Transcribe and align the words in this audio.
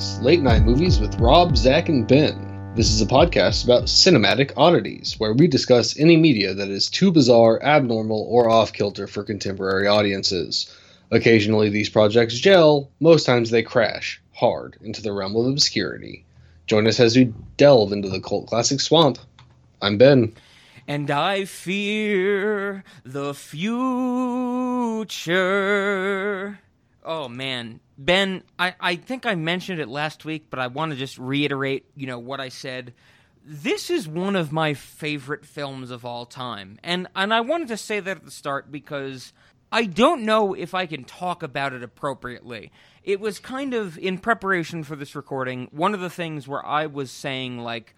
Late 0.00 0.40
night 0.40 0.62
movies 0.62 0.98
with 0.98 1.20
Rob, 1.20 1.58
Zach, 1.58 1.90
and 1.90 2.08
Ben. 2.08 2.72
This 2.74 2.90
is 2.90 3.02
a 3.02 3.06
podcast 3.06 3.64
about 3.64 3.84
cinematic 3.84 4.50
oddities, 4.56 5.16
where 5.18 5.34
we 5.34 5.46
discuss 5.46 5.98
any 5.98 6.16
media 6.16 6.54
that 6.54 6.70
is 6.70 6.88
too 6.88 7.12
bizarre, 7.12 7.62
abnormal, 7.62 8.26
or 8.30 8.48
off 8.48 8.72
kilter 8.72 9.06
for 9.06 9.22
contemporary 9.22 9.86
audiences. 9.86 10.74
Occasionally, 11.10 11.68
these 11.68 11.90
projects 11.90 12.38
gel, 12.38 12.90
most 13.00 13.26
times 13.26 13.50
they 13.50 13.62
crash 13.62 14.22
hard 14.32 14.78
into 14.80 15.02
the 15.02 15.12
realm 15.12 15.36
of 15.36 15.44
obscurity. 15.44 16.24
Join 16.66 16.86
us 16.86 16.98
as 16.98 17.14
we 17.14 17.34
delve 17.58 17.92
into 17.92 18.08
the 18.08 18.20
cult 18.20 18.46
classic 18.46 18.80
swamp. 18.80 19.18
I'm 19.82 19.98
Ben. 19.98 20.32
And 20.88 21.10
I 21.10 21.44
fear 21.44 22.84
the 23.04 23.34
future. 23.34 23.78
Oh 27.04 27.28
man, 27.28 27.80
Ben, 28.00 28.42
I, 28.58 28.74
I 28.80 28.96
think 28.96 29.26
I 29.26 29.34
mentioned 29.34 29.78
it 29.78 29.86
last 29.86 30.24
week, 30.24 30.46
but 30.48 30.58
I 30.58 30.68
want 30.68 30.90
to 30.92 30.96
just 30.96 31.18
reiterate, 31.18 31.84
you 31.94 32.06
know, 32.06 32.18
what 32.18 32.40
I 32.40 32.48
said. 32.48 32.94
This 33.44 33.90
is 33.90 34.08
one 34.08 34.36
of 34.36 34.52
my 34.52 34.72
favorite 34.72 35.44
films 35.44 35.90
of 35.90 36.06
all 36.06 36.24
time. 36.24 36.78
And 36.82 37.08
and 37.14 37.34
I 37.34 37.42
wanted 37.42 37.68
to 37.68 37.76
say 37.76 38.00
that 38.00 38.16
at 38.16 38.24
the 38.24 38.30
start 38.30 38.72
because 38.72 39.34
I 39.70 39.84
don't 39.84 40.24
know 40.24 40.54
if 40.54 40.72
I 40.72 40.86
can 40.86 41.04
talk 41.04 41.42
about 41.42 41.74
it 41.74 41.82
appropriately. 41.82 42.72
It 43.04 43.20
was 43.20 43.38
kind 43.38 43.74
of 43.74 43.98
in 43.98 44.16
preparation 44.16 44.82
for 44.82 44.96
this 44.96 45.14
recording, 45.14 45.68
one 45.70 45.92
of 45.92 46.00
the 46.00 46.08
things 46.08 46.48
where 46.48 46.64
I 46.64 46.86
was 46.86 47.10
saying 47.10 47.58
like 47.58 47.94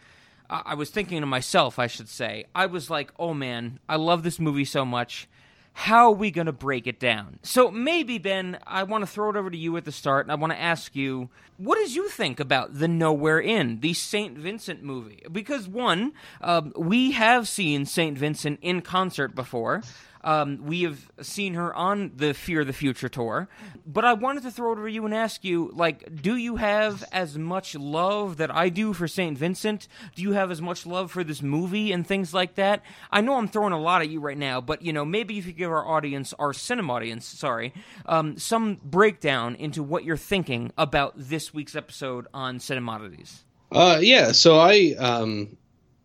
I 0.50 0.75
was 0.75 0.91
thinking 0.91 1.20
to 1.20 1.27
myself, 1.27 1.78
I 1.78 1.87
should 1.87 2.09
say, 2.09 2.47
I 2.56 2.66
was 2.66 2.91
like, 2.91 3.12
"Oh 3.20 3.34
man, 3.34 3.78
I 3.89 3.94
love 3.97 4.25
this 4.25 4.41
movie 4.41 4.64
so 4.64 4.84
much." 4.84 5.28
How 5.75 6.09
are 6.09 6.17
we 6.17 6.31
going 6.31 6.47
to 6.47 6.53
break 6.53 6.87
it 6.87 7.01
down? 7.01 7.39
So 7.42 7.70
maybe, 7.70 8.19
Ben, 8.19 8.59
I 8.67 8.83
want 8.83 9.03
to 9.03 9.06
throw 9.06 9.31
it 9.31 9.37
over 9.37 9.51
to 9.51 9.56
you 9.56 9.77
at 9.77 9.84
the 9.84 9.92
start, 9.92 10.27
and 10.27 10.33
I 10.33 10.34
want 10.34 10.53
to 10.53 10.61
ask 10.61 10.95
you, 10.95 11.31
what 11.56 11.77
did 11.77 11.95
you 11.95 12.09
think 12.09 12.41
about 12.41 12.78
the 12.78 12.89
Nowhere 12.89 13.41
Inn, 13.41 13.81
the 13.81 13.95
St. 13.95 14.37
Vincent 14.37 14.83
movie? 14.83 15.23
Because, 15.31 15.69
one, 15.69 16.12
um, 16.41 16.73
we 16.77 17.12
have 17.12 17.48
seen 17.48 17.87
St. 17.87 18.17
Vincent 18.19 18.59
in 18.62 18.83
concert 18.83 19.34
before. 19.34 19.83
Um, 20.25 20.65
we 20.65 20.83
have 20.83 21.11
seen 21.20 21.55
her 21.55 21.75
on 21.75 22.12
the 22.17 22.33
Fear 22.34 22.65
the 22.65 22.73
Future 22.73 23.09
tour, 23.09 23.48
but 23.87 24.05
I 24.05 24.12
wanted 24.12 24.45
to 24.45 24.51
throw 24.51 24.73
it 24.73 24.78
over 24.78 24.89
you 24.89 25.05
and 25.05 25.15
ask 25.15 25.45
you, 25.45 25.70
like, 25.75 26.23
do 26.23 26.37
you 26.37 26.56
have 26.56 27.05
as 27.12 27.37
much 27.37 27.75
love 27.75 28.37
that 28.37 28.55
I 28.55 28.69
do 28.69 28.93
for 28.93 29.09
Saint 29.09 29.37
Vincent? 29.37 29.89
Do 30.15 30.23
you 30.23 30.33
have 30.33 30.50
as 30.50 30.62
much 30.62 30.87
love 30.87 31.11
for 31.11 31.25
this 31.25 31.43
movie 31.43 31.93
and 31.93 32.06
things 32.06 32.33
like 32.33 32.55
that? 32.55 32.83
I 33.11 33.20
know 33.20 33.37
I'm 33.37 33.48
throwing 33.48 33.73
a 33.73 33.81
lot 33.81 34.03
at 34.03 34.09
you 34.09 34.20
right 34.20 34.39
now, 34.39 34.61
but 34.61 34.83
you 34.83 34.93
know, 34.93 35.05
maybe 35.05 35.39
if 35.39 35.47
you 35.47 35.53
give 35.53 35.70
our 35.70 35.87
audience, 35.87 36.33
our 36.39 36.53
cinema 36.53 36.93
audience, 36.95 37.27
sorry, 37.27 37.73
um, 38.06 38.39
some 38.39 38.78
breakdown 38.84 39.56
into 39.56 39.83
what 39.83 40.05
you're 40.05 40.17
thinking 40.17 40.73
about 40.78 41.15
this 41.17 41.53
week's 41.53 41.75
episode 41.75 42.27
on 42.33 42.59
Cinemodities. 42.59 43.43
Uh, 43.70 43.98
yeah. 44.03 44.33
So 44.33 44.59
I, 44.59 44.95
um, 44.98 45.56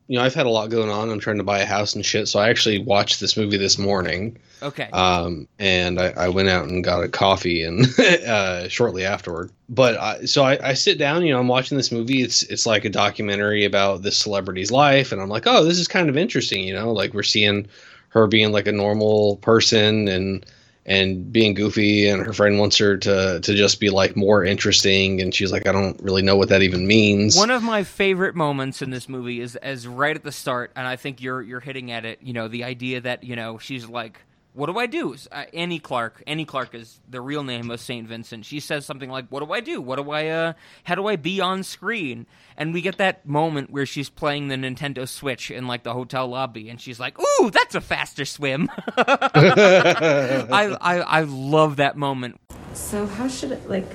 you 0.08 0.18
know, 0.18 0.24
I've 0.24 0.34
had 0.34 0.46
a 0.46 0.50
lot 0.50 0.70
going 0.70 0.90
on. 0.90 1.10
I'm 1.10 1.20
trying 1.20 1.38
to 1.38 1.44
buy 1.44 1.60
a 1.60 1.66
house 1.66 1.94
and 1.94 2.06
shit. 2.06 2.30
So 2.30 2.40
I 2.40 2.50
actually 2.50 2.80
watched 2.80 3.20
this 3.20 3.36
movie 3.36 3.58
this 3.58 3.78
morning. 3.78 4.38
Okay. 4.62 4.90
Um, 4.92 5.48
and 5.60 6.00
I, 6.00 6.14
I 6.16 6.30
went 6.30 6.48
out 6.48 6.68
and 6.68 6.84
got 6.84 7.04
a 7.04 7.10
coffee 7.10 7.64
and 7.64 7.86
uh, 8.00 8.70
shortly 8.70 9.04
afterward. 9.04 9.52
But 9.68 9.98
I, 9.98 10.26
so 10.26 10.44
I, 10.44 10.70
I 10.70 10.74
sit 10.74 10.98
down. 10.98 11.26
You 11.26 11.34
know, 11.34 11.40
I'm 11.40 11.50
watching 11.50 11.78
this 11.78 11.92
movie. 11.92 12.22
It's 12.22 12.44
it's 12.44 12.66
like 12.66 12.86
a 12.86 12.90
documentary 12.90 13.66
about 13.66 14.02
this 14.02 14.18
celebrity's 14.18 14.72
life, 14.72 15.12
and 15.12 15.22
I'm 15.22 15.30
like, 15.30 15.44
oh, 15.46 15.66
this 15.66 15.78
is 15.78 15.90
kind 15.90 16.10
of 16.10 16.16
interesting. 16.16 16.64
You 16.64 16.74
know, 16.74 16.94
like 16.94 17.14
we're 17.14 17.24
seeing 17.24 17.68
her 18.10 18.28
being 18.28 18.54
like 18.54 18.68
a 18.68 18.72
normal 18.72 19.36
person 19.38 20.08
and 20.08 20.46
and 20.88 21.32
being 21.34 21.54
goofy 21.54 22.08
and 22.08 22.26
her 22.26 22.32
friend 22.32 22.58
wants 22.58 22.78
her 22.78 22.98
to 22.98 23.42
to 23.42 23.54
just 23.54 23.80
be 23.80 23.90
like 23.90 24.16
more 24.16 24.44
interesting 24.44 25.22
and 25.22 25.36
she's 25.36 25.52
like 25.52 25.68
I 25.68 25.74
don't 25.74 26.02
really 26.02 26.22
know 26.22 26.38
what 26.38 26.50
that 26.50 26.62
even 26.62 26.88
means. 26.88 27.36
One 27.36 27.52
of 27.52 27.62
my 27.62 27.84
favorite 27.84 28.36
moments 28.36 28.82
in 28.82 28.90
this 28.90 29.10
movie 29.10 29.42
is 29.42 29.58
as 29.58 29.86
right 29.88 30.16
at 30.16 30.24
the 30.24 30.32
start 30.32 30.72
and 30.76 30.88
I 30.88 30.96
think 30.96 31.22
you're 31.22 31.42
you're 31.42 31.60
hitting 31.60 31.92
at 31.92 32.06
it, 32.06 32.20
you 32.22 32.34
know, 32.34 32.48
the 32.48 32.64
idea 32.64 33.02
that, 33.02 33.24
you 33.24 33.36
know, 33.36 33.58
she's 33.58 33.88
like 33.88 34.22
what 34.58 34.66
do 34.66 34.80
I 34.80 34.88
do? 34.88 35.16
Uh, 35.32 35.44
Annie 35.54 35.78
Clark. 35.78 36.24
Annie 36.26 36.44
Clark 36.44 36.74
is 36.74 37.00
the 37.08 37.22
real 37.22 37.44
name 37.44 37.70
of 37.70 37.80
Saint 37.80 38.08
Vincent. 38.08 38.44
She 38.44 38.60
says 38.60 38.88
something 38.88 39.08
like, 39.08 39.28
"What 39.30 39.46
do 39.46 39.54
I 39.54 39.60
do? 39.60 39.80
What 39.80 39.98
do 39.98 40.10
I? 40.10 40.28
Uh, 40.30 40.54
how 40.84 40.96
do 40.96 41.06
I 41.06 41.16
be 41.16 41.40
on 41.40 41.62
screen?" 41.62 42.26
And 42.58 42.74
we 42.74 42.82
get 42.82 42.98
that 42.98 43.28
moment 43.28 43.70
where 43.70 43.86
she's 43.86 44.10
playing 44.10 44.48
the 44.48 44.56
Nintendo 44.56 45.08
Switch 45.08 45.52
in 45.52 45.68
like 45.68 45.84
the 45.84 45.94
hotel 45.94 46.28
lobby, 46.28 46.70
and 46.70 46.82
she's 46.82 47.00
like, 47.00 47.20
"Ooh, 47.20 47.52
that's 47.52 47.76
a 47.76 47.82
faster 47.82 48.26
swim." 48.26 48.68
I, 48.98 50.76
I 50.82 51.00
I 51.02 51.22
love 51.22 51.76
that 51.76 51.96
moment. 51.96 52.42
So 52.74 53.06
how 53.06 53.28
should 53.28 53.52
it 53.52 53.70
like? 53.70 53.94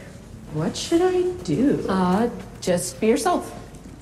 What 0.55 0.77
should 0.77 1.03
I 1.03 1.23
do? 1.43 1.85
Uh, 1.89 2.31
just 2.61 3.01
be 3.01 3.09
yourself. 3.09 3.53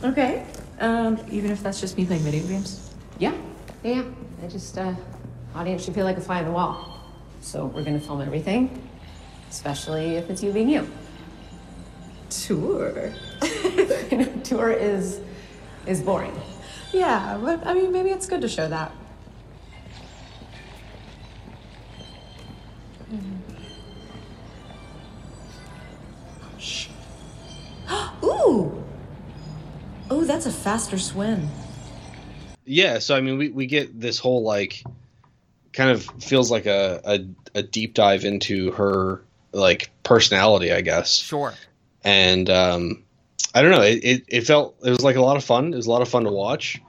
Okay. 0.05 0.45
Um, 0.79 1.19
even 1.31 1.51
if 1.53 1.63
that's 1.63 1.81
just 1.81 1.97
me 1.97 2.05
playing 2.05 2.23
video 2.23 2.47
games. 2.47 2.93
Yeah. 3.19 3.35
Yeah, 3.83 4.03
I 4.43 4.47
just 4.47 4.77
uh 4.77 4.95
Audience 5.55 5.85
should 5.85 5.95
feel 5.95 6.05
like 6.05 6.17
a 6.17 6.21
fly 6.21 6.39
on 6.39 6.45
the 6.45 6.53
wall. 6.53 7.01
So 7.41 7.67
we're 7.67 7.83
gonna 7.83 8.01
film 8.01 8.21
everything, 8.21 8.89
especially 9.51 10.17
if 10.17 10.31
it's 10.31 10.43
you 10.43 10.53
being 10.53 10.69
you. 10.69 10.89
Tour. 12.29 13.13
You 14.11 14.19
know, 14.19 14.33
tour 14.45 14.71
is 14.71 15.21
is 15.87 16.01
boring. 16.03 16.39
Yeah, 16.93 17.39
but 17.43 17.67
I 17.67 17.75
mean, 17.75 17.93
maybe 17.93 18.11
it's 18.11 18.27
good 18.27 18.41
to 18.43 18.49
show 18.49 18.69
that. 18.69 18.93
Mm-hmm. 23.13 23.57
Shh. 26.59 26.89
Ooh. 28.25 28.85
Oh, 30.11 30.25
that's 30.25 30.47
a 30.47 30.53
faster 30.53 30.99
swim. 30.99 31.49
Yeah, 32.65 33.01
so 33.01 33.17
I 33.17 33.21
mean, 33.21 33.37
we, 33.39 33.49
we 33.49 33.67
get 33.67 33.99
this 33.99 34.19
whole 34.21 34.43
like 34.45 34.85
kind 35.81 35.93
of 35.93 36.03
feels 36.23 36.51
like 36.51 36.67
a, 36.67 37.01
a, 37.07 37.59
a 37.61 37.63
deep 37.63 37.95
dive 37.95 38.27
into 38.27 38.71
her 38.73 39.23
like 39.53 39.91
personality, 40.03 40.71
I 40.73 40.83
guess. 40.83 41.15
Sure. 41.15 41.55
And 42.05 42.51
um, 42.51 43.03
I 43.55 43.63
don't 43.63 43.71
know. 43.71 43.81
It, 43.81 44.05
it, 44.05 44.25
it 44.29 44.41
felt 44.43 44.77
it 44.85 44.91
was 44.91 45.03
like 45.03 45.17
a 45.17 45.23
lot 45.23 45.39
of 45.39 45.45
fun. 45.45 45.73
It 45.73 45.77
was 45.77 45.87
a 45.87 45.91
lot 45.91 46.03
of 46.03 46.09
fun 46.11 46.25
to 46.25 46.31
watch. 46.31 46.83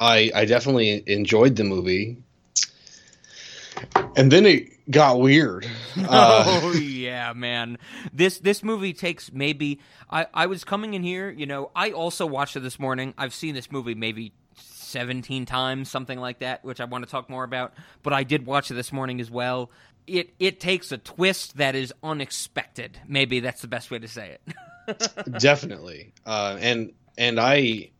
I 0.00 0.32
I 0.34 0.46
definitely 0.46 1.04
enjoyed 1.06 1.54
the 1.54 1.62
movie. 1.62 2.16
And 4.16 4.32
then 4.32 4.46
it 4.46 4.90
got 4.90 5.20
weird. 5.20 5.66
Uh, 5.96 6.44
oh 6.46 6.72
yeah, 6.72 7.32
man. 7.34 7.78
This 8.12 8.38
this 8.38 8.64
movie 8.64 8.92
takes 8.92 9.32
maybe 9.32 9.78
I 10.10 10.26
I 10.34 10.46
was 10.46 10.64
coming 10.64 10.94
in 10.94 11.04
here, 11.04 11.30
you 11.30 11.46
know, 11.46 11.70
I 11.76 11.92
also 11.92 12.26
watched 12.26 12.56
it 12.56 12.64
this 12.64 12.80
morning. 12.80 13.14
I've 13.16 13.32
seen 13.32 13.54
this 13.54 13.70
movie 13.70 13.94
maybe 13.94 14.32
17 14.94 15.44
times, 15.44 15.90
something 15.90 16.20
like 16.20 16.38
that, 16.38 16.64
which 16.64 16.80
I 16.80 16.84
want 16.84 17.04
to 17.04 17.10
talk 17.10 17.28
more 17.28 17.42
about. 17.42 17.74
But 18.04 18.12
I 18.12 18.22
did 18.22 18.46
watch 18.46 18.70
it 18.70 18.74
this 18.74 18.92
morning 18.92 19.20
as 19.20 19.30
well. 19.30 19.70
It 20.06 20.32
it 20.38 20.60
takes 20.60 20.92
a 20.92 20.98
twist 20.98 21.56
that 21.56 21.74
is 21.74 21.92
unexpected. 22.02 22.98
Maybe 23.08 23.40
that's 23.40 23.60
the 23.60 23.68
best 23.68 23.90
way 23.90 23.98
to 23.98 24.08
say 24.08 24.36
it. 24.38 25.08
Definitely, 25.40 26.12
uh, 26.24 26.56
and 26.60 26.92
and 27.18 27.40
I, 27.40 27.90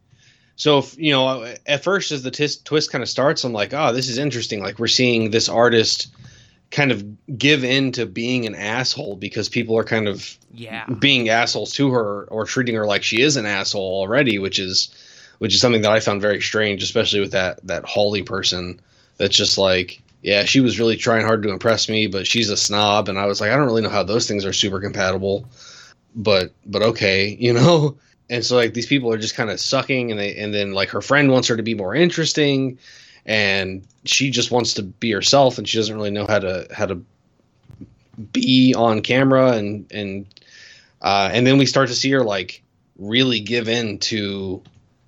so 0.54 0.78
if, 0.78 0.96
you 0.96 1.10
know, 1.10 1.54
at 1.66 1.82
first 1.82 2.12
as 2.12 2.22
the 2.22 2.30
t- 2.30 2.48
twist 2.64 2.92
kind 2.92 3.02
of 3.02 3.08
starts, 3.08 3.42
I'm 3.42 3.52
like, 3.52 3.74
oh, 3.74 3.92
this 3.92 4.08
is 4.08 4.19
interesting. 4.19 4.62
Like 4.62 4.78
we're 4.78 4.86
seeing 4.86 5.30
this 5.30 5.48
artist 5.48 6.14
kind 6.70 6.92
of 6.92 7.04
give 7.38 7.64
in 7.64 7.92
to 7.92 8.06
being 8.06 8.46
an 8.46 8.54
asshole 8.54 9.16
because 9.16 9.48
people 9.48 9.78
are 9.78 9.84
kind 9.84 10.08
of 10.08 10.36
yeah 10.52 10.86
being 10.98 11.28
assholes 11.28 11.72
to 11.72 11.90
her 11.90 12.24
or 12.24 12.44
treating 12.44 12.74
her 12.74 12.84
like 12.84 13.02
she 13.02 13.20
is 13.20 13.36
an 13.36 13.46
asshole 13.46 14.00
already, 14.00 14.38
which 14.38 14.58
is 14.58 14.94
which 15.38 15.54
is 15.54 15.60
something 15.60 15.82
that 15.82 15.92
I 15.92 16.00
found 16.00 16.20
very 16.20 16.40
strange, 16.40 16.82
especially 16.82 17.20
with 17.20 17.32
that 17.32 17.66
that 17.66 17.84
Holly 17.84 18.22
person. 18.22 18.81
That's 19.16 19.36
just 19.36 19.58
like, 19.58 20.02
yeah, 20.22 20.44
she 20.44 20.60
was 20.60 20.78
really 20.78 20.96
trying 20.96 21.25
hard 21.25 21.42
to 21.42 21.50
impress 21.50 21.88
me, 21.88 22.06
but 22.06 22.26
she's 22.26 22.50
a 22.50 22.56
snob, 22.56 23.08
and 23.08 23.19
I 23.19 23.26
was 23.26 23.40
like, 23.40 23.50
I 23.50 23.56
don't 23.56 23.66
really 23.66 23.82
know 23.82 23.90
how 23.90 24.02
those 24.02 24.26
things 24.26 24.44
are 24.44 24.52
super 24.52 24.81
compatible, 24.81 25.48
but 26.14 26.52
but 26.66 26.82
okay, 26.82 27.28
you 27.38 27.52
know. 27.52 27.96
And 28.31 28.44
so 28.44 28.56
like 28.56 28.72
these 28.72 28.86
people 28.86 29.12
are 29.12 29.19
just 29.19 29.34
kind 29.34 29.50
of 29.50 29.60
sucking, 29.60 30.10
and 30.10 30.19
they 30.19 30.34
and 30.36 30.52
then 30.54 30.72
like 30.72 30.88
her 30.90 31.02
friend 31.02 31.31
wants 31.31 31.48
her 31.48 31.56
to 31.56 31.62
be 31.62 31.75
more 31.75 31.94
interesting, 31.94 32.78
and 33.26 33.86
she 34.04 34.31
just 34.31 34.50
wants 34.50 34.75
to 34.75 34.82
be 34.82 35.10
herself, 35.10 35.58
and 35.58 35.69
she 35.69 35.76
doesn't 35.76 35.94
really 35.94 36.10
know 36.10 36.26
how 36.26 36.38
to 36.38 36.66
how 36.72 36.86
to 36.86 37.04
be 38.32 38.75
on 38.75 39.02
camera, 39.02 39.52
and 39.52 39.90
and 39.92 40.26
uh, 41.02 41.28
and 41.32 41.46
then 41.46 41.58
we 41.58 41.66
start 41.66 41.88
to 41.88 41.94
see 41.94 42.10
her 42.12 42.25
like 42.25 42.62
really 42.98 43.40
give 43.40 43.69
in 43.69 43.98
to 43.98 44.62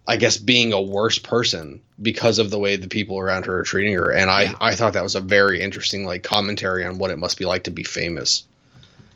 I 0.09 0.17
guess 0.17 0.37
being 0.37 0.73
a 0.73 0.81
worse 0.81 1.19
person 1.19 1.81
because 2.01 2.39
of 2.39 2.51
the 2.51 2.59
way 2.59 2.77
the 2.77 2.89
people 2.89 3.19
around 3.19 3.47
her 3.47 3.59
are 3.59 3.63
treating 3.65 3.95
her. 3.95 4.13
And 4.13 4.31
I, 4.31 4.43
yeah. 4.43 4.55
I 4.61 4.75
thought 4.75 4.93
that 4.93 5.03
was 5.03 5.17
a 5.17 5.21
very 5.21 5.61
interesting 5.61 6.05
like 6.05 6.23
commentary 6.23 6.85
on 6.85 6.99
what 6.99 7.11
it 7.11 7.19
must 7.19 7.39
be 7.39 7.45
like 7.45 7.65
to 7.65 7.71
be 7.71 7.83
famous. 7.83 8.45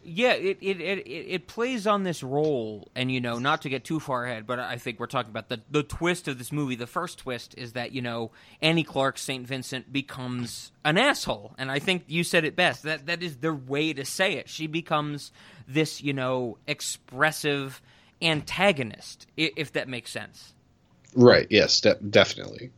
Yeah, 0.03 0.33
it, 0.33 0.59
it, 0.61 0.81
it, 0.81 1.07
it 1.07 1.47
plays 1.47 1.87
on 1.87 2.03
this 2.03 2.23
role, 2.23 2.89
and 2.97 3.13
you 3.13 3.21
know, 3.21 3.39
not 3.39 3.63
to 3.63 3.69
get 3.69 3.85
too 3.85 4.01
far 4.01 4.25
ahead, 4.25 4.47
but 4.47 4.59
I 4.59 4.77
think 4.77 4.99
we're 4.99 5.07
talking 5.07 5.31
about 5.31 5.49
the 5.49 5.61
the 5.71 5.83
twist 5.83 6.27
of 6.27 6.39
this 6.39 6.51
movie. 6.51 6.75
The 6.75 6.87
first 6.87 7.19
twist 7.19 7.55
is 7.57 7.75
that 7.75 7.93
you 7.93 8.01
know 8.01 8.33
Annie 8.63 8.83
Clark 8.83 9.19
Saint 9.19 9.47
Vincent 9.47 9.93
becomes 9.93 10.73
an 10.85 10.97
asshole, 10.97 11.55
and 11.59 11.71
I 11.71 11.79
think 11.81 12.05
you 12.09 12.25
said 12.25 12.45
it 12.45 12.57
best. 12.57 12.83
That 12.83 13.07
that 13.07 13.23
is 13.23 13.37
the 13.37 13.53
way 13.53 13.93
to 13.93 14.05
say 14.05 14.33
it. 14.33 14.49
She 14.49 14.67
becomes 14.67 15.33
this 15.69 16.03
you 16.03 16.15
know 16.15 16.57
expressive 16.67 17.83
antagonist, 18.23 19.27
if 19.37 19.73
that 19.75 19.87
makes 19.87 20.11
sense. 20.11 20.55
Right. 21.15 21.47
Yes. 21.51 21.81
De- 21.81 21.95
definitely. 21.97 22.71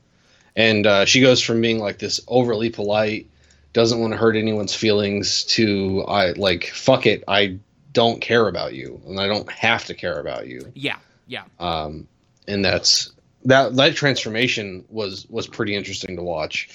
And 0.55 0.87
uh, 0.87 1.05
she 1.05 1.20
goes 1.20 1.40
from 1.43 1.61
being 1.61 1.79
like 1.79 1.99
this 1.99 2.20
overly 2.29 2.70
polite, 2.70 3.29
doesn't 3.73 4.00
want 4.00 4.12
to 4.12 4.19
hurt 4.19 4.37
anyone's 4.37 4.75
feelings, 4.75 5.44
to 5.44 6.05
I 6.06 6.32
like 6.32 6.67
fuck 6.67 7.06
it, 7.06 7.25
I 7.26 7.58
don't 7.93 8.20
care 8.20 8.49
about 8.49 8.75
you, 8.75 9.00
and 9.06 9.19
I 9.19 9.26
don't 9.26 9.50
have 9.50 9.87
to 9.87 9.94
care 9.94 10.19
about 10.19 10.46
you. 10.46 10.70
Yeah, 10.75 10.99
yeah. 11.26 11.44
Um, 11.58 12.06
and 12.46 12.64
that's 12.64 13.12
that 13.44 13.76
that 13.76 13.94
transformation 13.96 14.84
was 14.88 15.26
was 15.29 15.46
pretty 15.46 15.75
interesting 15.75 16.17
to 16.17 16.23
watch. 16.23 16.69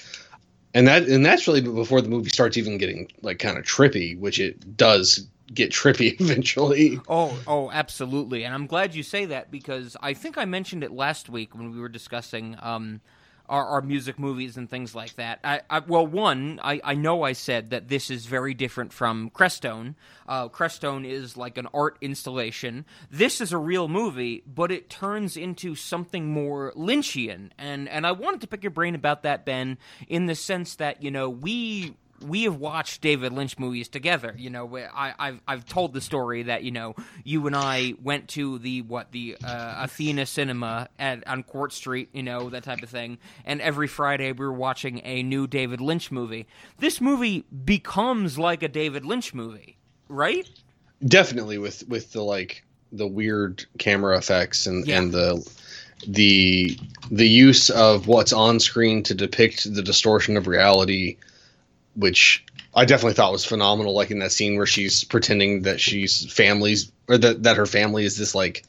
And 0.74 0.86
that 0.88 1.04
and 1.04 1.24
that's 1.24 1.46
really 1.46 1.60
before 1.60 2.00
the 2.00 2.08
movie 2.08 2.30
starts 2.30 2.56
even 2.56 2.78
getting 2.78 3.10
like 3.22 3.38
kind 3.38 3.58
of 3.58 3.64
trippy, 3.64 4.18
which 4.18 4.40
it 4.40 4.76
does 4.76 5.26
get 5.52 5.70
trippy 5.70 6.16
eventually. 6.20 7.00
Oh, 7.08 7.38
oh, 7.46 7.70
absolutely. 7.70 8.44
And 8.44 8.54
I'm 8.54 8.66
glad 8.66 8.94
you 8.94 9.02
say 9.02 9.26
that 9.26 9.50
because 9.50 9.96
I 10.00 10.14
think 10.14 10.38
I 10.38 10.44
mentioned 10.44 10.84
it 10.84 10.92
last 10.92 11.28
week 11.28 11.54
when 11.54 11.70
we 11.70 11.80
were 11.80 11.88
discussing 11.88 12.56
um, 12.60 13.00
our, 13.48 13.64
our 13.64 13.80
music 13.80 14.18
movies 14.18 14.56
and 14.56 14.68
things 14.68 14.94
like 14.94 15.14
that. 15.16 15.40
I, 15.42 15.60
I, 15.70 15.78
well, 15.80 16.06
one, 16.06 16.60
I, 16.62 16.80
I 16.84 16.94
know 16.94 17.22
I 17.22 17.32
said 17.32 17.70
that 17.70 17.88
this 17.88 18.10
is 18.10 18.26
very 18.26 18.54
different 18.54 18.92
from 18.92 19.30
Crestone. 19.30 19.94
Uh, 20.26 20.48
Crestone 20.48 21.06
is 21.06 21.36
like 21.36 21.56
an 21.56 21.68
art 21.72 21.96
installation. 22.00 22.84
This 23.10 23.40
is 23.40 23.52
a 23.52 23.58
real 23.58 23.88
movie, 23.88 24.42
but 24.46 24.70
it 24.70 24.90
turns 24.90 25.36
into 25.36 25.74
something 25.74 26.30
more 26.30 26.72
Lynchian. 26.76 27.50
And, 27.58 27.88
and 27.88 28.06
I 28.06 28.12
wanted 28.12 28.42
to 28.42 28.46
pick 28.46 28.62
your 28.62 28.70
brain 28.70 28.94
about 28.94 29.22
that, 29.22 29.46
Ben, 29.46 29.78
in 30.08 30.26
the 30.26 30.34
sense 30.34 30.76
that, 30.76 31.02
you 31.02 31.10
know, 31.10 31.30
we 31.30 31.94
we 32.26 32.44
have 32.44 32.56
watched 32.56 33.00
David 33.00 33.32
Lynch 33.32 33.58
movies 33.58 33.88
together. 33.88 34.34
You 34.36 34.50
know, 34.50 34.76
I, 34.76 35.14
I've 35.18 35.40
I've 35.46 35.66
told 35.66 35.92
the 35.92 36.00
story 36.00 36.44
that 36.44 36.64
you 36.64 36.70
know 36.70 36.94
you 37.24 37.46
and 37.46 37.54
I 37.56 37.94
went 38.02 38.28
to 38.30 38.58
the 38.58 38.82
what 38.82 39.12
the 39.12 39.36
uh, 39.44 39.84
Athena 39.84 40.26
Cinema 40.26 40.88
at 40.98 41.26
on 41.26 41.42
Court 41.42 41.72
Street. 41.72 42.08
You 42.12 42.22
know 42.22 42.50
that 42.50 42.64
type 42.64 42.82
of 42.82 42.88
thing. 42.90 43.18
And 43.44 43.60
every 43.60 43.88
Friday 43.88 44.32
we 44.32 44.44
were 44.46 44.52
watching 44.52 45.00
a 45.04 45.22
new 45.22 45.46
David 45.46 45.80
Lynch 45.80 46.10
movie. 46.10 46.46
This 46.78 47.00
movie 47.00 47.44
becomes 47.64 48.38
like 48.38 48.62
a 48.62 48.68
David 48.68 49.04
Lynch 49.04 49.32
movie, 49.34 49.78
right? 50.08 50.48
Definitely 51.06 51.58
with 51.58 51.88
with 51.88 52.12
the 52.12 52.22
like 52.22 52.64
the 52.90 53.06
weird 53.06 53.64
camera 53.78 54.16
effects 54.16 54.66
and 54.66 54.86
Yeah. 54.86 54.98
and 54.98 55.12
the 55.12 55.48
the 56.06 56.78
the 57.10 57.28
use 57.28 57.70
of 57.70 58.06
what's 58.06 58.32
on 58.32 58.60
screen 58.60 59.02
to 59.04 59.14
depict 59.14 59.72
the 59.74 59.82
distortion 59.82 60.36
of 60.36 60.46
reality, 60.46 61.16
which 61.94 62.44
I 62.74 62.84
definitely 62.84 63.14
thought 63.14 63.32
was 63.32 63.44
phenomenal. 63.44 63.92
Like 63.94 64.10
in 64.10 64.18
that 64.20 64.32
scene 64.32 64.56
where 64.56 64.66
she's 64.66 65.04
pretending 65.04 65.62
that 65.62 65.80
she's 65.80 66.30
families 66.32 66.92
or 67.08 67.18
that 67.18 67.42
that 67.44 67.56
her 67.56 67.66
family 67.66 68.04
is 68.04 68.16
this 68.16 68.34
like 68.34 68.64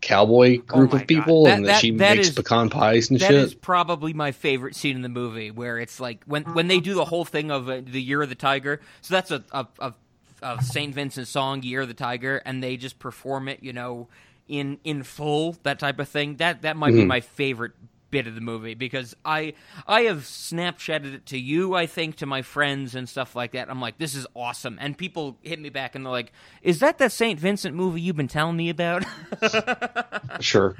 cowboy 0.00 0.58
group 0.58 0.94
Oh 0.94 0.98
of 0.98 1.06
people 1.08 1.44
That- 1.44 1.56
and 1.56 1.64
that, 1.66 1.68
that- 1.72 1.80
she 1.80 1.90
that 1.92 2.16
makes 2.16 2.28
is- 2.28 2.34
pecan 2.34 2.70
pies 2.70 3.10
and 3.10 3.18
That 3.18 3.26
shit. 3.30 3.34
is 3.36 3.54
probably 3.54 4.12
my 4.12 4.30
favorite 4.32 4.76
scene 4.76 4.94
in 4.94 5.02
the 5.02 5.08
movie, 5.08 5.50
where 5.50 5.78
it's 5.78 5.98
like 5.98 6.22
when 6.24 6.44
when 6.54 6.68
they 6.68 6.78
do 6.80 6.94
the 6.94 7.04
whole 7.06 7.24
thing 7.24 7.50
of 7.50 7.68
uh, 7.68 7.80
the 7.84 8.00
Year 8.00 8.22
of 8.22 8.28
the 8.28 8.34
Tiger. 8.36 8.80
So 9.00 9.14
that's 9.14 9.30
a 9.32 9.42
a, 9.50 9.66
a, 9.80 9.94
a 10.42 10.62
Saint 10.62 10.94
Vincent 10.94 11.26
song, 11.26 11.62
Year 11.64 11.80
of 11.80 11.88
the 11.88 11.94
Tiger, 11.94 12.40
and 12.44 12.62
they 12.62 12.76
just 12.76 13.00
perform 13.00 13.48
it, 13.48 13.60
you 13.62 13.72
know, 13.72 14.06
in 14.46 14.78
in 14.84 15.02
full, 15.02 15.56
that 15.64 15.80
type 15.80 15.98
of 15.98 16.08
thing. 16.08 16.36
That 16.36 16.62
that 16.62 16.76
might 16.76 16.92
be 16.94 17.04
my 17.04 17.20
favorite 17.20 17.72
bit 18.10 18.26
of 18.26 18.34
the 18.34 18.40
movie 18.40 18.74
because 18.74 19.14
I 19.24 19.54
I 19.86 20.02
have 20.02 20.18
Snapchatted 20.18 21.14
it 21.14 21.26
to 21.26 21.38
you, 21.38 21.74
I 21.74 21.86
think, 21.86 22.16
to 22.16 22.26
my 22.26 22.42
friends 22.42 22.94
and 22.94 23.08
stuff 23.08 23.36
like 23.36 23.52
that. 23.52 23.70
I'm 23.70 23.80
like, 23.80 23.98
this 23.98 24.14
is 24.14 24.26
awesome, 24.34 24.78
and 24.80 24.96
people 24.96 25.36
hit 25.42 25.60
me 25.60 25.68
back 25.68 25.94
and 25.94 26.04
they're 26.04 26.12
like, 26.12 26.32
is 26.62 26.80
that 26.80 26.98
that 26.98 27.12
Saint 27.12 27.38
Vincent 27.38 27.74
movie 27.74 28.00
you've 28.00 28.16
been 28.16 28.28
telling 28.28 28.56
me 28.56 28.70
about? 28.70 29.04
Sure. 30.40 30.76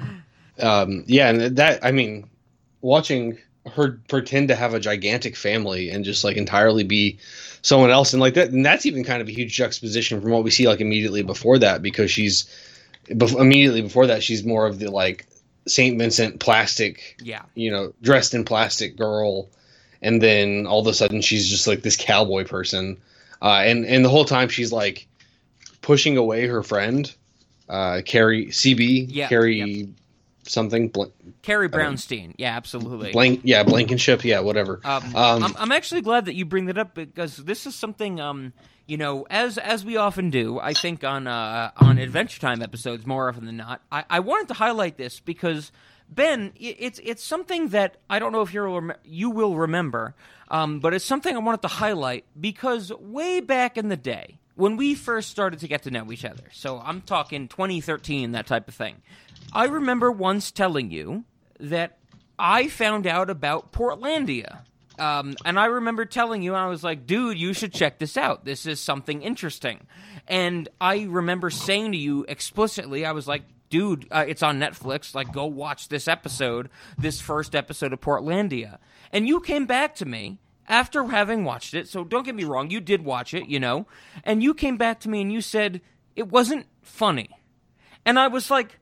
Um, 0.59 1.03
yeah, 1.07 1.29
and 1.29 1.57
that 1.57 1.83
I 1.83 1.91
mean, 1.91 2.29
watching 2.81 3.37
her 3.73 3.99
pretend 4.07 4.47
to 4.47 4.55
have 4.55 4.73
a 4.73 4.79
gigantic 4.79 5.35
family 5.35 5.89
and 5.89 6.05
just 6.05 6.23
like 6.23 6.37
entirely 6.37 6.83
be 6.83 7.19
someone 7.61 7.89
else, 7.89 8.13
and 8.13 8.21
like 8.21 8.35
that, 8.35 8.49
and 8.49 8.65
that's 8.65 8.85
even 8.85 9.03
kind 9.03 9.21
of 9.21 9.27
a 9.27 9.31
huge 9.31 9.53
juxtaposition 9.53 10.21
from 10.21 10.31
what 10.31 10.43
we 10.43 10.51
see 10.51 10.67
like 10.67 10.81
immediately 10.81 11.23
before 11.23 11.59
that, 11.59 11.81
because 11.81 12.09
she's 12.11 12.45
bef- 13.09 13.39
immediately 13.39 13.81
before 13.81 14.07
that 14.07 14.23
she's 14.23 14.45
more 14.45 14.65
of 14.65 14.79
the 14.79 14.89
like 14.89 15.25
Saint 15.67 15.97
Vincent 15.97 16.39
plastic, 16.39 17.17
yeah. 17.21 17.43
you 17.55 17.71
know, 17.71 17.93
dressed 18.01 18.33
in 18.33 18.43
plastic 18.43 18.97
girl, 18.97 19.49
and 20.01 20.21
then 20.21 20.65
all 20.65 20.79
of 20.79 20.87
a 20.87 20.93
sudden 20.93 21.21
she's 21.21 21.47
just 21.47 21.67
like 21.67 21.81
this 21.81 21.95
cowboy 21.95 22.45
person, 22.45 22.97
uh, 23.41 23.61
and 23.65 23.85
and 23.85 24.03
the 24.03 24.09
whole 24.09 24.25
time 24.25 24.49
she's 24.49 24.71
like 24.71 25.07
pushing 25.81 26.17
away 26.17 26.47
her 26.47 26.63
friend, 26.63 27.13
uh, 27.67 28.01
Carrie 28.05 28.47
CB, 28.47 29.07
Yeah, 29.09 29.27
Carrie 29.27 29.89
something, 30.49 30.89
bl- 30.89 31.03
Carrie 31.41 31.69
Brownstein, 31.69 32.33
yeah, 32.37 32.55
absolutely. 32.55 33.11
blank, 33.11 33.41
yeah, 33.43 33.63
Blankenship, 33.63 34.25
yeah, 34.25 34.39
whatever. 34.39 34.81
Um, 34.83 35.15
Um, 35.15 35.43
I'm, 35.43 35.55
I'm 35.57 35.71
actually 35.71 36.01
glad 36.01 36.25
that 36.25 36.35
you 36.35 36.45
bring 36.45 36.65
that 36.65 36.77
up 36.77 36.95
because 36.95 37.37
this 37.37 37.65
is 37.65 37.75
something, 37.75 38.19
um, 38.19 38.53
you 38.89 38.97
know, 38.97 39.25
as 39.29 39.57
as 39.57 39.85
we 39.85 39.97
often 39.97 40.29
do. 40.29 40.59
I 40.59 40.73
think 40.73 41.03
on 41.03 41.27
uh, 41.27 41.71
on 41.77 41.97
Adventure 41.99 42.39
Time 42.41 42.61
episodes 42.61 43.05
more 43.05 43.29
often 43.29 43.45
than 43.45 43.57
not. 43.57 43.81
I, 43.91 44.03
I 44.09 44.19
wanted 44.19 44.47
to 44.49 44.53
highlight 44.55 44.97
this 44.97 45.19
because 45.19 45.71
Ben, 46.09 46.51
i- 46.55 46.75
it's 46.79 46.99
it's 47.03 47.23
something 47.23 47.69
that 47.69 47.97
I 48.09 48.19
don't 48.19 48.31
know 48.31 48.41
if 48.41 48.53
you 48.53 48.63
rem- 48.63 48.93
you 49.05 49.29
will 49.29 49.55
remember, 49.55 50.15
um, 50.49 50.79
but 50.79 50.93
it's 50.93 51.05
something 51.05 51.35
I 51.35 51.39
wanted 51.39 51.61
to 51.61 51.67
highlight 51.67 52.25
because 52.39 52.91
way 52.93 53.39
back 53.41 53.77
in 53.77 53.89
the 53.89 53.97
day 53.97 54.39
when 54.55 54.75
we 54.75 54.95
first 54.95 55.29
started 55.29 55.59
to 55.59 55.67
get 55.67 55.83
to 55.83 55.91
know 55.91 56.11
each 56.11 56.25
other. 56.25 56.43
So 56.51 56.81
I'm 56.83 57.01
talking 57.01 57.47
2013, 57.47 58.31
that 58.33 58.47
type 58.47 58.67
of 58.67 58.73
thing. 58.75 58.95
I 59.53 59.65
remember 59.65 60.11
once 60.11 60.51
telling 60.51 60.91
you 60.91 61.23
that 61.59 61.97
I 62.37 62.67
found 62.67 63.05
out 63.07 63.29
about 63.29 63.71
Portlandia. 63.71 64.61
Um, 64.99 65.35
and 65.45 65.59
I 65.59 65.65
remember 65.65 66.05
telling 66.05 66.43
you, 66.43 66.53
I 66.53 66.67
was 66.67 66.83
like, 66.83 67.05
dude, 67.05 67.37
you 67.37 67.53
should 67.53 67.73
check 67.73 67.99
this 67.99 68.17
out. 68.17 68.45
This 68.45 68.65
is 68.65 68.79
something 68.79 69.21
interesting. 69.21 69.87
And 70.27 70.69
I 70.79 71.03
remember 71.03 71.49
saying 71.49 71.93
to 71.93 71.97
you 71.97 72.25
explicitly, 72.27 73.05
I 73.05 73.13
was 73.13 73.27
like, 73.27 73.43
dude, 73.69 74.07
uh, 74.11 74.25
it's 74.27 74.43
on 74.43 74.59
Netflix. 74.59 75.15
Like, 75.15 75.31
go 75.31 75.45
watch 75.45 75.89
this 75.89 76.07
episode, 76.07 76.69
this 76.97 77.21
first 77.21 77.55
episode 77.55 77.93
of 77.93 78.01
Portlandia. 78.01 78.77
And 79.11 79.27
you 79.27 79.39
came 79.39 79.65
back 79.65 79.95
to 79.95 80.05
me 80.05 80.39
after 80.67 81.03
having 81.05 81.43
watched 81.43 81.73
it. 81.73 81.87
So 81.87 82.03
don't 82.03 82.25
get 82.25 82.35
me 82.35 82.43
wrong, 82.43 82.69
you 82.69 82.79
did 82.79 83.03
watch 83.03 83.33
it, 83.33 83.47
you 83.47 83.59
know. 83.59 83.87
And 84.23 84.43
you 84.43 84.53
came 84.53 84.77
back 84.77 84.99
to 85.01 85.09
me 85.09 85.21
and 85.21 85.31
you 85.31 85.41
said 85.41 85.81
it 86.15 86.29
wasn't 86.29 86.67
funny. 86.81 87.29
And 88.05 88.19
I 88.19 88.27
was 88.27 88.51
like, 88.51 88.79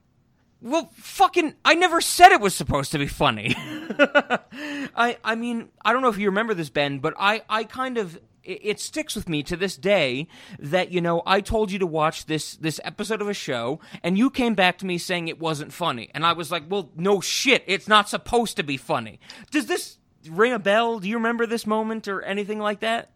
well, 0.62 0.90
fucking, 0.96 1.54
I 1.64 1.76
never 1.76 2.02
said 2.02 2.32
it 2.32 2.42
was 2.42 2.56
supposed 2.56 2.92
to 2.94 2.98
be 2.98 3.08
funny. 3.08 3.54
I, 3.58 5.18
I 5.24 5.36
mean, 5.36 5.70
I 5.84 5.94
don't 5.94 6.02
know 6.02 6.10
if 6.10 6.18
you 6.18 6.28
remember 6.28 6.54
this, 6.54 6.70
Ben, 6.70 7.00
but 7.00 7.14
I, 7.18 7.44
I 7.50 7.64
kind 7.64 7.98
of, 7.98 8.16
it, 8.44 8.60
it 8.64 8.80
sticks 8.80 9.16
with 9.16 9.30
me 9.30 9.44
to 9.44 9.56
this 9.56 9.76
day 9.78 10.28
that 10.60 10.92
you 10.92 11.02
know 11.02 11.22
I 11.26 11.42
told 11.42 11.72
you 11.72 11.80
to 11.80 11.86
watch 11.88 12.26
this 12.26 12.56
this 12.56 12.80
episode 12.84 13.22
of 13.22 13.30
a 13.30 13.34
show, 13.34 13.80
and 14.04 14.18
you 14.18 14.30
came 14.30 14.56
back 14.56 14.78
to 14.80 14.86
me 14.86 14.98
saying 14.98 15.28
it 15.28 15.40
wasn't 15.40 15.74
funny, 15.74 16.10
and 16.14 16.26
I 16.26 16.34
was 16.34 16.52
like, 16.52 16.64
well, 16.70 16.90
no 16.96 17.22
shit, 17.22 17.64
it's 17.68 17.88
not 17.88 18.10
supposed 18.10 18.56
to 18.58 18.64
be 18.64 18.78
funny. 18.78 19.20
Does 19.52 19.68
this 19.68 19.98
ring 20.30 20.54
a 20.54 20.60
bell? 20.60 21.00
Do 21.00 21.08
you 21.08 21.16
remember 21.18 21.46
this 21.46 21.68
moment 21.68 22.08
or 22.08 22.22
anything 22.24 22.60
like 22.60 22.80
that? 22.80 23.12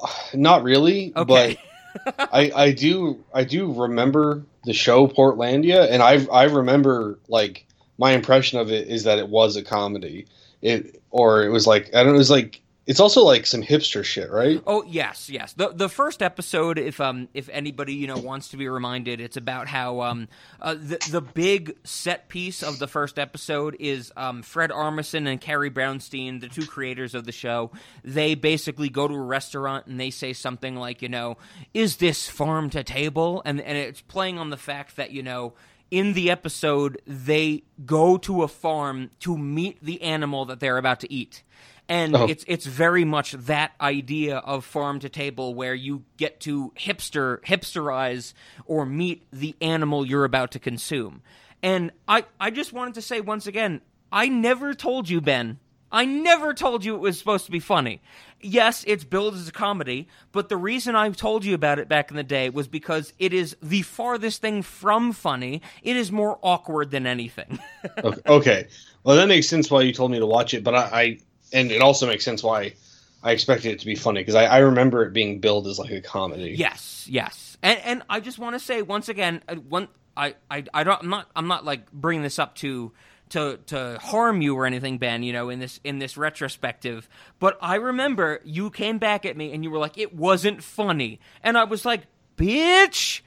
Not 0.34 0.62
really, 0.62 1.12
Okay. 1.16 1.56
but 1.56 1.56
I 2.18 2.52
I 2.54 2.72
do 2.72 3.22
I 3.32 3.44
do 3.44 3.72
remember 3.72 4.42
the 4.64 4.72
show 4.72 5.06
Portlandia, 5.06 5.88
and 5.90 6.02
I 6.02 6.24
I 6.26 6.44
remember 6.44 7.18
like 7.28 7.66
my 7.98 8.12
impression 8.12 8.58
of 8.58 8.70
it 8.70 8.88
is 8.88 9.04
that 9.04 9.18
it 9.18 9.28
was 9.28 9.56
a 9.56 9.62
comedy, 9.62 10.26
it 10.62 11.00
or 11.10 11.44
it 11.44 11.50
was 11.50 11.66
like 11.66 11.94
I 11.94 11.98
don't 11.98 12.08
know, 12.08 12.14
it 12.14 12.18
was 12.18 12.30
like 12.30 12.60
it's 12.86 13.00
also 13.00 13.24
like 13.24 13.46
some 13.46 13.62
hipster 13.62 14.04
shit, 14.04 14.30
right? 14.30 14.62
Oh 14.66 14.84
yes, 14.86 15.30
yes. 15.30 15.54
The 15.54 15.68
the 15.68 15.88
first 15.88 16.22
episode, 16.22 16.78
if 16.78 17.00
um 17.00 17.28
if 17.32 17.48
anybody 17.48 17.94
you 17.94 18.06
know 18.06 18.18
wants 18.18 18.48
to 18.48 18.58
be 18.58 18.68
reminded, 18.68 19.20
it's 19.20 19.38
about 19.38 19.68
how 19.68 20.02
um 20.02 20.28
uh, 20.60 20.74
the 20.74 21.00
the 21.10 21.22
big 21.22 21.76
set 21.84 22.28
piece 22.28 22.62
of 22.62 22.78
the 22.78 22.86
first 22.86 23.18
episode 23.18 23.74
is 23.80 24.12
um 24.16 24.42
Fred 24.42 24.70
Armisen 24.70 25.26
and 25.26 25.40
Carrie 25.40 25.70
Brownstein, 25.70 26.40
the 26.40 26.48
two 26.48 26.66
creators 26.66 27.14
of 27.14 27.24
the 27.24 27.32
show. 27.32 27.70
They 28.02 28.34
basically 28.34 28.90
go 28.90 29.08
to 29.08 29.14
a 29.14 29.22
restaurant 29.22 29.86
and 29.86 29.98
they 29.98 30.10
say 30.10 30.34
something 30.34 30.76
like, 30.76 31.00
you 31.00 31.08
know, 31.08 31.38
is 31.72 31.96
this 31.96 32.28
farm 32.28 32.68
to 32.70 32.84
table? 32.84 33.40
And 33.46 33.62
and 33.62 33.78
it's 33.78 34.02
playing 34.02 34.38
on 34.38 34.50
the 34.50 34.58
fact 34.58 34.96
that 34.96 35.10
you 35.10 35.22
know 35.22 35.54
in 35.90 36.12
the 36.12 36.30
episode 36.30 37.00
they 37.06 37.62
go 37.86 38.18
to 38.18 38.42
a 38.42 38.48
farm 38.48 39.10
to 39.20 39.38
meet 39.38 39.82
the 39.82 40.02
animal 40.02 40.44
that 40.44 40.60
they're 40.60 40.76
about 40.76 41.00
to 41.00 41.10
eat 41.10 41.43
and 41.88 42.16
Oh. 42.16 42.26
it's 42.26 42.44
it's 42.48 42.66
very 42.66 43.04
much 43.04 43.32
that 43.32 43.72
idea 43.80 44.38
of 44.38 44.64
farm 44.64 45.00
to 45.00 45.08
table 45.08 45.54
where 45.54 45.74
you 45.74 46.04
get 46.16 46.40
to 46.40 46.72
hipster 46.78 47.40
hipsterize 47.42 48.32
or 48.66 48.86
meet 48.86 49.26
the 49.32 49.54
animal 49.60 50.06
you're 50.06 50.24
about 50.24 50.50
to 50.52 50.58
consume. 50.58 51.22
And 51.62 51.92
I 52.08 52.24
I 52.40 52.50
just 52.50 52.72
wanted 52.72 52.94
to 52.94 53.02
say 53.02 53.20
once 53.20 53.46
again, 53.46 53.80
I 54.12 54.28
never 54.28 54.74
told 54.74 55.08
you 55.08 55.20
Ben. 55.20 55.58
I 55.92 56.06
never 56.06 56.54
told 56.54 56.84
you 56.84 56.96
it 56.96 57.00
was 57.00 57.18
supposed 57.18 57.44
to 57.46 57.52
be 57.52 57.60
funny. 57.60 58.00
Yes, 58.40 58.82
it's 58.88 59.04
billed 59.04 59.34
as 59.34 59.46
a 59.46 59.52
comedy, 59.52 60.08
but 60.32 60.48
the 60.48 60.56
reason 60.56 60.96
I 60.96 61.08
told 61.10 61.44
you 61.44 61.54
about 61.54 61.78
it 61.78 61.88
back 61.88 62.10
in 62.10 62.16
the 62.16 62.24
day 62.24 62.50
was 62.50 62.66
because 62.66 63.12
it 63.20 63.32
is 63.32 63.56
the 63.62 63.82
farthest 63.82 64.40
thing 64.40 64.62
from 64.62 65.12
funny. 65.12 65.62
It 65.84 65.96
is 65.96 66.10
more 66.10 66.38
awkward 66.42 66.90
than 66.90 67.06
anything. 67.06 67.60
okay. 68.04 68.20
okay. 68.26 68.66
Well, 69.04 69.14
that 69.16 69.28
makes 69.28 69.46
sense 69.48 69.70
why 69.70 69.82
you 69.82 69.92
told 69.92 70.10
me 70.10 70.18
to 70.18 70.26
watch 70.26 70.52
it, 70.52 70.64
but 70.64 70.74
I, 70.74 70.80
I 70.92 71.18
and 71.54 71.70
it 71.70 71.80
also 71.80 72.06
makes 72.06 72.24
sense 72.24 72.42
why 72.42 72.74
I 73.22 73.32
expected 73.32 73.72
it 73.72 73.78
to 73.78 73.86
be 73.86 73.94
funny 73.94 74.20
because 74.20 74.34
I, 74.34 74.44
I 74.44 74.58
remember 74.58 75.02
it 75.04 75.14
being 75.14 75.40
billed 75.40 75.66
as 75.66 75.78
like 75.78 75.90
a 75.90 76.02
comedy. 76.02 76.54
Yes, 76.58 77.06
yes, 77.08 77.56
and 77.62 77.78
and 77.84 78.02
I 78.10 78.20
just 78.20 78.38
want 78.38 78.54
to 78.54 78.58
say 78.58 78.82
once 78.82 79.08
again, 79.08 79.42
uh, 79.48 79.54
one 79.54 79.88
I, 80.14 80.34
I 80.50 80.64
I 80.74 80.84
don't 80.84 81.02
I'm 81.02 81.08
not 81.08 81.30
I'm 81.34 81.48
not 81.48 81.64
like 81.64 81.90
bringing 81.90 82.22
this 82.22 82.38
up 82.38 82.54
to 82.56 82.92
to 83.30 83.58
to 83.66 83.98
harm 84.02 84.42
you 84.42 84.54
or 84.56 84.66
anything, 84.66 84.98
Ben. 84.98 85.22
You 85.22 85.32
know, 85.32 85.48
in 85.48 85.58
this 85.58 85.80
in 85.84 85.98
this 85.98 86.18
retrospective, 86.18 87.08
but 87.38 87.56
I 87.62 87.76
remember 87.76 88.40
you 88.44 88.70
came 88.70 88.98
back 88.98 89.24
at 89.24 89.36
me 89.36 89.52
and 89.52 89.64
you 89.64 89.70
were 89.70 89.78
like, 89.78 89.96
it 89.96 90.14
wasn't 90.14 90.62
funny, 90.62 91.20
and 91.42 91.56
I 91.56 91.64
was 91.64 91.84
like, 91.84 92.02
bitch. 92.36 93.22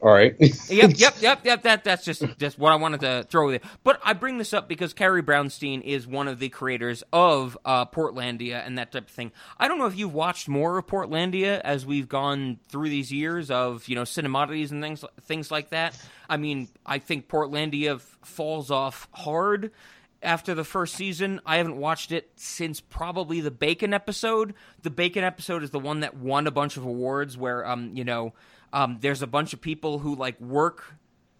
All 0.00 0.12
right. 0.12 0.36
yep, 0.38 0.92
yep, 0.96 1.14
yep, 1.20 1.44
yep. 1.44 1.62
That 1.62 1.82
that's 1.82 2.04
just 2.04 2.22
just 2.38 2.56
what 2.58 2.72
I 2.72 2.76
wanted 2.76 3.00
to 3.00 3.26
throw 3.28 3.50
there. 3.50 3.60
But 3.82 4.00
I 4.04 4.12
bring 4.12 4.38
this 4.38 4.52
up 4.54 4.68
because 4.68 4.92
Carrie 4.92 5.22
Brownstein 5.24 5.82
is 5.82 6.06
one 6.06 6.28
of 6.28 6.38
the 6.38 6.48
creators 6.50 7.02
of 7.12 7.58
uh, 7.64 7.84
Portlandia 7.86 8.64
and 8.64 8.78
that 8.78 8.92
type 8.92 9.08
of 9.08 9.10
thing. 9.10 9.32
I 9.58 9.66
don't 9.66 9.78
know 9.78 9.86
if 9.86 9.96
you've 9.96 10.14
watched 10.14 10.48
more 10.48 10.78
of 10.78 10.86
Portlandia 10.86 11.60
as 11.64 11.84
we've 11.84 12.08
gone 12.08 12.58
through 12.68 12.90
these 12.90 13.12
years 13.12 13.50
of 13.50 13.88
you 13.88 13.96
know 13.96 14.02
cinemodities 14.02 14.70
and 14.70 14.80
things 14.80 15.04
things 15.22 15.50
like 15.50 15.70
that. 15.70 16.00
I 16.28 16.36
mean, 16.36 16.68
I 16.86 16.98
think 17.00 17.26
Portlandia 17.28 17.96
f- 17.96 18.18
falls 18.22 18.70
off 18.70 19.08
hard 19.12 19.72
after 20.22 20.54
the 20.54 20.64
first 20.64 20.94
season. 20.94 21.40
I 21.44 21.56
haven't 21.56 21.76
watched 21.76 22.12
it 22.12 22.30
since 22.36 22.80
probably 22.80 23.40
the 23.40 23.50
Bacon 23.50 23.92
episode. 23.92 24.54
The 24.82 24.90
Bacon 24.90 25.24
episode 25.24 25.64
is 25.64 25.70
the 25.70 25.78
one 25.80 26.00
that 26.00 26.16
won 26.16 26.46
a 26.46 26.50
bunch 26.52 26.76
of 26.76 26.84
awards 26.84 27.36
where 27.36 27.66
um 27.66 27.90
you 27.94 28.04
know 28.04 28.32
um, 28.72 28.98
there's 29.00 29.22
a 29.22 29.26
bunch 29.26 29.52
of 29.52 29.60
people 29.60 29.98
who 29.98 30.14
like 30.14 30.40
work 30.40 30.94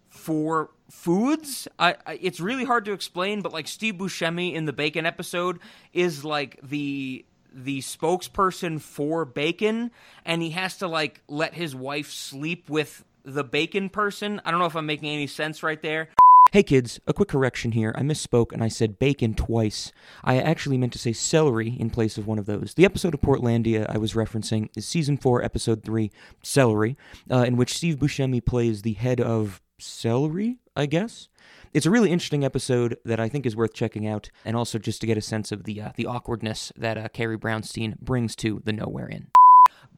for 0.08 0.70
foods. 0.90 1.68
I, 1.78 1.96
I, 2.06 2.18
it's 2.20 2.40
really 2.40 2.64
hard 2.64 2.84
to 2.86 2.92
explain, 2.92 3.42
but 3.42 3.52
like 3.52 3.68
Steve 3.68 3.94
Buscemi 3.94 4.54
in 4.54 4.64
the 4.64 4.72
Bacon 4.72 5.06
episode 5.06 5.58
is 5.92 6.24
like 6.24 6.58
the 6.62 7.24
the 7.52 7.80
spokesperson 7.80 8.80
for 8.80 9.24
Bacon, 9.24 9.90
and 10.24 10.42
he 10.42 10.50
has 10.50 10.78
to 10.78 10.88
like 10.88 11.22
let 11.28 11.54
his 11.54 11.74
wife 11.74 12.10
sleep 12.10 12.68
with 12.68 13.04
the 13.24 13.44
Bacon 13.44 13.88
person. 13.88 14.40
I 14.44 14.50
don't 14.50 14.60
know 14.60 14.66
if 14.66 14.76
I'm 14.76 14.86
making 14.86 15.08
any 15.08 15.26
sense 15.26 15.62
right 15.62 15.80
there. 15.80 16.08
Hey 16.50 16.62
kids, 16.62 16.98
a 17.06 17.12
quick 17.12 17.28
correction 17.28 17.72
here. 17.72 17.94
I 17.94 18.00
misspoke 18.00 18.52
and 18.52 18.64
I 18.64 18.68
said 18.68 18.98
bacon 18.98 19.34
twice. 19.34 19.92
I 20.24 20.38
actually 20.38 20.78
meant 20.78 20.94
to 20.94 20.98
say 20.98 21.12
celery 21.12 21.76
in 21.78 21.90
place 21.90 22.16
of 22.16 22.26
one 22.26 22.38
of 22.38 22.46
those. 22.46 22.72
The 22.74 22.86
episode 22.86 23.12
of 23.12 23.20
Portlandia 23.20 23.84
I 23.86 23.98
was 23.98 24.14
referencing 24.14 24.70
is 24.74 24.88
season 24.88 25.18
4, 25.18 25.44
episode 25.44 25.84
3, 25.84 26.10
Celery, 26.42 26.96
uh, 27.30 27.44
in 27.46 27.58
which 27.58 27.74
Steve 27.74 27.96
Buscemi 27.96 28.42
plays 28.42 28.80
the 28.80 28.94
head 28.94 29.20
of 29.20 29.60
celery, 29.78 30.56
I 30.74 30.86
guess. 30.86 31.28
It's 31.74 31.84
a 31.84 31.90
really 31.90 32.10
interesting 32.10 32.44
episode 32.44 32.96
that 33.04 33.20
I 33.20 33.28
think 33.28 33.44
is 33.44 33.54
worth 33.54 33.74
checking 33.74 34.08
out, 34.08 34.30
and 34.42 34.56
also 34.56 34.78
just 34.78 35.02
to 35.02 35.06
get 35.06 35.18
a 35.18 35.22
sense 35.22 35.52
of 35.52 35.64
the 35.64 35.82
uh, 35.82 35.90
the 35.96 36.06
awkwardness 36.06 36.72
that 36.76 36.96
uh, 36.96 37.08
Carrie 37.08 37.36
Brownstein 37.36 38.00
brings 38.00 38.34
to 38.36 38.62
the 38.64 38.72
Nowhere 38.72 39.10
Inn. 39.10 39.26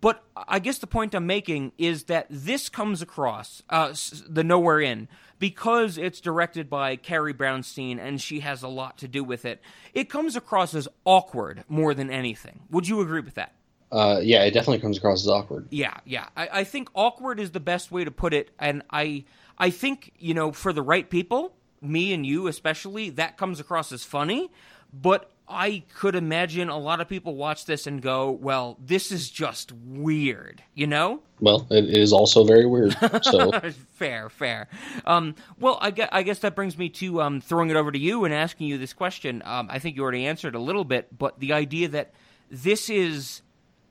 But 0.00 0.24
I 0.34 0.58
guess 0.58 0.78
the 0.78 0.86
point 0.86 1.14
I'm 1.14 1.26
making 1.26 1.72
is 1.78 2.04
that 2.04 2.26
this 2.30 2.68
comes 2.68 3.02
across 3.02 3.62
uh, 3.68 3.94
the 4.28 4.42
Nowhere 4.42 4.80
Inn 4.80 5.08
because 5.40 5.98
it's 5.98 6.20
directed 6.20 6.70
by 6.70 6.94
Carrie 6.94 7.34
Brownstein 7.34 7.98
and 7.98 8.20
she 8.20 8.40
has 8.40 8.62
a 8.62 8.68
lot 8.68 8.98
to 8.98 9.08
do 9.08 9.24
with 9.24 9.44
it. 9.44 9.60
It 9.92 10.08
comes 10.08 10.36
across 10.36 10.74
as 10.74 10.86
awkward 11.04 11.64
more 11.68 11.94
than 11.94 12.10
anything. 12.10 12.60
Would 12.70 12.86
you 12.86 13.00
agree 13.00 13.22
with 13.22 13.34
that? 13.34 13.54
Uh, 13.90 14.20
yeah, 14.22 14.44
it 14.44 14.52
definitely 14.52 14.78
comes 14.78 14.98
across 14.98 15.22
as 15.22 15.28
awkward. 15.28 15.66
Yeah, 15.70 15.96
yeah. 16.04 16.28
I, 16.36 16.48
I 16.52 16.64
think 16.64 16.90
awkward 16.94 17.40
is 17.40 17.50
the 17.50 17.58
best 17.58 17.90
way 17.90 18.04
to 18.04 18.12
put 18.12 18.32
it, 18.32 18.52
and 18.56 18.84
I 18.88 19.24
I 19.58 19.70
think 19.70 20.12
you 20.16 20.32
know 20.32 20.52
for 20.52 20.72
the 20.72 20.82
right 20.82 21.10
people, 21.10 21.56
me 21.80 22.12
and 22.12 22.24
you 22.24 22.46
especially, 22.46 23.10
that 23.10 23.36
comes 23.36 23.58
across 23.58 23.90
as 23.90 24.04
funny. 24.04 24.52
But 24.92 25.32
I 25.50 25.82
could 25.94 26.14
imagine 26.14 26.68
a 26.68 26.78
lot 26.78 27.00
of 27.00 27.08
people 27.08 27.34
watch 27.34 27.66
this 27.66 27.86
and 27.86 28.00
go, 28.00 28.30
"Well, 28.30 28.78
this 28.80 29.10
is 29.10 29.28
just 29.28 29.72
weird," 29.72 30.62
you 30.74 30.86
know. 30.86 31.22
Well, 31.40 31.66
it 31.70 31.96
is 31.96 32.12
also 32.12 32.44
very 32.44 32.66
weird. 32.66 32.96
So 33.22 33.50
fair, 33.92 34.28
fair. 34.30 34.68
Um, 35.04 35.34
well, 35.58 35.78
I 35.80 35.90
guess, 35.90 36.08
I 36.12 36.22
guess, 36.22 36.38
that 36.40 36.54
brings 36.54 36.78
me 36.78 36.88
to 36.90 37.20
um, 37.22 37.40
throwing 37.40 37.70
it 37.70 37.76
over 37.76 37.90
to 37.90 37.98
you 37.98 38.24
and 38.24 38.32
asking 38.32 38.68
you 38.68 38.78
this 38.78 38.92
question. 38.92 39.42
Um, 39.44 39.68
I 39.70 39.78
think 39.78 39.96
you 39.96 40.02
already 40.02 40.26
answered 40.26 40.54
a 40.54 40.60
little 40.60 40.84
bit, 40.84 41.18
but 41.18 41.40
the 41.40 41.52
idea 41.52 41.88
that 41.88 42.12
this 42.50 42.88
is 42.88 43.42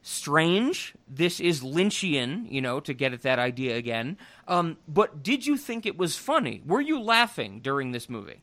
strange, 0.01 0.95
this 1.07 1.39
is 1.39 1.61
Lynchian, 1.61 2.49
you 2.51 2.61
know, 2.61 2.79
to 2.79 2.93
get 2.93 3.13
at 3.13 3.21
that 3.23 3.39
idea 3.39 3.75
again. 3.75 4.17
Um, 4.47 4.77
but 4.87 5.21
did 5.23 5.45
you 5.45 5.57
think 5.57 5.85
it 5.85 5.97
was 5.97 6.15
funny? 6.15 6.61
Were 6.65 6.81
you 6.81 7.01
laughing 7.01 7.59
during 7.61 7.91
this 7.91 8.09
movie? 8.09 8.41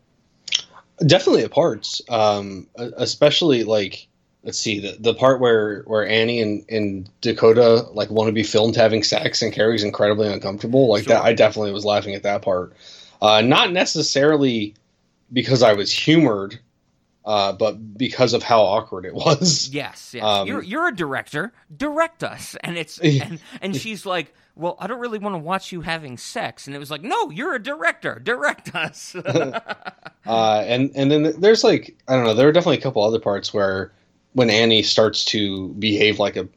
Definitely 1.04 1.44
at 1.44 1.50
parts, 1.50 2.00
um, 2.08 2.68
especially 2.76 3.64
like 3.64 4.08
let's 4.46 4.58
see 4.58 4.80
the 4.80 4.96
the 4.98 5.12
part 5.12 5.40
where 5.40 5.82
where 5.82 6.06
Annie 6.06 6.40
and, 6.40 6.64
and 6.70 7.10
Dakota 7.20 7.86
like 7.92 8.08
want 8.10 8.28
to 8.28 8.32
be 8.32 8.44
filmed 8.44 8.76
having 8.76 9.02
sex 9.02 9.42
and 9.42 9.52
Carrie's 9.52 9.84
incredibly 9.84 10.32
uncomfortable. 10.32 10.88
Like 10.88 11.04
sure. 11.04 11.14
that, 11.14 11.24
I 11.24 11.34
definitely 11.34 11.72
was 11.72 11.84
laughing 11.84 12.14
at 12.14 12.22
that 12.22 12.42
part. 12.42 12.72
Uh, 13.20 13.42
not 13.42 13.72
necessarily 13.72 14.74
because 15.32 15.62
I 15.62 15.72
was 15.74 15.92
humored, 15.92 16.58
uh, 17.24 17.52
but 17.52 17.98
because 17.98 18.32
of 18.32 18.42
how 18.42 18.60
awkward 18.60 19.04
it 19.04 19.14
was. 19.14 19.68
Yes, 19.68 20.12
yes. 20.14 20.24
Um, 20.24 20.46
you're 20.46 20.62
you're 20.62 20.88
a 20.88 20.94
director. 20.94 21.52
Direct 21.76 22.22
us, 22.22 22.56
and 22.62 22.78
it's 22.78 22.98
and 23.00 23.40
and 23.60 23.76
she's 23.76 24.06
like 24.06 24.32
well, 24.56 24.76
I 24.80 24.86
don't 24.86 25.00
really 25.00 25.18
want 25.18 25.34
to 25.34 25.38
watch 25.38 25.70
you 25.70 25.82
having 25.82 26.16
sex. 26.16 26.66
And 26.66 26.74
it 26.74 26.78
was 26.78 26.90
like, 26.90 27.02
no, 27.02 27.30
you're 27.30 27.54
a 27.54 27.62
director. 27.62 28.18
Direct 28.18 28.74
us. 28.74 29.14
uh, 30.26 30.64
and 30.66 30.90
and 30.94 31.10
then 31.10 31.38
there's 31.38 31.62
like 31.62 31.94
I 32.08 32.16
don't 32.16 32.24
know. 32.24 32.34
There 32.34 32.48
are 32.48 32.52
definitely 32.52 32.78
a 32.78 32.82
couple 32.82 33.02
other 33.02 33.20
parts 33.20 33.52
where 33.52 33.92
when 34.32 34.50
Annie 34.50 34.82
starts 34.82 35.24
to 35.26 35.68
behave 35.74 36.18
like 36.18 36.36
a 36.36 36.48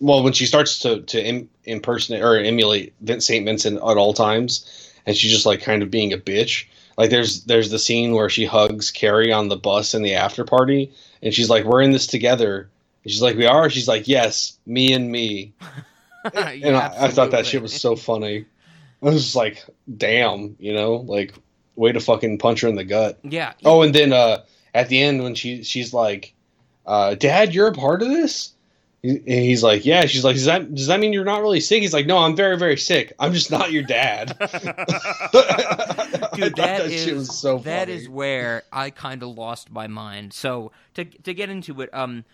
well, 0.00 0.22
when 0.22 0.32
she 0.32 0.46
starts 0.46 0.78
to 0.80 1.02
to 1.02 1.24
Im- 1.24 1.50
impersonate 1.64 2.22
or 2.22 2.38
emulate 2.38 2.94
Vince 3.00 3.26
St. 3.26 3.44
Vincent 3.44 3.76
at 3.76 3.96
all 3.96 4.14
times, 4.14 4.92
and 5.04 5.16
she's 5.16 5.32
just 5.32 5.46
like 5.46 5.60
kind 5.62 5.82
of 5.82 5.90
being 5.90 6.12
a 6.12 6.18
bitch. 6.18 6.66
Like 6.96 7.10
there's 7.10 7.44
there's 7.44 7.70
the 7.70 7.78
scene 7.78 8.12
where 8.12 8.28
she 8.28 8.44
hugs 8.44 8.90
Carrie 8.90 9.32
on 9.32 9.48
the 9.48 9.56
bus 9.56 9.94
in 9.94 10.02
the 10.02 10.14
after 10.14 10.44
party, 10.44 10.92
and 11.22 11.34
she's 11.34 11.50
like, 11.50 11.64
"We're 11.64 11.82
in 11.82 11.92
this 11.92 12.06
together." 12.06 12.68
And 13.02 13.10
she's 13.10 13.22
like, 13.22 13.36
"We 13.36 13.46
are." 13.46 13.68
She's 13.68 13.88
like, 13.88 14.06
"Yes, 14.06 14.58
me 14.66 14.92
and 14.92 15.10
me." 15.10 15.52
and 16.34 16.76
I, 16.76 17.06
I, 17.06 17.08
thought 17.08 17.30
that 17.32 17.46
shit 17.46 17.62
was 17.62 17.78
so 17.78 17.96
funny. 17.96 18.44
I 19.02 19.06
was 19.06 19.24
just 19.24 19.36
like, 19.36 19.64
damn, 19.96 20.56
you 20.58 20.72
know, 20.72 20.96
like 20.96 21.34
way 21.76 21.92
to 21.92 22.00
fucking 22.00 22.38
punch 22.38 22.60
her 22.60 22.68
in 22.68 22.76
the 22.76 22.84
gut. 22.84 23.18
Yeah. 23.24 23.54
Oh, 23.64 23.82
and 23.82 23.94
then 23.94 24.12
uh, 24.12 24.44
at 24.74 24.88
the 24.88 25.00
end 25.02 25.22
when 25.22 25.34
she 25.34 25.64
she's 25.64 25.92
like, 25.92 26.34
uh, 26.86 27.14
"Dad, 27.14 27.54
you're 27.54 27.68
a 27.68 27.72
part 27.72 28.02
of 28.02 28.08
this." 28.08 28.52
And 29.02 29.26
he's 29.26 29.64
like, 29.64 29.84
"Yeah." 29.84 30.06
She's 30.06 30.24
like, 30.24 30.36
"Does 30.36 30.44
that 30.44 30.74
does 30.74 30.86
that 30.86 31.00
mean 31.00 31.12
you're 31.12 31.24
not 31.24 31.42
really 31.42 31.60
sick?" 31.60 31.82
He's 31.82 31.92
like, 31.92 32.06
"No, 32.06 32.18
I'm 32.18 32.36
very 32.36 32.56
very 32.56 32.76
sick. 32.76 33.12
I'm 33.18 33.32
just 33.32 33.50
not 33.50 33.72
your 33.72 33.82
dad." 33.82 34.28
Dude, 34.38 34.40
that, 35.32 36.56
that 36.56 36.86
is 36.86 37.36
so 37.36 37.58
that 37.58 37.88
is 37.88 38.08
where 38.08 38.62
I 38.72 38.90
kind 38.90 39.22
of 39.22 39.30
lost 39.30 39.70
my 39.70 39.88
mind. 39.88 40.32
So 40.32 40.70
to 40.94 41.04
to 41.04 41.34
get 41.34 41.50
into 41.50 41.80
it, 41.80 41.92
um, 41.92 42.24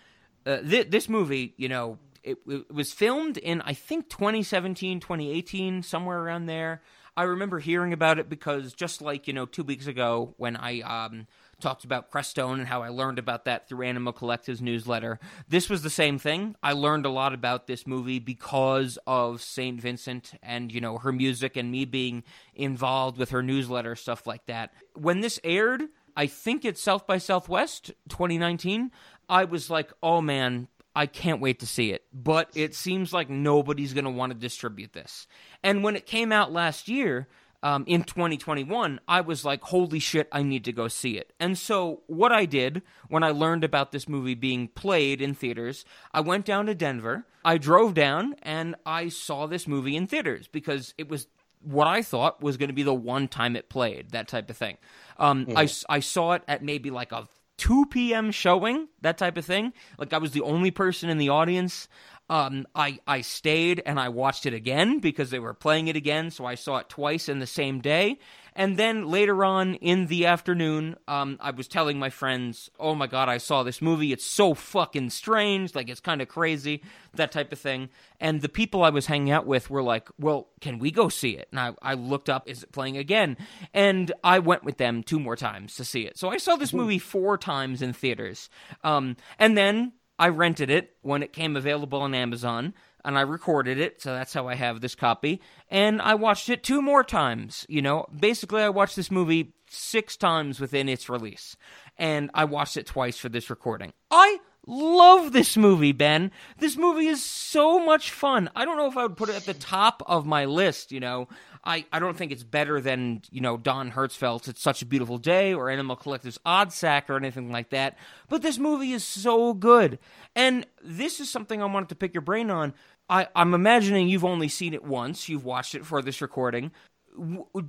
uh, 0.45 0.57
th- 0.57 0.91
this 0.91 1.09
movie, 1.09 1.53
you 1.57 1.69
know, 1.69 1.97
it, 2.23 2.37
it 2.47 2.73
was 2.73 2.91
filmed 2.91 3.37
in 3.37 3.61
I 3.61 3.73
think 3.73 4.09
2017, 4.09 4.99
2018, 4.99 5.83
somewhere 5.83 6.19
around 6.19 6.45
there. 6.45 6.81
I 7.17 7.23
remember 7.23 7.59
hearing 7.59 7.91
about 7.91 8.19
it 8.19 8.29
because 8.29 8.73
just 8.73 9.01
like 9.01 9.27
you 9.27 9.33
know 9.33 9.45
two 9.45 9.63
weeks 9.63 9.87
ago 9.87 10.33
when 10.37 10.55
I 10.55 10.81
um, 10.81 11.27
talked 11.59 11.83
about 11.83 12.11
Crestone 12.11 12.59
and 12.59 12.67
how 12.67 12.81
I 12.81 12.89
learned 12.89 13.19
about 13.19 13.45
that 13.45 13.67
through 13.67 13.85
Animal 13.85 14.13
Collective's 14.13 14.61
newsletter. 14.61 15.19
This 15.47 15.69
was 15.69 15.81
the 15.81 15.89
same 15.89 16.17
thing. 16.17 16.55
I 16.63 16.73
learned 16.73 17.05
a 17.05 17.09
lot 17.09 17.33
about 17.33 17.67
this 17.67 17.85
movie 17.85 18.19
because 18.19 18.97
of 19.05 19.41
St. 19.41 19.79
Vincent 19.79 20.33
and, 20.41 20.71
you 20.71 20.81
know, 20.81 20.97
her 20.97 21.11
music 21.11 21.57
and 21.57 21.71
me 21.71 21.85
being 21.85 22.23
involved 22.55 23.17
with 23.17 23.31
her 23.31 23.43
newsletter, 23.43 23.95
stuff 23.95 24.25
like 24.25 24.45
that. 24.45 24.73
When 24.95 25.21
this 25.21 25.39
aired, 25.43 25.83
I 26.15 26.27
think 26.27 26.65
it's 26.65 26.81
South 26.81 27.05
by 27.05 27.17
Southwest 27.17 27.91
2019, 28.09 28.91
I 29.27 29.45
was 29.45 29.69
like, 29.69 29.91
oh 30.01 30.21
man, 30.21 30.67
I 30.95 31.05
can't 31.05 31.41
wait 31.41 31.59
to 31.59 31.67
see 31.67 31.91
it. 31.91 32.03
But 32.13 32.49
it 32.55 32.75
seems 32.75 33.13
like 33.13 33.29
nobody's 33.29 33.93
going 33.93 34.05
to 34.05 34.11
want 34.11 34.33
to 34.33 34.37
distribute 34.37 34.93
this. 34.93 35.27
And 35.63 35.83
when 35.83 35.95
it 35.95 36.05
came 36.05 36.31
out 36.31 36.51
last 36.51 36.87
year, 36.87 37.27
um, 37.61 37.83
in 37.87 38.03
2021, 38.03 39.01
I 39.07 39.21
was 39.21 39.43
like, 39.43 39.61
holy 39.63 39.99
shit, 39.99 40.29
I 40.31 40.43
need 40.43 40.63
to 40.65 40.71
go 40.71 40.87
see 40.87 41.17
it. 41.17 41.33
And 41.39 41.57
so, 41.57 42.03
what 42.07 42.31
I 42.31 42.45
did 42.45 42.81
when 43.09 43.23
I 43.23 43.31
learned 43.31 43.63
about 43.63 43.91
this 43.91 44.07
movie 44.07 44.35
being 44.35 44.69
played 44.69 45.21
in 45.21 45.33
theaters, 45.33 45.83
I 46.13 46.21
went 46.21 46.45
down 46.45 46.67
to 46.67 46.75
Denver. 46.75 47.25
I 47.43 47.57
drove 47.57 47.93
down 47.93 48.35
and 48.41 48.75
I 48.85 49.09
saw 49.09 49.45
this 49.45 49.67
movie 49.67 49.95
in 49.95 50.07
theaters 50.07 50.47
because 50.47 50.93
it 50.97 51.09
was 51.09 51.27
what 51.61 51.87
I 51.87 52.01
thought 52.01 52.41
was 52.41 52.57
going 52.57 52.69
to 52.69 52.73
be 52.73 52.83
the 52.83 52.93
one 52.93 53.27
time 53.27 53.55
it 53.55 53.69
played, 53.69 54.11
that 54.11 54.27
type 54.27 54.49
of 54.49 54.57
thing. 54.57 54.77
Um, 55.17 55.45
mm. 55.45 55.53
I, 55.57 55.93
I 55.93 55.99
saw 55.99 56.33
it 56.33 56.43
at 56.47 56.63
maybe 56.63 56.89
like 56.89 57.11
a 57.11 57.27
2 57.59 57.85
p.m. 57.87 58.31
showing, 58.31 58.87
that 59.01 59.17
type 59.17 59.37
of 59.37 59.45
thing. 59.45 59.73
Like 59.97 60.13
I 60.13 60.17
was 60.17 60.31
the 60.31 60.41
only 60.41 60.71
person 60.71 61.09
in 61.09 61.17
the 61.17 61.29
audience. 61.29 61.87
Um, 62.29 62.67
I 62.75 62.99
I 63.07 63.21
stayed 63.21 63.81
and 63.85 63.99
I 63.99 64.09
watched 64.09 64.45
it 64.45 64.53
again 64.53 64.99
because 64.99 65.31
they 65.31 65.39
were 65.39 65.53
playing 65.53 65.87
it 65.87 65.95
again, 65.95 66.29
so 66.31 66.45
I 66.45 66.55
saw 66.55 66.77
it 66.77 66.89
twice 66.89 67.27
in 67.27 67.39
the 67.39 67.47
same 67.47 67.79
day. 67.81 68.19
And 68.55 68.77
then 68.77 69.07
later 69.07 69.45
on 69.45 69.75
in 69.75 70.07
the 70.07 70.25
afternoon, 70.25 70.97
um, 71.07 71.37
I 71.39 71.51
was 71.51 71.67
telling 71.67 71.97
my 71.97 72.09
friends, 72.09 72.69
"Oh 72.79 72.93
my 72.93 73.07
god, 73.07 73.29
I 73.29 73.37
saw 73.37 73.63
this 73.63 73.81
movie. 73.81 74.11
It's 74.11 74.25
so 74.25 74.53
fucking 74.53 75.11
strange. 75.11 75.73
Like 75.73 75.89
it's 75.89 76.01
kind 76.01 76.21
of 76.21 76.27
crazy, 76.27 76.83
that 77.13 77.31
type 77.31 77.51
of 77.51 77.59
thing." 77.59 77.89
And 78.19 78.41
the 78.41 78.49
people 78.49 78.83
I 78.83 78.89
was 78.89 79.05
hanging 79.05 79.31
out 79.31 79.45
with 79.45 79.69
were 79.69 79.83
like, 79.83 80.09
"Well, 80.19 80.49
can 80.61 80.77
we 80.77 80.91
go 80.91 81.09
see 81.09 81.37
it?" 81.37 81.47
And 81.51 81.59
I, 81.59 81.73
I 81.81 81.93
looked 81.93 82.29
up, 82.29 82.49
"Is 82.49 82.63
it 82.63 82.71
playing 82.71 82.97
again?" 82.97 83.37
And 83.73 84.11
I 84.23 84.39
went 84.39 84.63
with 84.63 84.77
them 84.77 85.03
two 85.03 85.19
more 85.19 85.35
times 85.35 85.75
to 85.75 85.85
see 85.85 86.05
it. 86.05 86.17
So 86.17 86.29
I 86.29 86.37
saw 86.37 86.55
this 86.57 86.73
movie 86.73 86.99
four 86.99 87.37
times 87.37 87.81
in 87.81 87.93
theaters. 87.93 88.49
Um, 88.83 89.15
and 89.37 89.57
then 89.57 89.93
I 90.19 90.27
rented 90.27 90.69
it 90.69 90.95
when 91.01 91.23
it 91.23 91.33
came 91.33 91.55
available 91.55 92.01
on 92.01 92.13
Amazon 92.13 92.73
and 93.05 93.17
I 93.17 93.21
recorded 93.21 93.79
it, 93.79 94.01
so 94.01 94.13
that's 94.13 94.33
how 94.33 94.47
I 94.47 94.55
have 94.55 94.81
this 94.81 94.95
copy. 94.95 95.41
And 95.69 96.01
I 96.01 96.15
watched 96.15 96.49
it 96.49 96.63
two 96.63 96.81
more 96.81 97.03
times. 97.03 97.65
You 97.69 97.81
know, 97.81 98.05
basically, 98.17 98.61
I 98.61 98.69
watched 98.69 98.97
this 98.97 99.09
movie 99.09 99.53
six 99.69 100.17
times 100.17 100.59
within 100.59 100.89
its 100.89 101.09
release, 101.09 101.55
and 101.97 102.29
I 102.33 102.45
watched 102.45 102.77
it 102.77 102.85
twice 102.85 103.17
for 103.17 103.29
this 103.29 103.49
recording. 103.49 103.93
I 104.11 104.39
love 104.67 105.31
this 105.31 105.55
movie, 105.57 105.93
Ben. 105.93 106.31
This 106.57 106.77
movie 106.77 107.07
is 107.07 107.23
so 107.23 107.83
much 107.83 108.11
fun. 108.11 108.49
I 108.55 108.65
don't 108.65 108.77
know 108.77 108.87
if 108.87 108.97
I 108.97 109.03
would 109.03 109.17
put 109.17 109.29
it 109.29 109.35
at 109.35 109.45
the 109.45 109.53
top 109.53 110.03
of 110.05 110.25
my 110.25 110.45
list, 110.45 110.91
you 110.91 110.99
know. 110.99 111.27
I, 111.63 111.85
I 111.91 111.99
don't 111.99 112.15
think 112.15 112.31
it's 112.31 112.43
better 112.43 112.79
than, 112.79 113.21
you 113.31 113.41
know, 113.41 113.57
Don 113.57 113.91
Hertzfeldt's 113.91 114.47
It's 114.47 114.61
Such 114.61 114.81
a 114.81 114.85
Beautiful 114.85 115.17
Day 115.17 115.53
or 115.53 115.69
Animal 115.69 115.95
Collective's 115.95 116.39
Oddsac 116.45 117.09
or 117.09 117.17
anything 117.17 117.51
like 117.51 117.69
that. 117.69 117.97
But 118.29 118.41
this 118.41 118.57
movie 118.57 118.93
is 118.93 119.03
so 119.03 119.53
good. 119.53 119.99
And 120.35 120.65
this 120.83 121.19
is 121.19 121.29
something 121.29 121.61
I 121.61 121.65
wanted 121.65 121.89
to 121.89 121.95
pick 121.95 122.13
your 122.13 122.21
brain 122.21 122.49
on. 122.49 122.73
I, 123.09 123.27
I'm 123.35 123.53
imagining 123.53 124.07
you've 124.07 124.25
only 124.25 124.47
seen 124.47 124.73
it 124.73 124.83
once. 124.83 125.27
You've 125.27 125.45
watched 125.45 125.75
it 125.75 125.85
for 125.85 126.01
this 126.01 126.21
recording. 126.21 126.71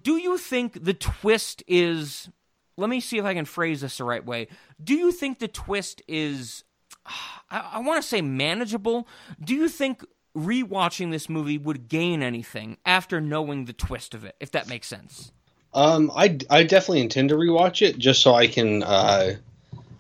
Do 0.03 0.17
you 0.17 0.39
think 0.39 0.85
the 0.85 0.95
twist 0.95 1.63
is. 1.67 2.29
Let 2.77 2.89
me 2.89 3.01
see 3.01 3.19
if 3.19 3.25
I 3.25 3.35
can 3.35 3.45
phrase 3.45 3.81
this 3.81 3.99
the 3.99 4.05
right 4.05 4.25
way. 4.25 4.49
Do 4.83 4.95
you 4.95 5.11
think 5.13 5.39
the 5.39 5.49
twist 5.49 6.03
is. 6.07 6.65
I, 7.51 7.71
I 7.73 7.79
want 7.81 8.01
to 8.01 8.09
say 8.09 8.21
manageable. 8.21 9.09
Do 9.43 9.55
you 9.55 9.69
think 9.69 10.05
rewatching 10.37 11.11
this 11.11 11.29
movie 11.29 11.59
would 11.59 11.89
gain 11.89 12.23
anything 12.23 12.77
after 12.85 13.21
knowing 13.21 13.65
the 13.65 13.73
twist 13.73 14.15
of 14.15 14.25
it, 14.25 14.37
if 14.41 14.51
that 14.53 14.69
makes 14.69 14.87
sense? 14.87 15.33
Um, 15.73 16.11
I 16.15 16.39
I 16.49 16.65
definitely 16.65 17.01
intend 17.01 17.29
to 17.29 17.37
rewatch 17.37 17.83
it 17.87 17.99
just 17.99 18.23
so 18.23 18.35
I 18.35 18.47
can, 18.47 18.83
uh, 18.83 19.37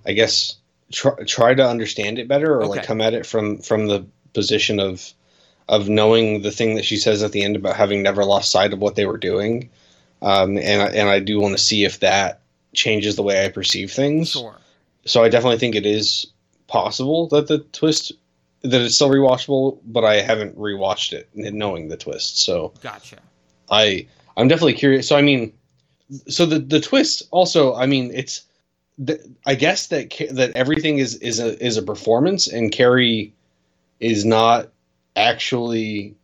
I 0.04 0.12
guess, 0.12 0.56
try, 0.92 1.12
try 1.26 1.54
to 1.54 1.66
understand 1.66 2.18
it 2.18 2.28
better 2.28 2.58
or 2.60 2.66
like 2.66 2.84
come 2.84 3.00
at 3.00 3.14
it 3.14 3.26
from 3.26 3.58
from 3.58 3.87
the 3.87 4.06
position 4.32 4.80
of 4.80 5.12
of 5.68 5.88
knowing 5.88 6.42
the 6.42 6.50
thing 6.50 6.75
that 6.75 6.84
she 6.84 6.96
says 6.96 7.22
at 7.22 7.30
the 7.30 7.44
end 7.44 7.54
about 7.54 7.76
having 7.76 8.02
never 8.02 8.25
lost 8.25 8.50
sight 8.50 8.72
of 8.72 8.80
what 8.80 8.96
they 8.96 9.06
were 9.06 9.18
doing. 9.18 9.70
Um, 10.20 10.58
and 10.58 10.82
I, 10.82 10.87
and 10.87 11.08
I 11.08 11.20
do 11.20 11.40
want 11.40 11.56
to 11.56 11.62
see 11.62 11.84
if 11.84 12.00
that 12.00 12.40
changes 12.75 13.14
the 13.14 13.22
way 13.22 13.44
I 13.44 13.49
perceive 13.49 13.92
things. 13.92 14.32
Sure. 14.32 14.58
So 15.04 15.22
I 15.22 15.28
definitely 15.28 15.59
think 15.59 15.76
it 15.76 15.87
is 15.87 16.26
possible 16.66 17.28
that 17.28 17.46
the 17.46 17.59
twist 17.59 18.12
that 18.62 18.81
it's 18.81 18.94
still 18.94 19.11
rewatchable, 19.11 19.79
but 19.87 20.05
I 20.05 20.20
haven't 20.20 20.59
rewatched 20.59 21.12
it 21.12 21.29
knowing 21.35 21.88
the 21.88 21.96
twist. 21.96 22.40
So 22.42 22.73
Gotcha. 22.83 23.18
I 23.70 24.07
I'm 24.37 24.49
definitely 24.49 24.75
curious. 24.75 25.09
So 25.09 25.16
I 25.16 25.23
mean, 25.23 25.53
so 26.29 26.46
the 26.46 26.59
the 26.59 26.81
twist 26.81 27.23
also. 27.31 27.75
I 27.75 27.87
mean, 27.87 28.11
it's 28.12 28.42
the, 28.99 29.18
I 29.46 29.55
guess 29.55 29.87
that 29.88 30.12
that 30.33 30.53
everything 30.57 30.99
is 30.99 31.14
is 31.16 31.38
a 31.40 31.62
is 31.64 31.77
a 31.77 31.83
performance, 31.83 32.46
and 32.49 32.70
Carrie 32.73 33.33
is 34.01 34.25
not 34.25 34.68
actually 35.16 36.14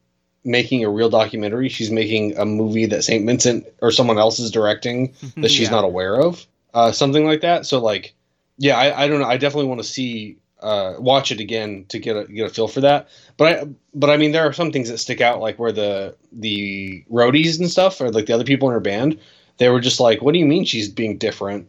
making 0.44 0.84
a 0.84 0.88
real 0.90 1.10
documentary. 1.10 1.68
She's 1.68 1.90
making 1.90 2.36
a 2.38 2.44
movie 2.44 2.86
that 2.86 3.02
St. 3.02 3.26
Vincent 3.26 3.66
or 3.82 3.90
someone 3.90 4.18
else 4.18 4.38
is 4.38 4.50
directing 4.50 5.14
that 5.36 5.50
she's 5.50 5.68
Yeah. 5.68 5.70
not 5.70 5.84
aware 5.84 6.20
of. 6.20 6.46
Uh, 6.72 6.92
something 6.92 7.24
like 7.26 7.40
that. 7.40 7.66
So 7.66 7.80
like, 7.80 8.14
yeah, 8.58 8.76
I, 8.76 9.04
I 9.04 9.08
don't 9.08 9.20
know. 9.20 9.26
I 9.26 9.38
definitely 9.38 9.68
want 9.68 9.80
to 9.80 9.86
see 9.88 10.36
uh, 10.60 10.94
watch 10.98 11.30
it 11.30 11.40
again 11.40 11.84
to 11.88 11.98
get 11.98 12.16
a 12.16 12.24
get 12.24 12.46
a 12.46 12.52
feel 12.52 12.68
for 12.68 12.80
that. 12.80 13.08
But 13.36 13.52
I 13.52 13.68
but 13.94 14.10
I 14.10 14.16
mean 14.16 14.32
there 14.32 14.46
are 14.46 14.52
some 14.52 14.72
things 14.72 14.88
that 14.88 14.98
stick 14.98 15.20
out 15.20 15.40
like 15.40 15.58
where 15.58 15.72
the 15.72 16.16
the 16.32 17.04
roadies 17.12 17.58
and 17.58 17.70
stuff 17.70 18.00
or 18.00 18.10
like 18.10 18.26
the 18.26 18.34
other 18.34 18.44
people 18.44 18.68
in 18.68 18.74
her 18.74 18.80
band 18.80 19.18
they 19.58 19.68
were 19.68 19.80
just 19.80 20.00
like 20.00 20.22
what 20.22 20.32
do 20.32 20.38
you 20.38 20.46
mean 20.46 20.64
she's 20.64 20.88
being 20.88 21.18
different 21.18 21.68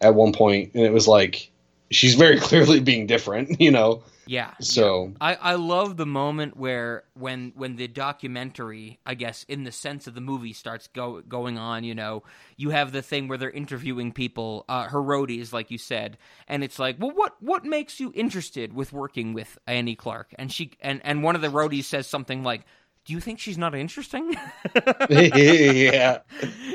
at 0.00 0.14
one 0.14 0.32
point 0.32 0.72
and 0.74 0.82
it 0.84 0.92
was 0.92 1.08
like 1.08 1.50
she's 1.90 2.14
very 2.14 2.38
clearly 2.40 2.80
being 2.80 3.06
different 3.06 3.60
you 3.60 3.70
know 3.70 4.02
Yeah. 4.26 4.54
so 4.60 5.12
I, 5.20 5.34
I 5.34 5.54
love 5.54 5.96
the 5.96 6.06
moment 6.06 6.56
where 6.56 7.04
when 7.14 7.52
when 7.54 7.76
the 7.76 7.86
documentary, 7.86 8.98
I 9.06 9.14
guess, 9.14 9.44
in 9.48 9.64
the 9.64 9.72
sense 9.72 10.06
of 10.06 10.14
the 10.14 10.20
movie 10.20 10.52
starts 10.52 10.88
go, 10.88 11.22
going 11.22 11.58
on, 11.58 11.84
you 11.84 11.94
know, 11.94 12.24
you 12.56 12.70
have 12.70 12.92
the 12.92 13.02
thing 13.02 13.28
where 13.28 13.38
they're 13.38 13.50
interviewing 13.50 14.12
people, 14.12 14.64
uh, 14.68 14.88
her 14.88 15.00
roadies, 15.00 15.52
like 15.52 15.70
you 15.70 15.78
said, 15.78 16.18
and 16.48 16.64
it's 16.64 16.78
like, 16.78 16.96
well, 16.98 17.12
what 17.12 17.40
what 17.40 17.64
makes 17.64 18.00
you 18.00 18.12
interested 18.14 18.72
with 18.72 18.92
working 18.92 19.32
with 19.32 19.58
Annie 19.66 19.96
Clark? 19.96 20.34
And 20.38 20.50
she 20.50 20.72
and 20.80 21.00
and 21.04 21.22
one 21.22 21.36
of 21.36 21.42
the 21.42 21.48
roadies 21.48 21.84
says 21.84 22.08
something 22.08 22.42
like, 22.42 22.62
"Do 23.06 23.12
you 23.14 23.20
think 23.20 23.38
she's 23.38 23.58
not 23.58 23.74
interesting?" 23.74 24.36
yeah 25.08 26.18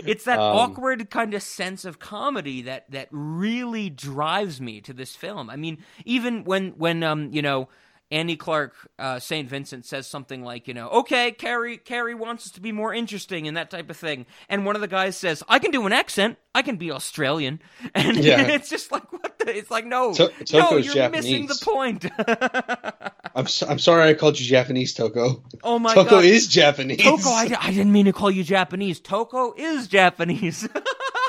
it's 0.06 0.24
that 0.26 0.40
Um, 0.40 0.48
awkward 0.52 1.10
kind 1.10 1.34
of 1.34 1.44
sense 1.44 1.86
of 1.86 2.00
comedy 2.00 2.62
that 2.64 2.90
that 2.92 3.08
really 3.12 3.90
drives 3.90 4.62
me 4.62 4.82
to 4.82 4.94
this 4.94 5.16
film. 5.16 5.50
I 5.50 5.56
mean, 5.56 5.80
even 6.06 6.44
when 6.44 6.72
when 6.72 7.04
um 7.04 7.32
you 7.32 7.42
know 7.42 7.70
Annie 8.12 8.36
Clark 8.36 8.74
uh, 9.00 9.20
Saint 9.20 9.48
Vincent 9.50 9.86
says 9.86 10.06
something 10.06 10.44
like 10.44 10.68
you 10.68 10.74
know 10.74 10.90
okay 10.90 11.32
Carrie 11.32 11.78
Carrie 11.78 12.14
wants 12.14 12.46
us 12.48 12.52
to 12.54 12.62
be 12.62 12.72
more 12.72 12.94
interesting 12.94 13.48
and 13.48 13.56
that 13.58 13.70
type 13.72 13.90
of 13.90 13.98
thing, 13.98 14.26
and 14.50 14.66
one 14.66 14.76
of 14.76 14.82
the 14.82 14.88
guys 14.88 15.16
says 15.18 15.42
I 15.48 15.60
can 15.60 15.72
do 15.72 15.86
an 15.86 15.94
accent, 15.94 16.38
I 16.54 16.62
can 16.62 16.76
be 16.76 16.92
Australian, 16.92 17.62
and 17.96 18.18
Yeah. 18.18 18.42
it's 18.48 18.70
just 18.70 18.92
like 18.92 19.12
what 19.14 19.40
the 19.40 19.58
it's 19.58 19.72
like 19.72 19.86
no 19.86 20.14
To- 20.14 20.32
no 20.54 20.78
you're 20.78 21.10
missing 21.10 21.48
the 21.48 21.60
point. 21.64 22.06
I'm, 23.36 23.48
so, 23.48 23.66
I'm 23.68 23.80
sorry 23.80 24.10
I 24.10 24.14
called 24.14 24.38
you 24.40 24.46
Japanese 24.46 24.94
Toko 24.94 25.44
oh 25.64 25.80
my 25.80 25.96
god. 25.96 26.04
Toko 26.04 26.16
god. 26.18 26.26
is 26.26 26.48
Japanese 26.48 27.02
Toko, 27.02 27.30
I 27.30 27.48
didn't 27.72 27.92
mean 27.94 28.06
to 28.06 28.14
call 28.14 28.30
you 28.30 28.44
Japanese. 28.44 29.00
Toko 29.00 29.54
is 29.56 29.88
Japanese. 29.88 30.68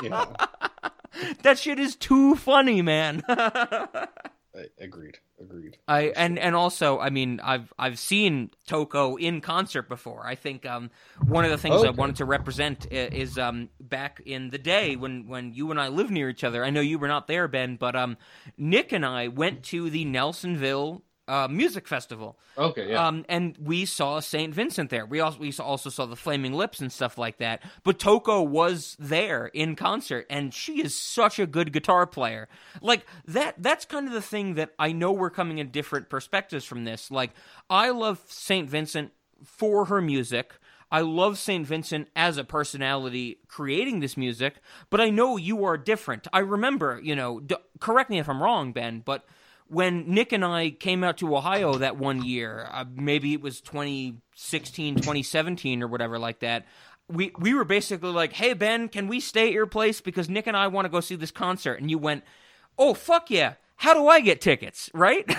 yeah, 0.03 0.25
that 1.43 1.57
shit 1.59 1.79
is 1.79 1.95
too 1.95 2.35
funny, 2.35 2.81
man. 2.81 3.23
I- 4.55 4.67
agreed 4.83 5.17
agreed 5.41 5.77
I 5.87 6.13
and 6.15 6.37
and 6.37 6.55
also, 6.55 6.99
I 6.99 7.09
mean, 7.09 7.39
I've 7.43 7.73
I've 7.77 7.97
seen 7.97 8.51
Toko 8.67 9.15
in 9.15 9.41
concert 9.41 9.89
before. 9.89 10.25
I 10.27 10.35
think 10.35 10.65
um 10.65 10.91
one 11.25 11.43
of 11.43 11.51
the 11.51 11.57
things 11.57 11.83
I 11.83 11.89
wanted 11.89 12.17
to 12.17 12.25
represent 12.25 12.85
is 12.91 13.37
um 13.37 13.69
back 13.79 14.21
in 14.25 14.49
the 14.51 14.59
day 14.59 14.95
when 14.95 15.27
when 15.27 15.53
you 15.53 15.71
and 15.71 15.79
I 15.81 15.87
lived 15.87 16.11
near 16.11 16.29
each 16.29 16.43
other. 16.43 16.63
I 16.63 16.69
know 16.69 16.81
you 16.81 16.99
were 16.99 17.07
not 17.07 17.27
there, 17.27 17.47
Ben, 17.47 17.75
but 17.77 17.95
um 17.95 18.17
Nick 18.57 18.91
and 18.91 19.05
I 19.05 19.27
went 19.27 19.63
to 19.65 19.89
the 19.89 20.05
Nelsonville 20.05 21.01
uh, 21.27 21.47
music 21.49 21.87
festival. 21.87 22.37
okay 22.57 22.89
yeah 22.89 23.07
Um, 23.07 23.25
and 23.29 23.57
we 23.57 23.85
saw 23.85 24.19
Saint 24.19 24.53
Vincent 24.53 24.89
there. 24.89 25.05
We 25.05 25.19
also 25.21 25.39
we 25.39 25.53
also 25.59 25.89
saw 25.89 26.05
the 26.05 26.15
Flaming 26.15 26.53
Lips 26.53 26.81
and 26.81 26.91
stuff 26.91 27.17
like 27.17 27.37
that. 27.37 27.61
But 27.83 27.97
Toko 27.99 28.41
was 28.41 28.97
there 28.99 29.47
in 29.47 29.75
concert, 29.75 30.25
and 30.29 30.53
she 30.53 30.81
is 30.83 30.95
such 30.95 31.39
a 31.39 31.45
good 31.47 31.71
guitar 31.71 32.05
player. 32.05 32.49
Like 32.81 33.05
that. 33.27 33.55
That's 33.57 33.85
kind 33.85 34.07
of 34.07 34.13
the 34.13 34.21
thing 34.21 34.55
that 34.55 34.71
I 34.77 34.91
know 34.91 35.11
we're 35.13 35.29
coming 35.29 35.59
in 35.59 35.69
different 35.71 36.09
perspectives 36.09 36.65
from 36.65 36.83
this. 36.83 37.09
Like 37.09 37.31
I 37.69 37.89
love 37.91 38.19
Saint 38.27 38.69
Vincent 38.69 39.11
for 39.45 39.85
her 39.85 40.01
music. 40.01 40.53
I 40.91 41.01
love 41.01 41.39
St. 41.39 41.65
Vincent 41.65 42.07
as 42.15 42.37
a 42.37 42.43
personality 42.43 43.39
creating 43.47 43.99
this 43.99 44.15
music, 44.15 44.57
but 44.91 45.01
I 45.01 45.09
know 45.09 45.37
you 45.37 45.65
are 45.65 45.75
different. 45.75 46.27
I 46.31 46.37
remember, 46.39 46.99
you 47.01 47.15
know, 47.15 47.39
d- 47.39 47.55
correct 47.79 48.11
me 48.11 48.19
if 48.19 48.29
I'm 48.29 48.43
wrong, 48.43 48.73
Ben, 48.73 49.01
but 49.03 49.25
when 49.73 50.13
Nick 50.13 50.31
and 50.31 50.45
I 50.45 50.69
came 50.69 51.03
out 51.03 51.17
to 51.17 51.35
Ohio 51.35 51.75
that 51.75 51.97
one 51.97 52.23
year, 52.23 52.67
uh, 52.71 52.85
maybe 52.95 53.33
it 53.33 53.41
was 53.41 53.59
2016, 53.61 54.95
2017 54.95 55.83
or 55.83 55.87
whatever 55.87 56.19
like 56.19 56.39
that. 56.39 56.65
We 57.09 57.31
we 57.37 57.53
were 57.53 57.65
basically 57.65 58.11
like, 58.11 58.33
"Hey 58.33 58.53
Ben, 58.53 58.87
can 58.87 59.07
we 59.07 59.19
stay 59.19 59.47
at 59.47 59.53
your 59.53 59.65
place 59.65 59.99
because 59.99 60.29
Nick 60.29 60.47
and 60.47 60.55
I 60.55 60.67
want 60.67 60.85
to 60.85 60.89
go 60.89 61.01
see 61.01 61.15
this 61.15 61.31
concert?" 61.31 61.81
And 61.81 61.91
you 61.91 61.97
went, 61.97 62.23
"Oh 62.77 62.93
fuck 62.93 63.29
yeah. 63.29 63.55
How 63.75 63.93
do 63.93 64.07
I 64.07 64.21
get 64.21 64.39
tickets?" 64.39 64.89
Right? 64.93 65.29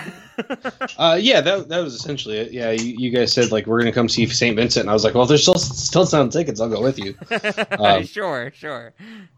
Uh, 0.97 1.17
yeah, 1.19 1.39
that 1.39 1.69
that 1.69 1.79
was 1.79 1.95
essentially 1.95 2.37
it. 2.37 2.51
Yeah, 2.51 2.71
you, 2.71 2.95
you 2.97 3.09
guys 3.09 3.31
said 3.31 3.49
like 3.49 3.65
we're 3.67 3.79
gonna 3.79 3.93
come 3.93 4.09
see 4.09 4.27
Saint 4.27 4.57
Vincent, 4.57 4.81
and 4.81 4.89
I 4.89 4.93
was 4.93 5.05
like, 5.05 5.13
well, 5.13 5.23
if 5.23 5.29
there's 5.29 5.41
still 5.43 5.55
still 5.55 6.05
some 6.05 6.29
tickets, 6.29 6.59
I'll 6.59 6.69
go 6.69 6.81
with 6.81 6.99
you. 6.99 7.15
Um, 7.79 8.05
sure, 8.05 8.51
sure. 8.53 8.93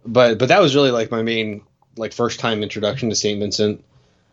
but 0.06 0.40
but 0.40 0.50
that 0.50 0.60
was 0.60 0.76
really 0.76 0.90
like 0.90 1.12
my 1.12 1.22
main 1.22 1.62
like 1.98 2.14
first 2.14 2.40
time 2.40 2.64
introduction 2.64 3.10
to 3.10 3.16
Saint 3.16 3.40
Vincent. 3.40 3.84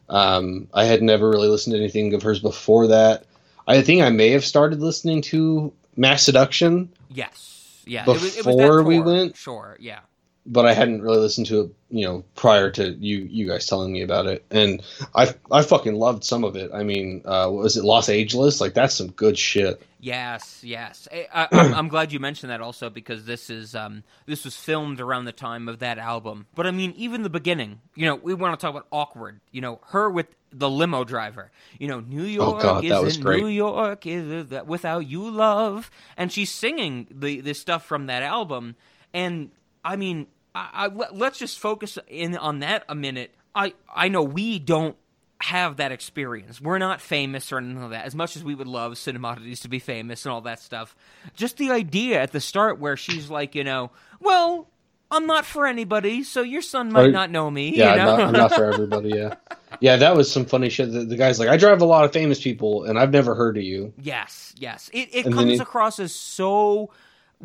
Um, 0.09 0.69
I 0.75 0.85
had 0.85 1.03
never 1.03 1.29
really 1.31 1.49
listened 1.49 1.75
to 1.75 1.79
anything 1.81 2.13
of 2.15 2.23
hers 2.23 2.41
before 2.41 2.89
that. 2.89 3.25
I 3.67 3.83
think 3.83 4.03
I 4.03 4.11
may 4.11 4.31
have 4.31 4.45
started 4.45 4.81
listening 4.81 5.23
to 5.23 5.73
Masseduction. 5.97 6.89
Yes. 7.11 7.83
Yeah. 7.87 8.03
it 8.03 8.09
was, 8.09 8.37
it 8.37 8.45
was 8.47 8.57
that 8.57 8.63
Before 8.63 8.83
we 8.83 9.01
went? 9.01 9.37
Sure. 9.37 9.77
Yeah. 9.81 10.01
but 10.47 10.67
I 10.67 10.75
hadn't 10.75 11.03
really 11.03 11.19
listened 11.19 11.47
to 11.47 11.61
it, 11.63 11.71
you 11.95 12.05
know, 12.05 12.25
prior 12.35 12.73
to 12.73 12.91
you 12.91 13.19
you 13.19 13.47
guys 13.47 13.67
telling 13.67 13.93
me 13.93 14.03
about 14.03 14.27
it, 14.27 14.45
and 14.51 14.83
I 15.15 15.33
I 15.53 15.63
fucking 15.63 15.95
loved 15.95 16.25
some 16.25 16.43
of 16.43 16.57
it. 16.57 16.73
I 16.75 16.83
mean, 16.83 17.23
uh, 17.25 17.49
was 17.53 17.77
it 17.77 17.85
Los 17.85 18.09
Angeles? 18.09 18.61
Like 18.61 18.75
that's 18.75 18.97
some 18.97 19.13
good 19.13 19.39
shit. 19.39 19.81
Yes, 20.01 20.61
yes. 20.65 21.07
I, 21.13 21.29
I, 21.33 21.49
I'm, 21.53 21.75
I'm 21.75 21.89
glad 21.89 22.13
you 22.13 22.19
mentioned 22.19 22.51
that 22.51 22.61
also 22.61 22.91
because 22.91 23.27
this 23.27 23.49
is 23.49 23.77
um, 23.77 24.03
this 24.27 24.45
was 24.45 24.57
filmed 24.57 25.01
around 25.01 25.27
the 25.27 25.33
time 25.33 25.69
of 25.69 25.79
that 25.79 25.99
album. 25.99 26.47
But 26.57 26.67
I 26.67 26.73
mean, 26.73 26.95
even 26.97 27.23
the 27.23 27.31
beginning. 27.31 27.81
You 27.95 28.07
know, 28.07 28.17
we 28.17 28.35
want 28.35 28.59
to 28.59 28.67
talk 28.67 28.75
about 28.75 28.89
awkward. 28.91 29.41
You 29.53 29.61
know, 29.61 29.81
her 29.91 30.11
with 30.11 30.27
the 30.53 30.69
limo 30.69 31.05
driver. 31.05 31.53
You 31.79 31.87
know, 31.87 32.01
New 32.01 32.25
York 32.25 32.57
Oh, 32.57 32.61
God, 32.61 32.85
isn't. 32.85 33.25
New 33.25 33.47
York 33.47 34.05
is 34.05 34.51
without 34.67 35.07
you 35.07 35.31
love, 35.31 35.93
and 36.17 36.33
she's 36.33 36.51
singing 36.51 37.07
the 37.09 37.41
the 37.41 37.55
stuff 37.55 37.87
from 37.87 38.07
that 38.07 38.25
album. 38.25 38.75
And 39.13 39.53
I 39.85 39.95
mean, 39.95 40.27
I, 40.55 40.69
I 40.73 40.87
let- 40.89 41.17
let's 41.17 41.39
just 41.39 41.59
focus 41.59 41.99
in 42.09 42.37
on 42.37 42.61
that 42.61 42.85
a 42.89 42.95
minute. 42.95 43.35
I 43.55 43.75
I 43.95 44.09
know 44.09 44.23
we 44.23 44.59
don't 44.59 44.97
have 45.41 45.77
that 45.77 45.93
experience. 45.93 46.61
We're 46.61 46.79
not 46.79 47.01
famous 47.01 47.53
or 47.53 47.59
anything 47.59 47.81
like 47.83 47.91
that. 47.91 48.07
As 48.07 48.15
much 48.15 48.37
as 48.37 48.43
we 48.45 48.55
would 48.55 48.67
love 48.67 48.93
Cinemodities 48.95 49.61
to 49.63 49.69
be 49.69 49.79
famous 49.79 50.25
and 50.25 50.33
all 50.33 50.41
that 50.43 50.61
stuff, 50.61 50.97
just 51.35 51.57
the 51.59 51.71
idea 51.71 52.21
at 52.23 52.33
the 52.33 52.41
start 52.41 52.79
where 52.79 52.97
she's 52.97 53.29
like, 53.31 53.55
you 53.55 53.63
know, 53.65 53.91
well, 54.21 54.69
I'm 55.11 55.27
not 55.27 55.45
for 55.45 55.67
anybody, 55.67 56.23
so 56.23 56.41
your 56.41 56.63
son 56.63 56.91
might 56.93 57.03
Right. 57.03 57.13
not 57.13 57.31
know 57.31 57.51
me. 57.51 57.77
Yeah, 57.77 57.91
you 57.93 57.97
know? 57.99 58.17
not, 58.17 58.21
I'm 58.21 58.33
not 58.33 58.55
for 58.55 58.65
everybody. 58.73 59.11
Yeah, 59.11 59.35
yeah, 59.81 59.97
that 59.97 60.17
was 60.17 60.33
some 60.33 60.47
funny 60.47 60.71
shit. 60.71 60.91
The, 60.93 61.05
the 61.05 61.17
guy's 61.17 61.39
like, 61.39 61.49
I 61.49 61.57
drive 61.59 61.83
a 61.83 61.85
lot 61.85 62.05
of 62.05 62.13
famous 62.13 62.43
people, 62.43 62.85
and 62.85 62.99
I've 62.99 63.13
never 63.13 63.35
heard 63.35 63.57
of 63.59 63.63
you. 63.65 63.93
Yes, 64.01 64.55
yes. 64.59 64.89
It, 64.95 65.15
it 65.15 65.25
comes 65.25 65.53
he- 65.53 65.59
across 65.59 65.99
as 66.01 66.15
so. 66.15 66.91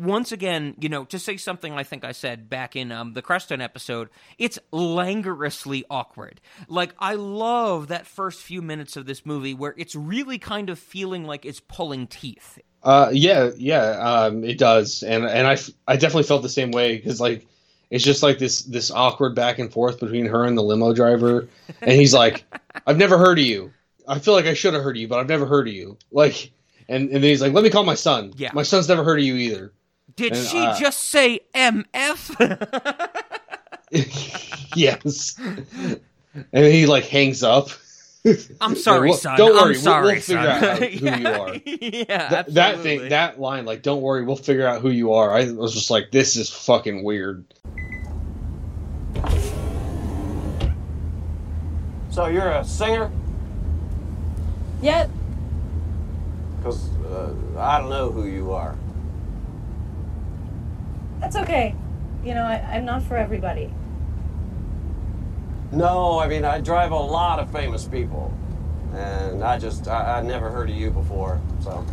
Once 0.00 0.32
again, 0.32 0.74
you 0.80 0.88
know, 0.88 1.04
to 1.04 1.18
say 1.18 1.36
something 1.36 1.74
I 1.74 1.82
think 1.82 2.04
I 2.04 2.12
said 2.12 2.48
back 2.48 2.74
in 2.74 2.90
um, 2.90 3.12
the 3.12 3.20
Crestone 3.20 3.62
episode, 3.62 4.08
it's 4.38 4.58
languorously 4.72 5.82
awkward. 5.90 6.40
Like, 6.68 6.94
I 6.98 7.14
love 7.14 7.88
that 7.88 8.06
first 8.06 8.40
few 8.40 8.62
minutes 8.62 8.96
of 8.96 9.04
this 9.04 9.26
movie 9.26 9.52
where 9.52 9.74
it's 9.76 9.94
really 9.94 10.38
kind 10.38 10.70
of 10.70 10.78
feeling 10.78 11.24
like 11.24 11.44
it's 11.44 11.60
pulling 11.60 12.06
teeth. 12.06 12.58
Uh, 12.82 13.10
yeah, 13.12 13.50
yeah, 13.58 13.90
um, 13.98 14.42
it 14.42 14.56
does, 14.56 15.02
and 15.02 15.26
and 15.26 15.46
I, 15.46 15.52
f- 15.52 15.70
I 15.86 15.96
definitely 15.96 16.22
felt 16.22 16.40
the 16.40 16.48
same 16.48 16.70
way 16.70 16.96
because 16.96 17.20
like 17.20 17.46
it's 17.90 18.02
just 18.02 18.22
like 18.22 18.38
this 18.38 18.62
this 18.62 18.90
awkward 18.90 19.34
back 19.34 19.58
and 19.58 19.70
forth 19.70 20.00
between 20.00 20.24
her 20.26 20.44
and 20.46 20.56
the 20.56 20.62
limo 20.62 20.94
driver, 20.94 21.46
and 21.82 21.92
he's 21.92 22.14
like, 22.14 22.44
I've 22.86 22.96
never 22.96 23.18
heard 23.18 23.38
of 23.38 23.44
you. 23.44 23.72
I 24.08 24.18
feel 24.18 24.32
like 24.32 24.46
I 24.46 24.54
should 24.54 24.72
have 24.72 24.82
heard 24.82 24.96
of 24.96 25.00
you, 25.02 25.08
but 25.08 25.18
I've 25.18 25.28
never 25.28 25.44
heard 25.44 25.68
of 25.68 25.74
you. 25.74 25.98
Like, 26.10 26.52
and 26.88 27.10
and 27.10 27.16
then 27.16 27.22
he's 27.30 27.42
like, 27.42 27.52
let 27.52 27.64
me 27.64 27.68
call 27.68 27.84
my 27.84 27.96
son. 27.96 28.32
Yeah. 28.36 28.52
my 28.54 28.62
son's 28.62 28.88
never 28.88 29.04
heard 29.04 29.18
of 29.18 29.24
you 29.26 29.34
either. 29.34 29.72
Did 30.20 30.32
And, 30.34 30.46
she 30.46 30.58
uh, 30.60 30.78
just 30.78 31.00
say 31.00 31.40
MF? 31.54 32.36
yes, 34.76 35.38
and 36.52 36.64
he 36.66 36.86
like 36.86 37.04
hangs 37.06 37.42
up. 37.42 37.68
I'm 38.60 38.76
sorry, 38.76 39.08
Well, 39.08 39.16
son. 39.18 39.38
don't 39.38 39.52
worry, 39.54 39.60
I'm 39.62 39.68
we'll- 39.70 39.80
sorry, 39.80 40.04
we'll 40.12 40.20
figure 40.20 40.42
son. 40.42 40.46
out 40.46 40.60
how- 40.62 40.74
who 40.76 40.86
you 40.86 41.26
are. 41.40 41.54
yeah, 41.64 42.28
That, 42.28 42.52
that 42.54 42.80
thing, 42.80 43.08
that 43.08 43.40
line, 43.40 43.64
like, 43.64 43.80
don't 43.82 44.02
worry, 44.02 44.22
we'll 44.26 44.36
figure 44.36 44.66
out 44.66 44.82
who 44.82 44.90
you 44.90 45.14
are. 45.14 45.32
I 45.32 45.50
was 45.52 45.72
just 45.72 45.90
like, 45.90 46.10
this 46.10 46.36
is 46.36 46.50
fucking 46.50 47.02
weird. 47.02 47.46
So 52.10 52.26
you're 52.26 52.50
a 52.50 52.64
singer? 52.64 53.10
Yet, 54.82 55.08
Because 56.58 56.90
uh, 57.04 57.32
I 57.56 57.78
don't 57.80 57.88
know 57.90 58.10
who 58.10 58.26
you 58.26 58.52
are. 58.52 58.76
That's 61.20 61.36
okay. 61.36 61.74
You 62.24 62.34
know, 62.34 62.42
I, 62.42 62.56
I'm 62.72 62.84
not 62.84 63.02
for 63.02 63.16
everybody. 63.16 63.72
No, 65.72 66.18
I 66.18 66.26
mean, 66.26 66.44
I 66.44 66.60
drive 66.60 66.90
a 66.90 66.96
lot 66.96 67.38
of 67.38 67.50
famous 67.52 67.84
people. 67.84 68.34
And 68.92 69.44
I 69.44 69.56
just, 69.56 69.86
I, 69.86 70.18
I 70.18 70.22
never 70.22 70.50
heard 70.50 70.68
of 70.68 70.74
you 70.74 70.90
before, 70.90 71.40
so. 71.62 71.86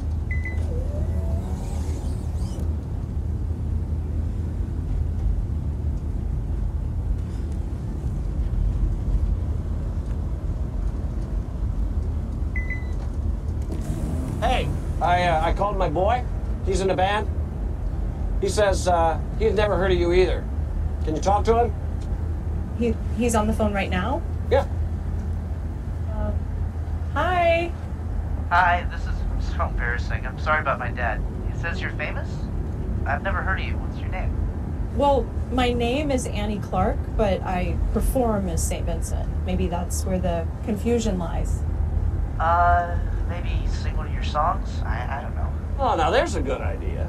Hey, 14.42 14.68
I, 15.00 15.24
uh, 15.24 15.42
I 15.44 15.54
called 15.54 15.78
my 15.78 15.90
boy. 15.90 16.24
He's 16.66 16.82
in 16.82 16.90
a 16.90 16.96
band. 16.96 17.30
He 18.42 18.50
says 18.50 18.88
uh, 18.88 19.20
he's 19.40 19.54
never 19.54 19.78
heard 19.78 19.92
of 19.92 19.98
you 19.98 20.14
either. 20.14 20.44
Can 21.04 21.16
you 21.16 21.22
talk 21.22 21.44
to 21.46 21.66
him? 21.66 21.74
He, 22.78 22.96
he's 23.18 23.34
on 23.34 23.48
the 23.48 23.54
phone 23.54 23.74
right 23.74 23.90
now. 23.90 24.22
Yeah. 24.52 24.68
Um, 26.14 26.34
hi. 27.14 27.72
Hi, 28.50 28.88
this 28.92 29.02
is 29.02 29.56
so 29.56 29.66
embarrassing. 29.66 30.26
I'm 30.28 30.38
sorry 30.38 30.62
about 30.62 30.78
my 30.78 30.92
dad. 30.92 31.22
He 31.52 31.60
says 31.60 31.82
you're 31.82 31.92
famous? 31.92 32.30
I've 33.06 33.24
never 33.24 33.42
heard 33.42 33.60
of 33.60 33.66
you. 33.66 33.74
What's 33.78 34.00
your 34.00 34.10
name? 34.10 34.34
Well, 34.96 35.26
my 35.52 35.74
name 35.74 36.12
is 36.12 36.28
Annie 36.28 36.60
Clark, 36.60 36.98
but 37.16 37.42
I 37.42 37.78
perform 37.94 38.50
as 38.50 38.66
St. 38.66 38.86
Vincent. 38.86 39.30
Maybe 39.46 39.68
that's 39.68 40.06
where 40.06 40.20
the 40.20 40.48
confusion 40.66 41.18
lies. 41.18 41.62
Uh, 42.40 42.98
maybe 43.28 43.66
sing 43.68 43.98
one 43.98 44.08
of 44.08 44.14
your 44.14 44.24
songs? 44.24 44.82
I, 44.84 45.20
I 45.20 45.22
don't 45.22 45.36
know. 45.36 45.52
Oh, 45.80 45.96
now 45.96 46.10
there's 46.10 46.36
a 46.36 46.42
good 46.42 46.62
idea. 46.62 47.08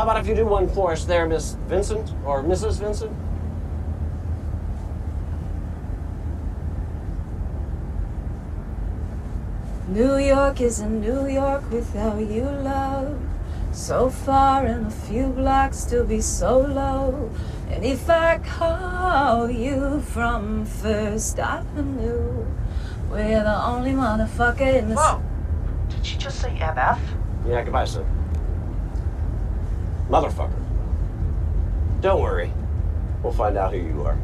How 0.00 0.04
about 0.04 0.18
if 0.18 0.26
you 0.26 0.34
do 0.34 0.46
one 0.46 0.66
for 0.66 0.92
us 0.92 1.04
there, 1.04 1.28
Miss 1.28 1.58
Vincent 1.68 2.14
or 2.24 2.42
Mrs. 2.42 2.80
Vincent? 2.80 3.12
New 9.88 10.16
York 10.16 10.62
isn't 10.62 11.02
New 11.02 11.26
York 11.26 11.70
without 11.70 12.18
you, 12.18 12.44
love. 12.44 13.20
So 13.72 14.08
far 14.08 14.64
and 14.64 14.86
a 14.86 14.90
few 14.90 15.26
blocks 15.26 15.84
to 15.92 16.02
be 16.02 16.22
so 16.22 16.60
low. 16.60 17.30
And 17.68 17.84
if 17.84 18.08
I 18.08 18.38
call 18.38 19.50
you 19.50 20.00
from 20.00 20.64
First 20.64 21.38
Avenue, 21.38 22.46
we're 23.10 23.44
the 23.44 23.66
only 23.66 23.92
motherfucker 23.92 24.78
in 24.78 24.88
the. 24.88 24.94
Whoa! 24.94 25.22
Did 25.90 26.06
she 26.06 26.16
just 26.16 26.40
say 26.40 26.56
MF? 26.58 26.98
Yeah, 27.46 27.62
goodbye, 27.64 27.84
son. 27.84 28.19
Motherfucker. 30.10 30.60
Don't 32.00 32.20
worry. 32.20 32.52
We'll 33.22 33.32
find 33.32 33.56
out 33.56 33.72
who 33.72 33.78
you 33.78 34.02
are. 34.02 34.18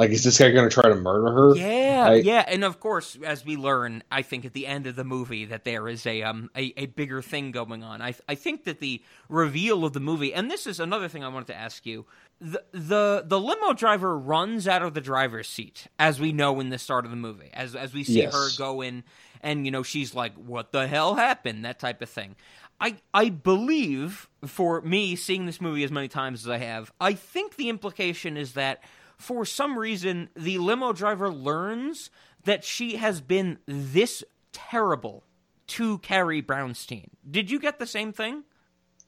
Like, 0.00 0.10
is 0.12 0.24
this 0.24 0.38
guy 0.38 0.50
going 0.50 0.68
to 0.68 0.74
try 0.74 0.88
to 0.88 0.94
murder 0.96 1.30
her? 1.30 1.56
Yeah, 1.56 2.06
I- 2.08 2.14
yeah, 2.16 2.44
and 2.48 2.64
of 2.64 2.80
course, 2.80 3.18
as 3.22 3.44
we 3.44 3.56
learn, 3.56 4.02
I 4.10 4.22
think 4.22 4.46
at 4.46 4.54
the 4.54 4.66
end 4.66 4.86
of 4.86 4.96
the 4.96 5.04
movie 5.04 5.44
that 5.44 5.64
there 5.64 5.88
is 5.88 6.06
a 6.06 6.22
um 6.22 6.50
a, 6.56 6.72
a 6.78 6.86
bigger 6.86 7.22
thing 7.22 7.52
going 7.52 7.84
on. 7.84 8.00
I 8.02 8.14
I 8.28 8.34
think 8.34 8.64
that 8.64 8.80
the 8.80 9.02
reveal 9.28 9.84
of 9.84 9.92
the 9.92 10.00
movie, 10.00 10.32
and 10.34 10.50
this 10.50 10.66
is 10.66 10.80
another 10.80 11.08
thing 11.08 11.22
I 11.22 11.28
wanted 11.28 11.48
to 11.48 11.56
ask 11.56 11.84
you. 11.86 12.06
The 12.40 12.64
the 12.72 13.24
the 13.26 13.38
limo 13.38 13.74
driver 13.74 14.18
runs 14.18 14.66
out 14.66 14.82
of 14.82 14.94
the 14.94 15.02
driver's 15.02 15.48
seat, 15.48 15.88
as 15.98 16.18
we 16.18 16.32
know 16.32 16.58
in 16.60 16.70
the 16.70 16.78
start 16.78 17.04
of 17.04 17.10
the 17.10 17.16
movie, 17.18 17.50
as 17.52 17.76
as 17.76 17.92
we 17.92 18.02
see 18.02 18.22
Yes. 18.22 18.32
her 18.32 18.48
go 18.56 18.80
in, 18.80 19.04
and 19.42 19.66
you 19.66 19.70
know 19.70 19.82
she's 19.82 20.14
like, 20.14 20.32
"What 20.36 20.72
the 20.72 20.88
hell 20.88 21.16
happened?" 21.16 21.64
That 21.66 21.78
type 21.78 22.00
of 22.00 22.08
thing. 22.08 22.36
I 22.80 22.96
I 23.12 23.28
believe 23.28 24.30
for 24.46 24.80
me 24.80 25.16
seeing 25.16 25.44
this 25.44 25.60
movie 25.60 25.84
as 25.84 25.90
many 25.92 26.08
times 26.08 26.46
as 26.46 26.48
I 26.48 26.56
have, 26.58 26.90
I 26.98 27.12
think 27.12 27.56
the 27.56 27.68
implication 27.68 28.38
is 28.38 28.54
that 28.54 28.82
for 29.20 29.44
some 29.44 29.78
reason 29.78 30.28
the 30.34 30.58
limo 30.58 30.92
driver 30.92 31.30
learns 31.30 32.10
that 32.44 32.64
she 32.64 32.96
has 32.96 33.20
been 33.20 33.58
this 33.66 34.24
terrible 34.52 35.22
to 35.66 35.98
Carrie 35.98 36.42
Brownstein. 36.42 37.08
Did 37.30 37.50
you 37.50 37.60
get 37.60 37.78
the 37.78 37.86
same 37.86 38.12
thing? 38.12 38.44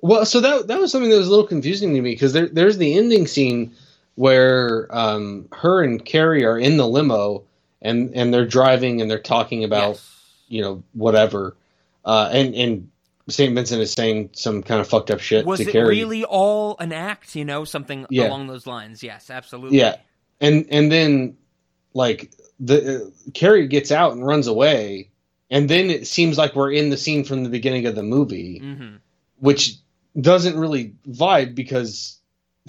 Well, 0.01 0.25
so 0.27 0.41
that 0.41 0.67
that 0.69 0.79
was 0.79 0.93
something 0.93 1.11
that 1.11 1.17
was 1.17 1.29
a 1.29 1.31
little 1.31 1.47
confusing 1.47 1.95
to 1.95 2.01
me 2.01 2.11
because 2.13 2.33
there, 2.33 2.47
there's 2.49 2.79
the 2.79 2.97
ending 2.97 3.27
scene 3.27 3.73
where 4.17 4.87
um, 4.91 5.49
her 5.53 5.83
and 5.83 6.05
Carrie 6.05 6.45
are 6.45 6.59
in 6.59 6.77
the 6.77 6.87
limo 6.87 7.45
and 7.81 8.15
and 8.15 8.33
they're 8.35 8.47
driving 8.47 9.01
and 9.01 9.11
they're 9.11 9.19
talking 9.19 9.65
about 9.65 9.95
Yes. 9.95 10.21
you 10.49 10.61
know 10.61 10.83
whatever, 10.93 11.57
uh, 12.05 12.29
and 12.33 12.55
and 12.55 12.91
Saint 13.29 13.55
Vincent 13.55 13.81
is 13.81 13.93
saying 13.93 14.31
some 14.33 14.63
kind 14.63 14.81
of 14.81 14.89
fucked 14.89 15.11
up 15.11 15.21
shit 15.21 15.47
Was 15.47 15.61
to 15.61 15.69
it 15.69 15.73
Carrie. 15.73 15.89
really 15.89 16.25
all 16.25 16.77
an 16.81 16.93
act? 16.93 17.35
You 17.37 17.45
know, 17.45 17.65
something 17.65 18.07
Yeah. 18.11 18.29
along 18.29 18.49
those 18.49 18.67
lines. 18.67 19.03
Yes, 19.03 19.31
absolutely. 19.31 19.79
Yeah, 19.79 19.97
and 20.41 20.67
and 20.71 20.91
then 20.91 21.37
like 21.95 22.33
the 22.59 22.97
uh, 23.07 23.31
Carrie 23.35 23.69
gets 23.69 23.93
out 23.93 24.13
and 24.13 24.27
runs 24.27 24.47
away, 24.47 25.11
and 25.51 25.69
then 25.69 25.91
it 25.91 26.07
seems 26.07 26.37
like 26.39 26.55
we're 26.57 26.73
in 26.73 26.91
the 26.91 26.97
scene 26.97 27.25
from 27.25 27.45
the 27.45 27.51
beginning 27.51 27.87
of 27.87 27.95
the 27.95 28.03
movie, 28.03 28.59
hmm 28.59 28.97
which 29.39 29.77
doesn't 30.21 30.57
really 30.59 30.95
vibe 31.09 31.55
because 31.55 32.19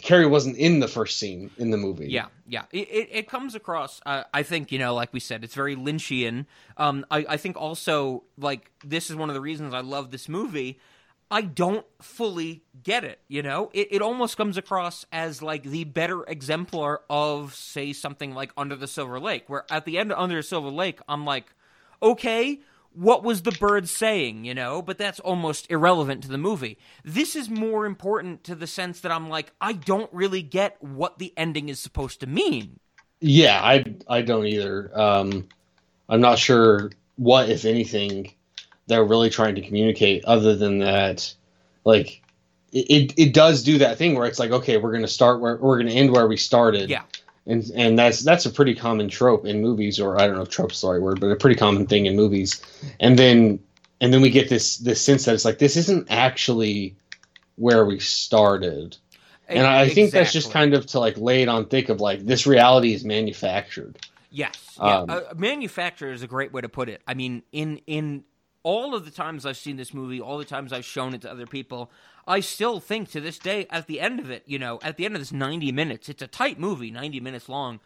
Carrie 0.01 0.25
wasn't 0.25 0.57
in 0.57 0.79
the 0.79 0.87
first 0.87 1.19
scene 1.19 1.51
in 1.57 1.69
the 1.69 1.77
movie. 1.77 2.07
Yeah, 2.09 2.27
yeah. 2.47 2.63
It, 2.71 2.89
it, 2.89 3.09
it 3.11 3.29
comes 3.29 3.53
across. 3.53 4.01
Uh, 4.05 4.23
I 4.33 4.41
think 4.43 4.71
you 4.71 4.79
know, 4.79 4.95
like 4.95 5.13
we 5.13 5.19
said, 5.19 5.43
it's 5.43 5.53
very 5.53 5.75
Lynchian. 5.75 6.47
Um, 6.77 7.05
I, 7.11 7.25
I 7.29 7.37
think 7.37 7.57
also 7.57 8.23
like 8.37 8.71
this 8.83 9.09
is 9.09 9.15
one 9.15 9.29
of 9.29 9.35
the 9.35 9.41
reasons 9.41 9.73
I 9.73 9.81
love 9.81 10.09
this 10.09 10.27
movie. 10.27 10.79
I 11.29 11.41
don't 11.41 11.85
fully 12.01 12.63
get 12.83 13.03
it. 13.03 13.19
You 13.27 13.43
know, 13.43 13.69
it, 13.73 13.87
it 13.91 14.01
almost 14.01 14.35
comes 14.35 14.57
across 14.57 15.05
as 15.11 15.41
like 15.41 15.63
the 15.63 15.83
better 15.83 16.23
exemplar 16.23 17.01
of, 17.09 17.55
say, 17.55 17.93
something 17.93 18.33
like 18.33 18.51
Under 18.57 18.75
the 18.75 18.87
Silver 18.87 19.19
Lake, 19.19 19.45
where 19.47 19.65
at 19.71 19.85
the 19.85 19.97
end 19.97 20.11
of 20.11 20.19
Under 20.19 20.35
the 20.35 20.43
Silver 20.43 20.69
Lake, 20.69 20.99
I'm 21.07 21.25
like, 21.25 21.53
okay, 22.01 22.61
what 22.95 23.23
was 23.23 23.41
the 23.41 23.51
bird 23.51 23.89
saying, 23.89 24.45
you 24.45 24.53
know? 24.53 24.81
But 24.81 24.97
that's 24.97 25.19
almost 25.19 25.69
irrelevant 25.69 26.23
to 26.23 26.29
the 26.29 26.37
movie. 26.37 26.77
This 27.03 27.35
is 27.35 27.49
more 27.49 27.85
important 27.85 28.43
to 28.45 28.55
the 28.55 28.67
sense 28.67 29.01
that 29.01 29.11
I'm 29.11 29.29
like, 29.29 29.51
I 29.59 29.73
don't 29.73 30.11
really 30.13 30.41
get 30.41 30.81
what 30.81 31.19
the 31.19 31.33
ending 31.37 31.69
is 31.69 31.79
supposed 31.79 32.19
to 32.21 32.27
mean. 32.27 32.79
Yeah, 33.19 33.61
I 33.63 33.85
I 34.07 34.21
don't 34.21 34.45
either. 34.45 34.91
Um, 34.93 35.47
I'm 36.09 36.21
not 36.21 36.37
sure 36.39 36.91
what, 37.15 37.49
if 37.49 37.63
anything, 37.63 38.33
they're 38.87 39.05
really 39.05 39.29
trying 39.29 39.55
to 39.55 39.61
communicate. 39.61 40.25
Other 40.25 40.55
than 40.55 40.79
that, 40.79 41.33
like 41.85 42.21
it 42.73 43.13
it 43.17 43.33
does 43.33 43.63
do 43.63 43.77
that 43.77 43.97
thing 43.97 44.15
where 44.15 44.27
it's 44.27 44.39
like, 44.39 44.51
okay, 44.51 44.77
we're 44.77 44.91
going 44.91 45.03
to 45.03 45.07
start 45.07 45.39
where 45.39 45.57
we're 45.57 45.77
going 45.77 45.87
to 45.87 45.93
end 45.93 46.11
where 46.11 46.27
we 46.27 46.37
started. 46.37 46.89
Yeah. 46.89 47.03
And 47.45 47.63
and 47.75 47.99
that's 47.99 48.23
that's 48.23 48.45
a 48.45 48.49
pretty 48.49 48.73
common 48.73 49.09
trope 49.09 49.45
in 49.45 49.61
movies, 49.61 49.99
or 49.99 50.19
I 50.19 50.27
don't 50.27 50.35
know 50.37 50.43
if 50.43 50.49
trope's 50.49 50.79
the 50.81 50.89
right 50.89 51.01
word, 51.01 51.19
but 51.19 51.27
a 51.27 51.35
pretty 51.35 51.57
common 51.57 51.87
thing 51.87 52.05
in 52.05 52.15
movies. 52.15 52.61
And 52.99 53.19
then 53.19 53.59
and 53.99 54.13
then 54.13 54.21
we 54.21 54.29
get 54.29 54.49
this 54.49 54.77
this 54.77 55.01
sense 55.01 55.25
that 55.25 55.33
it's 55.33 55.45
like 55.45 55.59
this 55.59 55.75
isn't 55.75 56.07
actually 56.09 56.95
where 57.55 57.85
we 57.85 57.99
started. 57.99 58.97
And 59.47 59.67
I 59.67 59.89
think 59.89 60.11
that's 60.11 60.31
just 60.31 60.51
kind 60.51 60.73
of 60.73 60.85
to 60.87 60.99
like 60.99 61.17
lay 61.17 61.43
it 61.43 61.49
on 61.49 61.65
thick 61.65 61.89
of 61.89 61.99
like 61.99 62.25
this 62.25 62.47
reality 62.47 62.93
is 62.93 63.03
manufactured. 63.03 63.97
Yes, 64.31 64.77
yeah. 64.77 64.99
Um, 64.99 65.09
uh, 65.09 65.21
manufacture 65.35 66.11
is 66.11 66.23
a 66.23 66.27
great 66.27 66.51
way 66.51 66.61
to 66.61 66.69
put 66.69 66.89
it. 66.89 67.01
I 67.05 67.13
mean, 67.13 67.43
in 67.51 67.81
in 67.85 68.23
all 68.63 68.95
of 68.95 69.05
the 69.05 69.11
times 69.11 69.45
I've 69.45 69.57
seen 69.57 69.77
this 69.77 69.93
movie, 69.93 70.19
all 70.21 70.37
the 70.37 70.45
times 70.45 70.73
I've 70.73 70.85
shown 70.85 71.13
it 71.13 71.21
to 71.21 71.31
other 71.31 71.45
people, 71.45 71.91
I 72.25 72.39
still 72.39 72.79
think 72.79 73.11
to 73.11 73.21
this 73.21 73.37
day, 73.37 73.67
at 73.69 73.87
the 73.87 73.99
end 73.99 74.19
of 74.19 74.31
it, 74.31 74.43
you 74.45 74.57
know, 74.57 74.79
at 74.81 74.97
the 74.97 75.05
end 75.05 75.15
of 75.15 75.21
this 75.21 75.31
ninety 75.31 75.71
minutes, 75.71 76.09
it's 76.09 76.21
a 76.21 76.27
tight 76.27 76.59
movie, 76.59 76.91
ninety 76.91 77.19
minutes 77.19 77.49
long. 77.49 77.79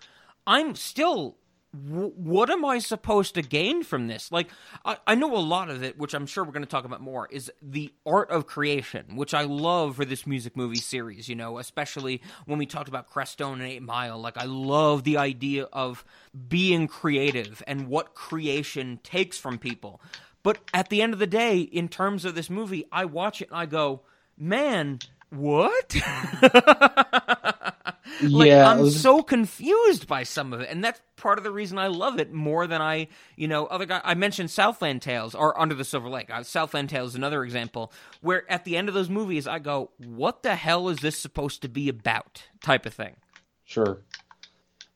I'm 0.46 0.76
still. 0.76 1.36
w- 1.74 2.14
What 2.16 2.50
am 2.50 2.64
I 2.64 2.80
supposed 2.80 3.34
to 3.36 3.42
gain 3.42 3.84
from 3.84 4.08
this? 4.08 4.32
Like, 4.32 4.48
I, 4.86 4.98
I 5.06 5.16
know 5.16 5.36
a 5.36 5.40
lot 5.40 5.70
of 5.70 5.84
it, 5.84 5.98
which 5.98 6.14
I'm 6.14 6.26
sure 6.26 6.44
we're 6.46 6.54
going 6.54 6.64
to 6.66 6.70
talk 6.70 6.86
about 6.86 7.02
more, 7.02 7.28
is 7.30 7.52
the 7.62 7.92
art 8.06 8.30
of 8.32 8.48
creation, 8.48 9.16
which 9.16 9.34
I 9.34 9.44
love 9.44 9.98
for 9.98 10.06
this 10.06 10.26
music 10.26 10.56
movie 10.56 10.78
series, 10.80 11.28
you 11.28 11.36
know, 11.36 11.58
especially 11.58 12.22
when 12.46 12.60
we 12.60 12.66
talked 12.66 12.88
about 12.88 13.12
Crestone 13.12 13.54
and 13.54 13.64
Eight 13.64 13.82
Mile. 13.84 14.18
Like, 14.20 14.38
I 14.38 14.46
love 14.46 15.04
the 15.04 15.18
idea 15.18 15.64
of 15.74 16.06
being 16.48 16.88
creative 16.88 17.62
and 17.68 17.88
what 17.90 18.14
creation 18.16 19.00
takes 19.04 19.38
from 19.38 19.58
people. 19.58 20.00
But 20.48 20.60
at 20.74 20.88
the 20.88 21.02
end 21.02 21.12
of 21.12 21.20
the 21.20 21.28
day, 21.28 21.60
in 21.60 21.90
terms 21.90 22.24
of 22.24 22.34
this 22.34 22.50
movie, 22.50 22.86
I 22.90 23.04
watch 23.04 23.42
it 23.42 23.50
and 23.50 23.58
I 23.58 23.66
go, 23.66 24.04
man, 24.38 25.00
what? 25.30 25.94
like 28.22 28.48
yeah, 28.48 28.70
I'm 28.70 28.80
was- 28.80 28.98
so 28.98 29.22
confused 29.22 30.08
by 30.08 30.24
some 30.24 30.54
of 30.54 30.62
it, 30.62 30.70
and 30.70 30.82
that's 30.82 31.02
part 31.18 31.38
of 31.38 31.44
the 31.44 31.52
reason 31.52 31.78
I 31.78 31.88
love 31.88 32.18
it 32.18 32.32
more 32.32 32.66
than 32.66 32.82
I, 32.82 33.10
you 33.36 33.50
know, 33.50 33.66
other 33.66 33.86
guy. 33.86 34.00
I 34.06 34.14
mentioned 34.14 34.50
Southland 34.50 35.02
Tales 35.02 35.36
or 35.36 35.60
Under 35.60 35.76
the 35.76 35.84
Silver 35.84 36.08
Lake. 36.08 36.30
Uh, 36.30 36.44
Southland 36.44 36.90
Tales 36.90 37.10
is 37.10 37.16
another 37.16 37.44
example 37.44 37.92
where 38.22 38.50
at 38.50 38.64
the 38.64 38.78
end 38.78 38.88
of 38.88 38.94
those 38.94 39.10
movies, 39.10 39.48
I 39.48 39.60
go, 39.60 39.92
"What 39.98 40.44
the 40.44 40.56
hell 40.56 40.88
is 40.88 41.00
this 41.00 41.18
supposed 41.18 41.62
to 41.64 41.68
be 41.68 41.90
about?" 41.90 42.44
Type 42.62 42.86
of 42.86 42.94
thing. 42.94 43.18
Sure. 43.66 44.02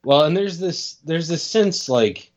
Well, 0.05 0.23
and 0.23 0.37
there's 0.37 0.59
this 0.59 0.93
there's 1.03 1.27
this 1.27 1.43
sense 1.43 1.89
like, 1.89 2.30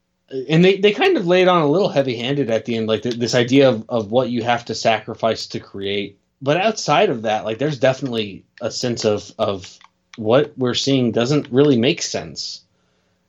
and 0.48 0.64
they, 0.64 0.76
they 0.78 0.92
kind 0.92 1.16
of 1.16 1.26
laid 1.26 1.48
on 1.48 1.62
a 1.62 1.66
little 1.66 1.88
heavy 1.88 2.16
handed 2.16 2.50
at 2.50 2.64
the 2.64 2.76
end, 2.76 2.88
like 2.88 3.02
th- 3.02 3.16
this 3.16 3.34
idea 3.34 3.68
of, 3.68 3.84
of 3.88 4.10
what 4.10 4.30
you 4.30 4.42
have 4.42 4.64
to 4.66 4.74
sacrifice 4.74 5.46
to 5.48 5.60
create. 5.60 6.18
But 6.42 6.56
outside 6.56 7.10
of 7.10 7.22
that, 7.22 7.44
like 7.44 7.58
there's 7.58 7.78
definitely 7.78 8.44
a 8.60 8.70
sense 8.70 9.04
of 9.04 9.32
of 9.38 9.78
what 10.16 10.52
we're 10.56 10.74
seeing 10.74 11.12
doesn't 11.12 11.48
really 11.50 11.78
make 11.78 12.02
sense, 12.02 12.62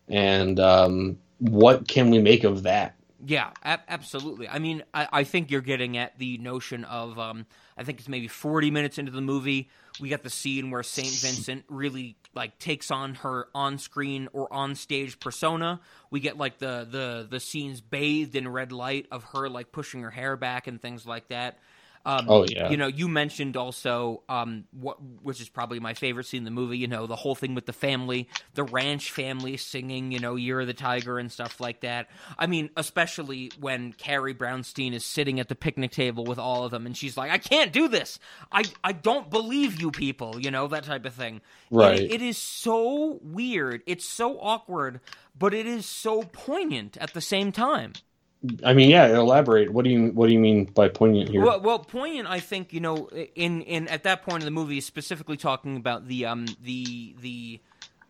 and 0.08 0.60
um, 0.60 1.18
what 1.40 1.88
can 1.88 2.10
we 2.10 2.20
make 2.20 2.44
of 2.44 2.64
that? 2.64 2.96
Yeah, 3.28 3.50
ab- 3.64 3.82
absolutely. 3.88 4.48
I 4.48 4.60
mean, 4.60 4.84
I, 4.94 5.08
I 5.12 5.24
think 5.24 5.50
you're 5.50 5.62
getting 5.62 5.98
at 5.98 6.20
the 6.20 6.38
notion 6.38 6.84
of, 6.86 7.18
um, 7.18 7.48
I 7.76 7.84
think 7.84 8.00
it's 8.00 8.08
maybe 8.08 8.28
40 8.28 8.70
minutes 8.70 9.00
into 9.00 9.12
the 9.12 9.22
movie, 9.22 9.70
we 10.00 10.10
got 10.10 10.22
the 10.22 10.30
scene 10.30 10.70
where 10.70 10.84
Saint 10.84 11.08
Vincent 11.08 11.64
really 11.68 12.18
like 12.36 12.60
takes 12.60 12.92
on 12.92 13.16
her 13.16 13.48
on-screen 13.56 14.28
or 14.32 14.52
on-stage 14.54 15.20
persona. 15.20 15.80
We 16.12 16.20
get 16.20 16.38
like 16.38 16.60
the 16.60 16.88
the 16.90 17.26
the 17.28 17.40
scenes 17.40 17.82
bathed 17.82 18.36
in 18.36 18.48
red 18.48 18.72
light 18.72 19.08
of 19.12 19.24
her 19.34 19.50
like 19.50 19.72
pushing 19.72 20.02
her 20.04 20.12
hair 20.12 20.36
back 20.38 20.68
and 20.68 20.80
things 20.80 21.08
like 21.08 21.30
that. 21.30 21.58
Um, 22.06 22.26
Oh, 22.30 22.46
yeah. 22.48 22.70
You 22.70 22.78
know, 22.78 22.88
you 22.88 23.08
mentioned 23.08 23.58
also 23.58 24.22
um, 24.30 24.66
what, 24.72 24.98
which 25.24 25.42
is 25.42 25.50
probably 25.50 25.80
my 25.80 25.94
favorite 25.96 26.26
scene 26.28 26.40
in 26.40 26.44
the 26.46 26.52
movie. 26.52 26.78
You 26.78 26.88
know, 26.88 27.08
the 27.08 27.16
whole 27.16 27.34
thing 27.36 27.56
with 27.56 27.66
the 27.66 27.74
family, 27.74 28.30
the 28.54 28.64
ranch 28.64 29.12
family 29.12 29.58
singing, 29.58 30.12
you 30.12 30.20
know, 30.20 30.36
"Year 30.36 30.62
of 30.62 30.68
the 30.68 30.74
Tiger" 30.74 31.18
and 31.18 31.32
stuff 31.32 31.60
like 31.60 31.82
that. 31.82 32.08
I 32.38 32.46
mean, 32.48 32.70
especially 32.78 33.52
when 33.60 33.94
Carrie 33.94 34.36
Brownstein 34.36 34.94
is 34.94 35.04
sitting 35.04 35.40
at 35.40 35.50
the 35.50 35.56
picnic 35.56 35.92
table 35.92 36.24
with 36.26 36.38
all 36.40 36.64
of 36.64 36.72
them, 36.72 36.86
and 36.86 36.96
she's 36.96 37.18
like, 37.18 37.32
"I 37.32 37.38
can't 37.40 37.74
do 37.74 37.88
this. 37.88 38.20
I 38.52 38.64
I 38.84 38.92
don't 38.92 39.30
believe 39.30 39.82
you 39.82 39.92
people." 39.92 40.40
You 40.40 40.52
know, 40.52 40.68
that 40.68 40.84
type 40.84 41.06
of 41.06 41.14
thing. 41.14 41.42
Right. 41.72 42.00
it- 42.00 42.12
it 42.12 42.22
is 42.22 42.38
so 42.38 43.20
weird. 43.24 43.82
It's 43.88 44.08
so 44.08 44.40
awkward, 44.40 45.00
but 45.38 45.54
it 45.54 45.66
is 45.66 45.86
so 45.86 46.24
poignant 46.24 46.98
at 46.98 47.14
the 47.14 47.22
same 47.22 47.52
time. 47.52 47.94
I 48.64 48.74
mean, 48.74 48.90
yeah, 48.90 49.08
elaborate. 49.08 49.72
What 49.72 49.86
do 49.86 49.92
you 49.92 50.08
what 50.08 50.28
do 50.28 50.34
you 50.34 50.40
mean 50.40 50.66
by 50.66 50.90
poignant 50.90 51.30
here? 51.30 51.44
Well, 51.44 51.60
well, 51.62 51.80
poignant. 51.80 52.30
I 52.30 52.40
think 52.40 52.74
you 52.74 52.80
know, 52.80 53.08
in 53.36 53.62
in 53.62 53.88
at 53.88 54.04
that 54.04 54.24
point 54.24 54.42
in 54.42 54.46
the 54.46 54.52
movie, 54.52 54.82
specifically 54.82 55.38
talking 55.38 55.78
about 55.78 56.08
the 56.08 56.26
um 56.26 56.46
the 56.62 57.16
the 57.22 57.62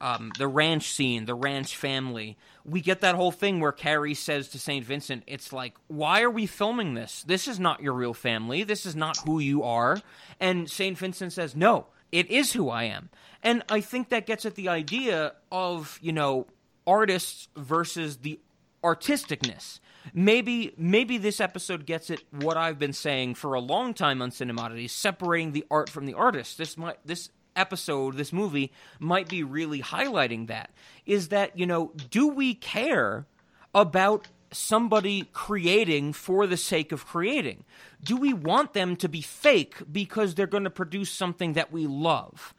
um 0.01 0.31
the 0.37 0.47
ranch 0.47 0.91
scene, 0.91 1.25
the 1.25 1.35
ranch 1.35 1.75
family. 1.75 2.37
We 2.63 2.81
get 2.81 3.01
that 3.01 3.15
whole 3.15 3.31
thing 3.31 3.59
where 3.59 3.71
Carrie 3.71 4.13
says 4.13 4.47
to 4.49 4.59
Saint 4.59 4.85
Vincent, 4.85 5.23
"It's 5.27 5.53
like, 5.53 5.75
why 5.87 6.21
are 6.21 6.29
we 6.31 6.45
filming 6.45 6.93
this? 6.93 7.23
This 7.23 7.47
is 7.47 7.59
not 7.59 7.81
your 7.81 7.93
real 7.93 8.13
family. 8.13 8.63
This 8.63 8.85
is 8.85 8.95
not 8.95 9.17
who 9.25 9.39
you 9.39 9.63
are." 9.63 10.01
And 10.39 10.69
Saint 10.69 10.97
Vincent 10.97 11.33
says, 11.33 11.55
"No, 11.55 11.87
it 12.11 12.29
is 12.29 12.53
who 12.53 12.69
I 12.69 12.83
am." 12.83 13.09
And 13.43 13.63
I 13.69 13.81
think 13.81 14.09
that 14.09 14.25
gets 14.25 14.45
at 14.45 14.55
the 14.55 14.69
idea 14.69 15.33
of 15.51 15.99
you 16.01 16.11
know 16.11 16.47
artists 16.87 17.49
versus 17.55 18.17
the 18.17 18.39
artisticness. 18.83 19.79
Maybe 20.13 20.73
maybe 20.77 21.17
this 21.17 21.39
episode 21.39 21.85
gets 21.85 22.09
it 22.09 22.23
what 22.31 22.57
I've 22.57 22.79
been 22.79 22.93
saying 22.93 23.35
for 23.35 23.53
a 23.53 23.59
long 23.59 23.93
time 23.93 24.21
on 24.21 24.31
Cinemodities, 24.31 24.91
separating 24.91 25.51
the 25.51 25.65
art 25.69 25.89
from 25.89 26.05
the 26.05 26.13
artist. 26.13 26.57
This 26.57 26.77
might 26.77 26.97
this 27.05 27.29
episode, 27.55 28.17
this 28.17 28.33
movie 28.33 28.71
might 28.99 29.29
be 29.29 29.43
really 29.43 29.81
highlighting 29.81 30.47
that. 30.47 30.71
Is 31.05 31.29
that, 31.29 31.57
you 31.57 31.65
know, 31.65 31.93
do 32.09 32.27
we 32.27 32.53
care 32.53 33.25
about 33.73 34.27
somebody 34.51 35.27
creating 35.33 36.13
for 36.13 36.47
the 36.47 36.57
sake 36.57 36.91
of 36.91 37.05
creating? 37.05 37.63
Do 38.03 38.17
we 38.17 38.33
want 38.33 38.73
them 38.73 38.95
to 38.97 39.09
be 39.09 39.21
fake 39.21 39.75
because 39.91 40.35
they're 40.35 40.47
going 40.47 40.63
to 40.63 40.69
produce 40.69 41.09
something 41.09 41.53
that 41.53 41.71
we 41.71 41.87
love? 41.87 42.53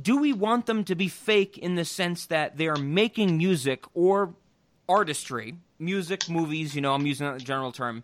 Do 0.00 0.18
we 0.18 0.32
want 0.32 0.66
them 0.66 0.84
to 0.84 0.94
be 0.94 1.08
fake 1.08 1.56
in 1.56 1.74
the 1.74 1.84
sense 1.84 2.26
that 2.26 2.56
they 2.56 2.68
are 2.68 2.76
making 2.76 3.38
music 3.38 3.84
or 3.94 4.34
artistry, 4.88 5.54
music, 5.78 6.28
movies, 6.28 6.74
you 6.74 6.80
know, 6.80 6.94
I'm 6.94 7.06
using 7.06 7.26
that 7.26 7.40
a 7.40 7.44
general 7.44 7.72
term. 7.72 8.02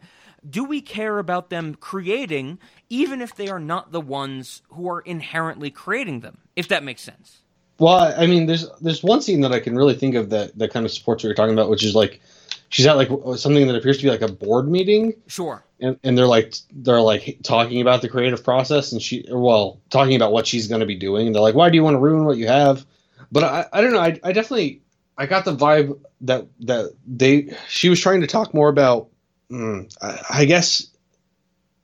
Do 0.49 0.65
we 0.65 0.81
care 0.83 1.19
about 1.19 1.49
them 1.49 1.75
creating 1.75 2.59
even 2.91 3.23
if 3.23 3.35
they 3.35 3.49
are 3.49 3.59
not 3.59 3.93
the 3.93 4.01
ones 4.01 4.63
who 4.69 4.89
are 4.91 5.01
inherently 5.01 5.71
creating 5.71 6.21
them? 6.21 6.39
If 6.55 6.69
that 6.69 6.85
makes 6.85 7.01
sense. 7.03 7.41
Well, 7.79 8.15
I 8.17 8.27
mean, 8.27 8.47
there's 8.47 8.69
there's 8.81 9.03
one 9.03 9.21
scene 9.21 9.41
that 9.41 9.53
I 9.53 9.59
can 9.61 9.75
really 9.75 9.95
think 9.95 10.15
of 10.15 10.31
that 10.31 10.57
that 10.59 10.73
kind 10.73 10.87
of 10.87 10.93
supports 10.93 11.25
what 11.25 11.29
you're 11.29 11.35
talking 11.35 11.55
about, 11.55 11.71
which 11.71 11.83
is 11.85 11.95
like 11.95 12.21
she's 12.69 12.87
at 12.87 12.97
like 12.97 13.09
something 13.37 13.67
that 13.67 13.75
appears 13.75 13.97
to 13.99 14.05
be 14.05 14.11
like 14.11 14.23
a 14.23 14.31
board 14.31 14.69
meeting, 14.69 15.15
Sure. 15.27 15.65
and, 15.81 15.99
and 16.05 16.17
they're 16.17 16.27
like 16.27 16.55
they're 16.73 17.01
like 17.01 17.39
talking 17.43 17.81
about 17.81 18.01
the 18.01 18.09
creative 18.09 18.45
process, 18.45 18.93
and 18.93 19.03
she 19.03 19.25
well 19.29 19.81
talking 19.91 20.15
about 20.15 20.31
what 20.31 20.47
she's 20.47 20.69
going 20.69 20.81
to 20.83 20.87
be 20.87 20.95
doing, 20.95 21.27
and 21.27 21.35
they're 21.35 21.43
like, 21.43 21.57
why 21.57 21.69
do 21.69 21.75
you 21.77 21.83
want 21.83 21.95
to 21.95 21.99
ruin 21.99 22.25
what 22.27 22.37
you 22.37 22.47
have? 22.47 22.87
But 23.33 23.43
I 23.43 23.67
I 23.73 23.81
don't 23.81 23.93
know, 23.93 23.99
I 24.01 24.21
I 24.23 24.31
definitely 24.31 24.83
I 25.17 25.27
got 25.27 25.45
the 25.45 25.55
vibe 25.55 25.99
that 26.23 26.47
that 26.61 26.93
they 27.07 27.55
she 27.69 27.89
was 27.89 28.01
trying 28.01 28.21
to 28.21 28.27
talk 28.27 28.53
more 28.53 28.69
about, 28.69 29.09
mm, 29.51 29.93
I, 30.03 30.41
I 30.41 30.45
guess 30.45 30.89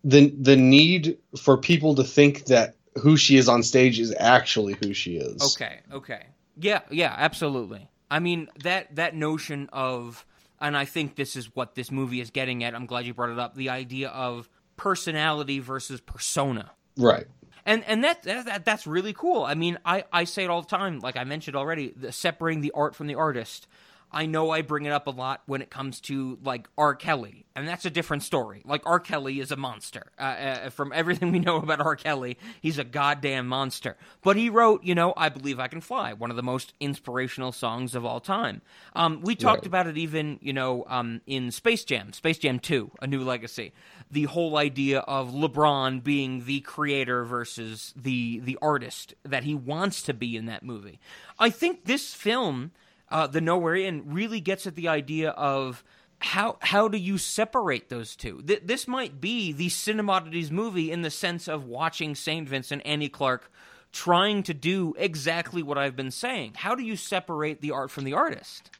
the 0.04 0.30
the 0.38 0.56
need 0.56 1.18
for 1.38 1.56
people 1.56 1.94
to 1.96 2.04
think 2.04 2.46
that 2.46 2.74
who 3.00 3.16
she 3.16 3.36
is 3.36 3.48
on 3.48 3.62
stage 3.62 4.00
is 4.00 4.14
actually 4.18 4.76
who 4.82 4.92
she 4.94 5.16
is. 5.16 5.54
Okay, 5.54 5.80
okay. 5.92 6.26
Yeah, 6.58 6.80
yeah, 6.90 7.14
absolutely. 7.16 7.88
I 8.10 8.18
mean 8.18 8.48
that 8.62 8.96
that 8.96 9.14
notion 9.14 9.68
of 9.72 10.26
and 10.60 10.76
I 10.76 10.84
think 10.84 11.16
this 11.16 11.36
is 11.36 11.54
what 11.54 11.74
this 11.74 11.90
movie 11.90 12.20
is 12.20 12.30
getting 12.30 12.64
at. 12.64 12.74
I'm 12.74 12.86
glad 12.86 13.06
you 13.06 13.14
brought 13.14 13.30
it 13.30 13.38
up. 13.38 13.54
The 13.54 13.70
idea 13.70 14.08
of 14.08 14.48
personality 14.76 15.58
versus 15.58 16.00
persona. 16.00 16.70
Right. 16.96 17.26
And 17.66 17.84
and 17.84 18.02
that, 18.04 18.22
that, 18.24 18.46
that 18.46 18.64
that's 18.64 18.86
really 18.86 19.12
cool. 19.12 19.44
I 19.44 19.54
mean, 19.54 19.78
I 19.84 20.04
I 20.12 20.24
say 20.24 20.44
it 20.44 20.50
all 20.50 20.62
the 20.62 20.68
time, 20.68 21.00
like 21.00 21.16
I 21.16 21.24
mentioned 21.24 21.56
already, 21.56 21.92
the, 21.96 22.12
separating 22.12 22.60
the 22.62 22.72
art 22.72 22.94
from 22.94 23.06
the 23.06 23.14
artist. 23.14 23.66
I 24.12 24.26
know 24.26 24.50
I 24.50 24.62
bring 24.62 24.86
it 24.86 24.90
up 24.90 25.06
a 25.06 25.10
lot 25.10 25.42
when 25.46 25.62
it 25.62 25.70
comes 25.70 26.00
to 26.00 26.36
like 26.42 26.68
R. 26.76 26.96
Kelly, 26.96 27.44
and 27.54 27.68
that's 27.68 27.84
a 27.84 27.90
different 27.90 28.24
story. 28.24 28.60
Like 28.64 28.82
R. 28.84 28.98
Kelly 28.98 29.38
is 29.38 29.52
a 29.52 29.56
monster. 29.56 30.10
Uh, 30.18 30.22
uh, 30.22 30.70
from 30.70 30.92
everything 30.92 31.30
we 31.32 31.38
know 31.38 31.58
about 31.58 31.80
R. 31.80 31.94
Kelly, 31.94 32.36
he's 32.60 32.76
a 32.76 32.82
goddamn 32.82 33.46
monster. 33.46 33.96
But 34.24 34.36
he 34.36 34.50
wrote, 34.50 34.82
you 34.82 34.96
know, 34.96 35.14
"I 35.16 35.28
Believe 35.28 35.60
I 35.60 35.68
Can 35.68 35.80
Fly," 35.80 36.12
one 36.12 36.30
of 36.30 36.36
the 36.36 36.42
most 36.42 36.74
inspirational 36.80 37.52
songs 37.52 37.94
of 37.94 38.04
all 38.04 38.18
time. 38.18 38.62
Um, 38.96 39.20
we 39.20 39.36
talked 39.36 39.60
Right. 39.60 39.66
about 39.68 39.86
it 39.86 39.96
even, 39.96 40.40
you 40.42 40.52
know, 40.54 40.84
um, 40.88 41.20
in 41.28 41.52
Space 41.52 41.84
Jam, 41.84 42.12
Space 42.12 42.38
Jam 42.38 42.58
Two, 42.58 42.90
A 43.00 43.06
New 43.06 43.22
Legacy. 43.22 43.72
The 44.10 44.24
whole 44.24 44.56
idea 44.56 45.00
of 45.00 45.30
LeBron 45.30 46.02
being 46.02 46.44
the 46.44 46.60
creator 46.60 47.24
versus 47.24 47.94
the 47.96 48.40
the 48.40 48.58
artist 48.60 49.14
that 49.24 49.44
he 49.44 49.54
wants 49.54 50.02
to 50.02 50.14
be 50.14 50.36
in 50.36 50.46
that 50.46 50.62
movie. 50.64 50.98
I 51.38 51.50
think 51.50 51.84
this 51.84 52.12
film 52.12 52.72
uh, 53.10 53.26
the 53.26 53.40
Nowhere 53.40 53.76
Inn 53.76 54.04
really 54.06 54.40
gets 54.40 54.66
at 54.66 54.76
the 54.76 54.88
idea 54.88 55.30
of 55.30 55.82
how 56.20 56.58
how 56.60 56.86
do 56.88 56.98
you 56.98 57.18
separate 57.18 57.88
those 57.88 58.14
two? 58.14 58.42
Th- 58.42 58.62
this 58.64 58.86
might 58.86 59.20
be 59.20 59.52
the 59.52 59.68
Cinemodities 59.68 60.50
movie 60.50 60.92
in 60.92 61.02
the 61.02 61.10
sense 61.10 61.48
of 61.48 61.64
watching 61.64 62.14
Saint 62.14 62.48
Vincent, 62.48 62.82
Annie 62.84 63.08
Clark, 63.08 63.50
trying 63.90 64.42
to 64.44 64.54
do 64.54 64.94
exactly 64.98 65.62
what 65.62 65.78
I've 65.78 65.96
been 65.96 66.10
saying. 66.10 66.52
How 66.56 66.74
do 66.74 66.82
you 66.82 66.96
separate 66.96 67.60
the 67.60 67.72
art 67.72 67.90
from 67.90 68.04
the 68.04 68.12
artist? 68.12 68.70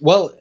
Well, 0.00 0.32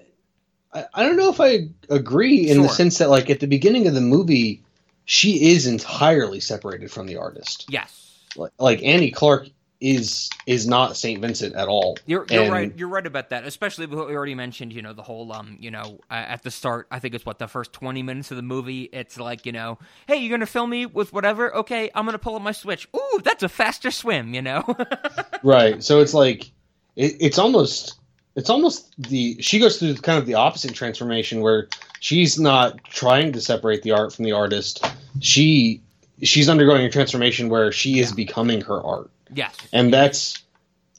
I, 0.75 0.85
I 0.93 1.03
don't 1.03 1.17
know 1.17 1.29
if 1.31 1.39
I 1.41 1.69
agree 1.89 2.49
in 2.49 2.61
the 2.61 2.69
sense 2.69 2.97
that, 2.99 3.09
like, 3.09 3.29
at 3.29 3.39
the 3.39 3.47
beginning 3.47 3.87
of 3.87 3.93
the 3.93 4.01
movie, 4.01 4.61
she 5.05 5.51
is 5.53 5.65
entirely 5.65 6.39
separated 6.39 6.91
from 6.91 7.07
the 7.07 7.15
artist. 7.15 7.65
Yes, 7.69 8.19
Like, 8.35 8.51
like 8.59 8.83
Annie 8.83 9.11
Clark 9.11 9.47
is 9.81 10.29
is 10.47 10.65
not 10.65 10.95
Saint 10.95 11.21
Vincent 11.21 11.53
at 11.53 11.67
all. 11.67 11.97
you're 12.05 12.25
you're 12.29 12.43
And- 12.43 12.51
right. 12.51 12.73
You're 12.77 12.87
right 12.87 13.05
about 13.05 13.29
that. 13.31 13.45
Especially 13.45 13.85
what 13.85 14.07
we 14.07 14.15
already 14.15 14.33
mentioned. 14.33 14.71
You 14.71 14.81
know 14.81 14.93
the 14.93 15.03
whole 15.03 15.31
um. 15.33 15.57
You 15.59 15.69
know 15.69 15.99
uh, 16.09 16.13
at 16.13 16.43
the 16.43 16.49
start, 16.49 16.87
I 16.89 16.99
think 16.99 17.13
it's 17.13 17.25
what 17.25 17.39
the 17.39 17.47
first 17.47 17.73
twenty 17.73 18.01
minutes 18.01 18.31
of 18.31 18.37
the 18.37 18.41
movie. 18.43 18.83
It's 18.83 19.19
like 19.19 19.45
you 19.45 19.51
know, 19.51 19.77
hey, 20.07 20.15
you're 20.15 20.31
gonna 20.35 20.45
film 20.45 20.69
me 20.69 20.85
with 20.85 21.11
whatever. 21.11 21.53
Okay, 21.57 21.91
I'm 21.93 22.05
gonna 22.05 22.17
pull 22.17 22.35
up 22.35 22.41
my 22.41 22.53
switch. 22.53 22.87
Ooh, 22.95 23.21
that's 23.23 23.43
a 23.43 23.49
faster 23.49 23.91
swim. 23.91 24.33
You 24.33 24.41
know. 24.41 24.63
Right. 25.43 25.83
So 25.83 25.99
it's 25.99 26.13
like 26.15 26.49
it, 26.95 27.17
it's 27.19 27.37
almost 27.37 27.99
it's 28.35 28.49
almost 28.49 28.93
the 29.01 29.41
she 29.41 29.59
goes 29.59 29.79
through 29.79 29.95
kind 29.95 30.19
of 30.19 30.25
the 30.25 30.33
opposite 30.33 30.73
transformation 30.73 31.41
where 31.41 31.69
she's 31.99 32.37
not 32.37 32.83
trying 32.83 33.31
to 33.33 33.41
separate 33.41 33.81
the 33.81 33.91
art 33.91 34.13
from 34.13 34.25
the 34.25 34.33
artist. 34.33 34.85
She 35.21 35.81
she's 36.21 36.49
undergoing 36.49 36.85
a 36.85 36.89
transformation 36.89 37.49
where 37.49 37.71
she 37.71 37.99
is 37.99 38.11
becoming 38.11 38.61
her 38.61 38.81
art. 38.81 39.09
yes. 39.33 39.55
And 39.71 39.93
that's 39.93 40.43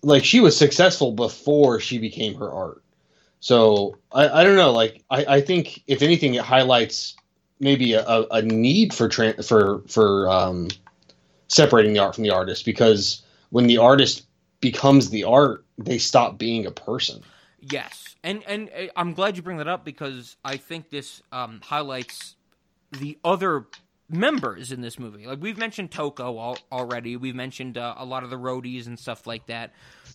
like 0.03 0.25
she 0.25 0.41
was 0.41 0.57
successful 0.57 1.13
before 1.13 1.81
she 1.81 1.99
became 1.99 2.35
her 2.37 2.51
art. 2.51 2.83
So 3.41 3.99
I, 4.13 4.29
I 4.29 4.45
don't 4.45 4.57
know. 4.57 4.73
Like 4.73 5.03
I, 5.11 5.25
I 5.37 5.41
think 5.43 5.83
if 5.87 6.03
anything, 6.03 6.35
it 6.35 6.43
highlights 6.43 7.17
maybe 7.61 7.93
a, 7.95 8.05
a, 8.07 8.27
a 8.31 8.43
need 8.43 8.95
for 8.95 9.09
tran 9.09 9.45
for 9.47 9.83
for 9.89 10.29
um, 10.31 10.69
separating 11.49 11.93
the 11.93 12.01
art 12.01 12.15
from 12.15 12.25
the 12.25 12.31
artist 12.31 12.65
because 12.65 13.23
when 13.51 13.67
the 13.67 13.79
artist 13.79 14.27
becomes 14.61 15.11
the 15.11 15.25
art, 15.25 15.65
they 15.79 15.99
stop 15.99 16.39
being 16.39 16.67
a 16.67 16.71
person. 16.71 17.23
Yes, 17.61 18.15
and 18.23 18.43
and 18.47 18.71
uh, 18.71 18.87
I'm 18.97 19.13
glad 19.13 19.37
you 19.37 19.43
bring 19.43 19.59
that 19.59 19.69
up 19.69 19.85
because 19.85 20.37
I 20.45 20.57
think 20.57 20.91
this 20.91 21.23
um, 21.33 21.61
highlights 21.65 22.37
the 22.93 23.19
other 23.25 23.67
members 24.09 24.73
in 24.73 24.81
this 24.81 24.99
movie. 24.99 25.27
Like 25.27 25.41
we've 25.41 25.59
mentioned 25.59 25.91
Toko 25.91 26.39
al- 26.39 26.59
already, 26.71 27.17
we've 27.17 27.35
mentioned 27.35 27.77
uh, 27.77 27.95
a 27.97 28.05
lot 28.05 28.23
of 28.23 28.31
the 28.31 28.37
roadies 28.37 28.87
and 28.87 28.99
stuff 28.99 29.27
like 29.27 29.47
that. 29.47 29.73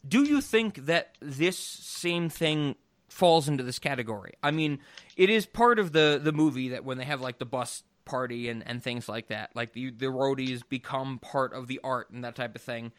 Do 0.07 0.23
you 0.23 0.41
think 0.41 0.85
that 0.85 1.15
this 1.19 1.57
same 1.57 2.29
thing 2.29 2.75
falls 3.09 3.47
into 3.47 3.63
this 3.63 3.79
category? 3.79 4.33
I 4.41 4.51
mean, 4.51 4.79
it 5.17 5.29
is 5.29 5.45
part 5.45 5.79
of 5.79 5.91
the 5.91 6.19
the 6.21 6.31
movie 6.31 6.69
that 6.69 6.85
when 6.85 6.97
they 6.97 7.05
have 7.05 7.21
like 7.21 7.39
the 7.39 7.45
bus 7.45 7.83
party 8.05 8.49
and 8.49 8.65
and 8.65 8.81
things 8.81 9.09
like 9.09 9.27
that, 9.27 9.51
like 9.55 9.73
the 9.73 9.91
the 9.91 10.07
roadies 10.07 10.61
become 10.67 11.19
part 11.19 11.53
of 11.53 11.67
the 11.67 11.79
art 11.83 12.09
and 12.11 12.23
that 12.23 12.35
type 12.35 12.55
of 12.55 12.61
thing. 12.61 12.91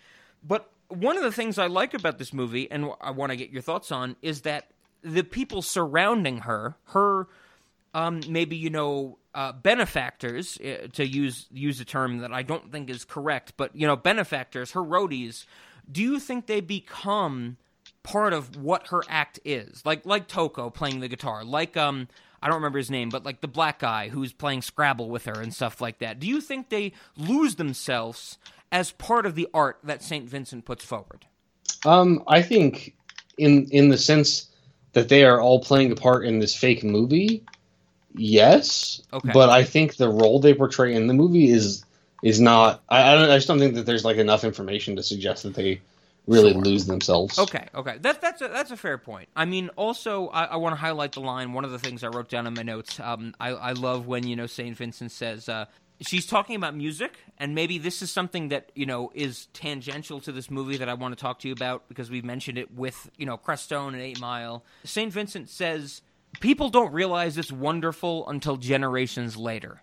But 0.44 0.70
one 0.92 1.16
of 1.16 1.22
the 1.22 1.33
things 1.33 1.59
I 1.59 1.66
like 1.66 1.94
about 1.94 2.18
this 2.18 2.33
movie, 2.33 2.70
and 2.70 2.90
I 3.00 3.11
want 3.11 3.31
to 3.31 3.37
get 3.37 3.50
your 3.50 3.62
thoughts 3.62 3.90
on, 3.90 4.16
is 4.22 4.42
that 4.42 4.68
the 5.02 5.22
people 5.22 5.62
surrounding 5.62 6.38
her, 6.38 6.76
her 6.88 7.28
um, 7.94 8.20
maybe 8.28 8.57
you 8.57 8.70
know 8.70 9.18
uh, 9.35 9.52
benefactors, 9.52 10.59
uh, 10.59 10.88
to 10.92 11.07
use 11.07 11.46
use 11.50 11.81
a 11.81 11.85
term 11.85 12.18
that 12.18 12.33
I 12.33 12.42
don't 12.42 12.70
think 12.70 12.90
is 12.90 13.05
correct, 13.05 13.55
but 13.57 13.74
you 13.74 13.87
know 13.87 13.96
benefactors, 13.96 14.72
her 14.72 14.83
roadies. 14.83 15.46
Do 15.90 16.02
you 16.02 16.20
think 16.20 16.46
they 16.46 16.61
become 16.61 17.57
part 18.02 18.33
of 18.33 18.57
what 18.57 18.88
her 18.88 19.02
act 19.09 19.40
is? 19.44 19.85
Like 19.85 20.07
like 20.07 20.28
Toko 20.28 20.70
playing 20.70 21.00
the 21.00 21.09
guitar, 21.09 21.44
like 21.44 21.76
um. 21.76 22.09
I 22.42 22.48
don't 22.48 22.57
remember 22.57 22.78
his 22.78 22.90
name, 22.90 23.09
but 23.09 23.24
like 23.24 23.40
the 23.40 23.48
black 23.48 23.78
guy 23.78 24.09
who's 24.09 24.33
playing 24.33 24.62
Scrabble 24.62 25.09
with 25.09 25.26
her 25.26 25.40
and 25.40 25.55
stuff 25.55 25.81
like 25.81 25.98
that. 25.98 26.18
Do 26.18 26.26
you 26.26 26.40
think 26.40 26.68
they 26.68 26.92
lose 27.16 27.55
themselves 27.55 28.37
as 28.72 28.90
part 28.90 29.26
of 29.26 29.37
the 29.37 29.48
art 29.55 29.78
that 29.85 30.02
St. 30.02 30.28
Vincent 30.28 30.64
puts 30.64 30.85
forward? 30.85 31.26
Um, 31.87 32.24
I 32.26 32.42
think 32.42 32.96
in 33.38 33.68
in 33.70 33.88
the 33.88 33.98
sense 33.98 34.48
that 34.92 35.09
they 35.09 35.24
are 35.24 35.40
all 35.40 35.61
playing 35.61 35.92
a 35.92 35.96
part 35.96 36.26
in 36.26 36.40
this 36.40 36.55
fake 36.55 36.83
movie, 36.83 37.44
yes. 38.14 39.02
Okay. 39.12 39.31
But 39.33 39.48
I 39.48 39.62
think 39.62 39.96
the 39.96 40.09
role 40.09 40.40
they 40.40 40.55
portray 40.55 40.94
in 40.94 41.07
the 41.07 41.14
movie 41.14 41.50
is 41.50 41.85
is 42.22 42.40
not. 42.40 42.83
I, 42.88 43.12
I 43.12 43.14
don't. 43.14 43.31
I 43.31 43.37
just 43.37 43.48
don't 43.48 43.59
think 43.59 43.74
that 43.74 43.87
there's 43.87 44.05
like 44.05 44.16
enough 44.16 44.44
information 44.44 44.96
to 44.96 45.02
suggest 45.02 45.44
that 45.44 45.55
they 45.55 45.81
really 46.27 46.53
Sure. 46.53 46.61
lose 46.63 46.87
themselves. 46.87 47.39
Okay, 47.39 47.67
okay, 47.75 47.99
that, 48.01 48.21
that's 48.21 48.41
a, 48.43 48.49
that's 48.49 48.71
a 48.71 48.77
fair 48.77 48.99
point. 48.99 49.29
I 49.35 49.45
mean, 49.45 49.71
also, 49.77 50.29
I, 50.29 50.45
I 50.45 50.57
want 50.57 50.75
to 50.75 50.81
highlight 50.81 51.13
the 51.13 51.21
line. 51.21 51.53
One 51.53 51.65
of 51.65 51.71
the 51.73 51.79
things 51.79 52.05
I 52.05 52.09
wrote 52.09 52.29
down 52.29 52.47
in 52.47 52.55
my 52.55 52.63
notes. 52.63 53.01
Um, 53.01 53.35
I, 53.41 53.49
I 53.51 53.73
love 53.73 54.07
when 54.07 54.27
you 54.27 54.37
know 54.37 54.47
Saint 54.47 54.77
Vincent 54.77 55.11
says 55.11 55.49
uh, 55.49 55.67
she's 56.01 56.27
talking 56.27 56.57
about 56.57 56.75
music, 56.77 57.19
and 57.39 57.55
maybe 57.55 57.79
this 57.79 58.03
is 58.03 58.11
something 58.13 58.49
that 58.49 58.71
you 58.75 58.87
know 58.87 59.11
is 59.15 59.47
tangential 59.53 60.21
to 60.21 60.33
this 60.33 60.51
movie 60.51 60.77
that 60.77 60.89
I 60.89 60.95
want 60.95 61.17
to 61.17 61.21
talk 61.21 61.41
to 61.41 61.49
you 61.49 61.55
about 61.55 61.89
because 61.89 62.11
we've 62.11 62.25
mentioned 62.25 62.59
it 62.59 62.73
with 62.75 63.11
you 63.17 63.27
know 63.27 63.37
Crestone 63.37 63.89
and 63.95 64.03
Eight 64.03 64.21
Mile. 64.21 64.65
Saint 64.85 65.13
Vincent 65.13 65.49
says 65.51 66.03
people 66.41 66.69
don't 66.71 66.93
realize 66.93 67.37
it's 67.37 67.53
wonderful 67.53 68.29
until 68.29 68.57
generations 68.57 69.37
later. 69.37 69.83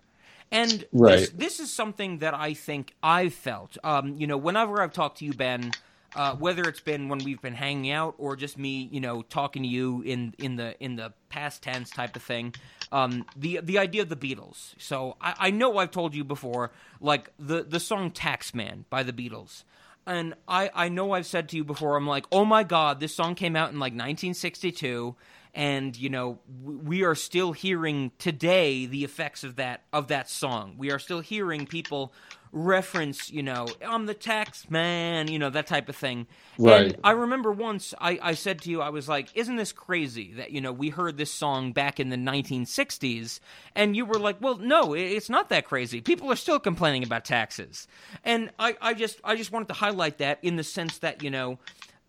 And 0.52 0.84
Right. 0.92 1.18
this, 1.20 1.30
this 1.30 1.60
is 1.60 1.72
something 1.72 2.18
that 2.18 2.34
I 2.34 2.54
think 2.54 2.94
I've 3.04 3.34
felt. 3.34 3.78
Um, 3.84 4.16
you 4.16 4.26
know, 4.26 4.36
whenever 4.36 4.82
I've 4.82 4.92
talked 4.92 5.18
to 5.18 5.24
you, 5.24 5.32
Ben, 5.32 5.70
uh, 6.16 6.34
whether 6.36 6.62
it's 6.64 6.80
been 6.80 7.08
when 7.08 7.20
we've 7.20 7.40
been 7.40 7.54
hanging 7.54 7.90
out 7.90 8.14
or 8.18 8.36
just 8.36 8.58
me, 8.58 8.88
you 8.90 9.00
know, 9.00 9.22
talking 9.22 9.62
to 9.62 9.68
you 9.68 10.02
in 10.02 10.34
in 10.38 10.56
the 10.56 10.74
in 10.82 10.96
the 10.96 11.12
past 11.28 11.62
tense 11.62 11.90
type 11.90 12.16
of 12.16 12.22
thing. 12.22 12.54
Um, 12.92 13.26
the 13.36 13.60
the 13.62 13.78
idea 13.78 14.02
of 14.02 14.08
the 14.08 14.16
Beatles. 14.16 14.74
So 14.78 15.16
I, 15.20 15.34
I 15.38 15.50
know 15.50 15.78
I've 15.78 15.90
told 15.90 16.14
you 16.14 16.24
before, 16.24 16.72
like 17.00 17.30
the 17.38 17.62
the 17.62 17.80
song 17.80 18.10
"Taxman" 18.10 18.84
by 18.90 19.02
the 19.02 19.12
Beatles. 19.12 19.64
And 20.06 20.34
I, 20.48 20.70
I 20.74 20.88
know 20.88 21.12
I've 21.12 21.26
said 21.26 21.48
to 21.50 21.56
you 21.56 21.62
before, 21.62 21.94
I'm 21.96 22.06
like, 22.06 22.24
oh 22.32 22.44
my 22.44 22.64
God, 22.64 23.00
this 23.00 23.14
song 23.14 23.34
came 23.34 23.54
out 23.54 23.70
in 23.70 23.78
like 23.78 23.92
1962, 23.92 25.14
and 25.54 25.96
you 25.96 26.08
know 26.08 26.38
we 26.62 27.02
are 27.02 27.14
still 27.14 27.52
hearing 27.52 28.12
today 28.18 28.86
the 28.86 29.04
effects 29.04 29.44
of 29.44 29.56
that 29.56 29.82
of 29.92 30.08
that 30.08 30.28
song. 30.28 30.74
We 30.78 30.90
are 30.90 30.98
still 30.98 31.20
hearing 31.20 31.66
people 31.66 32.12
reference, 32.52 33.30
you 33.30 33.42
know, 33.42 33.66
I'm 33.86 34.06
the 34.06 34.14
tax 34.14 34.68
man, 34.68 35.28
you 35.28 35.38
know, 35.38 35.50
that 35.50 35.66
type 35.66 35.88
of 35.88 35.96
thing. 35.96 36.26
Right. 36.58 36.86
And 36.86 36.96
I 37.04 37.12
remember 37.12 37.52
once 37.52 37.94
I, 38.00 38.18
I 38.20 38.34
said 38.34 38.62
to 38.62 38.70
you, 38.70 38.80
I 38.80 38.90
was 38.90 39.08
like, 39.08 39.28
isn't 39.34 39.56
this 39.56 39.72
crazy 39.72 40.32
that, 40.34 40.50
you 40.50 40.60
know, 40.60 40.72
we 40.72 40.88
heard 40.88 41.16
this 41.16 41.32
song 41.32 41.72
back 41.72 42.00
in 42.00 42.08
the 42.08 42.16
1960s? 42.16 43.40
And 43.74 43.94
you 43.94 44.04
were 44.04 44.18
like, 44.18 44.40
well, 44.40 44.56
no, 44.56 44.94
it's 44.94 45.30
not 45.30 45.48
that 45.50 45.66
crazy. 45.66 46.00
People 46.00 46.30
are 46.32 46.36
still 46.36 46.58
complaining 46.58 47.04
about 47.04 47.24
taxes. 47.24 47.86
And 48.24 48.50
I, 48.58 48.76
I 48.80 48.94
just 48.94 49.20
I 49.22 49.36
just 49.36 49.52
wanted 49.52 49.68
to 49.68 49.74
highlight 49.74 50.18
that 50.18 50.38
in 50.42 50.56
the 50.56 50.64
sense 50.64 50.98
that, 50.98 51.22
you 51.22 51.30
know, 51.30 51.58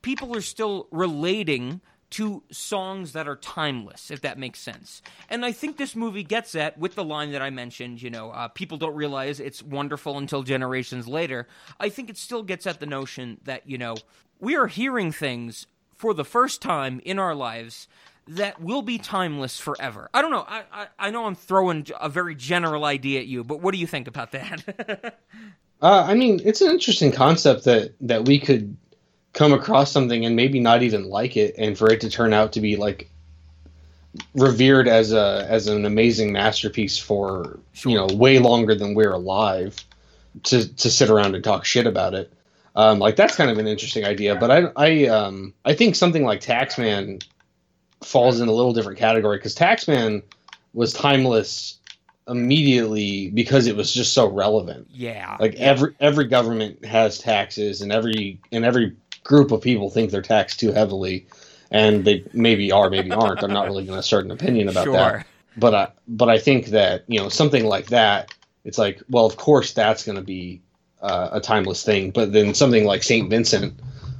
people 0.02 0.36
are 0.36 0.42
still 0.42 0.88
relating 0.92 1.82
to 2.12 2.43
songs 2.51 3.14
that 3.14 3.28
are 3.28 3.38
timeless, 3.38 4.12
if 4.12 4.22
that 4.22 4.38
makes 4.38 4.59
sense. 4.59 5.01
And 5.30 5.45
I 5.45 5.51
think 5.51 5.78
this 5.78 5.95
movie 5.95 6.24
gets 6.24 6.51
that 6.51 6.78
with 6.78 6.95
the 6.95 7.03
line 7.03 7.32
that 7.32 7.41
I 7.41 7.49
mentioned, 7.49 8.01
you 8.01 8.09
know, 8.09 8.32
uh, 8.32 8.49
people 8.49 8.78
don't 8.78 8.95
realize 8.95 9.39
it's 9.39 9.64
wonderful 9.64 10.18
until 10.18 10.43
generations 10.43 11.07
later. 11.07 11.47
I 11.80 11.89
think 11.89 12.09
it 12.09 12.18
still 12.18 12.43
gets 12.43 12.68
at 12.68 12.80
the 12.80 12.86
notion 12.86 13.39
that, 13.45 13.68
you 13.68 13.78
know, 13.78 13.95
we 14.39 14.55
are 14.55 14.68
hearing 14.68 15.12
things 15.12 15.68
for 15.95 16.14
the 16.14 16.26
first 16.26 16.62
time 16.62 17.01
in 17.05 17.18
our 17.18 17.34
lives 17.34 17.88
that 18.28 18.62
will 18.62 18.82
be 18.82 18.97
timeless 18.97 19.59
forever. 19.59 20.09
I 20.14 20.22
don't 20.22 20.32
know. 20.32 20.45
I, 20.47 20.64
I, 20.72 20.88
I 20.99 21.12
know 21.12 21.26
I'm 21.26 21.36
throwing 21.36 21.88
a 21.99 22.09
very 22.09 22.36
general 22.36 22.86
idea 22.86 23.22
at 23.22 23.28
you, 23.28 23.43
but 23.43 23.62
what 23.62 23.74
do 23.74 23.80
you 23.80 23.88
think 23.88 24.07
about 24.07 24.32
that? 24.32 25.20
Uh, 25.82 26.05
I 26.07 26.14
mean, 26.14 26.39
it's 26.45 26.62
an 26.62 26.70
interesting 26.70 27.12
concept 27.12 27.64
that 27.64 27.95
that 28.01 28.26
we 28.26 28.38
could 28.38 28.78
come 29.34 29.54
across 29.54 29.92
something 29.92 30.26
and 30.26 30.36
maybe 30.36 30.60
not 30.60 30.84
even 30.84 31.06
like 31.10 31.38
it, 31.38 31.56
and 31.58 31.78
for 31.78 31.92
it 31.92 32.02
to 32.02 32.10
turn 32.10 32.34
out 32.34 32.54
to 32.54 32.62
be 32.62 32.76
like 32.76 33.10
revered 34.36 34.88
as 34.88 35.14
a 35.14 35.46
as 35.50 35.68
an 35.68 35.86
amazing 35.86 36.32
masterpiece 36.34 36.98
for 36.98 37.60
you 37.86 37.96
know 37.96 38.08
way 38.14 38.40
longer 38.40 38.76
than 38.76 38.94
we're 38.94 39.14
alive. 39.14 39.76
to 40.44 40.68
to 40.76 40.90
sit 40.90 41.10
around 41.10 41.36
and 41.36 41.44
talk 41.44 41.66
shit 41.66 41.86
about 41.88 42.14
it. 42.14 42.32
Um, 42.76 43.00
like 43.00 43.18
that's 43.18 43.36
kind 43.36 43.52
of 43.52 43.58
an 43.58 43.68
interesting 43.68 44.06
idea, 44.06 44.36
but 44.36 44.50
I 44.52 44.72
I 44.76 45.08
um 45.08 45.54
I 45.66 45.74
think 45.74 45.96
something 45.96 46.24
like 46.24 46.42
Taxman 46.42 47.24
falls 48.02 48.40
in 48.40 48.48
a 48.48 48.52
little 48.52 48.74
different 48.74 48.98
category 48.98 49.38
because 49.38 49.56
Taxman 49.56 50.24
was 50.74 50.94
timeless 50.94 51.78
immediately 52.28 53.30
because 53.32 53.68
it 53.68 53.76
was 53.76 53.94
just 53.94 54.14
so 54.14 54.28
relevant. 54.28 54.88
Yeah. 54.92 55.36
Like 55.40 55.56
every 55.56 55.94
every 56.00 56.26
government 56.26 56.86
has 56.86 57.18
taxes, 57.18 57.82
and 57.82 57.92
every 57.92 58.40
and 58.52 58.64
every 58.64 58.96
group 59.24 59.52
of 59.52 59.62
people 59.62 59.90
think 59.90 60.12
they're 60.12 60.22
taxed 60.22 60.60
too 60.60 60.72
heavily, 60.72 61.28
and 61.70 62.04
they 62.06 62.24
maybe 62.34 62.72
are, 62.72 62.90
maybe 62.90 63.12
aren't. 63.16 63.44
I'm 63.44 63.54
not 63.54 63.68
really 63.68 63.86
going 63.86 64.00
to 64.00 64.04
start 64.04 64.26
an 64.26 64.32
opinion 64.32 64.68
about 64.68 64.86
Sure. 64.86 64.94
that. 64.94 65.28
But 65.58 65.76
I 65.76 65.88
but 66.08 66.30
I 66.30 66.38
think 66.40 66.68
that 66.68 67.04
you 67.08 67.20
know 67.20 67.30
something 67.30 67.66
like 67.66 67.88
that, 67.88 68.34
it's 68.64 68.78
like 68.78 69.02
well, 69.10 69.26
of 69.26 69.38
course 69.38 69.74
that's 69.74 70.04
going 70.06 70.16
to 70.18 70.24
be 70.24 70.62
uh, 71.02 71.30
a 71.34 71.42
timeless 71.42 71.84
thing. 71.84 72.12
But 72.12 72.32
then 72.32 72.54
something 72.54 72.86
like 72.86 73.04
Saint 73.04 73.30
Vincent 73.30 73.74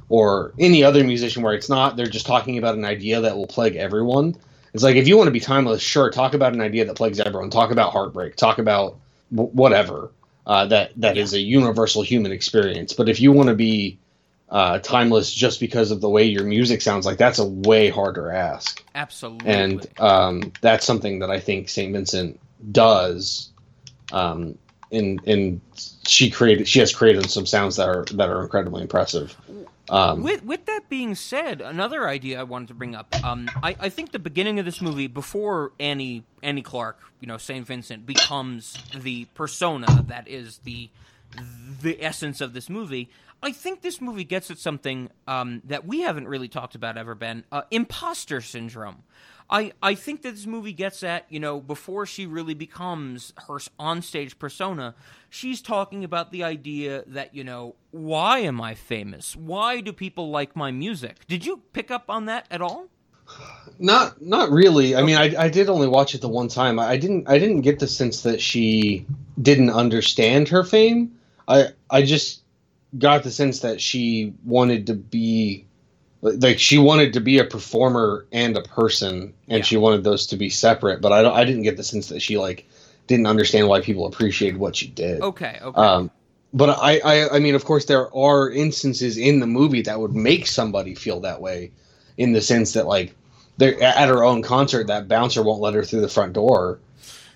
or 0.08 0.52
any 0.58 0.84
other 0.84 1.02
musician 1.04 1.42
where 1.42 1.54
it's 1.54 1.70
not 1.70 1.96
they're 1.96 2.06
just 2.06 2.26
talking 2.26 2.58
about 2.58 2.74
an 2.74 2.84
idea 2.84 3.22
that 3.22 3.36
will 3.36 3.46
plague 3.46 3.76
everyone. 3.76 4.36
It's 4.74 4.82
like 4.82 4.96
if 4.96 5.08
you 5.08 5.16
want 5.16 5.28
to 5.28 5.32
be 5.32 5.40
timeless, 5.40 5.82
sure, 5.82 6.10
talk 6.10 6.34
about 6.34 6.52
an 6.52 6.60
idea 6.60 6.84
that 6.84 6.96
plagues 6.96 7.18
everyone. 7.20 7.50
Talk 7.50 7.70
about 7.70 7.92
heartbreak. 7.92 8.36
Talk 8.36 8.58
about 8.58 8.98
w- 9.30 9.50
whatever 9.52 10.10
uh, 10.46 10.66
that 10.66 10.92
that 10.96 11.16
is 11.16 11.32
a 11.32 11.40
universal 11.40 12.02
human 12.02 12.32
experience. 12.32 12.92
But 12.92 13.08
if 13.08 13.20
you 13.20 13.32
want 13.32 13.48
to 13.48 13.54
be 13.54 13.98
uh, 14.52 14.78
timeless 14.80 15.32
just 15.32 15.58
because 15.58 15.90
of 15.90 16.00
the 16.00 16.08
way 16.08 16.24
your 16.24 16.44
music 16.44 16.82
sounds 16.82 17.06
like, 17.06 17.16
that's 17.16 17.38
a 17.38 17.44
way 17.44 17.88
harder 17.88 18.30
ask. 18.30 18.84
Absolutely. 18.94 19.48
And 19.48 19.86
um, 19.98 20.52
that's 20.60 20.84
something 20.84 21.20
that 21.20 21.30
I 21.30 21.40
think 21.40 21.70
Saint 21.70 21.92
Vincent 21.92 22.38
does. 22.70 23.50
Um, 24.12 24.58
and 24.92 25.26
and 25.26 25.60
she 26.06 26.30
created 26.30 26.68
she 26.68 26.80
has 26.80 26.94
created 26.94 27.30
some 27.30 27.46
sounds 27.46 27.76
that 27.76 27.88
are 27.88 28.04
that 28.12 28.28
are 28.28 28.42
incredibly 28.42 28.82
impressive. 28.82 29.34
Um, 29.88 30.22
With 30.22 30.44
with 30.44 30.66
that 30.66 30.88
being 30.90 31.14
said, 31.14 31.62
another 31.62 32.06
idea 32.06 32.38
I 32.38 32.42
wanted 32.42 32.68
to 32.68 32.74
bring 32.74 32.94
up. 32.94 33.14
Um, 33.24 33.50
I, 33.62 33.74
I 33.80 33.88
think 33.88 34.12
the 34.12 34.18
beginning 34.18 34.58
of 34.58 34.66
this 34.66 34.82
movie, 34.82 35.06
before 35.06 35.72
Annie 35.80 36.24
Annie 36.42 36.62
Clark, 36.62 37.00
you 37.20 37.26
know, 37.26 37.38
Saint 37.38 37.66
Vincent 37.66 38.04
becomes 38.04 38.76
the 38.94 39.24
persona 39.34 40.04
that 40.08 40.28
is 40.28 40.58
the 40.58 40.90
the 41.80 42.02
essence 42.04 42.42
of 42.42 42.52
this 42.52 42.68
movie. 42.68 43.08
I 43.42 43.52
think 43.52 43.82
this 43.82 44.00
movie 44.00 44.24
gets 44.24 44.50
at 44.50 44.58
something 44.58 45.10
um, 45.26 45.62
that 45.64 45.86
we 45.86 46.02
haven't 46.02 46.28
really 46.28 46.48
talked 46.48 46.74
about 46.74 46.96
ever, 46.96 47.14
Ben. 47.14 47.44
Uh, 47.50 47.62
imposter 47.70 48.40
syndrome. 48.40 49.02
I, 49.50 49.72
I 49.82 49.96
think 49.96 50.22
that 50.22 50.30
this 50.30 50.46
movie 50.46 50.72
gets 50.72 51.02
at, 51.02 51.26
you 51.28 51.40
know, 51.40 51.60
before 51.60 52.06
she 52.06 52.24
really 52.24 52.54
becomes 52.54 53.34
her 53.48 53.58
onstage 53.78 54.38
persona, 54.38 54.94
she's 55.28 55.60
talking 55.60 56.04
about 56.04 56.30
the 56.30 56.44
idea 56.44 57.04
that, 57.08 57.34
you 57.34 57.44
know, 57.44 57.74
why 57.90 58.38
am 58.38 58.60
I 58.60 58.74
famous? 58.74 59.36
Why 59.36 59.80
do 59.80 59.92
people 59.92 60.30
like 60.30 60.56
my 60.56 60.70
music? 60.70 61.26
Did 61.26 61.44
you 61.44 61.62
pick 61.72 61.90
up 61.90 62.04
on 62.08 62.26
that 62.26 62.46
at 62.50 62.62
all? 62.62 62.88
Not 63.78 64.20
not 64.20 64.50
really. 64.50 64.94
I 64.94 65.02
mean, 65.02 65.16
I, 65.16 65.34
I 65.44 65.48
did 65.48 65.68
only 65.68 65.88
watch 65.88 66.14
it 66.14 66.20
the 66.20 66.28
one 66.28 66.48
time. 66.48 66.78
I 66.78 66.96
didn't 66.96 67.28
I 67.28 67.38
didn't 67.38 67.62
get 67.62 67.78
the 67.78 67.86
sense 67.88 68.22
that 68.22 68.40
she 68.40 69.06
didn't 69.40 69.70
understand 69.70 70.48
her 70.48 70.64
fame. 70.64 71.12
I 71.48 71.68
I 71.88 72.02
just 72.02 72.41
got 72.98 73.22
the 73.22 73.30
sense 73.30 73.60
that 73.60 73.80
she 73.80 74.34
wanted 74.44 74.86
to 74.88 74.94
be 74.94 75.66
like 76.22 76.58
she 76.58 76.78
wanted 76.78 77.14
to 77.14 77.20
be 77.20 77.38
a 77.38 77.44
performer 77.44 78.26
and 78.32 78.56
a 78.56 78.62
person, 78.62 79.34
and 79.48 79.58
Yeah. 79.58 79.62
she 79.64 79.76
wanted 79.76 80.04
those 80.04 80.26
to 80.28 80.36
be 80.36 80.50
separate. 80.50 81.00
But 81.00 81.12
I 81.12 81.22
don't, 81.22 81.34
I 81.34 81.44
didn't 81.44 81.62
get 81.62 81.76
the 81.76 81.82
sense 81.82 82.08
that 82.08 82.20
she 82.20 82.38
like 82.38 82.68
didn't 83.08 83.26
understand 83.26 83.66
why 83.66 83.80
people 83.80 84.06
appreciated 84.06 84.58
what 84.58 84.76
she 84.76 84.86
did. 84.86 85.20
Okay, 85.20 85.58
okay. 85.60 85.80
Um, 85.80 86.10
but 86.54 86.70
I, 86.70 86.98
I, 86.98 87.36
I 87.36 87.38
mean, 87.40 87.54
of 87.54 87.64
course, 87.64 87.86
there 87.86 88.14
are 88.14 88.50
instances 88.50 89.16
in 89.16 89.40
the 89.40 89.46
movie 89.46 89.82
that 89.82 89.98
would 89.98 90.14
make 90.14 90.46
somebody 90.46 90.94
feel 90.94 91.20
that 91.20 91.40
way, 91.40 91.72
in 92.18 92.32
the 92.32 92.40
sense 92.40 92.74
that 92.74 92.86
like 92.86 93.14
they're 93.56 93.82
at 93.82 94.08
her 94.08 94.22
own 94.22 94.42
concert, 94.42 94.86
that 94.86 95.08
bouncer 95.08 95.42
won't 95.42 95.60
let 95.60 95.74
her 95.74 95.82
through 95.82 96.02
the 96.02 96.08
front 96.08 96.34
door. 96.34 96.78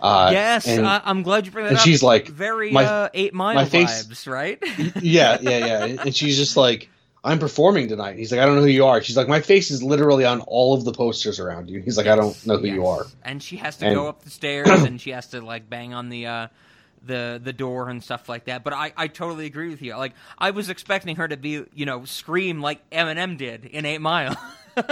Uh, 0.00 0.28
yes, 0.32 0.66
and- 0.68 0.86
I, 0.86 1.00
I'm 1.04 1.22
glad 1.22 1.46
you 1.46 1.52
bring 1.52 1.64
that 1.64 1.70
and 1.70 1.78
up. 1.78 1.84
she's 1.84 2.02
like, 2.02 2.28
very 2.28 2.70
my- 2.72 2.84
uh, 2.84 3.08
eight 3.14 3.34
mile 3.34 3.64
face- 3.66 4.04
vibes, 4.04 4.30
right? 4.30 4.58
yeah, 5.02 5.38
yeah, 5.40 5.66
yeah, 5.66 5.84
and 6.04 6.14
she's 6.14 6.36
just 6.36 6.56
like, 6.56 6.90
I'm 7.24 7.38
performing 7.38 7.88
tonight. 7.88 8.16
He's 8.18 8.30
like, 8.30 8.40
I 8.40 8.46
don't 8.46 8.56
know 8.56 8.62
who 8.62 8.68
you 8.68 8.86
are. 8.86 9.02
She's 9.02 9.16
like, 9.16 9.26
my 9.26 9.40
face 9.40 9.70
is 9.72 9.82
literally 9.82 10.24
on 10.24 10.42
all 10.42 10.74
of 10.74 10.84
the 10.84 10.92
posters 10.92 11.40
around 11.40 11.68
you. 11.70 11.80
He's 11.80 11.96
like, 11.96 12.06
I 12.06 12.14
don't 12.14 12.46
know 12.46 12.56
who 12.56 12.68
you 12.68 12.86
are. 12.86 13.04
And 13.24 13.42
she 13.42 13.56
has 13.56 13.78
to 13.78 13.86
And- 13.86 13.94
go 13.96 14.06
up 14.08 14.22
the 14.22 14.30
stairs 14.30 14.68
and 14.84 15.00
she 15.00 15.10
has 15.10 15.28
to 15.28 15.40
like 15.40 15.68
bang 15.68 15.92
on 15.92 16.08
the 16.08 16.26
uh 16.26 16.48
the 17.04 17.40
the 17.42 17.52
door 17.52 17.88
and 17.88 18.02
stuff 18.02 18.28
like 18.28 18.44
that. 18.44 18.62
But 18.64 18.74
I, 18.74 18.92
I 18.96 19.08
totally 19.08 19.46
agree 19.46 19.68
with 19.70 19.82
you. 19.82 19.96
Like 19.96 20.12
I 20.38 20.50
was 20.50 20.68
expecting 20.70 21.16
her 21.16 21.26
to 21.26 21.36
be, 21.36 21.64
you 21.74 21.86
know, 21.86 22.04
scream 22.04 22.60
like 22.60 22.88
Eminem 22.90 23.36
did 23.36 23.64
in 23.64 23.86
Eight 23.86 24.00
Mile. 24.00 24.36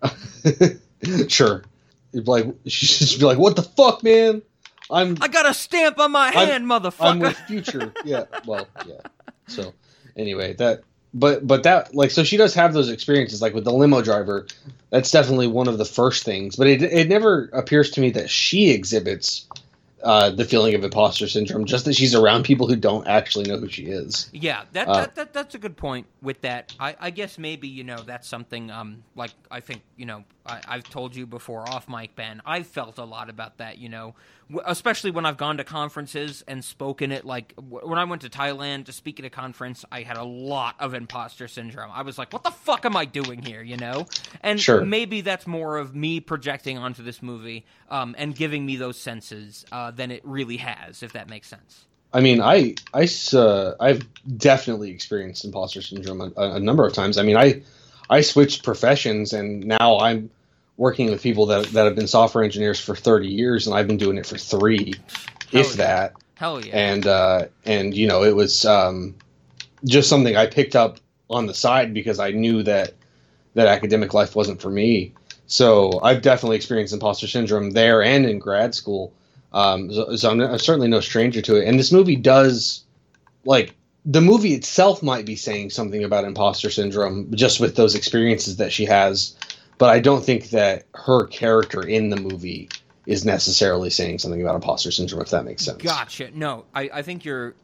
sure. 1.28 1.62
Like, 2.12 2.46
she'd 2.66 2.86
just 2.86 3.18
be 3.18 3.24
like, 3.24 3.38
what 3.38 3.56
the 3.56 3.62
fuck, 3.62 4.02
man? 4.02 4.42
I'm 4.90 5.16
I 5.20 5.28
got 5.28 5.48
a 5.48 5.54
stamp 5.54 5.98
on 6.00 6.10
my 6.12 6.26
I'm- 6.28 6.48
hand, 6.48 6.72
I'm 6.72 6.82
motherfucker. 6.82 7.20
with 7.20 7.36
Future. 7.46 7.92
Yeah. 8.04 8.24
Well, 8.46 8.66
yeah. 8.86 8.94
So 9.46 9.72
anyway, 10.16 10.54
that 10.54 10.82
but 11.14 11.46
but 11.46 11.62
that 11.64 11.94
like 11.94 12.10
so 12.10 12.22
she 12.24 12.36
does 12.36 12.54
have 12.54 12.72
those 12.72 12.88
experiences 12.88 13.40
like 13.42 13.54
with 13.54 13.64
the 13.64 13.72
limo 13.72 14.02
driver. 14.02 14.46
That's 14.90 15.10
definitely 15.12 15.46
one 15.46 15.68
of 15.68 15.78
the 15.78 15.84
first 15.84 16.24
things, 16.24 16.56
but 16.56 16.66
it 16.66 16.82
it 16.82 17.08
never 17.08 17.48
appears 17.52 17.90
to 17.92 18.00
me 18.00 18.10
that 18.10 18.28
she 18.30 18.70
exhibits 18.70 19.46
uh, 20.02 20.30
the 20.30 20.44
feeling 20.44 20.74
of 20.74 20.84
imposter 20.84 21.28
syndrome. 21.28 21.64
Just 21.64 21.84
that 21.84 21.94
she's 21.94 22.14
around 22.14 22.44
people 22.44 22.66
who 22.66 22.76
don't 22.76 23.06
actually 23.06 23.44
know 23.50 23.58
who 23.58 23.68
she 23.68 23.84
is. 23.84 24.28
Yeah, 24.32 24.64
that, 24.72 24.88
Uh, 24.88 25.00
that, 25.00 25.14
that 25.14 25.32
that's 25.32 25.54
a 25.54 25.58
good 25.58 25.76
point 25.76 26.06
with 26.22 26.40
that. 26.42 26.74
I, 26.80 26.96
I 26.98 27.10
guess 27.10 27.38
maybe 27.38 27.68
you 27.68 27.84
know 27.84 27.98
that's 28.02 28.28
something 28.28 28.70
um 28.70 29.04
like 29.14 29.32
I 29.50 29.60
think 29.60 29.82
you 29.96 30.06
know 30.06 30.24
I, 30.46 30.60
I've 30.66 30.84
told 30.84 31.14
you 31.14 31.26
before 31.26 31.68
off 31.68 31.88
mic 31.88 32.16
Ben. 32.16 32.40
I've 32.44 32.66
felt 32.66 32.98
a 32.98 33.04
lot 33.04 33.28
about 33.30 33.58
that. 33.58 33.78
You 33.78 33.88
know, 33.88 34.14
especially 34.64 35.10
when 35.10 35.26
I've 35.26 35.36
gone 35.36 35.56
to 35.58 35.64
conferences 35.64 36.42
and 36.46 36.64
spoken 36.64 37.12
at 37.12 37.24
like 37.24 37.54
when 37.56 37.98
I 37.98 38.04
went 38.04 38.22
to 38.22 38.28
Thailand 38.30 38.86
to 38.86 38.92
speak 38.92 39.18
at 39.18 39.26
a 39.26 39.30
conference, 39.30 39.84
I 39.90 40.02
had 40.02 40.16
a 40.16 40.24
lot 40.24 40.76
of 40.78 40.94
imposter 40.94 41.48
syndrome. 41.48 41.90
I 41.92 42.02
was 42.02 42.18
like, 42.18 42.32
what 42.32 42.42
the 42.42 42.50
fuck 42.50 42.84
am 42.84 42.96
I 42.96 43.04
doing 43.04 43.42
here? 43.42 43.62
You 43.62 43.76
know, 43.76 44.06
and 44.42 44.60
Sure. 44.60 44.84
maybe 44.84 45.20
that's 45.20 45.46
more 45.46 45.76
of 45.78 45.94
me 45.94 46.20
projecting 46.20 46.78
onto 46.78 47.02
this 47.02 47.22
movie 47.22 47.64
um 47.90 48.14
and 48.18 48.34
giving 48.34 48.64
me 48.64 48.76
those 48.76 48.98
senses 48.98 49.64
uh, 49.72 49.90
than 49.90 50.10
it 50.10 50.22
really 50.24 50.58
has, 50.58 51.02
if 51.02 51.12
that 51.12 51.28
makes 51.28 51.48
sense. 51.48 51.86
I 52.12 52.20
mean, 52.20 52.40
I 52.40 52.74
I 52.92 53.08
uh, 53.34 53.74
I've 53.78 54.06
definitely 54.36 54.90
experienced 54.90 55.44
imposter 55.44 55.80
syndrome 55.82 56.20
a, 56.20 56.32
a 56.56 56.60
number 56.60 56.86
of 56.86 56.92
times. 56.92 57.18
I 57.18 57.22
mean, 57.22 57.36
I 57.36 57.62
I 58.08 58.20
switched 58.22 58.64
professions 58.64 59.32
and 59.32 59.64
now 59.64 59.98
I'm 60.00 60.30
working 60.80 61.10
with 61.10 61.22
people 61.22 61.44
that 61.44 61.66
that 61.72 61.84
have 61.84 61.94
been 61.94 62.06
software 62.06 62.42
engineers 62.42 62.80
for 62.80 62.96
30 62.96 63.28
years 63.28 63.66
and 63.66 63.76
I've 63.76 63.86
been 63.86 63.98
doing 63.98 64.16
it 64.16 64.24
for 64.24 64.38
3 64.38 64.94
Hell 65.52 65.60
if 65.60 65.70
yeah. 65.72 65.76
that. 65.76 66.12
Hell 66.36 66.64
yeah. 66.64 66.74
And 66.74 67.06
uh 67.06 67.46
and 67.66 67.94
you 67.94 68.08
know, 68.08 68.24
it 68.24 68.34
was 68.34 68.64
um 68.64 69.14
just 69.84 70.08
something 70.08 70.36
I 70.36 70.46
picked 70.46 70.74
up 70.74 70.98
on 71.28 71.44
the 71.44 71.52
side 71.52 71.92
because 71.92 72.18
I 72.18 72.30
knew 72.30 72.62
that 72.62 72.94
that 73.52 73.66
academic 73.66 74.14
life 74.14 74.34
wasn't 74.34 74.62
for 74.62 74.70
me. 74.70 75.12
So 75.46 76.00
I've 76.02 76.22
definitely 76.22 76.56
experienced 76.56 76.94
imposter 76.94 77.26
syndrome 77.26 77.72
there 77.72 78.02
and 78.02 78.24
in 78.24 78.38
grad 78.38 78.74
school. 78.74 79.12
Um, 79.52 79.92
so, 79.92 80.16
so 80.16 80.30
I'm, 80.30 80.40
I'm 80.40 80.58
certainly 80.58 80.88
no 80.88 81.00
stranger 81.00 81.42
to 81.42 81.56
it. 81.56 81.66
And 81.66 81.78
this 81.78 81.90
movie 81.92 82.16
does, 82.16 82.84
like, 83.44 83.74
the 84.04 84.20
movie 84.20 84.54
itself 84.54 85.02
might 85.02 85.26
be 85.26 85.34
saying 85.34 85.70
something 85.70 86.04
about 86.04 86.24
imposter 86.24 86.70
syndrome 86.70 87.34
just 87.34 87.58
with 87.58 87.74
those 87.74 87.96
experiences 87.96 88.56
that 88.56 88.72
she 88.72 88.86
has. 88.86 89.36
But 89.80 89.88
I 89.88 89.98
don't 89.98 90.22
think 90.22 90.50
that 90.50 90.84
her 90.94 91.26
character 91.26 91.80
in 91.80 92.10
the 92.10 92.16
movie 92.16 92.68
is 93.06 93.24
necessarily 93.24 93.88
saying 93.88 94.18
something 94.18 94.42
about 94.42 94.54
imposter 94.54 94.90
syndrome, 94.90 95.22
if 95.22 95.30
that 95.30 95.46
makes 95.46 95.64
sense. 95.64 95.82
Gotcha. 95.82 96.30
No, 96.34 96.66
I, 96.74 96.90
I 96.92 97.02
think 97.02 97.24
you're. 97.24 97.54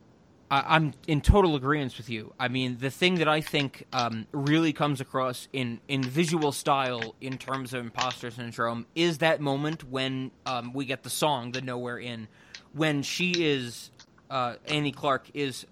I, 0.50 0.64
I'm 0.66 0.94
in 1.06 1.20
total 1.20 1.56
agreement 1.56 1.94
with 1.98 2.08
you. 2.08 2.32
I 2.40 2.48
mean, 2.48 2.78
the 2.80 2.88
thing 2.88 3.16
that 3.16 3.28
I 3.28 3.42
think 3.42 3.84
um, 3.92 4.26
really 4.32 4.72
comes 4.72 5.02
across 5.02 5.46
in, 5.52 5.78
in 5.88 6.02
visual 6.02 6.52
style 6.52 7.14
in 7.20 7.36
terms 7.36 7.74
of 7.74 7.84
imposter 7.84 8.30
syndrome 8.30 8.86
is 8.94 9.18
that 9.18 9.42
moment 9.42 9.84
when 9.84 10.30
um, 10.46 10.72
we 10.72 10.86
get 10.86 11.02
the 11.02 11.10
song, 11.10 11.52
the 11.52 11.60
Nowhere 11.60 11.98
Inn, 11.98 12.28
when 12.72 13.02
she 13.02 13.32
is, 13.44 13.90
uh, 14.30 14.54
Annie 14.68 14.92
Clark 14.92 15.26
is 15.34 15.66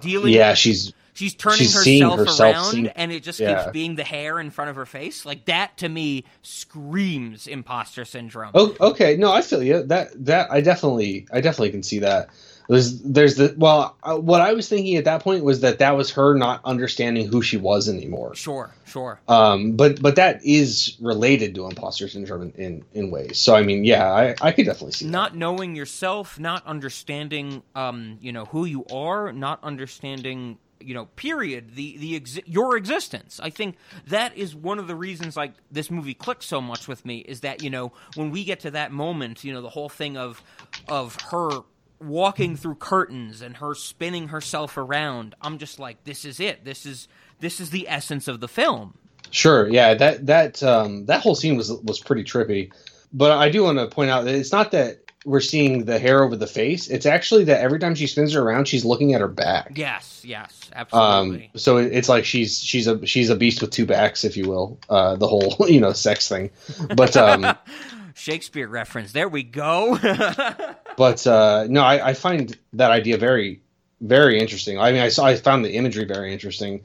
dealing. 0.00 0.32
Yeah, 0.32 0.54
she's 0.54 0.92
She's 1.18 1.34
turning 1.34 1.58
she's 1.58 1.74
seeing 1.76 2.02
herself, 2.02 2.18
herself, 2.20 2.54
around, 2.54 2.64
seeing- 2.70 2.86
and 2.90 3.10
it 3.10 3.24
just 3.24 3.40
yeah. 3.40 3.64
keeps 3.64 3.72
being 3.72 3.96
the 3.96 4.04
hair 4.04 4.38
in 4.38 4.50
front 4.50 4.70
of 4.70 4.76
her 4.76 4.86
face. 4.86 5.26
Like 5.26 5.46
that, 5.46 5.76
to 5.78 5.88
me, 5.88 6.24
screams 6.42 7.48
imposter 7.48 8.04
syndrome. 8.04 8.52
Oh, 8.54 8.76
okay. 8.80 9.16
No, 9.16 9.32
I 9.32 9.42
feel 9.42 9.60
you. 9.60 9.82
That 9.82 10.10
that 10.26 10.52
I 10.52 10.60
definitely 10.60 11.26
I 11.32 11.40
definitely 11.40 11.70
can 11.70 11.82
see 11.82 11.98
that. 11.98 12.28
There's 12.68 13.00
there's 13.00 13.36
the 13.36 13.54
well, 13.56 13.96
uh, 14.02 14.16
what 14.16 14.42
I 14.42 14.52
was 14.52 14.68
thinking 14.68 14.96
at 14.96 15.06
that 15.06 15.22
point 15.22 15.42
was 15.42 15.60
that 15.60 15.78
that 15.78 15.96
was 15.96 16.10
her 16.10 16.34
not 16.34 16.60
understanding 16.64 17.26
who 17.26 17.40
she 17.40 17.56
was 17.56 17.88
anymore. 17.88 18.34
Sure, 18.34 18.70
sure. 18.84 19.18
Um, 19.26 19.72
but 19.72 20.02
but 20.02 20.16
that 20.16 20.44
is 20.44 20.94
related 21.00 21.54
to 21.54 21.66
imposter 21.66 22.08
syndrome 22.08 22.42
in, 22.42 22.52
in, 22.52 22.84
in 22.92 23.10
ways. 23.10 23.38
So 23.38 23.54
I 23.54 23.62
mean, 23.62 23.84
yeah, 23.84 24.12
I, 24.12 24.34
I 24.42 24.52
could 24.52 24.66
definitely 24.66 24.92
see 24.92 25.06
not 25.06 25.34
knowing 25.34 25.76
yourself, 25.76 26.38
not 26.38 26.66
understanding, 26.66 27.62
um, 27.74 28.18
you 28.20 28.32
know, 28.32 28.44
who 28.44 28.66
you 28.66 28.84
are, 28.92 29.32
not 29.32 29.64
understanding, 29.64 30.58
you 30.78 30.92
know, 30.92 31.06
period, 31.16 31.74
the 31.74 31.96
the 31.96 32.20
exi- 32.20 32.44
your 32.44 32.76
existence. 32.76 33.40
I 33.42 33.48
think 33.48 33.76
that 34.08 34.36
is 34.36 34.54
one 34.54 34.78
of 34.78 34.88
the 34.88 34.94
reasons 34.94 35.38
like 35.38 35.54
this 35.70 35.90
movie 35.90 36.12
clicks 36.12 36.44
so 36.44 36.60
much 36.60 36.86
with 36.86 37.06
me 37.06 37.20
is 37.20 37.40
that 37.40 37.62
you 37.62 37.70
know 37.70 37.92
when 38.14 38.30
we 38.30 38.44
get 38.44 38.60
to 38.60 38.70
that 38.72 38.92
moment, 38.92 39.42
you 39.42 39.54
know, 39.54 39.62
the 39.62 39.70
whole 39.70 39.88
thing 39.88 40.18
of 40.18 40.42
of 40.86 41.16
her 41.30 41.62
walking 42.00 42.56
through 42.56 42.74
curtains 42.76 43.42
and 43.42 43.56
her 43.56 43.74
spinning 43.74 44.28
herself 44.28 44.76
around 44.76 45.34
i'm 45.42 45.58
just 45.58 45.78
like 45.78 46.02
this 46.04 46.24
is 46.24 46.38
it 46.40 46.64
this 46.64 46.86
is 46.86 47.08
this 47.40 47.60
is 47.60 47.70
the 47.70 47.88
essence 47.88 48.28
of 48.28 48.40
the 48.40 48.48
film 48.48 48.94
Sure, 49.30 49.68
yeah, 49.68 49.92
that 49.92 50.24
that 50.24 50.62
um, 50.62 51.04
that 51.04 51.20
whole 51.20 51.34
scene 51.34 51.54
was 51.56 51.70
was 51.70 51.98
pretty 52.00 52.24
trippy. 52.24 52.72
But 53.12 53.32
I 53.32 53.50
do 53.50 53.62
want 53.64 53.76
to 53.78 53.86
point 53.86 54.10
out 54.10 54.24
that 54.24 54.34
it's 54.34 54.52
not 54.52 54.70
that 54.70 55.00
we're 55.26 55.40
seeing 55.40 55.84
the 55.84 55.98
hair 55.98 56.22
over 56.22 56.34
the 56.34 56.46
face. 56.46 56.88
It's 56.88 57.04
actually 57.04 57.44
that 57.44 57.60
every 57.60 57.78
time 57.78 57.94
she 57.94 58.06
spins 58.06 58.32
her 58.32 58.40
around, 58.40 58.68
she's 58.68 58.86
looking 58.86 59.12
at 59.12 59.20
her 59.20 59.28
back. 59.28 59.72
yes 59.74 60.22
yes 60.24 60.70
Um, 60.72 60.80
absolutely 60.80 61.50
so 61.56 61.76
it's 61.76 62.08
like 62.08 62.24
she's 62.24 62.58
she's 62.58 62.86
a 62.86 63.04
she's 63.04 63.28
a 63.28 63.36
beast 63.36 63.60
with 63.60 63.70
two 63.70 63.84
backs, 63.84 64.24
if 64.24 64.34
you 64.34 64.48
will. 64.48 64.78
Uh, 64.88 65.16
the 65.16 65.28
whole 65.28 65.54
you 65.68 65.80
know 65.80 65.92
sex 65.92 66.26
thing, 66.26 66.50
but 66.96 67.14
um, 67.18 67.42
shakespeare 68.28 68.68
reference. 68.68 69.12
There 69.12 69.28
we 69.28 69.42
go. 69.42 69.98
But 70.98 71.24
uh, 71.28 71.68
no, 71.70 71.84
I, 71.84 72.08
I 72.08 72.14
find 72.14 72.58
that 72.72 72.90
idea 72.90 73.18
very 73.18 73.60
very 74.00 74.40
interesting. 74.40 74.80
I 74.80 74.90
mean, 74.90 75.00
I 75.00 75.10
saw 75.10 75.26
I 75.26 75.36
found 75.36 75.64
the 75.64 75.74
imagery 75.74 76.06
very 76.06 76.32
interesting 76.32 76.82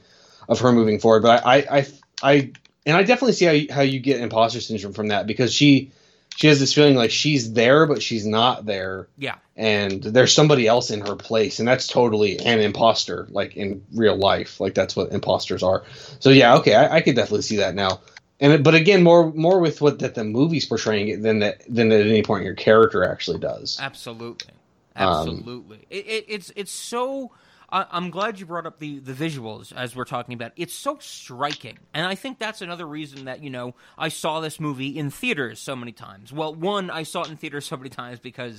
of 0.48 0.60
her 0.60 0.70
moving 0.70 1.00
forward, 1.00 1.24
but 1.24 1.44
I 1.44 1.56
I 1.56 1.86
I 2.22 2.52
and 2.86 2.96
I 2.96 3.02
definitely 3.02 3.32
see 3.32 3.44
how 3.46 3.50
you, 3.50 3.66
how 3.72 3.80
you 3.80 3.98
get 3.98 4.20
imposter 4.20 4.60
syndrome 4.60 4.92
from 4.92 5.08
that 5.08 5.26
because 5.26 5.52
she 5.52 5.90
she 6.36 6.46
has 6.46 6.60
this 6.60 6.72
feeling 6.72 6.94
like 6.94 7.10
she's 7.10 7.54
there 7.54 7.86
but 7.86 8.04
she's 8.04 8.24
not 8.24 8.66
there. 8.66 9.08
Yeah. 9.18 9.34
And 9.56 10.00
there's 10.00 10.32
somebody 10.32 10.68
else 10.68 10.92
in 10.92 11.00
her 11.00 11.16
place 11.16 11.58
and 11.58 11.66
that's 11.66 11.88
totally 11.88 12.38
an 12.38 12.60
imposter 12.60 13.26
like 13.30 13.56
in 13.56 13.84
real 13.94 14.16
life. 14.16 14.60
Like 14.60 14.74
that's 14.74 14.94
what 14.94 15.10
imposters 15.10 15.64
are. 15.64 15.82
So 16.20 16.30
yeah 16.30 16.54
okay 16.58 16.76
i, 16.76 16.98
I 16.98 17.00
could 17.00 17.16
definitely 17.16 17.42
see 17.42 17.56
that 17.56 17.74
now 17.74 17.98
and 18.40 18.64
but 18.64 18.74
again 18.74 19.02
more 19.02 19.32
more 19.32 19.60
with 19.60 19.80
what 19.80 19.98
that 20.00 20.14
the 20.14 20.24
movie's 20.24 20.66
portraying 20.66 21.08
it 21.08 21.22
than 21.22 21.38
that 21.40 21.62
than 21.68 21.92
at 21.92 22.00
any 22.06 22.22
point 22.22 22.44
your 22.44 22.54
character 22.54 23.04
actually 23.04 23.38
does 23.38 23.78
Absolutely, 23.80 24.52
Um, 24.96 25.08
absolutely. 25.08 25.86
it, 25.90 26.06
it, 26.06 26.24
it's 26.28 26.52
it's 26.56 26.72
so. 26.72 27.32
I, 27.70 27.86
I'm 27.90 28.10
glad 28.10 28.38
you 28.38 28.46
brought 28.46 28.66
up 28.66 28.78
the 28.78 28.98
the 28.98 29.12
visuals 29.14 29.72
as 29.74 29.96
we're 29.96 30.04
talking 30.04 30.34
about. 30.34 30.52
It's 30.56 30.74
so 30.74 30.98
striking, 31.00 31.78
and 31.94 32.06
I 32.06 32.14
think 32.14 32.38
that's 32.38 32.60
another 32.62 32.86
reason 32.86 33.24
that 33.24 33.42
you 33.42 33.50
know 33.50 33.74
I 33.98 34.08
saw 34.08 34.40
this 34.40 34.60
movie 34.60 34.96
in 34.96 35.10
theaters 35.10 35.58
so 35.60 35.74
many 35.74 35.92
times. 35.92 36.32
Well, 36.32 36.54
one, 36.54 36.90
I 36.90 37.02
saw 37.04 37.22
it 37.22 37.30
in 37.30 37.36
theaters 37.36 37.66
so 37.66 37.76
many 37.76 37.88
times 37.90 38.20
because 38.20 38.58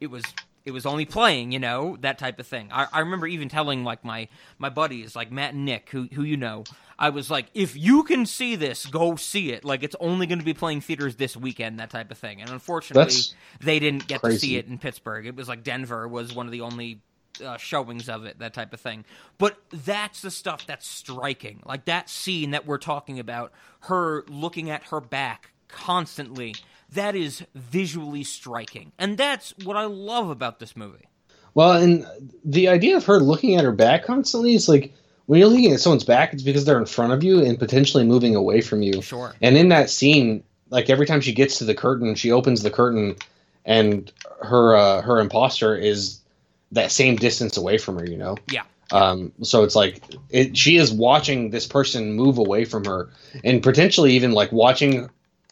it 0.00 0.08
was 0.08 0.24
it 0.64 0.72
was 0.72 0.84
only 0.86 1.04
playing, 1.04 1.52
you 1.52 1.60
know, 1.60 1.96
that 2.00 2.18
type 2.18 2.40
of 2.40 2.46
thing. 2.46 2.70
I, 2.72 2.86
I 2.92 3.00
remember 3.00 3.26
even 3.28 3.48
telling 3.48 3.84
like 3.84 4.04
my 4.04 4.26
my 4.58 4.68
buddies, 4.70 5.14
like 5.14 5.30
Matt 5.30 5.54
and 5.54 5.64
Nick, 5.64 5.90
who 5.90 6.08
who 6.12 6.22
you 6.22 6.36
know, 6.36 6.64
I 6.98 7.10
was 7.10 7.30
like, 7.30 7.46
if 7.52 7.76
you 7.76 8.04
can 8.04 8.24
see 8.24 8.56
this, 8.56 8.86
go 8.86 9.16
see 9.16 9.52
it. 9.52 9.64
Like 9.64 9.82
it's 9.82 9.96
only 10.00 10.26
going 10.26 10.38
to 10.38 10.44
be 10.44 10.54
playing 10.54 10.80
theaters 10.80 11.16
this 11.16 11.36
weekend, 11.36 11.78
that 11.78 11.90
type 11.90 12.10
of 12.10 12.18
thing. 12.18 12.40
And 12.40 12.50
unfortunately, 12.50 13.04
That's 13.04 13.34
they 13.60 13.78
didn't 13.78 14.06
get 14.06 14.22
to 14.22 14.38
see 14.38 14.56
it 14.56 14.66
in 14.66 14.78
Pittsburgh. 14.78 15.26
It 15.26 15.36
was 15.36 15.48
like 15.48 15.62
Denver 15.62 16.08
was 16.08 16.34
one 16.34 16.46
of 16.46 16.52
the 16.52 16.62
only 16.62 17.00
uh, 17.44 17.58
showings 17.58 18.08
of 18.08 18.24
it, 18.24 18.38
that 18.38 18.54
type 18.54 18.72
of 18.72 18.80
thing. 18.80 19.04
But 19.38 19.58
that's 19.70 20.22
the 20.22 20.30
stuff 20.30 20.66
that's 20.66 20.86
striking. 20.86 21.62
Like 21.66 21.84
that 21.84 22.08
scene 22.08 22.52
that 22.52 22.66
we're 22.66 22.78
talking 22.78 23.18
about, 23.18 23.52
her 23.80 24.24
looking 24.28 24.70
at 24.70 24.84
her 24.84 25.00
back 25.00 25.52
constantly. 25.68 26.54
That 26.92 27.16
is 27.16 27.44
visually 27.54 28.22
striking, 28.22 28.92
and 28.96 29.18
that's 29.18 29.52
what 29.64 29.76
I 29.76 29.86
love 29.86 30.30
about 30.30 30.60
this 30.60 30.76
movie. 30.76 31.08
Well, 31.52 31.72
and 31.72 32.06
the 32.44 32.68
idea 32.68 32.96
of 32.96 33.04
her 33.06 33.18
looking 33.18 33.56
at 33.56 33.64
her 33.64 33.72
back 33.72 34.04
constantly 34.04 34.54
is 34.54 34.68
like 34.68 34.94
when 35.26 35.40
you're 35.40 35.48
looking 35.48 35.72
at 35.72 35.80
someone's 35.80 36.04
back, 36.04 36.32
it's 36.32 36.42
because 36.42 36.64
they're 36.64 36.78
in 36.78 36.86
front 36.86 37.12
of 37.12 37.22
you 37.22 37.44
and 37.44 37.58
potentially 37.58 38.04
moving 38.04 38.34
away 38.34 38.60
from 38.60 38.82
you. 38.82 39.02
Sure. 39.02 39.34
And 39.42 39.56
in 39.56 39.68
that 39.68 39.90
scene, 39.90 40.42
like 40.70 40.88
every 40.88 41.06
time 41.06 41.20
she 41.20 41.32
gets 41.32 41.58
to 41.58 41.64
the 41.64 41.74
curtain, 41.74 42.14
she 42.14 42.30
opens 42.32 42.62
the 42.62 42.70
curtain, 42.70 43.16
and 43.64 44.10
her 44.42 44.76
uh, 44.76 45.02
her 45.02 45.20
imposter 45.20 45.76
is 45.76 46.20
that 46.72 46.90
same 46.90 47.16
distance 47.16 47.56
away 47.56 47.78
from 47.78 47.98
her. 47.98 48.06
You 48.06 48.16
know. 48.16 48.36
Yeah. 48.50 48.62
Um, 48.92 49.32
so 49.42 49.64
it's 49.64 49.74
like 49.74 50.02
it, 50.30 50.56
she 50.56 50.76
is 50.76 50.92
watching 50.92 51.50
this 51.50 51.66
person 51.66 52.12
move 52.12 52.38
away 52.38 52.64
from 52.64 52.84
her, 52.84 53.10
and 53.44 53.62
potentially 53.62 54.12
even 54.12 54.32
like 54.32 54.52
watching 54.52 55.10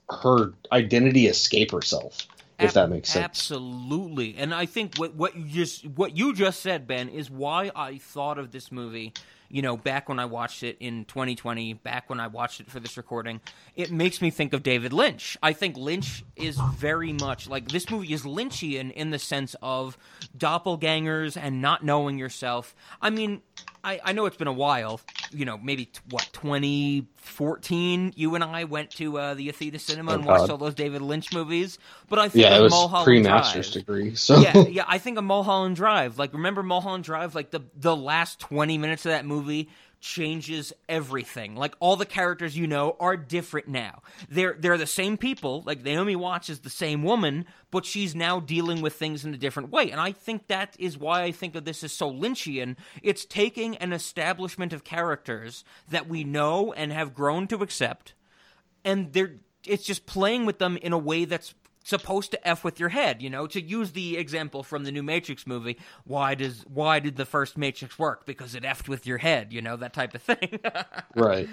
her 0.09 0.53
identity 0.70 1.27
escape 1.27 1.72
herself. 1.72 2.27
If 2.61 2.68
Ab- 2.68 2.75
that 2.75 2.91
makes 2.91 3.11
sense. 3.11 3.25
Absolutely, 3.25 4.37
and 4.39 4.55
I 4.55 4.66
think 4.66 4.97
what 4.97 5.14
what 5.14 5.35
you 5.37 5.47
just 5.47 5.85
what 5.85 6.16
you 6.16 6.33
just 6.33 6.61
said, 6.61 6.87
Ben, 6.87 7.09
is 7.09 7.29
why 7.29 7.72
I 7.75 7.99
thought 7.99 8.39
of 8.39 8.53
this 8.53 8.70
movie. 8.70 9.12
You 9.55 9.62
know, 9.62 9.76
back 9.76 10.09
when 10.09 10.18
I 10.18 10.24
watched 10.24 10.64
it 10.64 10.78
in 10.80 11.05
2020, 11.05 11.74
back 11.74 12.11
when 12.11 12.18
I 12.18 12.26
watched 12.26 12.59
it 12.59 12.68
for 12.68 12.80
this 12.80 12.96
recording, 12.96 13.40
it 13.76 13.92
makes 13.92 14.20
me 14.20 14.30
think 14.30 14.52
of 14.52 14.64
David 14.64 14.92
Lynch. 14.92 15.38
I 15.44 15.52
think 15.52 15.76
Lynch 15.76 16.24
is 16.34 16.59
very 16.74 17.12
much 17.12 17.48
like 17.48 17.68
this 17.68 17.88
movie 17.88 18.12
is 18.12 18.24
Lynchian 18.24 18.90
in 18.90 19.11
the 19.11 19.18
sense 19.20 19.55
of 19.62 19.96
doppelgangers 20.36 21.36
and 21.40 21.62
not 21.62 21.84
knowing 21.84 22.18
yourself. 22.18 22.74
I 23.00 23.11
mean, 23.11 23.42
I, 23.85 24.01
I 24.03 24.12
know 24.12 24.26
it's 24.26 24.37
been 24.37 24.49
a 24.49 24.53
while. 24.53 25.01
You 25.32 25.45
know, 25.45 25.59
maybe 25.59 25.87
t- 25.87 26.01
what 26.11 26.28
2014. 26.32 28.12
You 28.16 28.35
and 28.35 28.45
I 28.45 28.64
went 28.64 28.91
to 28.93 29.18
uh, 29.18 29.35
the 29.35 29.49
Athena 29.49 29.78
Cinema 29.78 30.12
Oh, 30.12 30.14
and 30.16 30.24
watched 30.24 30.43
God. 30.43 30.51
all 30.51 30.59
those 30.59 30.74
David 30.74 31.03
Lynch 31.03 31.32
movies. 31.32 31.78
But 32.09 32.18
I 32.18 32.28
think 32.28 32.45
Yeah, 32.45 32.57
it 32.59 32.62
was 32.62 32.72
Mulholland 32.72 33.05
pre 33.05 33.22
master's 33.22 33.70
Drive. 33.72 33.87
degree. 33.87 34.14
So 34.14 34.39
yeah, 34.41 34.57
yeah. 34.68 34.85
I 34.87 34.99
think 34.99 35.18
of 35.18 35.24
Mulholland 35.24 35.76
Drive. 35.76 36.18
Like, 36.18 36.32
remember 36.32 36.62
Mulholland 36.62 37.05
Drive? 37.05 37.35
Like 37.35 37.51
the 37.51 37.61
the 37.76 37.95
last 37.97 38.41
twenty 38.41 38.78
minutes 38.78 39.05
of 39.07 39.11
that 39.11 39.24
movie 39.26 39.68
changes 40.05 40.72
everything. 40.86 41.57
Like 41.57 41.74
all 41.80 41.96
the 41.96 42.05
characters 42.05 42.57
you 42.57 42.66
know 42.66 42.94
are 43.00 43.16
different 43.16 43.68
now. 43.68 44.02
They're 44.28 44.55
they're 44.59 44.76
the 44.76 44.86
same 44.86 45.16
people. 45.16 45.62
Like 45.64 45.82
Naomi 45.82 46.14
Watts 46.14 46.50
is 46.50 46.61
the 46.61 46.70
same 46.70 47.02
woman, 47.02 47.46
but 47.70 47.86
she's 47.86 48.14
now 48.14 48.38
dealing 48.38 48.82
with 48.82 48.92
things 48.92 49.24
in 49.24 49.32
a 49.32 49.38
different 49.38 49.70
way. 49.70 49.90
And 49.90 50.00
I 50.00 50.12
think 50.12 50.48
that 50.48 50.76
is 50.78 50.98
why 50.98 51.22
I 51.22 51.32
think 51.32 51.55
that 51.55 51.64
this 51.64 51.82
is 51.82 51.92
so 51.92 52.12
Lynchian. 52.12 52.76
It's 53.02 53.24
taking 53.24 53.76
an 53.78 53.94
establishment 53.94 54.74
of 54.74 54.84
characters 54.84 55.64
that 55.88 56.07
we 56.07 56.22
know 56.22 56.72
and 56.74 56.92
have 56.92 57.14
grown 57.14 57.46
to 57.48 57.62
accept 57.62 58.12
and 58.84 59.12
they're 59.12 59.36
it's 59.66 59.84
just 59.84 60.05
playing 60.05 60.44
with 60.44 60.59
them 60.59 60.76
in 60.76 60.92
a 60.92 60.98
way 60.98 61.24
that's 61.24 61.55
supposed 61.85 62.32
to 62.32 62.49
f 62.49 62.64
with 62.64 62.80
your 62.80 62.89
head 62.89 63.22
you 63.22 63.30
know 63.30 63.47
to 63.47 63.61
use 63.61 63.93
the 63.93 64.16
example 64.16 64.62
from 64.62 64.85
the 64.85 64.91
new 64.91 65.03
matrix 65.03 65.47
movie 65.47 65.78
why 66.05 66.35
does 66.35 66.64
why 66.66 66.99
did 66.99 67.16
the 67.16 67.24
first 67.24 67.57
matrix 67.57 67.99
work? 67.99 68.26
Because 68.26 68.55
it 68.55 68.62
effed 68.62 68.89
with 68.89 69.07
your 69.07 69.18
head 69.18 69.53
you 69.53 69.62
know 69.62 69.76
that 69.76 69.93
type 69.93 70.14
of 70.14 70.22
thing. 70.22 70.59
Right, 71.14 71.49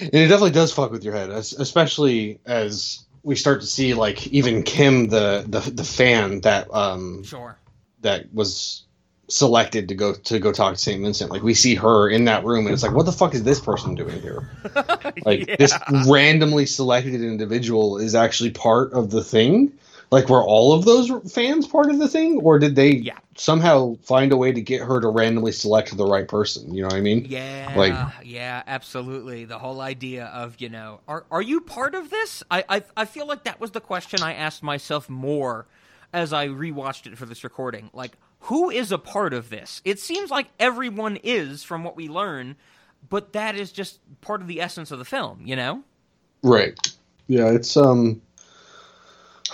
and 0.00 0.14
it 0.14 0.28
definitely 0.28 0.52
does 0.52 0.72
fuck 0.72 0.90
with 0.90 1.04
your 1.04 1.12
head, 1.14 1.30
especially 1.30 2.40
as 2.46 3.04
we 3.22 3.36
start 3.36 3.60
to 3.60 3.66
see 3.66 3.94
like 3.94 4.26
even 4.28 4.62
Kim, 4.62 5.08
the 5.08 5.44
the 5.46 5.60
the 5.70 5.84
fan 5.84 6.40
that 6.40 6.72
um 6.72 7.22
sure. 7.22 7.58
that 8.00 8.32
was 8.32 8.84
selected 9.32 9.88
to 9.88 9.94
go 9.94 10.14
to 10.14 10.38
go 10.38 10.52
talk 10.52 10.74
to 10.74 10.78
Saint 10.80 11.02
Vincent. 11.02 11.30
Like 11.30 11.42
we 11.42 11.54
see 11.54 11.74
her 11.74 12.08
in 12.08 12.24
that 12.26 12.44
room, 12.44 12.66
and 12.66 12.74
it's 12.74 12.82
like, 12.82 12.92
what 12.94 13.06
the 13.06 13.12
fuck 13.12 13.34
is 13.34 13.42
this 13.42 13.60
person 13.60 13.94
doing 13.94 14.20
here? 14.20 14.48
Like 15.24 15.58
this 15.58 15.74
randomly 16.08 16.66
selected 16.66 17.14
individual 17.22 17.98
is 17.98 18.14
actually 18.14 18.50
part 18.50 18.92
of 18.92 19.10
the 19.10 19.22
thing. 19.22 19.72
Like 20.10 20.28
were 20.28 20.42
all 20.42 20.74
of 20.74 20.84
those 20.84 21.10
fans 21.32 21.66
part 21.66 21.88
of 21.90 21.98
the 21.98 22.08
thing, 22.08 22.38
or 22.42 22.58
did 22.58 22.76
they 22.76 22.90
Yeah. 22.96 23.18
somehow 23.36 23.96
find 24.02 24.30
a 24.32 24.36
way 24.36 24.52
to 24.52 24.60
get 24.60 24.80
her 24.82 25.00
to 25.00 25.08
randomly 25.08 25.52
select 25.52 25.96
the 25.96 26.04
right 26.04 26.26
person? 26.28 26.74
You 26.74 26.82
know 26.82 26.88
what 26.88 26.96
I 26.96 27.00
mean? 27.00 27.24
yeah 27.28 27.72
Like- 27.76 27.94
yeah 28.24 28.62
absolutely 28.66 29.44
the 29.46 29.58
whole 29.58 29.80
idea 29.80 30.26
of 30.26 30.56
you 30.60 30.68
know 30.68 31.00
are 31.08 31.24
are 31.30 31.42
you 31.42 31.60
part 31.60 31.94
of 31.94 32.10
this 32.10 32.42
I, 32.50 32.64
I 32.68 32.82
i 32.96 33.04
feel 33.04 33.26
like 33.26 33.44
that 33.44 33.58
was 33.60 33.70
the 33.72 33.80
question 33.80 34.22
i 34.22 34.34
asked 34.34 34.62
myself 34.62 35.08
more 35.08 35.66
as 36.12 36.32
i 36.32 36.46
rewatched 36.48 37.06
it 37.06 37.16
for 37.18 37.26
this 37.26 37.42
recording 37.44 37.90
like 37.92 38.12
who 38.42 38.70
is 38.70 38.92
a 38.92 38.98
part 38.98 39.32
of 39.32 39.50
this 39.50 39.80
it 39.84 39.98
seems 39.98 40.30
like 40.30 40.48
everyone 40.58 41.16
is 41.22 41.62
from 41.62 41.84
what 41.84 41.96
we 41.96 42.08
learn 42.08 42.56
but 43.08 43.32
that 43.32 43.56
is 43.56 43.72
just 43.72 43.98
part 44.20 44.40
of 44.40 44.46
the 44.46 44.60
essence 44.60 44.90
of 44.90 44.98
the 44.98 45.04
film 45.04 45.42
you 45.44 45.56
know 45.56 45.82
Right. 46.42 46.78
Yeah, 47.28 47.50
it's 47.50 47.76
um 47.76 48.20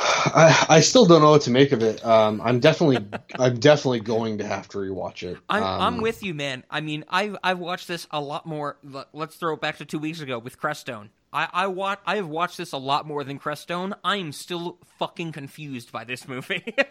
I, 0.01 0.67
I 0.69 0.81
still 0.81 1.07
don't 1.07 1.23
know 1.23 1.31
what 1.31 1.43
to 1.43 1.51
make 1.51 1.73
of 1.73 1.83
it. 1.83 2.05
Um, 2.05 2.41
I'm 2.41 2.61
definitely, 2.61 3.05
I'm 3.39 3.59
definitely 3.59 3.99
going 3.99 4.39
to 4.39 4.47
have 4.47 4.69
to 4.69 4.79
rewatch 4.79 5.25
it. 5.25 5.39
I'm, 5.49 5.63
um, 5.63 5.81
I'm 5.83 6.01
with 6.01 6.23
you, 6.23 6.35
man. 6.35 6.63
I 6.71 6.81
mean, 6.81 7.05
I've 7.09 7.37
I've 7.43 7.59
watched 7.59 7.89
this 7.89 8.07
a 8.13 8.21
lot 8.21 8.47
more. 8.47 8.77
Let's 9.13 9.35
throw 9.37 9.55
it 9.55 9.61
back 9.61 9.79
to 9.79 9.85
two 9.85 9.99
weeks 9.99 10.21
ago 10.21 10.39
with 10.39 10.61
Crestone. 10.61 11.09
I 11.33 11.49
I 11.53 11.67
watch 11.67 11.99
I 12.07 12.17
have 12.17 12.29
watched 12.29 12.57
this 12.59 12.73
a 12.73 12.79
lot 12.79 13.07
more 13.07 13.25
than 13.25 13.39
Crestone. 13.39 13.95
I 14.03 14.17
am 14.17 14.33
still 14.33 14.79
fucking 14.99 15.33
confused 15.33 15.93
by 15.93 16.05
this 16.05 16.27
movie. 16.29 16.75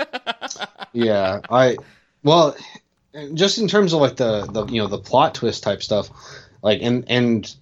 Yeah, 0.93 1.41
I 1.49 1.77
Well, 2.23 2.55
just 3.33 3.57
in 3.59 3.67
terms 3.67 3.93
of 3.93 4.01
like 4.01 4.15
the 4.15 4.45
the 4.45 4.65
you 4.67 4.81
know 4.81 4.87
the 4.87 4.97
plot 4.97 5.35
twist 5.35 5.61
type 5.63 5.83
stuff, 5.83 6.09
like 6.63 6.79
and 6.81 7.03
and 7.07 7.53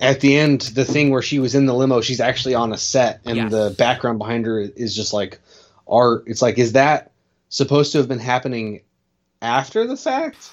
at 0.00 0.20
the 0.20 0.36
end 0.36 0.62
the 0.62 0.84
thing 0.84 1.10
where 1.10 1.22
she 1.22 1.38
was 1.38 1.54
in 1.54 1.66
the 1.66 1.74
limo, 1.74 2.00
she's 2.00 2.20
actually 2.20 2.54
on 2.54 2.72
a 2.72 2.76
set, 2.78 3.20
and 3.24 3.36
Yes. 3.36 3.50
the 3.52 3.74
background 3.78 4.18
behind 4.18 4.46
her 4.46 4.58
is 4.58 4.96
just 4.96 5.12
like 5.12 5.38
art. 5.86 6.24
It's 6.26 6.42
like 6.42 6.58
is 6.58 6.72
that 6.72 7.12
supposed 7.50 7.92
to 7.92 7.98
have 7.98 8.08
been 8.08 8.18
happening 8.18 8.80
after 9.42 9.86
the 9.86 9.96
fact? 9.96 10.50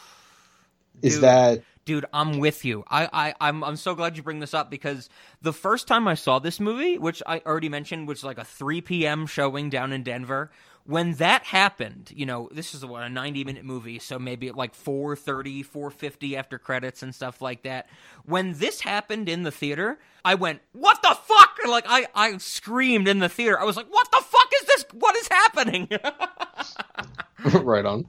Is 1.01 1.15
Dude. 1.15 1.23
that 1.23 1.63
Dude, 1.83 2.05
I'm 2.13 2.39
with 2.39 2.63
you. 2.63 2.83
I, 2.89 3.09
I, 3.11 3.33
I'm, 3.41 3.63
I'm 3.63 3.75
so 3.75 3.95
glad 3.95 4.15
you 4.15 4.23
bring 4.23 4.39
this 4.39 4.53
up 4.53 4.69
because 4.69 5.09
the 5.41 5.53
first 5.53 5.87
time 5.87 6.07
I 6.07 6.13
saw 6.13 6.39
this 6.39 6.59
movie, 6.59 6.97
which 6.97 7.23
I 7.25 7.41
already 7.45 7.69
mentioned, 7.69 8.07
which 8.07 8.19
was 8.19 8.23
like 8.23 8.37
a 8.37 8.45
3 8.45 8.81
p.m. 8.81 9.25
showing 9.25 9.69
down 9.69 9.91
in 9.91 10.03
Denver, 10.03 10.51
when 10.85 11.13
that 11.15 11.43
happened, 11.43 12.11
you 12.15 12.25
know, 12.25 12.49
this 12.51 12.73
is 12.73 12.85
what 12.85 13.03
a 13.03 13.09
90 13.09 13.43
minute 13.43 13.63
movie, 13.63 13.99
so 13.99 14.17
maybe 14.17 14.47
at 14.47 14.55
like 14.55 14.73
4:30, 14.73 15.65
4:50 15.65 16.35
after 16.35 16.57
credits 16.57 17.03
and 17.03 17.13
stuff 17.13 17.41
like 17.41 17.63
that. 17.63 17.87
When 18.25 18.53
this 18.53 18.81
happened 18.81 19.29
in 19.29 19.43
the 19.43 19.51
theater, 19.51 19.99
I 20.25 20.35
went, 20.35 20.61
"What 20.73 21.01
the 21.01 21.15
fuck?" 21.23 21.57
Like 21.67 21.85
I, 21.87 22.07
I 22.15 22.37
screamed 22.37 23.07
in 23.07 23.19
the 23.19 23.29
theater. 23.29 23.59
I 23.59 23.63
was 23.63 23.77
like, 23.77 23.87
"What 23.87 24.09
the 24.11 24.23
fuck 24.23 24.49
is 24.61 24.67
this? 24.67 24.85
What 24.93 25.15
is 25.15 25.27
happening?" 25.27 25.87
right 27.63 27.85
on? 27.85 28.07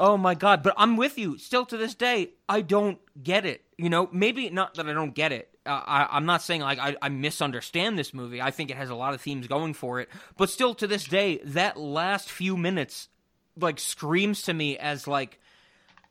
Oh 0.00 0.16
my 0.16 0.34
god! 0.34 0.62
But 0.62 0.72
I'm 0.78 0.96
with 0.96 1.18
you. 1.18 1.36
Still 1.36 1.66
to 1.66 1.76
this 1.76 1.94
day, 1.94 2.30
I 2.48 2.62
don't 2.62 2.98
get 3.22 3.44
it. 3.44 3.62
You 3.76 3.90
know, 3.90 4.08
maybe 4.10 4.48
not 4.48 4.74
that 4.74 4.88
I 4.88 4.94
don't 4.94 5.14
get 5.14 5.30
it. 5.30 5.50
Uh, 5.66 5.82
I, 5.86 6.08
I'm 6.10 6.24
not 6.24 6.40
saying 6.40 6.62
like 6.62 6.78
I, 6.78 6.96
I 7.02 7.10
misunderstand 7.10 7.98
this 7.98 8.14
movie. 8.14 8.40
I 8.40 8.50
think 8.50 8.70
it 8.70 8.78
has 8.78 8.88
a 8.88 8.94
lot 8.94 9.12
of 9.12 9.20
themes 9.20 9.46
going 9.46 9.74
for 9.74 10.00
it. 10.00 10.08
But 10.38 10.48
still 10.48 10.74
to 10.76 10.86
this 10.86 11.04
day, 11.04 11.40
that 11.44 11.78
last 11.78 12.30
few 12.30 12.56
minutes 12.56 13.08
like 13.58 13.78
screams 13.78 14.40
to 14.42 14.54
me 14.54 14.78
as 14.78 15.06
like 15.06 15.38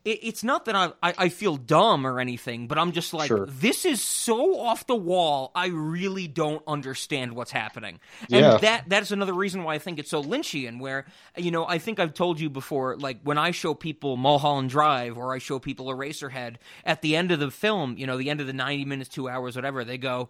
it, 0.05 0.19
it's 0.23 0.43
not 0.43 0.65
that 0.65 0.75
I, 0.75 0.91
I 1.03 1.13
I 1.17 1.29
feel 1.29 1.57
dumb 1.57 2.07
or 2.07 2.19
anything, 2.19 2.67
but 2.67 2.77
I'm 2.77 2.91
just 2.91 3.13
like 3.13 3.27
Sure. 3.27 3.45
this 3.47 3.85
is 3.85 4.01
so 4.03 4.59
off 4.59 4.87
the 4.87 4.95
wall. 4.95 5.51
I 5.53 5.67
really 5.67 6.27
don't 6.27 6.63
understand 6.67 7.33
what's 7.33 7.51
happening, 7.51 7.99
and 8.31 8.41
Yeah. 8.41 8.57
that 8.57 8.85
that's 8.87 9.11
another 9.11 9.33
reason 9.33 9.63
why 9.63 9.75
I 9.75 9.79
think 9.79 9.99
it's 9.99 10.09
so 10.09 10.23
Lynchian. 10.23 10.79
Where 10.79 11.05
you 11.37 11.51
know 11.51 11.65
I 11.67 11.77
think 11.79 11.99
I've 11.99 12.13
told 12.13 12.39
you 12.39 12.49
before, 12.49 12.95
like 12.97 13.19
when 13.23 13.37
I 13.37 13.51
show 13.51 13.73
people 13.73 14.15
Mulholland 14.17 14.69
Drive 14.69 15.17
or 15.17 15.33
I 15.33 15.39
show 15.39 15.59
people 15.59 15.87
Eraserhead, 15.87 16.55
at 16.85 17.01
the 17.01 17.15
end 17.15 17.31
of 17.31 17.39
the 17.39 17.51
film, 17.51 17.97
you 17.97 18.07
know, 18.07 18.17
the 18.17 18.29
end 18.29 18.41
of 18.41 18.47
the 18.47 18.53
ninety 18.53 18.85
minutes, 18.85 19.09
two 19.09 19.27
hours, 19.27 19.55
whatever, 19.55 19.83
they 19.83 19.97
go, 19.97 20.29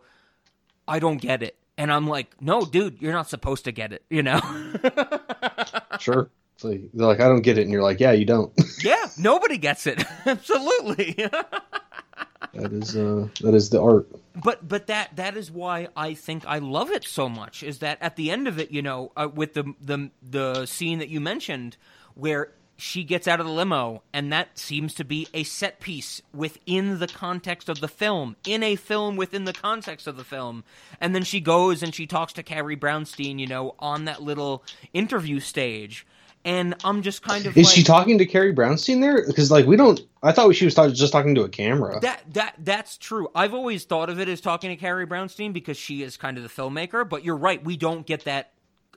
I 0.87 0.99
don't 0.99 1.17
get 1.21 1.43
it. 1.43 1.55
And 1.77 1.93
I'm 1.93 2.07
like, 2.07 2.41
no, 2.41 2.65
dude, 2.65 3.01
you're 3.01 3.13
not 3.13 3.29
supposed 3.29 3.63
to 3.65 3.71
get 3.71 3.93
it, 3.93 4.03
you 4.09 4.21
know? 4.23 4.41
Sure. 5.99 6.29
Like, 6.63 6.81
they're 6.93 7.07
like, 7.07 7.19
I 7.19 7.27
don't 7.27 7.41
get 7.41 7.57
it, 7.57 7.63
and 7.63 7.71
you're 7.71 7.83
like, 7.83 7.99
yeah, 7.99 8.11
you 8.11 8.25
don't. 8.25 8.51
yeah, 8.83 9.07
nobody 9.17 9.57
gets 9.57 9.87
it. 9.87 10.03
Absolutely. 10.25 11.13
that 12.53 12.73
is 12.73 12.95
uh, 12.95 13.27
that 13.41 13.53
is 13.53 13.69
the 13.69 13.81
art. 13.81 14.07
but 14.43 14.67
but 14.67 14.87
that 14.87 15.15
that 15.15 15.37
is 15.37 15.51
why 15.51 15.87
I 15.95 16.13
think 16.13 16.45
I 16.45 16.59
love 16.59 16.91
it 16.91 17.05
so 17.05 17.29
much 17.29 17.63
is 17.63 17.79
that 17.79 17.97
at 18.01 18.15
the 18.15 18.31
end 18.31 18.47
of 18.47 18.59
it, 18.59 18.71
you 18.71 18.81
know, 18.81 19.11
uh, 19.15 19.29
with 19.33 19.53
the 19.53 19.73
the 19.81 20.11
the 20.21 20.65
scene 20.65 20.99
that 20.99 21.09
you 21.09 21.19
mentioned 21.19 21.77
where 22.15 22.51
she 22.79 23.03
gets 23.03 23.27
out 23.27 23.41
of 23.41 23.45
the 23.45 23.51
limo 23.51 24.01
and 24.13 24.31
that 24.31 24.57
seems 24.57 24.93
to 24.93 25.03
be 25.03 25.27
a 25.33 25.43
set 25.43 25.81
piece 25.81 26.21
within 26.33 26.99
the 26.99 27.07
context 27.07 27.67
of 27.67 27.81
the 27.81 27.89
film 27.89 28.37
in 28.47 28.63
a 28.63 28.77
film 28.77 29.17
within 29.17 29.43
the 29.43 29.51
context 29.51 30.07
of 30.07 30.15
the 30.15 30.23
film 30.23 30.63
and 31.01 31.13
then 31.13 31.23
she 31.23 31.41
goes 31.41 31.83
and 31.83 31.93
she 31.93 32.07
talks 32.07 32.31
to 32.31 32.41
Carrie 32.41 32.77
Brownstein 32.77 33.37
you 33.37 33.47
know 33.47 33.75
on 33.79 34.05
that 34.05 34.21
little 34.21 34.63
interview 34.93 35.41
stage 35.41 36.07
and 36.49 36.75
I'm 36.83 37.01
just 37.03 37.21
kind 37.21 37.45
of 37.45 37.55
Is 37.55 37.67
like, 37.67 37.75
she 37.75 37.83
talking 37.83 38.17
to 38.17 38.25
Carrie 38.25 38.53
Brownstein 38.53 39.01
there? 39.01 39.25
Because 39.27 39.51
like 39.51 39.65
we 39.67 39.75
don't. 39.75 40.01
I 40.23 40.31
thought 40.31 40.53
she 40.55 40.65
was 40.65 40.73
talk- 40.73 40.91
just 40.93 41.13
talking 41.13 41.35
to 41.35 41.43
a 41.43 41.49
camera. 41.49 41.99
That 42.01 42.23
that 42.33 42.55
that's 42.59 42.97
true. 42.97 43.29
I've 43.35 43.53
always 43.53 43.83
thought 43.85 44.09
of 44.09 44.19
it 44.19 44.27
as 44.27 44.41
talking 44.41 44.69
to 44.71 44.75
Carrie 44.75 45.05
Brownstein 45.07 45.53
because 45.53 45.77
she 45.77 46.01
is 46.01 46.17
kind 46.17 46.37
of 46.37 46.43
the 46.43 46.49
filmmaker. 46.49 47.07
But 47.07 47.23
you're 47.23 47.37
right. 47.37 47.63
We 47.63 47.77
don't 47.77 48.05
get 48.05 48.23
that 48.25 48.51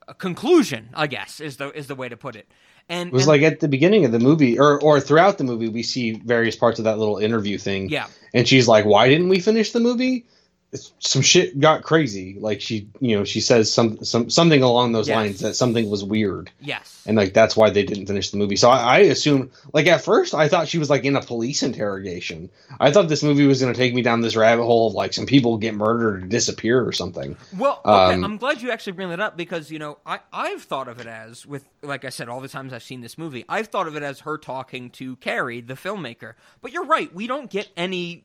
uh, 0.08 0.14
conclusion. 0.14 0.88
I 0.94 1.06
guess 1.06 1.40
is 1.40 1.58
the 1.58 1.70
is 1.76 1.86
the 1.88 1.94
way 1.94 2.08
to 2.08 2.16
put 2.16 2.36
it. 2.36 2.48
And 2.88 3.08
It 3.10 3.12
was 3.12 3.22
and- 3.24 3.28
like 3.28 3.42
at 3.42 3.60
the 3.60 3.68
beginning 3.68 4.04
of 4.04 4.12
the 4.12 4.18
movie, 4.18 4.58
or 4.58 4.80
or 4.80 4.98
throughout 5.00 5.38
the 5.38 5.44
movie, 5.44 5.68
we 5.68 5.82
see 5.82 6.12
various 6.12 6.56
parts 6.56 6.78
of 6.78 6.84
that 6.86 6.98
little 6.98 7.18
interview 7.18 7.58
thing. 7.58 7.90
Yeah. 7.90 8.06
and 8.34 8.48
she's 8.48 8.66
like, 8.66 8.84
"Why 8.86 9.08
didn't 9.08 9.28
we 9.28 9.40
finish 9.40 9.72
the 9.72 9.80
movie?" 9.80 10.26
Some 11.00 11.20
shit 11.20 11.60
got 11.60 11.82
crazy. 11.82 12.38
Like 12.40 12.62
she, 12.62 12.88
you 12.98 13.14
know, 13.14 13.24
she 13.24 13.42
says 13.42 13.70
some 13.70 14.02
some 14.02 14.30
something 14.30 14.62
along 14.62 14.92
those 14.92 15.06
Yes. 15.06 15.14
lines 15.14 15.40
that 15.40 15.54
something 15.54 15.90
was 15.90 16.02
weird, 16.02 16.50
yes, 16.60 17.02
and 17.06 17.14
like 17.14 17.34
that's 17.34 17.54
why 17.54 17.68
they 17.68 17.82
didn't 17.84 18.06
finish 18.06 18.30
the 18.30 18.38
movie. 18.38 18.56
So 18.56 18.70
I, 18.70 18.78
I 18.78 18.98
assumed, 19.00 19.50
like 19.74 19.86
at 19.86 20.00
first, 20.02 20.32
I 20.34 20.48
thought 20.48 20.68
she 20.68 20.78
was 20.78 20.88
like 20.88 21.04
in 21.04 21.14
a 21.14 21.20
police 21.20 21.62
interrogation. 21.62 22.48
I 22.80 22.90
thought 22.90 23.08
this 23.08 23.22
movie 23.22 23.46
was 23.46 23.60
going 23.60 23.70
to 23.74 23.78
take 23.78 23.92
me 23.92 24.00
down 24.00 24.22
this 24.22 24.34
rabbit 24.34 24.64
hole 24.64 24.86
of 24.86 24.94
like 24.94 25.12
some 25.12 25.26
people 25.26 25.58
get 25.58 25.74
murdered 25.74 26.22
or 26.24 26.26
disappear 26.26 26.82
or 26.82 26.92
something. 26.92 27.36
Well, 27.54 27.82
okay, 27.84 28.14
Um, 28.14 28.24
I'm 28.24 28.36
glad 28.38 28.62
you 28.62 28.70
actually 28.70 28.92
bring 28.92 29.10
that 29.10 29.20
up 29.20 29.36
because 29.36 29.70
you 29.70 29.78
know 29.78 29.98
I 30.06 30.20
I've 30.32 30.62
thought 30.62 30.88
of 30.88 30.98
it 31.00 31.06
as 31.06 31.44
with 31.44 31.68
like 31.82 32.06
I 32.06 32.08
said 32.08 32.30
all 32.30 32.40
the 32.40 32.48
times 32.48 32.72
I've 32.72 32.82
seen 32.82 33.02
this 33.02 33.18
movie 33.18 33.44
I've 33.46 33.66
thought 33.66 33.88
of 33.88 33.94
it 33.96 34.02
as 34.02 34.20
her 34.20 34.38
talking 34.38 34.88
to 34.92 35.16
Carrie 35.16 35.60
the 35.60 35.74
filmmaker. 35.74 36.32
But 36.62 36.72
you're 36.72 36.86
right, 36.86 37.14
we 37.14 37.26
don't 37.26 37.50
get 37.50 37.68
any 37.76 38.24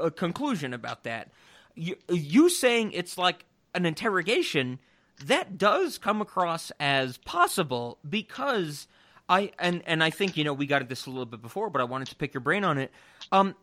uh, 0.00 0.10
conclusion 0.10 0.74
about 0.74 1.04
that. 1.04 1.30
You, 1.74 1.96
you 2.08 2.48
saying 2.48 2.92
it's 2.92 3.18
like 3.18 3.44
an 3.74 3.86
interrogation 3.86 4.78
that 5.26 5.58
does 5.58 5.98
come 5.98 6.20
across 6.20 6.72
as 6.80 7.18
possible 7.18 7.98
because 8.08 8.86
I 9.28 9.52
and 9.58 9.82
and 9.86 10.02
I 10.02 10.10
think 10.10 10.36
you 10.36 10.44
know 10.44 10.52
we 10.52 10.66
got 10.66 10.82
at 10.82 10.88
this 10.88 11.06
a 11.06 11.10
little 11.10 11.26
bit 11.26 11.42
before, 11.42 11.70
but 11.70 11.80
I 11.80 11.84
wanted 11.84 12.08
to 12.08 12.16
pick 12.16 12.34
your 12.34 12.40
brain 12.40 12.64
on 12.64 12.78
it. 12.78 12.90
Um, 13.32 13.54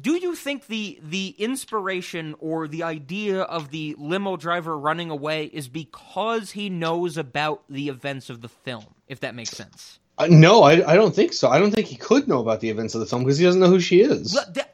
do 0.00 0.12
you 0.12 0.34
think 0.34 0.66
the 0.66 0.98
the 1.02 1.34
inspiration 1.38 2.34
or 2.38 2.68
the 2.68 2.82
idea 2.82 3.42
of 3.42 3.70
the 3.70 3.94
limo 3.98 4.36
driver 4.36 4.78
running 4.78 5.10
away 5.10 5.46
is 5.46 5.68
because 5.68 6.50
he 6.52 6.68
knows 6.68 7.16
about 7.16 7.64
the 7.68 7.88
events 7.88 8.28
of 8.30 8.42
the 8.42 8.48
film 8.48 8.84
if 9.08 9.20
that 9.20 9.34
makes 9.34 9.50
sense 9.50 9.98
Uh, 10.18 10.28
no, 10.30 10.62
I, 10.62 10.92
I 10.92 10.94
don't 10.94 11.14
think 11.14 11.32
so. 11.32 11.48
I 11.48 11.58
don't 11.58 11.72
think 11.72 11.88
he 11.88 11.96
could 11.96 12.28
know 12.28 12.40
about 12.40 12.60
the 12.60 12.70
events 12.70 12.94
of 12.94 13.00
the 13.00 13.06
film 13.06 13.24
because 13.24 13.38
he 13.38 13.44
doesn't 13.44 13.60
know 13.60 13.68
who 13.68 13.80
she 13.80 14.00
is. 14.00 14.32
Well, 14.34 14.44
that, 14.52 14.72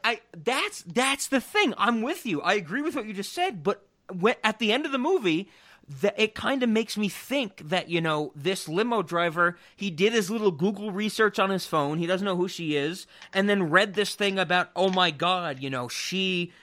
that's 0.71 0.83
that's 0.83 1.27
the 1.27 1.41
thing. 1.41 1.73
I'm 1.77 2.01
with 2.01 2.25
you. 2.25 2.41
I 2.41 2.53
agree 2.53 2.81
with 2.81 2.95
what 2.95 3.05
you 3.05 3.13
just 3.13 3.33
said 3.33 3.63
but 3.63 3.85
when, 4.11 4.35
at 4.43 4.59
the 4.59 4.71
end 4.71 4.85
of 4.85 4.91
the 4.91 4.97
movie 4.97 5.49
it 6.17 6.35
kind 6.35 6.63
of 6.63 6.69
makes 6.69 6.95
me 6.95 7.09
think 7.09 7.67
that 7.67 7.89
you 7.89 7.99
know 7.99 8.31
this 8.33 8.69
limo 8.69 9.01
driver 9.01 9.57
he 9.75 9.89
did 9.89 10.13
his 10.13 10.31
little 10.31 10.51
google 10.51 10.91
research 10.91 11.39
on 11.39 11.49
his 11.49 11.65
phone. 11.65 11.97
He 11.97 12.07
doesn't 12.07 12.23
know 12.23 12.37
who 12.37 12.47
she 12.47 12.75
is 12.75 13.05
and 13.33 13.49
then 13.49 13.69
read 13.69 13.93
this 13.93 14.15
thing 14.15 14.39
about 14.39 14.69
oh 14.75 14.89
my 14.89 15.11
god 15.11 15.59
you 15.59 15.69
know 15.69 15.89
she 15.89 16.53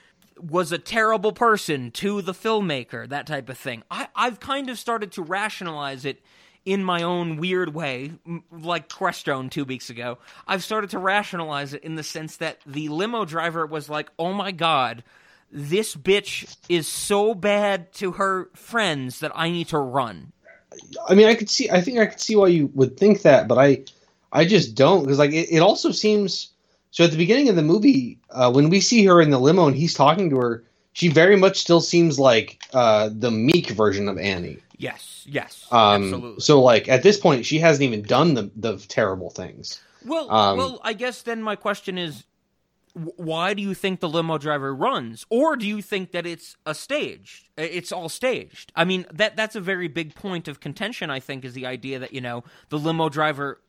was 0.41 0.73
a 0.73 0.79
terrible 0.79 1.33
person 1.33 1.91
to 1.91 2.23
the 2.23 2.33
filmmaker 2.33 3.07
that 3.09 3.27
type 3.27 3.51
of 3.51 3.59
thing. 3.59 3.83
I, 3.91 4.09
i've 4.17 4.41
kind 4.41 4.71
of 4.71 4.79
started 4.79 5.13
to 5.13 5.23
rationalize 5.23 6.07
it 6.07 6.23
in 6.69 6.85
my 6.85 7.03
own 7.03 7.39
weird 7.39 7.73
way, 7.73 8.13
like 8.53 8.91
Crestone 8.91 9.51
two 9.51 9.65
weeks 9.65 9.89
ago, 9.89 10.19
I've 10.47 10.63
started 10.63 10.91
to 10.91 10.99
rationalize 10.99 11.73
it 11.73 11.83
in 11.83 11.95
the 11.95 12.03
sense 12.03 12.37
that 12.37 12.59
the 12.67 12.91
limo 12.91 13.25
driver 13.25 13.65
was 13.65 13.89
like, 13.89 14.11
oh 14.19 14.35
my 14.35 14.53
god, 14.53 15.03
this 15.51 15.97
bitch 15.97 16.55
is 16.69 16.87
so 16.87 17.35
bad 17.35 17.91
to 17.95 18.13
her 18.13 18.51
friends 18.55 19.21
that 19.21 19.33
I 19.35 19.51
need 19.51 19.69
to 19.69 19.79
run. 19.79 20.33
I 21.09 21.15
mean, 21.15 21.27
I 21.27 21.35
could 21.35 21.49
see. 21.49 21.71
I 21.71 21.81
think 21.81 22.01
I 22.01 22.05
could 22.05 22.21
see 22.21 22.37
why 22.37 22.49
you 22.49 22.71
would 22.75 22.99
think 22.99 23.23
that, 23.23 23.49
but 23.49 23.57
I, 23.57 23.85
I 24.31 24.45
just 24.45 24.75
don't 24.75 25.05
because 25.05 25.19
like 25.19 25.33
it, 25.33 25.51
it 25.51 25.61
also 25.61 25.91
seems. 25.91 26.53
So 26.91 27.05
at 27.05 27.13
the 27.13 27.17
beginning 27.17 27.49
of 27.49 27.57
the 27.57 27.63
movie, 27.63 28.19
uh, 28.29 28.53
when 28.53 28.69
we 28.69 28.81
see 28.81 29.07
her 29.07 29.23
in 29.23 29.31
the 29.31 29.39
limo 29.39 29.69
and 29.69 29.77
he's 29.77 29.95
talking 29.95 30.29
to 30.31 30.37
her, 30.37 30.65
she 30.93 31.09
very 31.09 31.37
much 31.37 31.59
still 31.59 31.81
seems 31.81 32.19
like 32.19 32.63
uh, 32.75 33.09
the 33.11 33.31
meek 33.31 33.71
version 33.71 34.07
of 34.07 34.19
Annie. 34.19 34.59
Yes, 34.79 35.27
yes, 35.29 35.67
Um, 35.73 36.05
absolutely. 36.05 36.41
So 36.41 36.63
like 36.63 36.89
at 36.89 37.03
this 37.03 37.19
point, 37.19 37.45
she 37.45 37.59
hasn't 37.59 37.83
even 37.83 38.03
done 38.03 38.35
the 38.35 38.51
the 38.57 38.79
terrible 38.79 39.31
things. 39.31 39.81
Well, 40.05 40.31
Um, 40.31 40.57
well, 40.57 40.81
I 40.85 40.93
guess 40.93 41.23
then 41.23 41.43
my 41.43 41.57
question 41.57 41.99
is, 41.99 42.25
why 42.95 43.55
do 43.55 43.63
you 43.63 43.75
think 43.75 44.01
the 44.01 44.09
limo 44.09 44.39
driver 44.39 44.75
runs, 44.75 45.27
or 45.29 45.57
do 45.57 45.67
you 45.67 45.83
think 45.83 46.13
that 46.13 46.27
it's 46.27 46.57
a 46.65 46.75
stage? 46.75 47.51
It's 47.57 47.93
all 47.93 48.09
staged. 48.09 48.73
I 48.75 48.85
mean, 48.85 49.05
that 49.13 49.37
that's 49.37 49.57
a 49.57 49.61
very 49.61 49.89
big 49.89 50.15
point 50.15 50.49
of 50.49 50.61
contention. 50.61 51.11
I 51.11 51.21
think 51.21 51.45
is 51.45 51.55
the 51.55 51.67
idea 51.67 51.99
that 51.99 52.13
you 52.13 52.21
know 52.21 52.45
the 52.69 52.79
limo 52.79 53.09
driver 53.09 53.61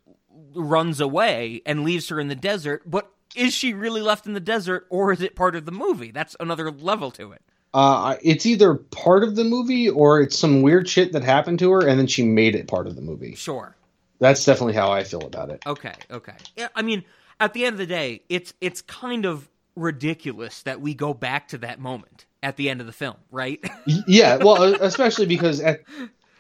runs 0.54 1.02
away 1.02 1.62
and 1.66 1.84
leaves 1.84 2.10
her 2.10 2.20
in 2.20 2.28
the 2.28 2.36
desert, 2.36 2.84
but 2.90 3.12
is 3.36 3.54
she 3.54 3.74
really 3.74 4.02
left 4.02 4.26
in 4.26 4.34
the 4.34 4.40
desert, 4.40 4.86
or 4.90 5.12
is 5.12 5.22
it 5.22 5.36
part 5.36 5.56
of 5.56 5.66
the 5.66 5.72
movie? 5.72 6.12
That's 6.12 6.36
another 6.40 6.72
level 6.72 7.12
to 7.12 7.32
it. 7.32 7.42
Uh, 7.74 8.16
it's 8.24 8.46
either 8.46 8.74
part 8.76 9.24
of 9.24 9.36
the 9.36 9.44
movie 9.44 9.90
or 9.90 10.22
it's 10.22 10.38
some 10.38 10.62
weird 10.62 10.90
shit 10.90 11.12
that 11.14 11.24
happened 11.24 11.60
to 11.60 11.72
her, 11.72 11.88
and 11.88 12.00
then 12.00 12.08
she 12.08 12.24
made 12.24 12.56
it 12.56 12.68
part 12.68 12.88
of 12.88 12.96
the 12.96 13.02
movie. 13.02 13.36
Sure. 13.36 13.76
That's 14.20 14.44
definitely 14.44 14.74
how 14.74 14.92
I 14.92 15.04
feel 15.04 15.22
about 15.22 15.50
it. 15.50 15.62
Okay, 15.66 15.94
okay. 16.12 16.34
Yeah, 16.58 16.68
I 16.76 16.82
mean, 16.82 17.04
at 17.40 17.54
the 17.54 17.66
end 17.66 17.76
of 17.76 17.78
the 17.78 17.86
day, 17.86 18.22
it's 18.28 18.54
it's 18.60 18.82
kind 18.82 19.26
of 19.26 19.48
ridiculous 19.76 20.64
that 20.64 20.82
we 20.82 20.94
go 20.94 21.14
back 21.14 21.48
to 21.50 21.58
that 21.60 21.80
moment 21.80 22.26
at 22.44 22.58
the 22.58 22.70
end 22.70 22.82
of 22.82 22.88
the 22.88 22.94
film, 22.94 23.16
right? 23.32 23.64
Yeah, 24.08 24.38
well, 24.38 24.62
especially 24.82 25.26
because 25.26 25.60
at 25.62 25.82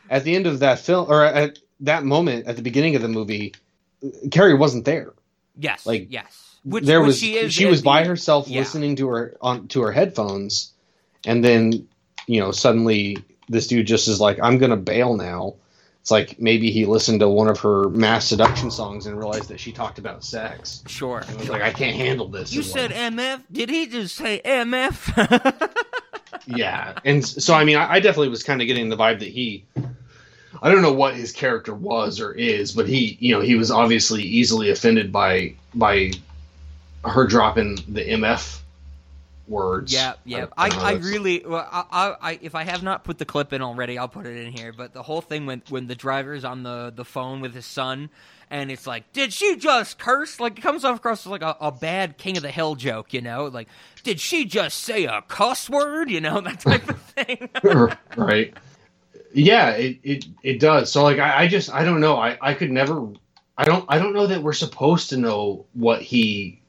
at 0.09 0.23
the 0.23 0.36
end 0.36 0.45
of 0.47 0.59
that 0.59 0.80
film 0.80 1.09
or 1.09 1.23
at 1.23 1.59
that 1.82 2.03
moment 2.03 2.47
at 2.47 2.55
the 2.57 2.61
beginning 2.61 2.95
of 2.95 3.01
the 3.01 3.07
movie, 3.07 3.53
Carrie 4.32 4.55
wasn't 4.55 4.86
there. 4.86 5.13
Yes, 5.57 5.86
Like, 5.86 6.07
yes. 6.09 6.57
Which, 6.63 6.84
there 6.86 6.99
which 6.99 7.07
was 7.07 7.19
she 7.19 7.36
is. 7.38 7.53
she 7.53 7.65
was 7.65 7.82
by 7.82 8.03
the- 8.03 8.09
herself 8.09 8.47
yeah. 8.47 8.59
listening 8.59 8.95
to 8.97 9.07
her 9.09 9.38
on 9.41 9.67
to 9.69 9.82
her 9.84 9.91
headphones, 9.93 10.73
and 11.26 11.43
then 11.43 11.88
you 12.28 12.39
know 12.39 12.51
suddenly 12.51 13.17
this 13.47 13.67
dude 13.67 13.88
just 13.88 14.07
is 14.07 14.20
like, 14.20 14.39
"I'm 14.41 14.57
gonna 14.57 14.78
bail 14.78 15.15
now." 15.15 15.55
It's 16.01 16.11
like 16.11 16.39
maybe 16.39 16.72
he 16.72 16.86
listened 16.86 17.20
to 17.20 17.28
one 17.28 17.49
of 17.49 17.59
her 17.59 17.86
Masseduction 17.89 18.72
songs 18.72 19.05
and 19.05 19.17
realized 19.17 19.49
that 19.49 19.59
she 19.59 19.72
talked 19.72 19.99
about 19.99 20.24
sex. 20.24 20.82
Sure. 20.88 21.24
And 21.28 21.38
was 21.38 21.49
like, 21.49 21.61
"I 21.61 21.72
can't 21.72 21.95
handle 21.95 22.28
this." 22.28 22.53
You 22.53 22.61
and, 22.61 22.70
said 22.70 22.91
like, 22.91 23.13
MF? 23.13 23.43
Did 23.51 23.70
he 23.70 23.88
just 23.88 24.15
say 24.15 24.41
MF? 24.45 25.72
yeah, 26.47 26.97
and 27.03 27.26
so 27.26 27.53
I 27.53 27.65
mean, 27.65 27.78
I, 27.78 27.93
I 27.93 27.99
definitely 27.99 28.30
was 28.30 28.43
kind 28.43 28.61
of 28.61 28.67
getting 28.67 28.89
the 28.89 28.97
vibe 28.97 29.20
that 29.20 29.30
he. 29.30 29.65
I 30.61 30.72
don't 30.72 30.82
know 30.82 30.93
what 30.93 31.15
his 31.15 31.32
character 31.32 31.74
was 31.74 32.20
or 32.20 32.34
is, 32.34 32.74
but 32.74 32.88
he, 32.88 33.17
you 33.22 33.34
know, 33.34 33.39
he 33.39 33.55
was 33.55 33.72
obviously 33.72 34.24
easily 34.24 34.70
offended 34.70 35.11
by 35.11 35.53
by 35.74 36.11
her 37.05 37.26
dropping 37.26 37.76
the 37.88 38.03
MF 38.03 38.59
words. 39.49 39.91
Yeah, 39.91 40.13
yeah. 40.25 40.41
don't 40.41 40.53
I, 40.57 40.69
I 40.69 40.91
really, 40.93 41.43
well, 41.45 41.67
I, 41.71 41.85
I, 41.91 42.15
I, 42.31 42.39
if 42.41 42.55
I 42.55 42.63
have 42.63 42.83
not 42.83 43.03
put 43.03 43.17
the 43.17 43.25
clip 43.25 43.53
in 43.53 43.61
already, 43.61 43.97
I'll 43.97 44.07
put 44.07 44.25
it 44.25 44.37
in 44.45 44.53
here. 44.53 44.71
But 44.71 44.93
the 44.93 45.03
whole 45.03 45.21
thing 45.21 45.45
when 45.45 45.61
when 45.69 45.87
the 45.87 45.95
driver's 45.95 46.43
on 46.43 46.63
the 46.63 46.93
the 46.95 47.05
phone 47.05 47.41
with 47.41 47.53
his 47.53 47.65
son, 47.65 48.09
and 48.49 48.71
it's 48.71 48.87
like, 48.87 49.11
did 49.13 49.33
she 49.33 49.55
just 49.57 49.99
curse? 49.99 50.39
Like 50.39 50.57
it 50.57 50.61
comes 50.61 50.83
off 50.83 50.97
across 50.97 51.25
like 51.25 51.41
a, 51.41 51.55
a 51.59 51.71
bad 51.71 52.17
King 52.17 52.37
of 52.37 52.43
the 52.43 52.51
Hill 52.51 52.75
joke, 52.75 53.13
you 53.13 53.21
know? 53.21 53.45
Like, 53.45 53.67
did 54.03 54.19
she 54.19 54.45
just 54.45 54.79
say 54.79 55.05
a 55.05 55.21
cuss 55.27 55.69
word? 55.69 56.09
You 56.09 56.21
know 56.21 56.41
that 56.41 56.59
type 56.59 56.89
of 56.89 57.01
thing. 57.01 57.49
right. 58.15 58.53
Yeah, 59.33 59.71
it, 59.71 59.99
it 60.03 60.25
it 60.43 60.59
does. 60.59 60.91
So 60.91 61.03
like 61.03 61.19
I, 61.19 61.43
I 61.43 61.47
just 61.47 61.71
I 61.71 61.83
don't 61.83 61.99
know. 62.01 62.17
I, 62.17 62.37
I 62.41 62.53
could 62.53 62.71
never 62.71 63.09
I 63.57 63.65
don't 63.65 63.85
I 63.89 63.99
don't 63.99 64.13
know 64.13 64.25
that 64.27 64.41
we're 64.41 64.53
supposed 64.53 65.09
to 65.09 65.17
know 65.17 65.65
what 65.73 66.01
he 66.01 66.61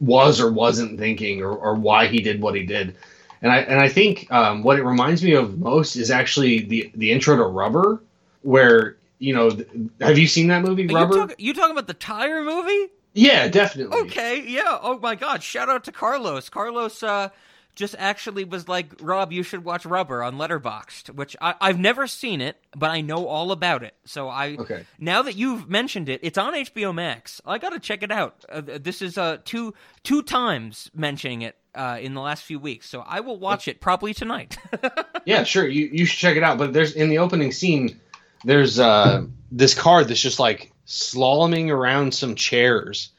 was 0.00 0.40
or 0.40 0.50
wasn't 0.52 0.98
thinking 0.98 1.42
or, 1.42 1.52
or 1.52 1.74
why 1.74 2.06
he 2.06 2.20
did 2.20 2.40
what 2.40 2.54
he 2.54 2.64
did. 2.64 2.96
And 3.42 3.52
I 3.52 3.58
and 3.58 3.80
I 3.80 3.88
think 3.88 4.30
um, 4.32 4.62
what 4.62 4.78
it 4.78 4.84
reminds 4.84 5.22
me 5.22 5.32
of 5.32 5.58
most 5.58 5.96
is 5.96 6.10
actually 6.10 6.60
the 6.60 6.90
the 6.94 7.12
intro 7.12 7.36
to 7.36 7.44
Rubber, 7.44 8.02
where 8.42 8.96
you 9.18 9.34
know 9.34 9.50
th- 9.50 9.68
have 10.00 10.18
you 10.18 10.26
seen 10.26 10.48
that 10.48 10.62
movie 10.62 10.82
you 10.84 10.94
Rubber? 10.94 11.14
talk, 11.14 11.34
you 11.38 11.52
talking 11.52 11.72
about 11.72 11.86
the 11.86 11.94
tire 11.94 12.42
movie? 12.42 12.90
yeah, 13.12 13.48
definitely. 13.48 13.98
Okay, 14.00 14.42
yeah. 14.46 14.78
Oh 14.80 14.98
my 14.98 15.14
God! 15.14 15.42
Shout 15.42 15.68
out 15.68 15.84
to 15.84 15.92
Carlos. 15.92 16.48
Carlos 16.48 17.02
uh, 17.02 17.28
just 17.76 17.94
actually 17.98 18.42
was 18.44 18.68
like, 18.68 18.86
"Rob, 19.00 19.32
you 19.32 19.44
should 19.44 19.62
watch 19.64 19.86
Rubber 19.86 20.22
on 20.24 20.36
Letterboxd," 20.36 21.10
which 21.14 21.36
I, 21.40 21.54
I've 21.60 21.78
never 21.78 22.06
seen 22.08 22.40
it, 22.40 22.56
but 22.74 22.90
I 22.90 23.00
know 23.02 23.28
all 23.28 23.52
about 23.52 23.84
it. 23.84 23.94
So 24.04 24.28
I 24.28 24.56
Okay. 24.58 24.84
now 24.98 25.22
that 25.22 25.36
you've 25.36 25.68
mentioned 25.70 26.08
it, 26.08 26.20
it's 26.24 26.38
on 26.38 26.54
HBO 26.54 26.92
Max. 26.94 27.40
I 27.46 27.58
got 27.58 27.70
to 27.70 27.78
check 27.78 28.02
it 28.02 28.10
out. 28.10 28.44
Uh, 28.48 28.62
this 28.80 29.00
is 29.02 29.16
uh, 29.16 29.38
two 29.44 29.74
two 30.02 30.22
times 30.22 30.90
mentioning 30.94 31.42
it 31.42 31.56
uh, 31.74 31.98
in 32.00 32.14
the 32.14 32.20
last 32.20 32.42
few 32.42 32.58
weeks, 32.58 32.88
so 32.88 33.04
I 33.06 33.20
will 33.20 33.38
watch 33.38 33.68
it 33.68 33.80
probably 33.80 34.12
tonight. 34.14 34.56
Yeah, 35.26 35.42
sure. 35.42 35.66
You 35.66 35.88
you 35.92 36.06
should 36.06 36.18
check 36.20 36.36
it 36.36 36.42
out. 36.44 36.56
But 36.56 36.72
there's 36.72 36.92
in 36.92 37.08
the 37.10 37.18
opening 37.18 37.50
scene, 37.52 38.00
there's 38.44 38.78
uh 38.78 39.24
this 39.50 39.74
card 39.74 40.06
that's 40.08 40.20
just 40.20 40.38
like 40.38 40.72
slaloming 40.86 41.68
around 41.70 42.14
some 42.14 42.36
chairs, 42.36 43.10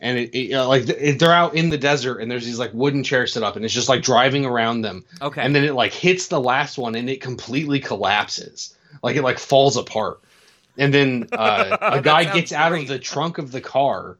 and 0.00 0.18
it, 0.18 0.34
it 0.34 0.54
uh, 0.54 0.66
like 0.68 0.86
th- 0.86 1.18
they're 1.18 1.32
out 1.32 1.54
in 1.54 1.70
the 1.70 1.78
desert, 1.78 2.18
and 2.18 2.30
there's 2.30 2.44
these 2.44 2.58
like 2.58 2.72
wooden 2.72 3.02
chairs 3.02 3.32
set 3.32 3.42
up, 3.42 3.56
and 3.56 3.64
it's 3.64 3.74
just 3.74 3.88
like 3.88 4.02
driving 4.02 4.44
around 4.44 4.82
them. 4.82 5.04
Okay. 5.20 5.40
And 5.40 5.54
then 5.54 5.64
it 5.64 5.74
like 5.74 5.92
hits 5.92 6.28
the 6.28 6.40
last 6.40 6.78
one, 6.78 6.94
and 6.94 7.10
it 7.10 7.20
completely 7.20 7.80
collapses, 7.80 8.76
like 9.02 9.16
it 9.16 9.22
like 9.22 9.38
falls 9.38 9.76
apart. 9.76 10.20
And 10.76 10.94
then 10.94 11.28
uh, 11.32 11.76
a 11.80 12.00
guy 12.00 12.32
gets 12.32 12.52
out 12.52 12.70
great. 12.70 12.82
of 12.82 12.88
the 12.88 12.98
trunk 12.98 13.38
of 13.38 13.50
the 13.50 13.60
car, 13.60 14.16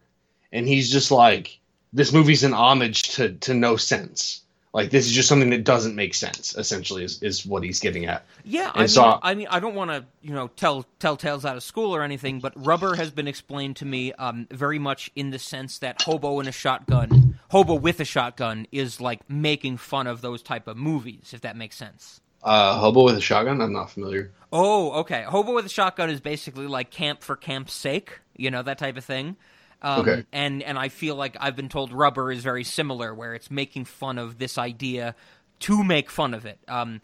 and 0.52 0.66
he's 0.66 0.90
just 0.90 1.10
like, 1.10 1.58
"This 1.92 2.12
movie's 2.12 2.44
an 2.44 2.54
homage 2.54 3.14
to 3.14 3.32
to 3.34 3.54
no 3.54 3.76
sense." 3.76 4.42
Like 4.74 4.90
this 4.90 5.06
is 5.06 5.12
just 5.12 5.28
something 5.28 5.50
that 5.50 5.64
doesn't 5.64 5.94
make 5.96 6.14
sense. 6.14 6.54
Essentially, 6.56 7.02
is, 7.04 7.22
is 7.22 7.46
what 7.46 7.62
he's 7.62 7.80
getting 7.80 8.04
at. 8.06 8.24
Yeah, 8.44 8.64
I 8.66 8.68
And 8.70 8.78
mean, 8.80 8.88
so- 8.88 9.18
I 9.22 9.34
mean, 9.34 9.46
I 9.50 9.60
don't 9.60 9.74
want 9.74 9.90
to, 9.90 10.04
you 10.20 10.34
know, 10.34 10.48
tell 10.48 10.84
tell 10.98 11.16
tales 11.16 11.44
out 11.44 11.56
of 11.56 11.62
school 11.62 11.94
or 11.96 12.02
anything, 12.02 12.40
but 12.40 12.52
rubber 12.56 12.94
has 12.96 13.10
been 13.10 13.26
explained 13.28 13.76
to 13.76 13.84
me 13.86 14.12
um, 14.14 14.46
very 14.50 14.78
much 14.78 15.10
in 15.16 15.30
the 15.30 15.38
sense 15.38 15.78
that 15.78 16.02
hobo 16.02 16.38
in 16.40 16.46
a 16.48 16.52
shotgun, 16.52 17.38
hobo 17.50 17.74
with 17.74 17.98
a 18.00 18.04
shotgun, 18.04 18.66
is 18.70 19.00
like 19.00 19.28
making 19.28 19.78
fun 19.78 20.06
of 20.06 20.20
those 20.20 20.42
type 20.42 20.68
of 20.68 20.76
movies, 20.76 21.30
if 21.32 21.40
that 21.40 21.56
makes 21.56 21.76
sense. 21.76 22.20
Uh, 22.42 22.78
hobo 22.78 23.04
with 23.04 23.16
a 23.16 23.20
shotgun. 23.20 23.60
I'm 23.60 23.72
not 23.72 23.90
familiar. 23.90 24.30
Oh, 24.52 25.00
okay. 25.00 25.22
Hobo 25.22 25.54
with 25.54 25.66
a 25.66 25.70
shotgun 25.70 26.08
is 26.08 26.20
basically 26.20 26.66
like 26.66 26.90
camp 26.90 27.22
for 27.22 27.34
camp's 27.36 27.72
sake, 27.72 28.20
you 28.36 28.50
know, 28.50 28.62
that 28.62 28.78
type 28.78 28.96
of 28.96 29.04
thing. 29.04 29.36
Um, 29.82 30.00
Okay. 30.00 30.24
And 30.32 30.62
and 30.62 30.78
I 30.78 30.88
feel 30.88 31.14
like 31.14 31.36
I've 31.40 31.56
been 31.56 31.68
told 31.68 31.92
rubber 31.92 32.32
is 32.32 32.42
very 32.42 32.64
similar, 32.64 33.14
where 33.14 33.34
it's 33.34 33.50
making 33.50 33.84
fun 33.86 34.18
of 34.18 34.38
this 34.38 34.58
idea 34.58 35.14
to 35.60 35.82
make 35.82 36.10
fun 36.10 36.34
of 36.34 36.46
it. 36.46 36.58
Um, 36.68 37.00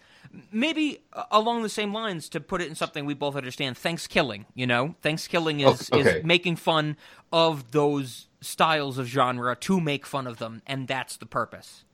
maybe 0.52 1.00
along 1.30 1.62
the 1.62 1.68
same 1.68 1.92
lines, 1.92 2.28
to 2.30 2.40
put 2.40 2.60
it 2.60 2.68
in 2.68 2.74
something 2.74 3.04
we 3.04 3.14
both 3.14 3.36
understand, 3.36 3.76
Thanksgiving. 3.76 4.46
You 4.54 4.66
know, 4.66 4.94
Thanksgiving 5.02 5.60
is 5.60 5.90
okay. 5.92 6.18
is 6.18 6.24
making 6.24 6.56
fun 6.56 6.96
of 7.32 7.72
those 7.72 8.28
styles 8.40 8.98
of 8.98 9.06
genre 9.06 9.56
to 9.56 9.80
make 9.80 10.06
fun 10.06 10.26
of 10.26 10.38
them, 10.38 10.62
and 10.66 10.86
that's 10.88 11.16
the 11.16 11.26
purpose. 11.26 11.84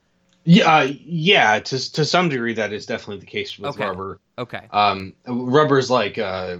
Yeah, 0.44 0.70
uh, 0.72 0.92
yeah. 1.04 1.60
To 1.60 1.92
to 1.92 2.04
some 2.04 2.28
degree, 2.30 2.54
that 2.54 2.72
is 2.72 2.86
definitely 2.86 3.20
the 3.20 3.26
case 3.26 3.58
with 3.58 3.70
Okay. 3.72 3.84
rubber. 3.84 4.20
Okay. 4.38 4.66
Um, 4.70 5.14
rubber's 5.26 5.90
like 5.90 6.16
uh, 6.18 6.58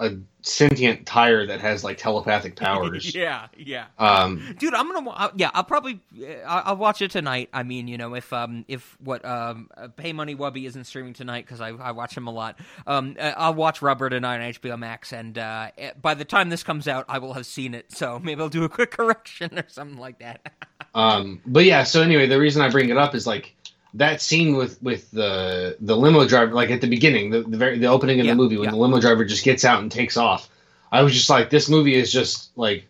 a 0.00 0.10
sentient 0.42 1.06
tire 1.06 1.46
that 1.46 1.60
has 1.60 1.84
like 1.84 1.98
telepathic 1.98 2.56
powers. 2.56 3.14
yeah, 3.14 3.48
yeah. 3.56 3.86
Um, 3.98 4.54
dude 4.58 4.74
i'm 4.74 4.92
gonna 4.92 5.10
uh, 5.10 5.30
yeah 5.36 5.50
i'll 5.54 5.64
probably 5.64 6.00
uh, 6.20 6.26
I'll, 6.46 6.62
I'll 6.66 6.76
watch 6.76 7.02
it 7.02 7.10
tonight 7.10 7.48
i 7.52 7.62
mean 7.62 7.88
you 7.88 7.98
know 7.98 8.14
if 8.14 8.32
um 8.32 8.64
if 8.68 8.96
what 9.00 9.24
um 9.24 9.68
uh, 9.76 9.88
PaymoneyWubby 9.88 10.66
isn't 10.66 10.84
streaming 10.84 11.12
tonight 11.12 11.44
because 11.46 11.60
I, 11.60 11.68
I 11.68 11.92
watch 11.92 12.16
him 12.16 12.26
a 12.26 12.32
lot 12.32 12.58
um 12.86 13.16
uh, 13.18 13.32
i'll 13.36 13.54
watch 13.54 13.82
rubber 13.82 14.08
tonight 14.10 14.44
on 14.44 14.52
hbo 14.52 14.78
max 14.78 15.12
and 15.12 15.36
uh 15.38 15.70
eh, 15.76 15.92
by 16.00 16.14
the 16.14 16.24
time 16.24 16.48
this 16.48 16.62
comes 16.62 16.88
out 16.88 17.04
i 17.08 17.18
will 17.18 17.34
have 17.34 17.46
seen 17.46 17.74
it 17.74 17.92
so 17.92 18.18
maybe 18.22 18.40
i'll 18.40 18.48
do 18.48 18.64
a 18.64 18.68
quick 18.68 18.90
correction 19.00 19.58
or 19.58 19.64
something 19.68 19.98
like 19.98 20.18
that 20.18 20.52
um, 20.94 21.40
but 21.46 21.64
yeah. 21.64 21.84
So 21.84 22.02
anyway, 22.02 22.26
the 22.26 22.38
reason 22.38 22.62
I 22.62 22.68
bring 22.68 22.88
it 22.90 22.96
up 22.96 23.14
is 23.14 23.26
like 23.26 23.54
that 23.94 24.20
scene 24.20 24.56
with 24.56 24.82
with 24.82 25.10
the 25.10 25.76
the 25.80 25.96
limo 25.96 26.26
driver, 26.26 26.52
like 26.52 26.70
at 26.70 26.80
the 26.80 26.88
beginning, 26.88 27.30
the 27.30 27.42
the, 27.42 27.56
very, 27.56 27.78
the 27.78 27.86
opening 27.86 28.20
of 28.20 28.26
Yeah, 28.26 28.32
the 28.32 28.36
movie 28.36 28.56
when 28.56 28.66
yeah. 28.66 28.70
the 28.70 28.76
limo 28.76 29.00
driver 29.00 29.24
just 29.24 29.44
gets 29.44 29.64
out 29.64 29.82
and 29.82 29.90
takes 29.90 30.16
off. 30.16 30.48
I 30.92 31.02
was 31.02 31.12
just 31.12 31.30
like, 31.30 31.50
this 31.50 31.68
movie 31.68 31.94
is 31.94 32.12
just 32.12 32.50
like 32.56 32.84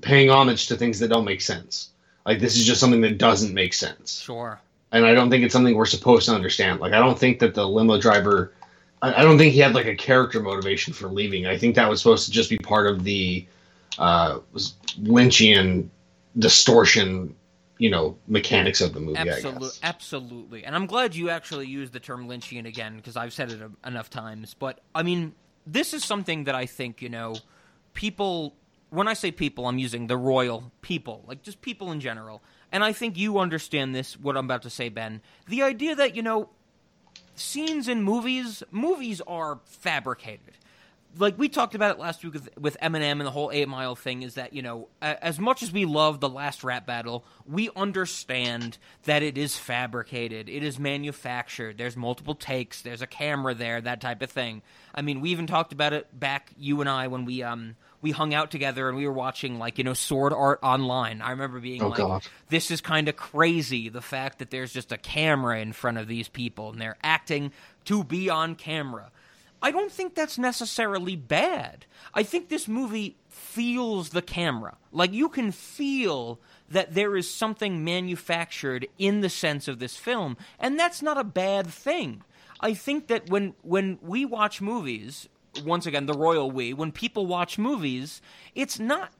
paying 0.00 0.30
homage 0.30 0.66
to 0.68 0.76
things 0.76 0.98
that 0.98 1.08
don't 1.08 1.24
make 1.24 1.40
sense. 1.40 1.90
Like 2.26 2.40
this 2.40 2.56
is 2.56 2.64
just 2.64 2.80
something 2.80 3.00
that 3.02 3.18
doesn't 3.18 3.54
make 3.54 3.74
sense. 3.74 4.20
sure 4.20 4.60
and 4.92 5.06
I 5.06 5.14
don't 5.14 5.30
think 5.30 5.42
it's 5.42 5.52
something 5.52 5.74
we're 5.74 5.86
supposed 5.86 6.26
to 6.26 6.34
understand. 6.34 6.80
Like, 6.80 6.92
I 6.92 6.98
don't 6.98 7.18
think 7.18 7.38
that 7.40 7.54
the 7.54 7.66
limo 7.66 7.98
driver, 7.98 8.52
I, 9.00 9.14
I 9.14 9.22
don't 9.22 9.38
think 9.38 9.54
he 9.54 9.60
had 9.60 9.74
like 9.74 9.86
a 9.86 9.96
character 9.96 10.40
motivation 10.40 10.92
for 10.92 11.08
leaving. 11.08 11.46
I 11.46 11.56
think 11.56 11.74
that 11.76 11.88
was 11.88 12.00
supposed 12.00 12.26
to 12.26 12.30
just 12.30 12.50
be 12.50 12.58
part 12.58 12.86
of 12.86 13.02
the 13.02 13.46
uh, 13.98 14.40
was 14.52 14.74
Lynchian 15.00 15.88
distortion, 16.38 17.34
you 17.82 17.90
know, 17.90 18.16
mechanics 18.28 18.80
of 18.80 18.94
the 18.94 19.00
movie. 19.00 19.18
Absolutely, 19.18 19.68
absolutely. 19.82 20.64
And 20.64 20.76
I'm 20.76 20.86
glad 20.86 21.16
you 21.16 21.30
actually 21.30 21.66
used 21.66 21.92
the 21.92 21.98
term 21.98 22.28
Lynchian 22.28 22.64
again 22.64 22.94
because 22.94 23.16
I've 23.16 23.32
said 23.32 23.50
it 23.50 23.60
a- 23.60 23.88
enough 23.88 24.08
times. 24.08 24.54
But 24.54 24.78
I 24.94 25.02
mean, 25.02 25.34
this 25.66 25.92
is 25.92 26.04
something 26.04 26.44
that 26.44 26.54
I 26.54 26.64
think 26.64 27.02
you 27.02 27.08
know, 27.08 27.34
people. 27.92 28.54
When 28.90 29.08
I 29.08 29.14
say 29.14 29.32
people, 29.32 29.66
I'm 29.66 29.78
using 29.78 30.06
the 30.06 30.16
royal 30.16 30.70
people, 30.80 31.24
like 31.26 31.42
just 31.42 31.60
people 31.60 31.90
in 31.90 31.98
general. 31.98 32.40
And 32.70 32.84
I 32.84 32.92
think 32.92 33.16
you 33.16 33.40
understand 33.40 33.96
this. 33.96 34.16
What 34.16 34.36
I'm 34.36 34.44
about 34.44 34.62
to 34.62 34.70
say, 34.70 34.88
Ben. 34.88 35.20
The 35.48 35.64
idea 35.64 35.96
that 35.96 36.14
you 36.14 36.22
know, 36.22 36.50
scenes 37.34 37.88
in 37.88 38.04
movies, 38.04 38.62
movies 38.70 39.20
are 39.26 39.58
fabricated 39.64 40.56
like 41.18 41.38
we 41.38 41.48
talked 41.48 41.74
about 41.74 41.96
it 41.96 42.00
last 42.00 42.24
week 42.24 42.34
with, 42.34 42.48
with 42.58 42.76
Eminem 42.82 43.12
and 43.12 43.20
the 43.22 43.30
whole 43.30 43.50
Eight 43.52 43.68
Mile 43.68 43.94
thing 43.94 44.22
is 44.22 44.34
that 44.34 44.52
you 44.52 44.62
know 44.62 44.88
as 45.00 45.38
much 45.38 45.62
as 45.62 45.70
we 45.72 45.84
love 45.84 46.20
the 46.20 46.28
last 46.28 46.64
rap 46.64 46.86
battle, 46.86 47.24
we 47.46 47.68
understand 47.76 48.78
that 49.04 49.22
it 49.22 49.36
is 49.36 49.56
fabricated, 49.56 50.48
it 50.48 50.62
is 50.62 50.78
manufactured. 50.78 51.78
There's 51.78 51.96
multiple 51.96 52.34
takes, 52.34 52.82
there's 52.82 53.02
a 53.02 53.06
camera 53.06 53.54
there, 53.54 53.80
that 53.80 54.00
type 54.00 54.22
of 54.22 54.30
thing. 54.30 54.62
I 54.94 55.02
mean, 55.02 55.20
we 55.20 55.30
even 55.30 55.46
talked 55.46 55.72
about 55.72 55.92
it 55.92 56.18
back 56.18 56.50
you 56.56 56.80
and 56.80 56.88
I 56.88 57.08
when 57.08 57.24
we 57.24 57.42
um 57.42 57.76
we 58.00 58.10
hung 58.10 58.34
out 58.34 58.50
together 58.50 58.88
and 58.88 58.96
we 58.98 59.06
were 59.06 59.12
watching 59.12 59.58
like 59.58 59.78
you 59.78 59.84
know 59.84 59.94
sword 59.94 60.32
art 60.32 60.58
online. 60.62 61.20
I 61.22 61.30
remember 61.30 61.60
being 61.60 61.82
Oh, 61.82 61.88
like, 61.88 61.98
God. 61.98 62.26
this 62.48 62.70
is 62.70 62.80
kind 62.80 63.08
of 63.08 63.16
crazy 63.16 63.88
the 63.88 64.00
fact 64.02 64.38
that 64.38 64.50
there's 64.50 64.72
just 64.72 64.92
a 64.92 64.98
camera 64.98 65.60
in 65.60 65.72
front 65.72 65.98
of 65.98 66.08
these 66.08 66.28
people 66.28 66.70
and 66.70 66.80
they're 66.80 66.96
acting 67.02 67.52
to 67.84 68.02
be 68.04 68.28
on 68.30 68.54
camera. 68.54 69.10
I 69.62 69.70
don't 69.70 69.92
think 69.92 70.14
that's 70.14 70.38
necessarily 70.38 71.16
bad. 71.16 71.86
I 72.12 72.24
think 72.24 72.48
this 72.48 72.66
movie 72.66 73.16
feels 73.28 74.10
the 74.10 74.22
camera. 74.22 74.76
Like 74.90 75.12
you 75.12 75.28
can 75.28 75.52
feel 75.52 76.40
that 76.68 76.94
there 76.94 77.16
is 77.16 77.30
something 77.30 77.84
manufactured 77.84 78.88
in 78.98 79.20
the 79.20 79.30
sense 79.30 79.68
of 79.68 79.78
this 79.78 79.96
film, 79.96 80.36
and 80.58 80.78
that's 80.78 81.00
not 81.00 81.18
a 81.18 81.24
bad 81.24 81.68
thing. 81.68 82.22
I 82.60 82.74
think 82.74 83.06
that 83.06 83.30
when 83.30 83.54
when 83.62 83.98
we 84.02 84.24
watch 84.24 84.60
movies, 84.60 85.28
once 85.64 85.86
again 85.86 86.06
the 86.06 86.14
royal 86.14 86.50
we 86.50 86.72
when 86.72 86.90
people 86.90 87.26
watch 87.26 87.58
movies 87.58 88.22
it's 88.54 88.78
not 88.78 89.12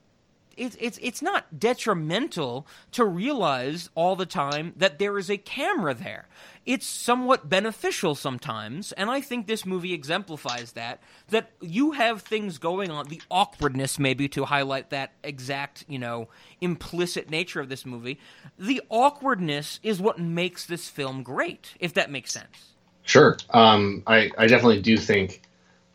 it's 0.57 0.77
it's 0.79 0.99
it's 1.01 1.21
not 1.21 1.59
detrimental 1.59 2.67
to 2.91 3.05
realize 3.05 3.89
all 3.95 4.15
the 4.15 4.25
time 4.25 4.73
that 4.77 4.99
there 4.99 5.17
is 5.17 5.29
a 5.29 5.37
camera 5.37 5.93
there. 5.93 6.27
It's 6.65 6.85
somewhat 6.85 7.49
beneficial 7.49 8.15
sometimes, 8.15 8.93
and 8.93 9.09
I 9.09 9.19
think 9.19 9.47
this 9.47 9.65
movie 9.65 9.93
exemplifies 9.93 10.71
that. 10.73 11.01
That 11.27 11.51
you 11.59 11.91
have 11.91 12.21
things 12.21 12.57
going 12.57 12.89
on, 12.89 13.07
the 13.07 13.21
awkwardness 13.29 13.99
maybe 13.99 14.29
to 14.29 14.45
highlight 14.45 14.89
that 14.91 15.11
exact, 15.23 15.83
you 15.89 15.99
know, 15.99 16.29
implicit 16.61 17.29
nature 17.29 17.59
of 17.59 17.67
this 17.67 17.85
movie. 17.85 18.17
The 18.57 18.81
awkwardness 18.89 19.81
is 19.83 19.99
what 19.99 20.19
makes 20.19 20.65
this 20.65 20.87
film 20.87 21.21
great, 21.21 21.73
if 21.81 21.93
that 21.95 22.09
makes 22.09 22.31
sense. 22.31 22.73
Sure. 23.03 23.35
Um, 23.49 24.01
I, 24.07 24.31
I 24.37 24.47
definitely 24.47 24.81
do 24.81 24.95
think 24.97 25.41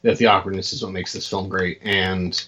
that 0.03 0.19
the 0.19 0.27
awkwardness 0.27 0.75
is 0.75 0.83
what 0.83 0.93
makes 0.93 1.15
this 1.15 1.27
film 1.27 1.49
great. 1.49 1.81
And, 1.83 2.45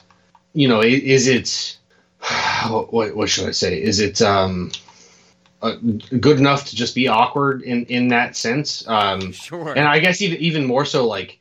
you 0.53 0.69
know, 0.69 0.83
is 0.83 1.27
it 1.27 1.79
what, 2.69 3.17
what 3.17 3.29
should 3.29 3.49
I 3.49 3.53
say? 3.53 3.81
Is 3.81 4.01
it 4.01 4.21
um, 4.23 4.71
uh, 5.63 5.77
good 6.21 6.39
enough 6.39 6.67
to 6.67 6.77
just 6.77 6.95
be 6.95 7.09
awkward 7.09 7.63
in 7.63 7.85
in 7.87 8.09
that 8.09 8.37
sense? 8.37 8.87
Um, 8.89 9.33
Sure. 9.33 9.71
And 9.71 9.87
I 9.87 9.99
guess 9.99 10.21
even 10.21 10.39
even 10.39 10.67
more 10.67 10.85
so, 10.85 11.07
like, 11.07 11.39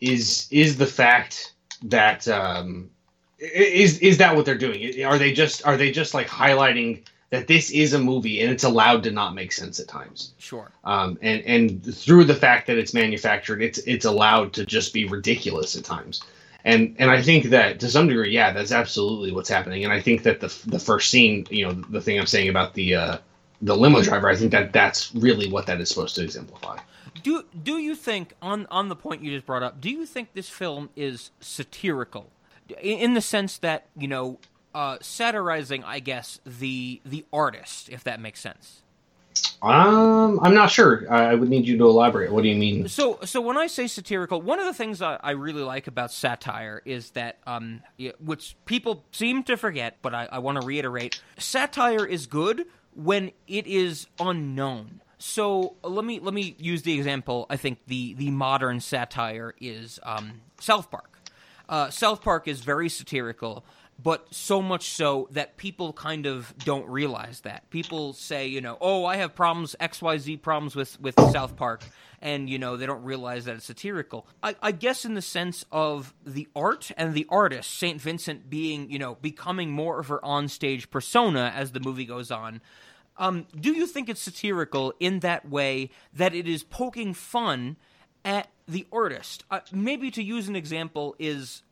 is 0.00 0.48
is 0.50 0.78
the 0.78 0.86
fact 0.86 1.54
that 1.82 2.26
um, 2.28 2.90
is 3.38 3.98
is 3.98 4.18
that 4.18 4.34
what 4.34 4.44
they're 4.44 4.56
doing? 4.58 5.04
Are 5.04 5.18
they 5.18 5.32
just 5.32 5.66
are 5.66 5.76
they 5.76 5.90
just 5.90 6.14
like 6.14 6.28
highlighting 6.28 7.04
that 7.30 7.48
this 7.48 7.70
is 7.72 7.92
a 7.92 7.98
movie 7.98 8.40
and 8.40 8.52
it's 8.52 8.64
allowed 8.64 9.02
to 9.02 9.10
not 9.10 9.34
make 9.34 9.52
sense 9.52 9.80
at 9.80 9.88
times? 9.88 10.32
Sure. 10.38 10.70
um, 10.84 11.18
and 11.22 11.42
and 11.42 11.94
through 11.94 12.24
the 12.24 12.34
fact 12.34 12.66
that 12.68 12.78
it's 12.78 12.94
manufactured, 12.94 13.62
it's 13.62 13.78
it's 13.78 14.04
allowed 14.04 14.52
to 14.54 14.64
just 14.64 14.92
be 14.92 15.06
ridiculous 15.06 15.76
at 15.76 15.84
times. 15.84 16.22
And 16.66 16.96
and 16.98 17.12
I 17.12 17.22
think 17.22 17.44
that 17.50 17.78
to 17.78 17.88
some 17.88 18.08
degree, 18.08 18.32
yeah, 18.32 18.52
that's 18.52 18.72
absolutely 18.72 19.30
what's 19.30 19.48
happening. 19.48 19.84
And 19.84 19.92
I 19.92 20.00
think 20.00 20.24
that 20.24 20.40
the 20.40 20.52
the 20.66 20.80
first 20.80 21.10
scene, 21.10 21.46
you 21.48 21.64
know, 21.64 21.72
the 21.72 22.00
thing 22.00 22.18
I'm 22.18 22.26
saying 22.26 22.48
about 22.48 22.74
the 22.74 22.96
uh, 22.96 23.18
the 23.62 23.76
limo 23.76 24.02
driver, 24.02 24.28
I 24.28 24.34
think 24.34 24.50
that 24.50 24.72
that's 24.72 25.14
really 25.14 25.48
what 25.48 25.66
that 25.66 25.80
is 25.80 25.88
supposed 25.88 26.16
to 26.16 26.24
exemplify. 26.24 26.78
Do 27.22 27.44
do 27.62 27.78
you 27.78 27.94
think 27.94 28.34
on 28.42 28.66
on 28.68 28.88
the 28.88 28.96
point 28.96 29.22
you 29.22 29.30
just 29.30 29.46
brought 29.46 29.62
up? 29.62 29.80
Do 29.80 29.88
you 29.88 30.04
think 30.04 30.34
this 30.34 30.48
film 30.48 30.90
is 30.96 31.30
satirical, 31.38 32.32
in, 32.68 32.98
in 32.98 33.14
the 33.14 33.20
sense 33.20 33.58
that 33.58 33.86
you 33.96 34.08
know, 34.08 34.40
uh, 34.74 34.98
satirizing, 35.00 35.84
I 35.84 36.00
guess 36.00 36.40
the 36.44 37.00
the 37.04 37.24
artist, 37.32 37.88
if 37.90 38.02
that 38.02 38.18
makes 38.20 38.40
sense? 38.40 38.82
Um, 39.62 40.38
I'm 40.42 40.54
not 40.54 40.70
sure. 40.70 41.10
I 41.10 41.34
would 41.34 41.48
need 41.48 41.66
you 41.66 41.76
to 41.78 41.84
elaborate. 41.84 42.30
What 42.30 42.42
do 42.42 42.48
you 42.48 42.56
mean? 42.56 42.88
So, 42.88 43.18
so 43.24 43.40
when 43.40 43.56
I 43.56 43.66
say 43.66 43.86
satirical, 43.86 44.40
one 44.40 44.60
of 44.60 44.66
the 44.66 44.74
things 44.74 45.02
I, 45.02 45.18
I 45.22 45.32
really 45.32 45.62
like 45.62 45.86
about 45.86 46.12
satire 46.12 46.82
is 46.84 47.10
that, 47.10 47.38
um, 47.46 47.82
which 48.20 48.56
people 48.64 49.04
seem 49.12 49.42
to 49.44 49.56
forget, 49.56 49.98
but 50.02 50.14
I, 50.14 50.28
I 50.30 50.38
want 50.38 50.60
to 50.60 50.66
reiterate: 50.66 51.20
satire 51.38 52.06
is 52.06 52.26
good 52.26 52.66
when 52.94 53.32
it 53.46 53.66
is 53.66 54.06
unknown. 54.20 55.00
So 55.18 55.76
let 55.82 56.04
me 56.04 56.20
let 56.20 56.34
me 56.34 56.54
use 56.58 56.82
the 56.82 56.92
example. 56.94 57.46
I 57.48 57.56
think 57.56 57.78
the 57.86 58.14
the 58.14 58.30
modern 58.30 58.80
satire 58.80 59.54
is 59.60 59.98
um, 60.02 60.42
South 60.60 60.90
Park. 60.90 61.18
Uh, 61.68 61.90
South 61.90 62.22
Park 62.22 62.46
is 62.46 62.60
very 62.60 62.88
satirical, 62.88 63.64
but 64.02 64.32
so 64.34 64.60
much 64.60 64.90
so 64.90 65.28
that 65.30 65.56
people 65.56 65.92
kind 65.92 66.26
of 66.26 66.54
don't 66.58 66.86
realize 66.88 67.40
that. 67.40 67.68
People 67.70 68.12
say, 68.12 68.46
you 68.46 68.60
know, 68.60 68.76
oh, 68.80 69.04
I 69.04 69.16
have 69.16 69.34
problems, 69.34 69.74
X, 69.80 70.02
Y, 70.02 70.18
Z 70.18 70.36
problems 70.38 70.76
with 70.76 71.00
with 71.00 71.18
South 71.32 71.56
Park, 71.56 71.82
and 72.20 72.48
you 72.48 72.58
know 72.58 72.76
they 72.76 72.86
don't 72.86 73.04
realize 73.04 73.46
that 73.46 73.56
it's 73.56 73.64
satirical. 73.64 74.26
I, 74.42 74.54
I 74.62 74.72
guess 74.72 75.04
in 75.04 75.14
the 75.14 75.22
sense 75.22 75.64
of 75.72 76.14
the 76.24 76.48
art 76.54 76.90
and 76.96 77.14
the 77.14 77.26
artist, 77.30 77.70
Saint 77.78 78.00
Vincent 78.00 78.50
being, 78.50 78.90
you 78.90 78.98
know, 78.98 79.16
becoming 79.16 79.70
more 79.70 79.98
of 79.98 80.08
her 80.08 80.20
onstage 80.22 80.90
persona 80.90 81.52
as 81.54 81.72
the 81.72 81.80
movie 81.80 82.06
goes 82.06 82.30
on. 82.30 82.60
Um, 83.18 83.46
do 83.58 83.72
you 83.72 83.86
think 83.86 84.10
it's 84.10 84.20
satirical 84.20 84.92
in 85.00 85.20
that 85.20 85.48
way 85.48 85.90
that 86.12 86.34
it 86.34 86.46
is 86.46 86.62
poking 86.62 87.14
fun 87.14 87.76
at 88.26 88.48
the 88.68 88.84
artist? 88.92 89.44
Uh, 89.50 89.60
maybe 89.72 90.10
to 90.10 90.22
use 90.22 90.48
an 90.48 90.56
example 90.56 91.14
is 91.18 91.62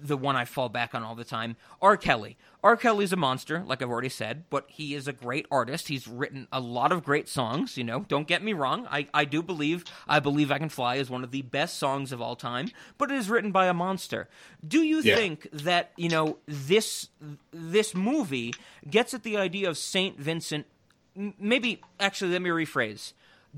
the 0.00 0.16
one 0.16 0.36
I 0.36 0.44
fall 0.44 0.68
back 0.68 0.94
on 0.94 1.02
all 1.02 1.16
the 1.16 1.24
time 1.24 1.56
R. 1.82 1.96
Kelly. 1.96 2.36
R. 2.62 2.76
Kelly's 2.76 3.12
a 3.12 3.16
monster, 3.16 3.62
like 3.66 3.82
I've 3.82 3.90
already 3.90 4.08
said, 4.08 4.44
but 4.48 4.64
he 4.68 4.94
is 4.94 5.08
a 5.08 5.12
great 5.12 5.46
artist. 5.50 5.88
He's 5.88 6.06
written 6.06 6.46
a 6.52 6.60
lot 6.60 6.92
of 6.92 7.04
great 7.04 7.28
songs, 7.28 7.76
you 7.76 7.82
know, 7.84 8.04
don't 8.08 8.26
get 8.28 8.42
me 8.42 8.52
wrong. 8.52 8.86
I, 8.90 9.08
I 9.12 9.24
do 9.24 9.42
believe 9.42 9.84
I 10.06 10.20
Believe 10.20 10.50
I 10.52 10.58
Can 10.58 10.68
Fly 10.68 10.94
is 10.96 11.10
one 11.10 11.24
of 11.24 11.32
the 11.32 11.42
best 11.42 11.76
songs 11.78 12.12
of 12.12 12.20
all 12.22 12.36
time, 12.36 12.70
but 12.96 13.10
it 13.10 13.16
is 13.16 13.28
written 13.28 13.50
by 13.50 13.66
a 13.66 13.74
monster. 13.74 14.28
Do 14.66 14.82
you 14.82 15.00
Yeah. 15.00 15.16
think 15.16 15.48
that, 15.52 15.90
you 15.96 16.08
know, 16.08 16.38
this 16.46 17.08
this 17.50 17.94
movie 17.94 18.54
gets 18.88 19.12
at 19.14 19.24
the 19.24 19.36
idea 19.36 19.68
of 19.68 19.76
Saint 19.76 20.18
Vincent 20.18 20.66
maybe 21.38 21.80
actually 21.98 22.30
let 22.30 22.40
me 22.42 22.50
rephrase 22.50 23.12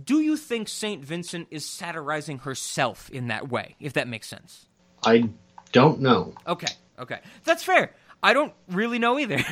do 0.04 0.20
you 0.20 0.36
think 0.36 0.68
saint 0.68 1.04
vincent 1.04 1.48
is 1.50 1.64
satirizing 1.64 2.38
herself 2.40 3.10
in 3.10 3.28
that 3.28 3.48
way 3.48 3.76
if 3.80 3.92
that 3.94 4.08
makes 4.08 4.28
sense 4.28 4.66
I 5.04 5.30
don't 5.72 6.00
know. 6.00 6.34
okay 6.46 6.72
okay 6.98 7.20
that's 7.44 7.62
fair 7.64 7.94
i 8.22 8.32
don't 8.32 8.52
really 8.68 8.98
know 8.98 9.18
either 9.18 9.38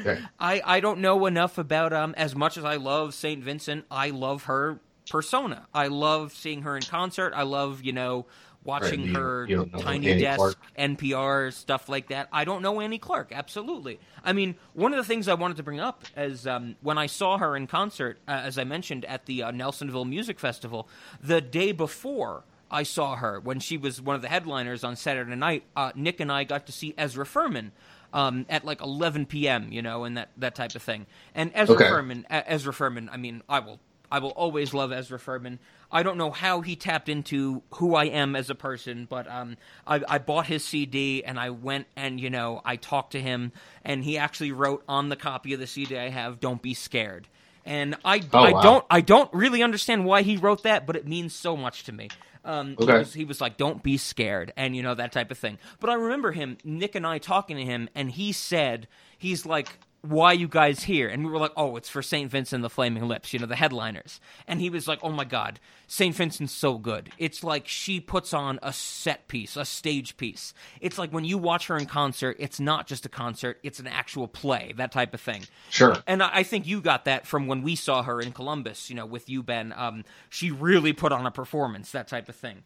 Okay. 0.00 0.18
I, 0.38 0.60
I 0.64 0.80
don't 0.80 0.98
know 1.00 1.26
enough 1.26 1.56
about 1.56 1.92
um 1.92 2.14
as 2.16 2.34
much 2.34 2.56
as 2.56 2.64
I 2.64 2.76
love 2.76 3.14
Saint 3.14 3.42
Vincent, 3.44 3.84
I 3.90 4.10
love 4.10 4.44
her 4.44 4.80
persona. 5.08 5.66
I 5.72 5.86
love 5.86 6.32
seeing 6.32 6.62
her 6.62 6.76
in 6.76 6.84
concert. 6.84 7.32
I 7.34 7.42
love, 7.44 7.82
you 7.82 7.92
know, 7.92 8.26
watching 8.64 9.00
Right, 9.00 9.08
you- 9.08 9.14
her 9.16 9.46
you 9.48 9.70
tiny 9.78 10.10
Annie 10.10 10.20
desk, 10.20 10.38
Clark. 10.38 10.56
NPR, 10.78 11.50
stuff 11.52 11.88
like 11.88 12.08
that. 12.08 12.28
I 12.32 12.44
don't 12.44 12.62
know 12.62 12.80
Annie 12.80 12.98
Clark, 12.98 13.32
absolutely. 13.32 13.98
I 14.24 14.32
mean, 14.32 14.56
one 14.74 14.92
of 14.92 14.98
the 14.98 15.04
things 15.04 15.28
I 15.28 15.34
wanted 15.34 15.56
to 15.58 15.62
bring 15.62 15.80
up 15.80 16.04
is 16.16 16.46
um, 16.46 16.76
when 16.80 16.98
I 16.98 17.06
saw 17.06 17.38
her 17.38 17.56
in 17.56 17.66
concert, 17.66 18.18
uh, 18.28 18.32
as 18.32 18.58
I 18.58 18.64
mentioned, 18.64 19.04
at 19.06 19.26
the 19.26 19.42
uh, 19.44 19.52
Nelsonville 19.52 20.08
Music 20.08 20.38
Festival, 20.38 20.88
the 21.22 21.40
day 21.40 21.72
before 21.72 22.44
I 22.70 22.82
saw 22.82 23.16
her, 23.16 23.40
when 23.40 23.60
she 23.60 23.78
was 23.78 24.00
one 24.02 24.14
of 24.16 24.22
the 24.22 24.28
headliners 24.28 24.84
on 24.84 24.96
Saturday 24.96 25.34
night, 25.36 25.64
uh, 25.74 25.92
Nick 25.94 26.20
and 26.20 26.30
I 26.30 26.44
got 26.44 26.66
to 26.66 26.72
see 26.72 26.94
Ezra 26.98 27.24
Furman 27.24 27.72
um, 28.12 28.44
at 28.50 28.64
like 28.64 28.80
11 28.82 29.26
p.m., 29.26 29.72
you 29.72 29.80
know, 29.82 30.04
and 30.04 30.16
that, 30.18 30.28
that 30.36 30.54
type 30.54 30.74
of 30.74 30.82
thing. 30.82 31.06
And 31.34 31.50
Ezra 31.54 31.74
Okay. 31.76 31.88
Furman, 31.88 32.26
Ezra 32.28 32.72
Furman, 32.72 33.08
I 33.10 33.16
mean, 33.16 33.42
I 33.48 33.60
will 33.60 33.80
I 34.10 34.18
will 34.20 34.30
always 34.30 34.72
love 34.72 34.90
Ezra 34.92 35.18
Furman. 35.18 35.58
I 35.92 36.02
don't 36.02 36.18
know 36.18 36.30
how 36.30 36.60
he 36.62 36.76
tapped 36.76 37.08
into 37.08 37.62
who 37.76 37.94
I 37.94 38.06
am 38.06 38.36
as 38.36 38.50
a 38.50 38.54
person, 38.56 39.06
but 39.08 39.30
um, 39.30 39.56
I, 39.86 40.02
I 40.08 40.18
bought 40.18 40.46
his 40.46 40.64
CD 40.64 41.24
and 41.24 41.38
I 41.40 41.50
went 41.50 41.86
and 41.96 42.20
you 42.20 42.30
know 42.30 42.62
I 42.64 42.76
talked 42.76 43.12
to 43.12 43.20
him, 43.20 43.52
and 43.84 44.04
he 44.04 44.18
actually 44.18 44.52
wrote 44.52 44.84
on 44.88 45.08
the 45.08 45.16
copy 45.16 45.52
of 45.54 45.60
the 45.60 45.66
CD 45.66 45.98
I 45.98 46.10
have, 46.10 46.40
"Don't 46.40 46.62
be 46.62 46.74
scared." 46.74 47.28
And 47.64 47.96
I, 48.04 48.24
Oh, 48.32 48.44
I 48.44 48.52
wow. 48.52 48.62
don't 48.62 48.84
I 48.90 49.00
don't 49.02 49.32
really 49.34 49.62
understand 49.62 50.04
why 50.06 50.22
he 50.22 50.36
wrote 50.36 50.62
that, 50.64 50.86
but 50.86 50.96
it 50.96 51.06
means 51.08 51.34
so 51.34 51.56
much 51.56 51.84
to 51.84 51.92
me. 51.92 52.12
Um, 52.44 52.78
he, 52.80 52.94
Okay. 52.94 52.94
was, 52.94 53.14
he 53.14 53.24
was 53.24 53.40
like, 53.40 53.56
"Don't 53.58 53.82
be 53.82 53.96
scared," 53.98 54.52
and 54.56 54.76
you 54.76 54.82
know 54.82 54.94
that 54.94 55.12
type 55.12 55.30
of 55.30 55.38
thing. 55.38 55.58
But 55.80 55.90
I 55.90 55.94
remember 55.94 56.32
him, 56.32 56.58
Nick 56.64 56.94
and 56.94 57.06
I 57.06 57.18
talking 57.18 57.56
to 57.58 57.64
him, 57.64 57.90
and 57.94 58.10
he 58.12 58.32
said, 58.32 58.88
"He's 59.18 59.46
like." 59.46 59.80
Why 60.02 60.32
you 60.32 60.48
guys 60.48 60.84
here? 60.84 61.08
And 61.08 61.24
we 61.24 61.30
were 61.30 61.38
like, 61.38 61.52
oh, 61.56 61.76
it's 61.76 61.88
for 61.88 62.02
St. 62.02 62.30
Vincent 62.30 62.58
and 62.58 62.64
the 62.64 62.70
Flaming 62.70 63.08
Lips, 63.08 63.32
you 63.32 63.40
know, 63.40 63.46
the 63.46 63.56
headliners. 63.56 64.20
And 64.46 64.60
he 64.60 64.70
was 64.70 64.86
like, 64.86 65.00
oh 65.02 65.10
my 65.10 65.24
God, 65.24 65.58
St. 65.88 66.14
Vincent's 66.14 66.52
so 66.52 66.78
good. 66.78 67.10
It's 67.18 67.42
like 67.42 67.66
she 67.66 67.98
puts 68.00 68.32
on 68.32 68.60
a 68.62 68.72
set 68.72 69.26
piece, 69.26 69.56
a 69.56 69.64
stage 69.64 70.16
piece. 70.16 70.54
It's 70.80 70.98
like 70.98 71.10
when 71.10 71.24
you 71.24 71.36
watch 71.36 71.66
her 71.66 71.76
in 71.76 71.86
concert, 71.86 72.36
it's 72.38 72.60
not 72.60 72.86
just 72.86 73.06
a 73.06 73.08
concert, 73.08 73.58
it's 73.62 73.80
an 73.80 73.88
actual 73.88 74.28
play, 74.28 74.72
that 74.76 74.92
type 74.92 75.14
of 75.14 75.20
thing. 75.20 75.42
Sure. 75.70 75.96
And 76.06 76.22
I 76.22 76.38
I 76.38 76.42
think 76.44 76.68
you 76.68 76.80
got 76.80 77.06
that 77.06 77.26
from 77.26 77.48
when 77.48 77.62
we 77.62 77.74
saw 77.74 78.04
her 78.04 78.20
in 78.20 78.30
Columbus, 78.30 78.88
you 78.88 78.94
know, 78.94 79.06
with 79.06 79.28
you, 79.28 79.42
Ben. 79.42 79.74
Um, 79.76 80.04
she 80.30 80.52
really 80.52 80.92
put 80.92 81.10
on 81.10 81.26
a 81.26 81.32
performance, 81.32 81.90
that 81.90 82.06
type 82.06 82.28
of 82.28 82.36
thing. 82.36 82.62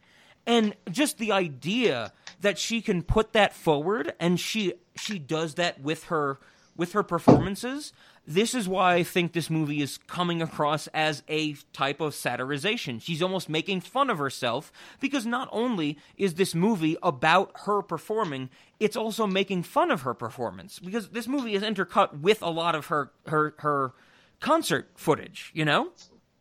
And 0.46 0.74
just 0.90 1.18
the 1.18 1.32
idea 1.32 2.12
that 2.40 2.58
she 2.58 2.82
can 2.82 3.02
put 3.02 3.32
that 3.32 3.54
forward 3.54 4.12
and 4.20 4.38
she 4.38 4.74
she 4.96 5.18
does 5.18 5.54
that 5.54 5.80
with 5.80 6.04
her 6.04 6.38
with 6.82 6.94
her 6.94 7.04
performances, 7.04 7.92
this 8.26 8.56
is 8.56 8.68
why 8.68 8.94
I 8.94 9.02
think 9.04 9.32
this 9.32 9.48
movie 9.48 9.82
is 9.82 9.98
coming 10.08 10.42
across 10.42 10.88
as 10.88 11.22
a 11.28 11.54
type 11.72 12.00
of 12.00 12.12
satirization. 12.12 13.00
She's 13.00 13.22
almost 13.22 13.48
making 13.48 13.82
fun 13.82 14.10
of 14.10 14.18
herself 14.18 14.72
because 14.98 15.24
not 15.24 15.48
only 15.52 15.96
is 16.16 16.34
this 16.34 16.56
movie 16.56 16.96
about 17.00 17.52
her 17.66 17.82
performing, 17.82 18.50
it's 18.80 18.96
also 18.96 19.28
making 19.28 19.62
fun 19.62 19.92
of 19.92 20.02
her 20.02 20.12
performance 20.12 20.80
because 20.80 21.10
this 21.10 21.28
movie 21.28 21.54
is 21.54 21.62
intercut 21.62 22.18
with 22.18 22.42
a 22.42 22.50
lot 22.50 22.74
of 22.74 22.86
her 22.86 23.12
her 23.28 23.54
her 23.58 23.92
concert 24.40 24.90
footage, 24.96 25.52
you 25.54 25.64
know? 25.64 25.92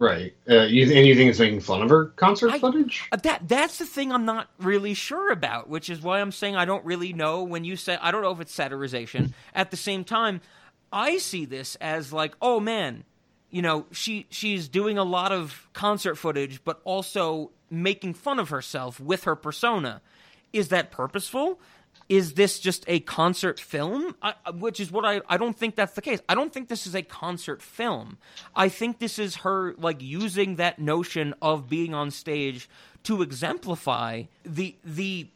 Right. 0.01 0.33
Uh, 0.49 0.63
you, 0.63 0.91
and 0.91 1.05
you 1.05 1.13
think 1.13 1.29
it's 1.29 1.37
making 1.37 1.59
fun 1.59 1.83
of 1.83 1.89
her 1.91 2.05
concert 2.15 2.49
I- 2.53 2.57
footage? 2.57 3.07
Uh, 3.11 3.17
That 3.17 3.47
that's 3.47 3.77
the 3.77 3.85
thing 3.85 4.11
I'm 4.11 4.25
not 4.25 4.47
really 4.57 4.95
sure 4.95 5.31
about, 5.31 5.69
which 5.69 5.91
is 5.91 6.01
why 6.01 6.21
I'm 6.21 6.31
saying 6.31 6.55
I 6.55 6.65
don't 6.65 6.83
really 6.83 7.13
know 7.13 7.43
when 7.43 7.63
you 7.65 7.75
say 7.75 7.99
I 8.01 8.09
don't 8.09 8.23
know 8.23 8.31
if 8.31 8.39
it's 8.39 8.55
satirization. 8.57 9.33
At 9.53 9.69
the 9.69 9.77
same 9.77 10.03
time, 10.03 10.41
I 10.91 11.19
see 11.19 11.45
this 11.45 11.75
as 11.75 12.11
like, 12.11 12.33
oh 12.41 12.59
man, 12.59 13.03
you 13.51 13.61
know, 13.61 13.85
she 13.91 14.25
she's 14.31 14.67
doing 14.67 14.97
a 14.97 15.03
lot 15.03 15.31
of 15.31 15.67
concert 15.73 16.15
footage, 16.15 16.63
but 16.63 16.81
also 16.83 17.51
making 17.69 18.15
fun 18.15 18.39
of 18.39 18.49
herself 18.49 18.99
with 18.99 19.25
her 19.25 19.35
persona. 19.35 20.01
Is 20.51 20.69
that 20.69 20.89
purposeful? 20.89 21.59
Is 22.11 22.33
this 22.33 22.59
just 22.59 22.83
a 22.89 22.99
concert 22.99 23.57
film? 23.57 24.17
I, 24.21 24.33
which 24.53 24.81
is 24.81 24.91
what 24.91 25.05
I 25.05 25.21
I 25.29 25.37
don't 25.37 25.57
think 25.57 25.77
that's 25.77 25.93
the 25.93 26.01
case. 26.01 26.19
I 26.27 26.35
don't 26.35 26.51
think 26.51 26.67
this 26.67 26.85
is 26.85 26.93
a 26.93 27.01
concert 27.01 27.61
film. 27.61 28.17
I 28.53 28.67
think 28.67 28.99
this 28.99 29.17
is 29.17 29.37
her 29.37 29.75
like 29.77 30.01
using 30.01 30.57
that 30.57 30.77
notion 30.77 31.33
of 31.41 31.69
being 31.69 31.93
on 31.93 32.11
stage 32.11 32.69
to 33.03 33.21
exemplify 33.21 34.23
the 34.43 34.75
the 34.83 35.29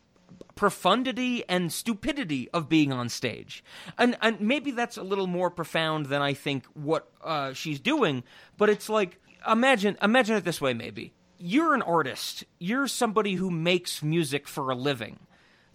profundity 0.55 1.47
and 1.47 1.71
stupidity 1.71 2.49
of 2.49 2.67
being 2.67 2.91
on 2.91 3.07
stage. 3.07 3.63
And 3.97 4.17
and 4.21 4.41
maybe 4.41 4.71
that's 4.71 4.97
a 4.97 5.03
little 5.03 5.27
more 5.27 5.49
profound 5.49 6.07
than 6.07 6.21
I 6.21 6.33
think 6.33 6.65
what 6.73 7.09
uh, 7.23 7.53
she's 7.53 7.79
doing, 7.79 8.21
but 8.57 8.69
it's 8.69 8.89
like 8.89 9.21
imagine 9.49 9.97
imagine 10.01 10.35
it 10.35 10.43
this 10.43 10.59
way 10.59 10.73
maybe. 10.73 11.13
You're 11.37 11.73
an 11.73 11.81
artist. 11.83 12.43
You're 12.59 12.87
somebody 12.87 13.35
who 13.35 13.49
makes 13.49 14.03
music 14.03 14.45
for 14.45 14.69
a 14.71 14.75
living. 14.75 15.19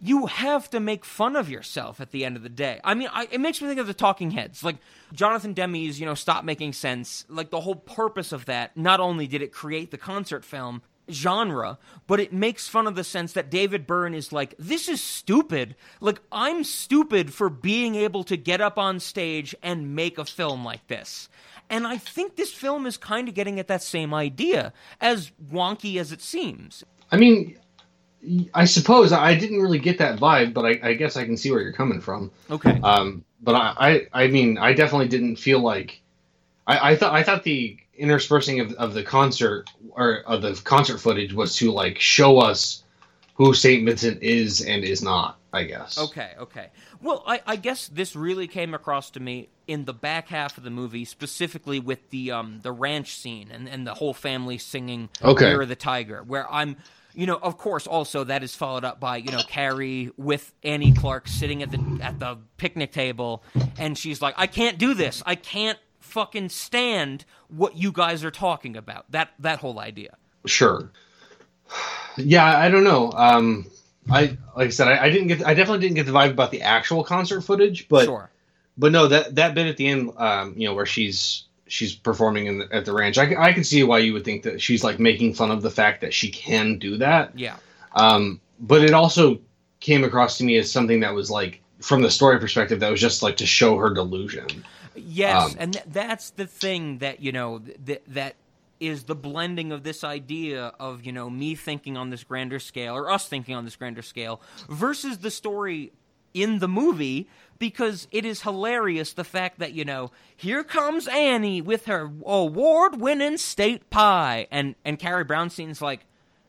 You 0.02 0.26
have 0.26 0.70
to 0.70 0.80
make 0.80 1.04
fun 1.04 1.36
of 1.36 1.50
yourself 1.50 2.00
at 2.00 2.10
the 2.10 2.24
end 2.24 2.36
of 2.36 2.42
the 2.42 2.48
day. 2.48 2.80
I 2.82 2.94
mean, 2.94 3.08
I, 3.12 3.28
it 3.30 3.40
makes 3.40 3.60
me 3.60 3.68
think 3.68 3.80
of 3.80 3.86
the 3.86 3.94
Talking 3.94 4.30
Heads, 4.30 4.64
like 4.64 4.76
Jonathan 5.12 5.52
Demme's, 5.52 6.00
you 6.00 6.06
know, 6.06 6.14
Stop 6.14 6.44
Making 6.44 6.72
Sense. 6.72 7.24
Like 7.28 7.50
the 7.50 7.60
whole 7.60 7.76
purpose 7.76 8.32
of 8.32 8.46
that, 8.46 8.76
not 8.76 9.00
only 9.00 9.26
did 9.26 9.42
it 9.42 9.52
create 9.52 9.90
the 9.90 9.98
concert 9.98 10.44
film, 10.44 10.82
genre, 11.10 11.78
but 12.06 12.20
it 12.20 12.32
makes 12.32 12.68
fun 12.68 12.86
of 12.86 12.94
the 12.94 13.04
sense 13.04 13.32
that 13.32 13.50
David 13.50 13.86
Byrne 13.86 14.14
is 14.14 14.32
like, 14.32 14.54
this 14.58 14.88
is 14.88 15.02
stupid. 15.02 15.76
Like, 16.00 16.20
I'm 16.32 16.64
stupid 16.64 17.34
for 17.34 17.50
being 17.50 17.94
able 17.94 18.24
to 18.24 18.36
get 18.36 18.60
up 18.60 18.78
on 18.78 19.00
stage 19.00 19.54
and 19.62 19.94
make 19.94 20.18
a 20.18 20.24
film 20.24 20.64
like 20.64 20.86
this. 20.86 21.28
And 21.68 21.86
I 21.86 21.98
think 21.98 22.36
this 22.36 22.52
film 22.52 22.86
is 22.86 22.96
kind 22.96 23.28
of 23.28 23.34
getting 23.34 23.60
at 23.60 23.68
that 23.68 23.82
same 23.82 24.12
idea, 24.12 24.72
as 25.00 25.30
wonky 25.52 26.00
as 26.00 26.10
it 26.10 26.20
seems. 26.20 26.84
I 27.12 27.16
mean, 27.16 27.58
I 28.52 28.64
suppose 28.66 29.12
I 29.12 29.34
didn't 29.34 29.62
really 29.62 29.78
get 29.78 29.98
that 29.98 30.18
vibe, 30.18 30.52
but 30.52 30.66
I, 30.66 30.80
I 30.82 30.94
guess 30.94 31.16
I 31.16 31.24
can 31.24 31.36
see 31.36 31.50
where 31.50 31.60
you're 31.60 31.72
coming 31.72 32.00
from. 32.00 32.30
Okay. 32.50 32.78
Um, 32.82 33.24
but 33.40 33.54
I, 33.54 34.06
I, 34.12 34.24
I 34.24 34.26
mean, 34.28 34.58
I 34.58 34.74
definitely 34.74 35.08
didn't 35.08 35.36
feel 35.36 35.60
like 35.60 36.02
I, 36.66 36.90
I 36.92 36.96
thought 36.96 37.14
I 37.14 37.22
thought 37.22 37.44
the 37.44 37.78
interspersing 37.96 38.60
of, 38.60 38.72
of 38.74 38.94
the 38.94 39.02
concert 39.02 39.70
or 39.92 40.18
of 40.26 40.42
the 40.42 40.60
concert 40.64 40.98
footage 40.98 41.32
was 41.32 41.56
to 41.56 41.72
like 41.72 41.98
show 41.98 42.38
us 42.38 42.82
who 43.34 43.54
Saint 43.54 43.86
Vincent 43.86 44.22
is 44.22 44.60
and 44.60 44.84
is 44.84 45.02
not. 45.02 45.38
I 45.52 45.64
guess. 45.64 45.98
Okay, 45.98 46.30
okay. 46.38 46.68
Well, 47.02 47.24
I, 47.26 47.42
I 47.44 47.56
guess 47.56 47.88
this 47.88 48.14
really 48.14 48.46
came 48.46 48.72
across 48.72 49.10
to 49.10 49.20
me 49.20 49.48
in 49.66 49.84
the 49.84 49.92
back 49.92 50.28
half 50.28 50.56
of 50.56 50.62
the 50.62 50.70
movie, 50.70 51.04
specifically 51.04 51.80
with 51.80 52.10
the 52.10 52.30
um 52.30 52.60
the 52.62 52.70
ranch 52.70 53.16
scene 53.16 53.50
and, 53.50 53.68
and 53.68 53.84
the 53.84 53.94
whole 53.94 54.14
family 54.14 54.58
singing 54.58 55.08
Okay. 55.20 55.48
"Year 55.48 55.62
of 55.62 55.68
the 55.68 55.74
Tiger," 55.74 56.22
where 56.22 56.48
I'm, 56.52 56.76
you 57.20 57.26
know, 57.26 57.36
of 57.36 57.58
course, 57.58 57.86
also 57.86 58.24
that 58.24 58.42
is 58.42 58.54
followed 58.54 58.82
up 58.82 58.98
by 58.98 59.18
you 59.18 59.30
know 59.30 59.42
Carrie 59.46 60.10
with 60.16 60.54
Annie 60.62 60.94
Clark 60.94 61.28
sitting 61.28 61.62
at 61.62 61.70
the 61.70 61.98
at 62.00 62.18
the 62.18 62.38
picnic 62.56 62.92
table, 62.92 63.44
and 63.76 63.98
she's 63.98 64.22
like, 64.22 64.34
"I 64.38 64.46
can't 64.46 64.78
do 64.78 64.94
this. 64.94 65.22
I 65.26 65.34
can't 65.34 65.78
fucking 65.98 66.48
stand 66.48 67.26
what 67.48 67.76
you 67.76 67.92
guys 67.92 68.24
are 68.24 68.30
talking 68.30 68.74
about." 68.74 69.04
That 69.12 69.34
that 69.38 69.58
whole 69.58 69.78
idea. 69.78 70.16
Sure. 70.46 70.90
Yeah, 72.16 72.58
I 72.58 72.70
don't 72.70 72.84
know. 72.84 73.12
Um, 73.12 73.70
I 74.10 74.38
like 74.56 74.68
I 74.68 74.70
said, 74.70 74.88
I, 74.88 75.04
I 75.04 75.10
didn't 75.10 75.28
get. 75.28 75.46
I 75.46 75.52
definitely 75.52 75.80
didn't 75.80 75.96
get 75.96 76.06
the 76.06 76.12
vibe 76.12 76.30
about 76.30 76.50
the 76.50 76.62
actual 76.62 77.04
concert 77.04 77.42
footage, 77.42 77.86
but 77.86 78.06
sure. 78.06 78.30
but 78.78 78.92
no, 78.92 79.08
that 79.08 79.34
that 79.34 79.54
bit 79.54 79.66
at 79.66 79.76
the 79.76 79.88
end, 79.88 80.12
um, 80.16 80.54
you 80.56 80.66
know, 80.66 80.74
where 80.74 80.86
she's 80.86 81.44
she's 81.70 81.94
performing 81.94 82.46
in 82.46 82.58
the, 82.58 82.74
at 82.74 82.84
the 82.84 82.92
ranch, 82.92 83.18
I 83.18 83.52
can 83.52 83.64
see 83.64 83.82
why 83.82 83.98
you 83.98 84.12
would 84.12 84.24
think 84.24 84.42
that 84.42 84.60
she's 84.60 84.84
like 84.84 84.98
making 84.98 85.34
fun 85.34 85.50
of 85.50 85.62
the 85.62 85.70
fact 85.70 86.00
that 86.00 86.12
she 86.12 86.30
can 86.30 86.78
do 86.78 86.96
that. 86.98 87.38
Yeah. 87.38 87.56
Um, 87.94 88.40
but 88.58 88.82
it 88.84 88.92
also 88.92 89.40
came 89.80 90.04
across 90.04 90.38
to 90.38 90.44
me 90.44 90.56
as 90.56 90.70
something 90.70 91.00
that 91.00 91.14
was 91.14 91.30
like, 91.30 91.60
from 91.80 92.02
the 92.02 92.10
story 92.10 92.38
perspective, 92.38 92.80
that 92.80 92.90
was 92.90 93.00
just 93.00 93.22
like 93.22 93.38
to 93.38 93.46
show 93.46 93.76
her 93.78 93.90
delusion. 93.90 94.46
Yes, 94.94 95.52
Um, 95.52 95.56
and 95.58 95.72
th- 95.72 95.84
that's 95.88 96.30
the 96.30 96.46
thing 96.46 96.98
that 96.98 97.20
you 97.20 97.32
know 97.32 97.60
th- 97.86 98.02
that 98.08 98.34
is 98.80 99.04
the 99.04 99.14
blending 99.14 99.72
of 99.72 99.82
this 99.82 100.02
idea 100.04 100.72
of 100.80 101.04
you 101.06 101.12
know 101.12 101.30
me 101.30 101.54
thinking 101.54 101.96
on 101.96 102.10
this 102.10 102.24
grander 102.24 102.58
scale 102.58 102.94
or 102.94 103.10
us 103.10 103.28
thinking 103.28 103.54
on 103.54 103.64
this 103.64 103.76
grander 103.76 104.02
scale 104.02 104.42
versus 104.68 105.18
the 105.18 105.30
story 105.30 105.92
in 106.34 106.58
the 106.58 106.68
movie 106.68 107.28
because 107.60 108.08
it 108.10 108.24
is 108.24 108.42
hilarious 108.42 109.12
the 109.12 109.22
fact 109.22 109.60
that 109.60 109.72
you 109.72 109.84
know 109.84 110.10
here 110.36 110.64
comes 110.64 111.06
Annie 111.06 111.60
with 111.60 111.84
her 111.86 112.10
award-winning 112.26 113.36
state 113.36 113.88
pie 113.90 114.48
and 114.50 114.74
and 114.84 114.98
Carrie 114.98 115.22
Brownstein's 115.22 115.80
like 115.80 116.00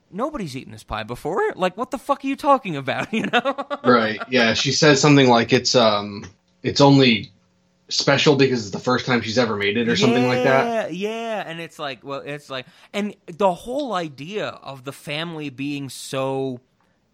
nobody's 0.10 0.58
eaten 0.58 0.72
this 0.72 0.84
pie 0.84 1.04
before 1.04 1.54
like 1.56 1.78
what 1.78 1.92
the 1.92 2.00
fuck 2.00 2.24
are 2.24 2.28
you 2.28 2.36
talking 2.36 2.76
about 2.76 3.14
you 3.14 3.28
know 3.28 3.56
right. 3.84 4.20
Yeah. 4.30 4.56
She 4.56 4.72
says 4.72 5.00
something 5.00 5.30
like 5.30 5.54
it's 5.54 5.76
um 5.76 6.26
it's 6.64 6.82
only 6.82 7.32
special 7.90 8.36
because 8.36 8.62
it's 8.62 8.72
the 8.72 8.80
first 8.80 9.06
time 9.06 9.22
she's 9.22 9.38
ever 9.38 9.56
made 9.56 9.78
it 9.78 9.90
or 9.90 9.96
something 9.96 10.28
like 10.28 10.44
that. 10.44 10.94
Yeah, 10.94 11.10
yeah, 11.10 11.44
and 11.46 11.60
it's 11.60 11.78
like, 11.78 12.04
well, 12.04 12.22
it's 12.22 12.50
like, 12.50 12.66
and 12.94 13.16
the 13.26 13.54
whole 13.54 13.94
idea 13.94 14.48
of 14.48 14.86
the 14.86 14.94
family 14.94 15.50
being 15.50 15.90
so 15.90 16.62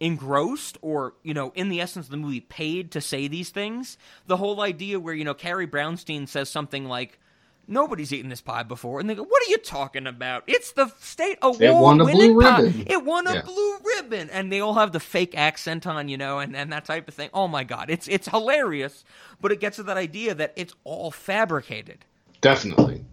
engrossed 0.00 0.78
or 0.80 1.14
you 1.22 1.34
know 1.34 1.52
in 1.54 1.68
the 1.68 1.80
essence 1.80 2.06
of 2.06 2.10
the 2.10 2.16
movie 2.16 2.40
paid 2.40 2.90
to 2.92 3.00
say 3.00 3.26
these 3.28 3.50
things. 3.50 3.98
The 4.26 4.36
whole 4.36 4.60
idea 4.60 5.00
where 5.00 5.14
you 5.14 5.24
know 5.24 5.34
carrie 5.34 5.66
brownstein 5.66 6.28
says 6.28 6.48
something 6.48 6.84
like 6.86 7.18
nobody's 7.66 8.12
eaten 8.12 8.30
this 8.30 8.40
pie 8.40 8.62
before 8.62 8.98
and 9.00 9.10
they 9.10 9.14
go 9.14 9.24
what 9.24 9.42
are 9.46 9.50
you 9.50 9.58
talking 9.58 10.06
about? 10.06 10.44
It's 10.46 10.72
the 10.72 10.88
state 11.00 11.38
award 11.42 11.82
won 11.82 12.00
a 12.00 12.04
blue 12.04 12.40
pie. 12.40 12.60
ribbon." 12.60 12.84
it 12.86 13.04
won 13.04 13.26
a 13.26 13.34
Yeah. 13.34 13.42
blue 13.42 13.76
ribbon. 13.96 14.30
And 14.30 14.52
they 14.52 14.60
all 14.60 14.74
have 14.74 14.92
the 14.92 15.00
fake 15.00 15.36
accent 15.36 15.86
on 15.86 16.08
you 16.08 16.16
know 16.16 16.38
and, 16.38 16.54
and 16.56 16.72
that 16.72 16.84
type 16.84 17.08
of 17.08 17.14
thing. 17.14 17.30
Oh 17.34 17.48
my 17.48 17.64
god. 17.64 17.90
It's 17.90 18.06
it's 18.08 18.28
hilarious 18.28 19.04
but 19.40 19.52
it 19.52 19.60
gets 19.60 19.76
to 19.76 19.82
that 19.84 19.96
idea 19.96 20.34
that 20.34 20.52
it's 20.56 20.74
all 20.84 21.10
fabricated. 21.10 22.04
Definitely. 22.40 23.04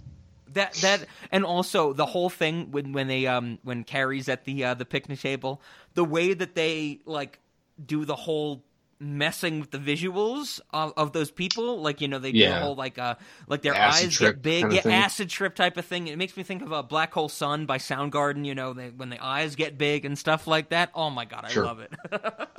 That 0.56 0.82
that 0.82 1.08
and 1.32 1.46
also 1.46 1.94
the 1.94 2.08
whole 2.08 2.30
thing 2.30 2.72
when 2.72 2.94
when 2.94 3.08
they 3.08 3.28
um 3.28 3.60
when 3.64 3.86
Carrie's 3.86 4.30
at 4.30 4.46
the 4.46 4.66
uh, 4.66 4.76
the 4.76 4.86
picnic 4.86 5.20
table, 5.22 5.62
the 5.96 6.06
way 6.06 6.34
that 6.36 6.56
they 6.56 7.02
like 7.06 7.40
do 7.86 8.06
the 8.06 8.18
whole 8.18 8.66
messing 9.00 9.60
with 9.60 9.72
the 9.72 9.80
visuals 9.80 10.62
of, 10.74 10.94
of 10.98 11.14
those 11.14 11.32
people, 11.32 11.82
like 11.82 12.02
you 12.02 12.10
know 12.10 12.20
they 12.20 12.34
do 12.34 12.46
Yeah. 12.46 12.50
the 12.50 12.58
whole 12.58 12.76
like 12.76 13.00
uh 13.00 13.16
like 13.48 13.64
their 13.64 13.78
Acid 13.78 13.82
eyes 13.82 14.18
get 14.18 14.42
big, 14.42 14.74
yeah, 14.74 14.84
acid 14.90 15.30
trip 15.30 15.56
type 15.56 15.78
of 15.78 15.86
thing. 15.86 16.08
It 16.08 16.18
makes 16.18 16.38
me 16.38 16.44
think 16.44 16.64
of 16.64 16.72
a 16.74 16.84
Black 16.84 17.14
Hole 17.14 17.30
Sun 17.30 17.68
by 17.68 17.78
Soundgarden. 17.78 18.46
You 18.46 18.56
know, 18.56 18.74
they, 18.74 18.90
when 18.90 19.10
the 19.10 19.24
eyes 19.24 19.56
get 19.56 19.78
big 19.78 20.06
and 20.06 20.18
stuff 20.18 20.48
like 20.48 20.70
that. 20.70 20.92
Oh 20.96 21.10
my 21.12 21.26
god, 21.26 21.46
I 21.46 21.52
Sure. 21.52 21.64
love 21.64 21.80
it. 21.80 21.94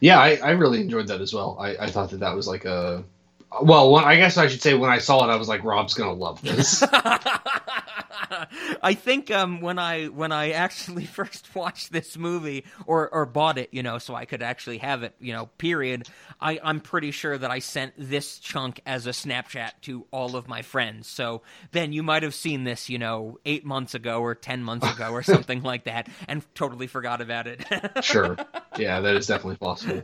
Yeah, 0.00 0.18
I, 0.20 0.36
I 0.36 0.50
really 0.50 0.80
enjoyed 0.80 1.08
that 1.08 1.20
as 1.20 1.32
well. 1.32 1.56
I, 1.60 1.76
I 1.76 1.90
thought 1.90 2.10
that 2.10 2.20
that 2.20 2.34
was 2.36 2.46
like 2.46 2.64
a 2.64 3.04
well, 3.62 3.90
one, 3.90 4.04
I 4.04 4.16
guess 4.16 4.36
I 4.36 4.48
should 4.48 4.62
say 4.62 4.74
when 4.74 4.90
I 4.90 4.98
saw 4.98 5.26
it, 5.28 5.32
I 5.32 5.36
was 5.36 5.48
like, 5.48 5.64
Rob's 5.64 5.94
gonna 5.94 6.12
love 6.12 6.42
this. 6.42 6.82
I 8.82 8.94
think 8.94 9.30
um, 9.30 9.60
when 9.60 9.78
I 9.78 10.06
when 10.06 10.32
I 10.32 10.50
actually 10.50 11.04
first 11.06 11.54
watched 11.54 11.92
this 11.92 12.16
movie 12.16 12.64
or 12.86 13.08
or 13.08 13.26
bought 13.26 13.58
it, 13.58 13.70
you 13.72 13.82
know, 13.82 13.98
so 13.98 14.14
I 14.14 14.24
could 14.24 14.42
actually 14.42 14.78
have 14.78 15.02
it, 15.02 15.14
you 15.20 15.32
know, 15.32 15.46
period. 15.58 16.08
I 16.40 16.58
I'm 16.62 16.80
pretty 16.80 17.10
sure 17.10 17.36
that 17.38 17.50
I 17.50 17.60
sent 17.60 17.94
this 17.96 18.38
chunk 18.38 18.80
as 18.84 19.06
a 19.06 19.10
Snapchat 19.10 19.72
to 19.82 20.06
all 20.10 20.36
of 20.36 20.48
my 20.48 20.62
friends. 20.62 21.08
So 21.08 21.42
Ben, 21.72 21.92
you 21.92 22.02
might 22.02 22.22
have 22.22 22.34
seen 22.34 22.64
this, 22.64 22.88
you 22.88 22.98
know, 22.98 23.38
eight 23.46 23.64
months 23.64 23.94
ago 23.94 24.20
or 24.20 24.34
ten 24.34 24.62
months 24.62 24.90
ago 24.90 25.10
or 25.10 25.22
something 25.22 25.62
like 25.62 25.84
that, 25.84 26.08
and 26.28 26.44
totally 26.54 26.86
forgot 26.86 27.20
about 27.20 27.46
it. 27.46 27.64
sure. 28.02 28.36
Yeah, 28.78 29.00
that 29.00 29.16
is 29.16 29.26
definitely 29.26 29.56
possible. 29.56 30.02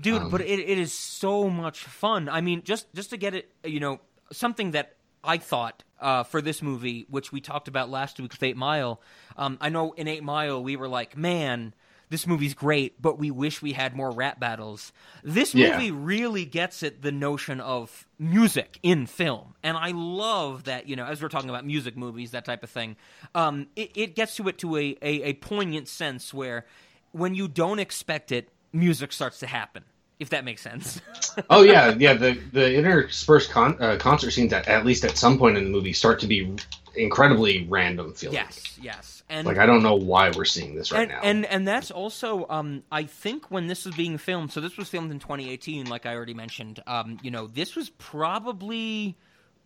dude 0.00 0.22
Um, 0.22 0.30
but 0.30 0.40
it, 0.40 0.58
it 0.58 0.78
is 0.78 0.92
so 0.92 1.48
much 1.48 1.80
fun 1.80 2.28
i 2.28 2.40
mean 2.40 2.61
just 2.64 2.92
just 2.94 3.10
to 3.10 3.16
get 3.16 3.34
it 3.34 3.50
you 3.64 3.80
know 3.80 4.00
something 4.32 4.70
that 4.72 4.96
i 5.24 5.36
thought 5.38 5.82
uh, 6.00 6.22
for 6.24 6.42
this 6.42 6.62
movie 6.62 7.06
which 7.10 7.30
we 7.32 7.40
talked 7.40 7.68
about 7.68 7.88
last 7.90 8.18
week 8.20 8.32
with 8.32 8.42
eight 8.42 8.56
mile 8.56 9.00
um, 9.36 9.56
i 9.60 9.68
know 9.68 9.92
in 9.92 10.08
eight 10.08 10.22
mile 10.24 10.62
we 10.62 10.74
were 10.76 10.88
like 10.88 11.16
man 11.16 11.74
this 12.08 12.26
movie's 12.26 12.52
great 12.54 13.00
but 13.00 13.18
we 13.18 13.30
wish 13.30 13.62
we 13.62 13.72
had 13.72 13.94
more 13.96 14.10
rap 14.10 14.38
battles 14.40 14.92
this 15.22 15.54
Yeah. 15.54 15.70
movie 15.72 15.90
really 15.90 16.44
gets 16.44 16.82
at 16.82 17.02
the 17.02 17.12
notion 17.12 17.60
of 17.60 18.06
music 18.18 18.78
in 18.82 19.06
film 19.06 19.54
and 19.62 19.76
i 19.76 19.92
love 19.92 20.64
that 20.64 20.88
you 20.88 20.96
know 20.96 21.06
as 21.06 21.22
we're 21.22 21.28
talking 21.28 21.50
about 21.50 21.64
music 21.64 21.96
movies 21.96 22.32
that 22.32 22.44
type 22.44 22.62
of 22.62 22.70
thing 22.70 22.96
um, 23.34 23.66
it, 23.76 23.92
it 23.94 24.14
gets 24.16 24.36
to 24.36 24.48
it 24.48 24.58
to 24.58 24.76
a, 24.76 24.96
a, 25.02 25.22
a 25.22 25.32
poignant 25.34 25.88
sense 25.88 26.34
where 26.34 26.66
when 27.12 27.34
you 27.34 27.46
don't 27.48 27.78
expect 27.78 28.32
it 28.32 28.48
music 28.72 29.12
starts 29.12 29.38
to 29.38 29.46
happen 29.46 29.84
if 30.22 30.30
that 30.30 30.44
makes 30.44 30.62
sense 30.62 31.00
Oh 31.50 31.62
yeah, 31.62 31.94
yeah. 31.98 32.12
The 32.14 32.32
the 32.52 32.74
interspersed 32.74 33.50
con- 33.50 33.76
uh, 33.80 33.96
concert 33.98 34.32
scenes 34.32 34.52
at, 34.52 34.68
at 34.68 34.84
least 34.84 35.04
at 35.04 35.16
some 35.16 35.38
point 35.38 35.56
in 35.56 35.64
the 35.64 35.70
movie 35.70 35.92
start 35.94 36.20
to 36.20 36.26
be 36.26 36.54
incredibly 36.94 37.66
random 37.70 38.12
feeling. 38.12 38.34
yes 38.34 38.78
yes 38.82 39.22
and 39.30 39.46
Like 39.46 39.56
I 39.56 39.64
don't 39.64 39.82
know 39.82 39.94
why 39.94 40.30
we're 40.30 40.44
seeing 40.44 40.74
this 40.74 40.92
right 40.92 41.02
and, 41.02 41.10
now. 41.10 41.20
and 41.22 41.46
and 41.46 41.66
that's 41.66 41.90
also 41.90 42.46
um 42.50 42.82
I 42.92 43.04
think 43.04 43.50
when 43.50 43.66
this 43.66 43.86
was 43.86 43.94
being 43.96 44.18
filmed 44.18 44.52
so 44.52 44.60
this 44.60 44.76
was 44.76 44.88
filmed 44.90 45.10
in 45.10 45.18
2018 45.20 45.86
like 45.88 46.04
I 46.04 46.14
already 46.14 46.34
mentioned 46.34 46.82
um 46.86 47.18
you 47.22 47.30
know 47.30 47.46
this 47.46 47.76
was 47.76 47.88
probably 47.88 49.16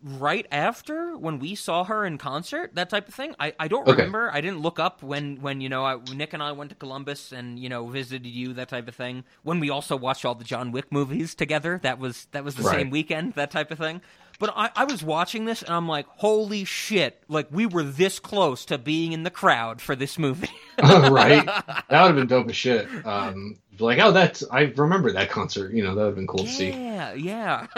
right 0.03 0.45
after 0.51 1.17
when 1.17 1.39
we 1.39 1.55
saw 1.55 1.83
her 1.83 2.05
in 2.05 2.17
concert, 2.17 2.75
that 2.75 2.89
type 2.89 3.07
of 3.07 3.13
thing. 3.13 3.35
I, 3.39 3.53
I 3.59 3.67
don't 3.67 3.85
Okay. 3.85 4.03
remember. 4.05 4.29
I 4.31 4.41
didn't 4.41 4.59
look 4.61 4.79
up 4.79 5.01
when 5.03 5.37
when 5.41 5.61
you 5.61 5.69
know 5.69 5.85
I, 5.85 5.97
Nick 5.97 6.33
and 6.33 6.43
I 6.43 6.51
went 6.51 6.69
to 6.71 6.75
Columbus 6.75 7.31
and 7.31 7.59
you 7.59 7.69
know 7.69 7.87
visited 7.87 8.27
you, 8.27 8.53
that 8.53 8.69
type 8.69 8.87
of 8.87 8.95
thing. 8.95 9.23
When 9.43 9.59
we 9.59 9.69
also 9.69 9.95
watched 9.95 10.25
all 10.25 10.35
the 10.35 10.43
John 10.45 10.71
Wick 10.71 10.91
movies 10.91 11.35
together, 11.35 11.79
that 11.83 11.99
was 11.99 12.27
that 12.31 12.43
was 12.43 12.55
the 12.57 12.63
Right. 12.63 12.77
same 12.77 12.89
weekend, 12.89 13.33
that 13.33 13.51
type 13.51 13.71
of 13.71 13.77
thing. 13.79 14.01
But 14.39 14.53
I, 14.55 14.69
I 14.75 14.85
was 14.85 15.03
watching 15.03 15.45
this 15.45 15.63
and 15.63 15.73
I'm 15.73 15.87
like, 15.87 16.05
holy 16.07 16.63
shit! 16.63 17.23
Like 17.27 17.47
we 17.51 17.65
were 17.65 17.83
this 17.83 18.19
close 18.19 18.65
to 18.65 18.77
being 18.77 19.13
in 19.13 19.23
the 19.23 19.31
crowd 19.31 19.81
for 19.81 19.95
this 19.95 20.19
movie. 20.19 20.49
right? 20.83 21.51
That 21.89 22.01
would 22.03 22.07
have 22.09 22.15
been 22.15 22.27
dope 22.27 22.49
as 22.49 22.55
shit. 22.55 22.93
Um, 23.03 23.55
like, 23.79 23.99
oh, 23.99 24.11
that's 24.11 24.43
I 24.51 24.63
remember 24.75 25.11
that 25.13 25.29
concert. 25.29 25.73
You 25.73 25.83
know, 25.83 25.95
that 25.95 26.01
would 26.01 26.07
have 26.07 26.15
been 26.15 26.27
cool 26.27 26.45
to 26.45 26.51
see. 26.51 26.79
yeah, 26.85 27.13
yeah. 27.13 27.67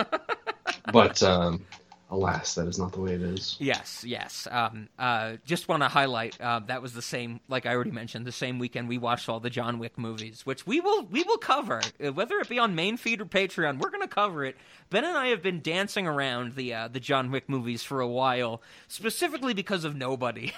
But 0.86 1.22
um, 1.24 1.66
alas, 2.12 2.56
that 2.56 2.68
is 2.68 2.80
not 2.80 2.92
the 2.92 3.00
way 3.00 3.14
it 3.14 3.22
is. 3.22 3.56
Yes, 3.60 4.04
yes. 4.06 4.48
Um, 4.50 4.90
uh, 4.98 5.34
just 5.46 5.68
want 5.68 5.84
to 5.84 5.88
highlight 5.90 6.40
uh, 6.42 6.60
that 6.68 6.82
was 6.82 6.94
the 6.94 7.02
same, 7.02 7.40
like 7.48 7.66
I 7.66 7.74
already 7.74 7.92
mentioned, 7.92 8.26
the 8.26 8.32
same 8.32 8.60
weekend 8.60 8.90
we 8.90 8.98
watched 8.98 9.30
all 9.30 9.40
the 9.40 9.50
John 9.50 9.80
Wick 9.80 9.98
movies, 9.98 10.46
which 10.46 10.66
we 10.66 10.80
will 10.80 11.04
we 11.06 11.24
will 11.24 11.38
cover, 11.38 11.82
Uh, 12.04 12.12
whether 12.12 12.38
it 12.40 12.50
be 12.50 12.60
on 12.60 12.76
main 12.76 12.98
feed 12.98 13.22
or 13.22 13.26
Patreon. 13.26 13.80
We're 13.80 13.92
going 13.92 14.02
to 14.02 14.08
cover 14.08 14.44
it. 14.46 14.56
Ben 14.90 15.04
and 15.04 15.18
I 15.18 15.28
have 15.28 15.44
been 15.44 15.62
dancing 15.62 16.08
around 16.08 16.56
the 16.56 16.74
uh, 16.74 16.88
the 16.88 17.00
John 17.00 17.32
Wick 17.32 17.48
movies 17.48 17.84
for 17.84 18.02
a 18.02 18.08
while, 18.08 18.62
specifically 18.88 19.54
because 19.54 19.84
of 19.84 19.96
Nobody. 19.96 20.54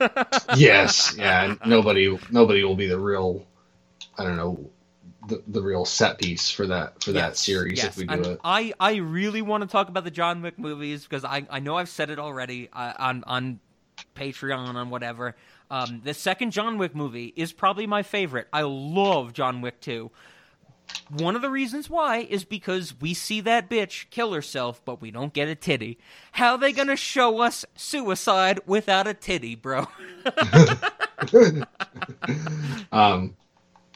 yes, 0.56 1.14
yeah. 1.16 1.54
Nobody, 1.66 2.18
nobody 2.30 2.62
will 2.62 2.76
be 2.76 2.86
the 2.86 2.98
real. 2.98 3.46
I 4.18 4.24
don't 4.24 4.36
know, 4.36 4.70
the 5.28 5.42
the 5.46 5.62
real 5.62 5.84
set 5.84 6.18
piece 6.18 6.50
for 6.50 6.66
that 6.66 7.02
for 7.02 7.12
that 7.12 7.36
series 7.36 7.78
yes. 7.78 7.86
if 7.86 7.96
we 7.96 8.04
do 8.04 8.14
And 8.14 8.26
it. 8.26 8.40
I, 8.42 8.72
I 8.80 8.96
really 8.96 9.42
want 9.42 9.62
to 9.62 9.68
talk 9.68 9.88
about 9.88 10.04
the 10.04 10.10
John 10.10 10.42
Wick 10.42 10.58
movies 10.58 11.04
because 11.04 11.24
I, 11.24 11.46
I 11.50 11.60
know 11.60 11.76
I've 11.76 11.88
said 11.88 12.10
it 12.10 12.18
already 12.18 12.68
uh, 12.72 12.94
on 12.98 13.24
on 13.26 13.60
Patreon 14.16 14.74
on 14.74 14.90
whatever. 14.90 15.36
Um, 15.70 16.02
the 16.04 16.14
second 16.14 16.50
John 16.50 16.76
Wick 16.76 16.94
movie 16.94 17.32
is 17.36 17.52
probably 17.52 17.86
my 17.86 18.02
favorite. 18.02 18.48
I 18.52 18.62
love 18.62 19.32
John 19.32 19.60
Wick 19.62 19.80
2. 19.80 20.10
One 21.08 21.36
of 21.36 21.40
the 21.42 21.48
reasons 21.48 21.88
why 21.88 22.18
is 22.18 22.44
because 22.44 23.00
we 23.00 23.14
see 23.14 23.40
that 23.40 23.70
bitch 23.70 24.10
kill 24.10 24.32
herself, 24.34 24.84
but 24.84 25.00
we 25.00 25.10
don't 25.10 25.32
get 25.32 25.48
a 25.48 25.54
titty. 25.54 25.98
How 26.32 26.56
they 26.58 26.72
gonna 26.72 26.96
show 26.96 27.40
us 27.40 27.64
suicide 27.74 28.60
without 28.66 29.06
a 29.06 29.14
titty, 29.14 29.54
bro? 29.54 29.86
Um, 32.92 33.36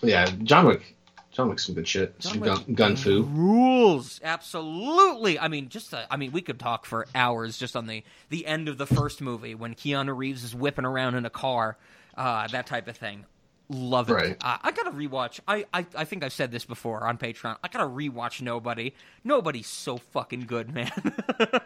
yeah, 0.02 0.26
John 0.42 0.66
Wick. 0.66 0.95
John 1.36 1.50
Wick's 1.50 1.66
some 1.66 1.74
good 1.74 1.86
shit. 1.86 2.18
John 2.18 2.32
some 2.32 2.40
gun, 2.40 2.96
gun 2.96 2.96
rules. 3.34 4.20
Absolutely. 4.24 5.38
I 5.38 5.48
mean 5.48 5.68
just 5.68 5.90
the, 5.90 6.10
i 6.10 6.16
mean 6.16 6.32
we 6.32 6.40
could 6.40 6.58
talk 6.58 6.86
for 6.86 7.06
hours 7.14 7.58
just 7.58 7.76
on 7.76 7.86
the 7.86 8.02
the 8.30 8.46
end 8.46 8.68
of 8.68 8.78
the 8.78 8.86
first 8.86 9.20
movie 9.20 9.54
when 9.54 9.74
keanu 9.74 10.16
reeves 10.16 10.44
is 10.44 10.54
whipping 10.54 10.86
around 10.86 11.14
in 11.14 11.26
a 11.26 11.30
car 11.30 11.76
uh 12.16 12.48
that 12.48 12.66
type 12.66 12.88
of 12.88 12.96
thing. 12.96 13.26
Love 13.68 14.08
it. 14.08 14.14
Right. 14.14 14.36
uh, 14.40 14.58
i 14.62 14.70
gotta 14.70 14.92
rewatch 14.92 15.40
I, 15.46 15.66
I 15.74 15.84
i 15.94 16.04
think 16.04 16.24
i've 16.24 16.32
said 16.32 16.52
this 16.52 16.64
before 16.64 17.04
on 17.04 17.18
patreon 17.18 17.56
i 17.62 17.68
gotta 17.68 17.84
rewatch 17.84 18.40
nobody. 18.40 18.94
Nobody's 19.22 19.66
so 19.66 19.98
fucking 19.98 20.46
good 20.46 20.72
man. 20.72 20.92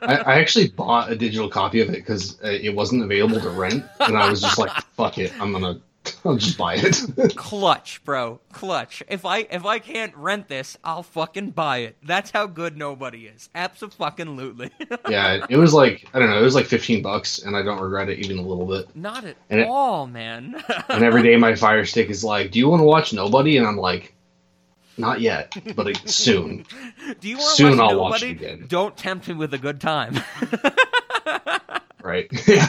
I, 0.03 0.17
I 0.17 0.41
actually 0.41 0.69
bought 0.69 1.13
a 1.13 1.17
digital 1.17 1.49
copy 1.49 1.81
of 1.81 1.91
it 1.91 1.97
because 1.97 2.43
uh, 2.43 2.49
it 2.49 2.75
wasn't 2.75 3.05
available 3.05 3.39
to 3.41 3.51
rent, 3.51 3.85
and 4.01 4.17
I 4.17 4.31
was 4.31 4.41
just 4.41 4.59
like, 4.59 4.71
"Fuck 4.97 5.19
it, 5.19 5.31
I'm 5.39 5.53
gonna, 5.53 5.79
I'll 6.25 6.37
just 6.37 6.57
buy 6.59 6.75
it." 6.77 6.97
clutch 7.37 8.03
bro 8.05 8.41
clutch 8.53 9.03
if 9.09 9.25
i 9.27 9.39
if 9.51 9.65
i 9.67 9.79
can't 9.79 10.15
rent 10.17 10.49
this 10.49 10.77
i'll 10.83 11.03
fucking 11.03 11.51
buy 11.51 11.79
it 11.79 11.97
that's 12.03 12.31
how 12.31 12.47
good 12.47 12.77
nobody 12.77 13.27
is 13.27 13.49
absolutely 13.55 14.71
yeah, 15.09 15.45
it 15.49 15.57
was 15.57 15.75
like 15.75 16.07
I 16.15 16.19
don't 16.19 16.31
know, 16.31 16.39
it 16.41 16.45
was 16.45 16.55
like 16.55 16.67
15 16.67 17.03
bucks, 17.03 17.41
and 17.41 17.57
I 17.57 17.63
don't 17.63 17.81
regret 17.81 18.09
it 18.09 18.19
even 18.21 18.39
a 18.39 18.43
little 18.43 18.67
bit. 18.67 18.95
not 18.97 19.25
at 19.25 19.37
And 19.51 19.61
it- 19.61 19.67
all 19.69 20.07
man 20.07 20.63
And 20.89 21.05
every 21.05 21.23
day 21.23 21.37
my 21.37 21.55
Fire 21.55 21.85
Stick 21.85 22.09
is 22.11 22.25
like, 22.25 22.51
"Do 22.51 22.59
you 22.59 22.69
want 22.69 22.81
to 22.81 22.85
watch 22.85 23.13
Nobody?" 23.13 23.57
And 23.59 23.67
I'm 23.67 23.77
like, 23.77 24.15
"Not 24.97 25.21
yet, 25.21 25.55
but 25.77 25.89
it, 25.89 26.09
soon." 26.09 26.65
Do 27.21 27.29
you 27.29 27.37
want 27.39 27.51
to 27.51 27.57
Soon 27.57 27.79
watch 27.79 27.91
I'll 27.91 28.01
watch 28.01 28.23
Nobody? 28.23 28.27
it 28.27 28.53
again. 28.53 28.67
Don't 28.69 28.97
tempt 28.97 29.29
me 29.29 29.35
with 29.35 29.53
a 29.55 29.59
good 29.59 29.81
time. 29.81 30.15
Right? 32.03 32.29
yeah. 32.49 32.69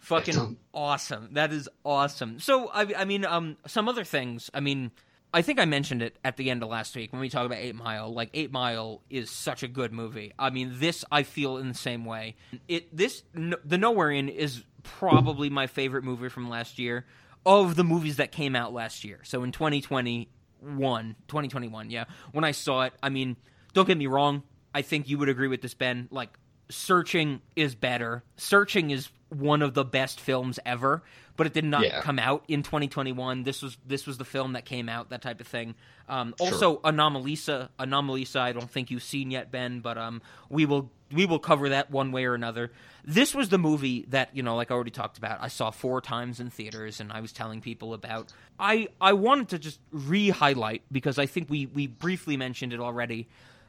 Fucking 0.00 0.56
awesome. 0.72 1.30
That 1.32 1.52
is 1.52 1.68
awesome. 1.84 2.40
So 2.40 2.68
I, 2.68 2.92
I 2.98 3.04
mean, 3.04 3.24
um, 3.24 3.56
some 3.66 3.88
other 3.88 4.04
things. 4.04 4.50
I 4.54 4.60
mean, 4.60 4.90
I 5.34 5.42
think 5.42 5.58
I 5.58 5.64
mentioned 5.64 6.00
it 6.00 6.16
at 6.24 6.36
the 6.36 6.48
end 6.48 6.62
of 6.62 6.68
last 6.68 6.94
week 6.94 7.12
when 7.12 7.20
we 7.20 7.28
talked 7.28 7.46
about 7.46 7.58
Eight 7.58 7.74
Mile. 7.74 8.14
Like 8.14 8.30
Eight 8.34 8.52
Mile 8.52 9.02
is 9.10 9.30
such 9.30 9.64
a 9.64 9.68
good 9.68 9.92
movie. 9.92 10.32
I 10.38 10.50
mean, 10.50 10.74
this 10.76 11.04
I 11.10 11.24
feel 11.24 11.56
in 11.56 11.66
the 11.66 11.74
same 11.74 12.04
way. 12.04 12.36
It 12.68 12.96
this 12.96 13.24
no, 13.34 13.56
the 13.64 13.76
Nowhere 13.76 14.12
Inn 14.12 14.28
is 14.28 14.62
probably 14.84 15.50
my 15.50 15.66
favorite 15.66 16.04
movie 16.04 16.28
from 16.28 16.48
last 16.48 16.78
year 16.78 17.04
of 17.44 17.74
the 17.74 17.82
movies 17.82 18.18
that 18.18 18.30
came 18.30 18.54
out 18.54 18.72
last 18.72 19.02
year. 19.02 19.20
So 19.24 19.42
in 19.42 19.50
2021, 19.50 21.16
2021, 21.26 21.90
yeah, 21.90 22.04
when 22.30 22.44
I 22.44 22.52
saw 22.52 22.82
it, 22.82 22.92
I 23.02 23.08
mean, 23.08 23.36
don't 23.72 23.86
get 23.86 23.98
me 23.98 24.06
wrong. 24.06 24.44
I 24.72 24.82
think 24.82 25.08
you 25.08 25.18
would 25.18 25.28
agree 25.28 25.48
with 25.48 25.62
this, 25.62 25.74
Ben. 25.74 26.06
Like 26.12 26.30
Searching 26.74 27.40
is 27.56 27.74
better. 27.74 28.22
Searching 28.36 28.90
is 28.90 29.08
one 29.28 29.62
of 29.62 29.74
the 29.74 29.84
best 29.84 30.20
films 30.20 30.58
ever, 30.66 31.02
but 31.36 31.46
it 31.46 31.52
did 31.52 31.64
not 31.64 31.82
Yeah. 31.82 32.00
come 32.02 32.18
out 32.18 32.44
in 32.48 32.62
2021. 32.62 33.42
This 33.44 33.62
was 33.62 33.76
this 33.86 34.06
was 34.06 34.18
the 34.18 34.24
film 34.24 34.52
that 34.52 34.64
came 34.64 34.88
out, 34.88 35.10
that 35.10 35.22
type 35.22 35.40
of 35.40 35.46
thing. 35.46 35.74
Um, 36.08 36.34
also, 36.38 36.78
Anomalisa, 36.78 37.68
Anomalisa. 37.80 38.40
I 38.40 38.52
don't 38.52 38.70
think 38.70 38.90
you've 38.90 39.02
seen 39.02 39.30
yet, 39.30 39.50
Ben, 39.50 39.80
but 39.80 39.96
um, 39.98 40.20
we 40.50 40.66
will 40.66 40.90
we 41.12 41.26
will 41.26 41.38
cover 41.38 41.68
that 41.70 41.90
one 41.90 42.12
way 42.12 42.24
or 42.24 42.34
another. 42.34 42.70
This 43.04 43.34
was 43.34 43.48
the 43.48 43.58
movie 43.58 44.04
that 44.08 44.36
you 44.36 44.42
know, 44.42 44.54
like 44.56 44.70
I 44.70 44.74
already 44.74 44.90
talked 44.90 45.16
about. 45.18 45.38
I 45.42 45.48
saw 45.48 45.70
four 45.70 46.00
times 46.00 46.40
in 46.40 46.50
theaters, 46.50 47.00
and 47.00 47.10
I 47.12 47.20
was 47.20 47.32
telling 47.32 47.60
people 47.60 47.94
about. 47.94 48.32
I 48.58 48.88
I 49.00 49.14
wanted 49.14 49.48
to 49.50 49.58
just 49.58 49.80
re-highlight 49.90 50.82
because 50.92 51.18
I 51.18 51.26
think 51.26 51.48
we 51.50 51.66
we 51.66 51.86
briefly 51.86 52.36
mentioned 52.36 52.72
it 52.72 52.80
already. 52.80 53.26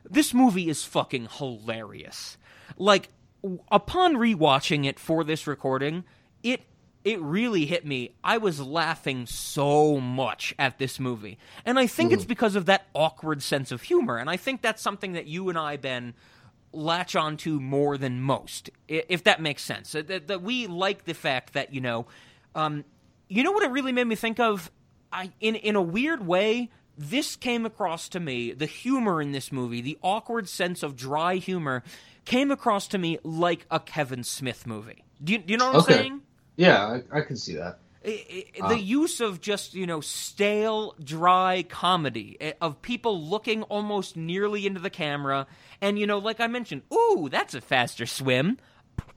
This 0.08 0.34
movie 0.36 0.70
is 0.70 0.84
fucking 0.84 1.30
hilarious. 1.38 2.38
Like 2.78 3.10
upon 3.72 4.16
rewatching 4.16 4.86
it 4.86 5.00
for 5.00 5.24
this 5.24 5.48
recording, 5.48 6.04
it 6.44 6.62
it 7.04 7.22
really 7.22 7.66
hit 7.68 7.86
me. 7.86 8.16
I 8.24 8.40
was 8.40 8.60
laughing 8.60 9.28
so 9.28 10.00
much 10.00 10.56
at 10.58 10.80
this 10.80 11.00
movie. 11.00 11.38
And 11.64 11.78
I 11.78 11.86
think 11.86 12.12
it's 12.12 12.26
because 12.26 12.56
of 12.56 12.66
that 12.66 12.88
awkward 12.96 13.44
sense 13.44 13.72
of 13.72 13.84
humor. 13.84 14.18
And 14.18 14.28
I 14.28 14.38
think 14.38 14.64
that's 14.64 14.82
something 14.82 15.14
that 15.14 15.28
you 15.28 15.48
and 15.50 15.56
I, 15.58 15.78
Ben, 15.78 16.16
latch 16.74 17.16
onto 17.16 17.60
more 17.60 17.96
than 18.00 18.22
most, 18.22 18.72
if 18.88 19.24
that 19.24 19.40
makes 19.40 19.62
sense. 19.62 19.92
That- 19.92 20.28
that 20.28 20.42
we 20.42 20.66
like 20.66 21.06
the 21.06 21.14
fact 21.14 21.54
that, 21.54 21.72
you 21.72 21.80
know, 21.80 22.08
um, 22.56 22.84
you 23.28 23.44
know 23.44 23.52
what 23.52 23.64
it 23.64 23.70
really 23.70 23.92
made 23.92 24.08
me 24.08 24.16
think 24.16 24.40
of? 24.40 24.72
I 25.14 25.32
in 25.40 25.54
in 25.56 25.76
a 25.76 25.82
weird 25.84 26.26
way, 26.26 26.72
this 26.98 27.36
came 27.36 27.66
across 27.66 28.10
to 28.10 28.20
me, 28.20 28.52
the 28.54 28.66
humor 28.66 29.22
in 29.22 29.32
this 29.32 29.52
movie, 29.52 29.82
the 29.82 29.98
awkward 30.02 30.48
sense 30.50 30.84
of 30.84 30.96
dry 30.96 31.36
humor 31.36 31.84
came 32.26 32.52
across 32.52 32.88
to 32.90 32.98
me 32.98 33.20
like 33.24 33.66
a 33.70 33.80
Kevin 33.80 34.24
Smith 34.24 34.66
movie. 34.66 35.04
Do 35.24 35.34
you, 35.34 35.40
do 35.40 35.52
you 35.54 35.58
know 35.58 35.72
what 35.74 35.76
Okay. 35.84 35.94
I'm 35.94 36.00
saying? 36.00 36.22
Yeah, 36.58 37.00
I, 37.12 37.18
I 37.20 37.22
can 37.22 37.36
see 37.36 37.56
that. 37.56 37.80
The 38.04 38.80
use 38.80 39.20
of 39.20 39.42
just 39.42 39.74
you 39.74 39.88
know 39.88 40.00
stale 40.00 40.94
dry 41.04 41.64
comedy 41.68 42.38
eh, 42.40 42.54
of 42.62 42.82
people 42.82 43.20
looking 43.20 43.64
almost 43.64 44.16
nearly 44.16 44.68
into 44.68 44.80
the 44.80 44.92
camera 44.92 45.48
and 45.82 45.98
you 45.98 46.06
know 46.06 46.20
like 46.20 46.40
i 46.40 46.46
mentioned 46.46 46.84
ooh 46.94 47.30
that's 47.32 47.56
a 47.56 47.62
faster 47.62 48.06
swim 48.06 48.60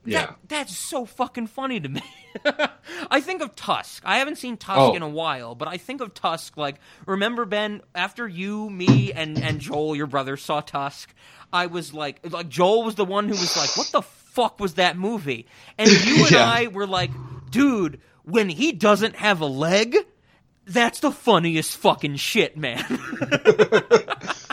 Yeah. 0.05 0.21
that, 0.25 0.35
that's 0.47 0.75
so 0.75 1.05
fucking 1.05 1.45
funny 1.47 1.79
to 1.79 1.87
me 1.87 2.01
i 3.11 3.21
think 3.21 3.38
tusk 3.73 4.01
i 4.05 4.17
haven't 4.17 4.37
seen 4.37 4.57
tusk 4.57 4.79
Oh. 4.79 4.95
in 4.95 5.01
a 5.03 5.09
while 5.09 5.53
but 5.55 5.67
i 5.67 5.77
think 5.77 6.01
of 6.01 6.13
tusk 6.13 6.57
like 6.57 6.75
remember 7.05 7.45
ben 7.45 7.81
after 7.93 8.27
you 8.27 8.69
me 8.69 9.11
and 9.13 9.37
and 9.43 9.59
joel 9.59 9.95
your 9.95 10.07
brother 10.07 10.37
saw 10.37 10.59
tusk 10.61 11.13
i 11.53 11.65
was 11.67 11.93
like 11.93 12.19
like 12.31 12.49
joel 12.49 12.83
was 12.83 12.95
the 12.95 13.05
one 13.05 13.25
who 13.25 13.35
was 13.35 13.55
like 13.57 13.75
what 13.77 13.87
the 13.91 14.01
fuck 14.01 14.59
was 14.59 14.73
that 14.75 14.97
movie 14.97 15.45
and 15.77 15.89
you 15.89 16.15
and 16.23 16.31
Yeah. 16.31 16.49
i 16.51 16.67
were 16.67 16.87
like 16.87 17.11
dude 17.51 17.99
when 18.23 18.49
he 18.49 18.71
doesn't 18.71 19.15
have 19.15 19.41
a 19.41 19.45
leg 19.45 19.95
that's 20.65 20.99
the 20.99 21.11
funniest 21.11 21.77
fucking 21.77 22.15
shit 22.15 22.55
man 22.57 22.83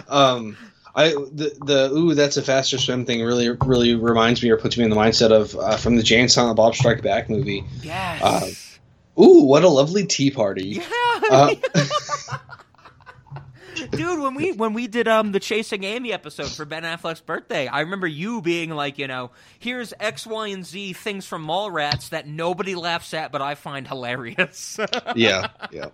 Um, 0.09 0.57
I 0.95 1.09
the 1.11 1.53
the 1.65 1.91
ooh 1.93 2.15
that's 2.15 2.37
a 2.37 2.43
faster 2.43 2.79
swim 2.79 3.05
thing 3.05 3.23
really 3.25 3.49
really 3.51 3.95
reminds 3.95 4.43
me 4.43 4.51
or 4.51 4.57
puts 4.57 4.79
me 4.79 4.85
in 4.85 4.91
the 4.91 4.97
mindset 4.97 5.31
of 5.31 5.55
uh, 5.57 5.77
from 5.77 5.97
the 5.97 6.03
Jay 6.03 6.21
and 6.21 6.31
Silent 6.31 6.57
Bob 6.57 6.75
Strike 6.75 7.03
Back 7.03 7.29
movie. 7.29 7.65
yes 7.83 8.23
Uh, 8.23 8.49
Ooh, 9.19 9.45
what 9.45 9.65
a 9.65 9.69
lovely 9.69 10.07
tea 10.07 10.31
party! 10.31 10.81
yeah 10.81 11.21
Uh, 11.31 11.55
dude 13.91 14.21
when 14.21 14.35
we 14.35 14.53
when 14.53 14.73
we 14.73 14.87
did 14.87 15.07
um 15.07 15.33
the 15.33 15.41
chasing 15.41 15.85
amy 15.85 16.13
episode 16.13 16.49
for 16.49 16.65
ben 16.65 16.83
affleck's 16.83 17.21
birthday 17.21 17.67
i 17.67 17.81
remember 17.81 18.07
you 18.07 18.41
being 18.41 18.71
like 18.71 18.99
you 18.99 19.07
know 19.07 19.31
here's 19.59 19.93
x 20.01 20.27
y 20.27 20.49
and 20.49 20.65
z 20.65 20.93
things 20.93 21.27
from 21.27 21.47
mallrats 21.47 22.09
that 22.11 22.27
nobody 22.27 22.75
laughs 22.75 23.13
at 23.13 23.33
but 23.33 23.43
i 23.43 23.55
find 23.55 23.87
hilarious 23.87 24.79
yeah, 25.17 25.49
yeah. 25.71 25.89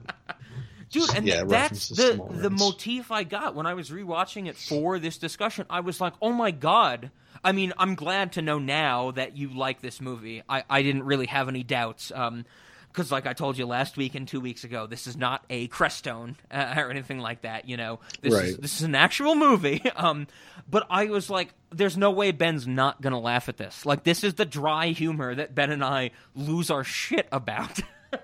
dude 0.91 1.11
and 1.17 1.27
Yeah, 1.27 1.45
that's 1.45 1.89
the 1.89 2.25
the 2.31 2.51
motif 2.51 3.11
i 3.11 3.25
got 3.25 3.55
when 3.55 3.67
i 3.67 3.75
was 3.75 3.91
rewatching 3.91 4.47
it 4.47 4.57
for 4.57 4.99
this 4.99 5.19
discussion 5.19 5.67
i 5.69 5.81
was 5.81 6.01
like 6.01 6.15
oh 6.23 6.33
my 6.33 6.51
god 6.51 7.11
I 7.45 7.51
mean, 7.51 7.73
I'm 7.77 7.97
glad 7.97 8.33
to 8.35 8.43
know 8.43 8.61
now 8.61 9.11
that 9.13 9.37
you 9.37 9.49
like 9.49 9.81
this 9.81 10.01
movie. 10.01 10.45
I, 10.49 10.63
I 10.71 10.83
didn't 10.83 11.03
really 11.03 11.27
have 11.27 11.49
any 11.49 11.65
doubts. 11.65 12.13
Um, 12.15 12.45
because 12.93 13.11
like 13.11 13.27
I 13.27 13.33
told 13.33 13.57
you 13.59 13.67
last 13.67 13.97
week 13.97 14.15
and 14.15 14.29
two 14.29 14.41
weeks 14.41 14.65
ago, 14.65 14.87
this 14.87 15.07
is 15.07 15.17
not 15.17 15.45
a 15.49 15.69
Crestone 15.69 16.37
uh, 16.51 16.75
or 16.77 16.91
anything 16.91 17.19
like 17.19 17.43
that. 17.43 17.69
You 17.69 17.77
know, 17.77 18.01
this 18.21 18.35
Right. 18.35 18.45
is 18.45 18.57
this 18.59 18.77
is 18.77 18.83
an 18.83 18.95
actual 18.95 19.35
movie. 19.35 19.83
Um, 19.97 20.27
but 20.69 20.87
I 20.91 21.07
was 21.07 21.31
like, 21.31 21.55
there's 21.71 21.97
no 21.97 22.11
way 22.11 22.31
Ben's 22.33 22.67
not 22.67 23.01
gonna 23.01 23.21
laugh 23.21 23.49
at 23.49 23.57
this. 23.57 23.85
Like, 23.87 24.05
this 24.05 24.25
is 24.25 24.35
the 24.35 24.45
dry 24.45 24.89
humor 24.89 25.35
that 25.35 25.55
Ben 25.55 25.71
and 25.71 25.85
I 25.85 26.11
lose 26.35 26.71
our 26.71 26.85
shit 26.85 27.29
about. 27.33 27.81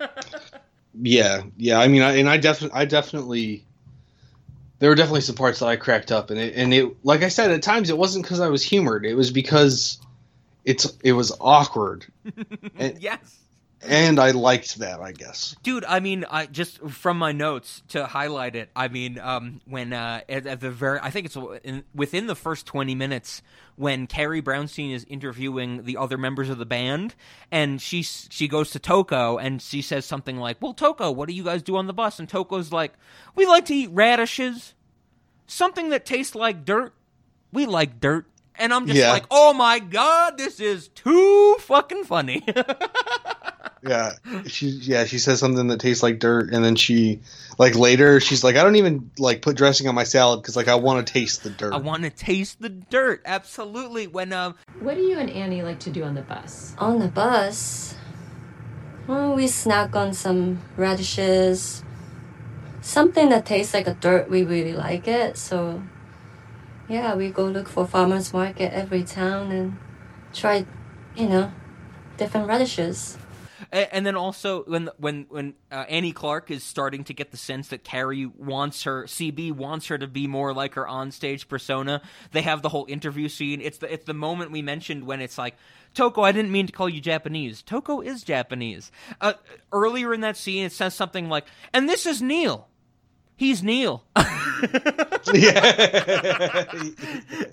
Yeah, 1.01 1.43
yeah. 1.57 1.79
I 1.79 1.87
mean, 1.89 2.03
I, 2.03 2.17
and 2.17 2.29
I 2.29 2.39
definitely, 2.39 2.77
I 2.81 2.85
definitely, 2.85 3.65
there 4.79 4.91
were 4.91 4.97
definitely 4.97 5.21
some 5.21 5.37
parts 5.37 5.61
that 5.61 5.67
I 5.67 5.77
cracked 5.77 6.11
up, 6.11 6.31
and 6.31 6.41
it, 6.41 6.55
and 6.57 6.75
it, 6.75 6.93
like 7.05 7.23
I 7.23 7.29
said, 7.29 7.51
at 7.53 7.63
times 7.63 7.89
it 7.91 7.97
wasn't 7.99 8.25
because 8.25 8.41
I 8.41 8.49
was 8.49 8.63
humored. 8.63 9.07
It 9.07 9.15
was 9.15 9.31
because 9.31 9.99
it's, 10.65 10.93
it 11.05 11.13
was 11.13 11.31
awkward, 11.41 12.07
and, 12.79 13.01
yes. 13.01 13.37
And 13.83 14.19
I 14.19 14.33
liked 14.33 14.79
that. 14.79 15.01
I 15.01 15.13
guess. 15.13 15.55
Dude, 15.63 15.85
I 15.85 16.01
mean, 16.01 16.25
I 16.31 16.47
just 16.47 16.79
from 16.89 17.19
my 17.19 17.33
notes 17.33 17.83
to 17.89 18.07
highlight 18.07 18.57
it. 18.57 18.71
I 18.75 18.89
mean, 18.89 19.19
um, 19.19 19.61
when 19.67 19.93
uh, 19.93 20.21
at, 20.29 20.47
at 20.47 20.61
the 20.61 20.71
very, 20.71 20.99
I 21.01 21.11
think 21.11 21.27
it's 21.27 21.37
in, 21.65 21.85
within 21.95 22.27
the 22.27 22.35
first 22.35 22.67
twenty 22.67 22.95
minutes 22.95 23.43
when 23.77 24.09
Carrie 24.09 24.43
Brownstein 24.43 24.93
is 24.93 25.05
interviewing 25.09 25.85
the 25.85 25.97
other 25.97 26.19
members 26.19 26.49
of 26.49 26.59
the 26.59 26.67
band, 26.67 27.15
and 27.53 27.81
she 27.81 28.03
she 28.03 28.49
goes 28.49 28.71
to 28.71 28.79
Toko 28.81 29.39
and 29.39 29.63
she 29.63 29.83
says 29.83 30.05
something 30.05 30.37
like, 30.39 30.57
"Well, 30.61 30.75
Toko, 30.75 31.11
what 31.13 31.29
do 31.29 31.35
you 31.35 31.45
guys 31.45 31.63
do 31.63 31.77
on 31.77 31.87
the 31.87 31.93
bus?" 31.93 32.19
And 32.19 32.29
Toko's 32.29 32.73
like, 32.73 32.95
"We 33.37 33.47
like 33.47 33.65
to 33.67 33.75
eat 33.75 33.91
radishes, 33.93 34.75
something 35.47 35.91
that 35.91 36.05
tastes 36.05 36.35
like 36.35 36.65
dirt. 36.65 36.93
We 37.53 37.67
like 37.67 38.01
dirt." 38.01 38.27
And 38.61 38.75
I'm 38.75 38.89
just 38.89 38.99
Yeah. 38.99 39.13
like, 39.13 39.27
"Oh 39.31 39.53
my 39.55 39.79
god, 39.79 40.37
this 40.37 40.59
is 40.59 40.89
too 40.89 41.55
fucking 41.61 42.03
funny." 42.03 42.45
Yeah, 43.83 44.13
she, 44.47 44.69
yeah, 44.69 45.05
she 45.05 45.19
says 45.19 45.39
something 45.39 45.69
that 45.69 45.81
tastes 45.81 46.03
like 46.03 46.19
dirt, 46.19 46.53
and 46.53 46.65
then 46.65 46.75
she, 46.75 47.21
like 47.59 47.75
later, 47.77 48.21
she's 48.21 48.43
like, 48.43 48.57
I 48.57 48.65
don't 48.65 48.77
even 48.77 49.11
like 49.19 49.43
put 49.43 49.57
dressing 49.57 49.89
on 49.89 49.95
my 49.95 50.05
salad 50.05 50.43
because 50.43 50.57
like 50.57 50.69
I 50.69 50.75
want 50.75 51.07
to 51.07 51.13
taste 51.13 51.45
the 51.45 51.51
dirt. 51.51 51.73
I 51.73 51.77
want 51.77 52.03
to 52.03 52.11
taste 52.11 52.61
the 52.61 52.69
dirt. 52.69 53.23
Absolutely. 53.25 54.07
When 54.07 54.33
um, 54.33 54.57
What 54.81 54.95
do 54.95 55.03
you 55.03 55.19
and 55.19 55.31
Annie 55.31 55.63
like 55.63 55.81
to 55.81 55.91
do 55.91 56.03
on 56.03 56.15
the 56.15 56.23
bus? 56.23 56.75
On 56.79 56.99
the 56.99 57.09
bus, 57.09 57.95
well, 59.07 59.35
we 59.35 59.47
snack 59.47 59.97
on 59.97 60.13
some 60.13 60.61
radishes. 60.77 61.83
Something 62.81 63.29
that 63.31 63.47
tastes 63.47 63.75
like 63.75 63.87
a 63.87 63.95
dirt, 63.95 64.31
we 64.31 64.45
really 64.45 64.73
like 64.73 65.09
it. 65.09 65.37
So, 65.37 65.83
yeah, 66.89 67.15
we 67.15 67.31
go 67.31 67.45
look 67.45 67.69
for 67.69 67.87
farmers 67.87 68.33
market 68.33 68.73
every 68.73 69.03
town 69.03 69.51
and 69.53 69.77
try, 70.33 70.67
you 71.17 71.29
know, 71.29 71.53
different 72.17 72.49
radishes. 72.49 73.17
And 73.73 74.07
then 74.07 74.17
also 74.17 74.63
when 74.65 74.91
when 74.97 75.27
when 75.29 75.55
uh, 75.71 75.85
Annie 75.89 76.13
Clark 76.13 76.51
is 76.51 76.65
starting 76.65 77.05
to 77.05 77.15
get 77.15 77.31
the 77.31 77.37
sense 77.37 77.69
that 77.69 77.85
Carrie 77.85 78.27
wants 78.27 78.85
her, 78.85 79.05
CB 79.05 79.53
wants 79.53 79.89
her 79.89 79.99
to 79.99 80.07
be 80.07 80.27
more 80.27 80.55
like 80.55 80.75
her 80.75 80.85
onstage 80.85 81.49
persona. 81.49 82.01
They 82.33 82.43
have 82.43 82.63
the 82.63 82.71
whole 82.71 82.87
interview 82.89 83.29
scene. 83.29 83.61
It's 83.61 83.79
the 83.79 83.93
it's 83.93 84.05
the 84.05 84.15
moment 84.15 84.51
we 84.51 84.63
mentioned 84.63 85.05
when 85.05 85.21
it's 85.21 85.39
like. 85.39 85.57
Toko, 85.95 86.21
I 86.21 86.33
didn't 86.33 86.53
mean 86.53 86.67
to 86.67 86.73
call 86.73 86.91
you 86.91 87.01
Japanese. 87.01 87.63
Toko 87.63 88.03
is 88.03 88.23
Japanese. 88.23 88.93
Uh, 89.23 89.33
earlier 89.73 90.13
in 90.13 90.21
that 90.21 90.37
scene, 90.37 90.65
it 90.67 90.73
says 90.73 90.95
something 90.95 91.31
like, 91.31 91.47
"And 91.73 91.89
this 91.89 92.05
is 92.05 92.21
Neil. 92.21 92.69
He's 93.39 93.63
Neil." 93.63 94.05
yeah, 95.33 96.65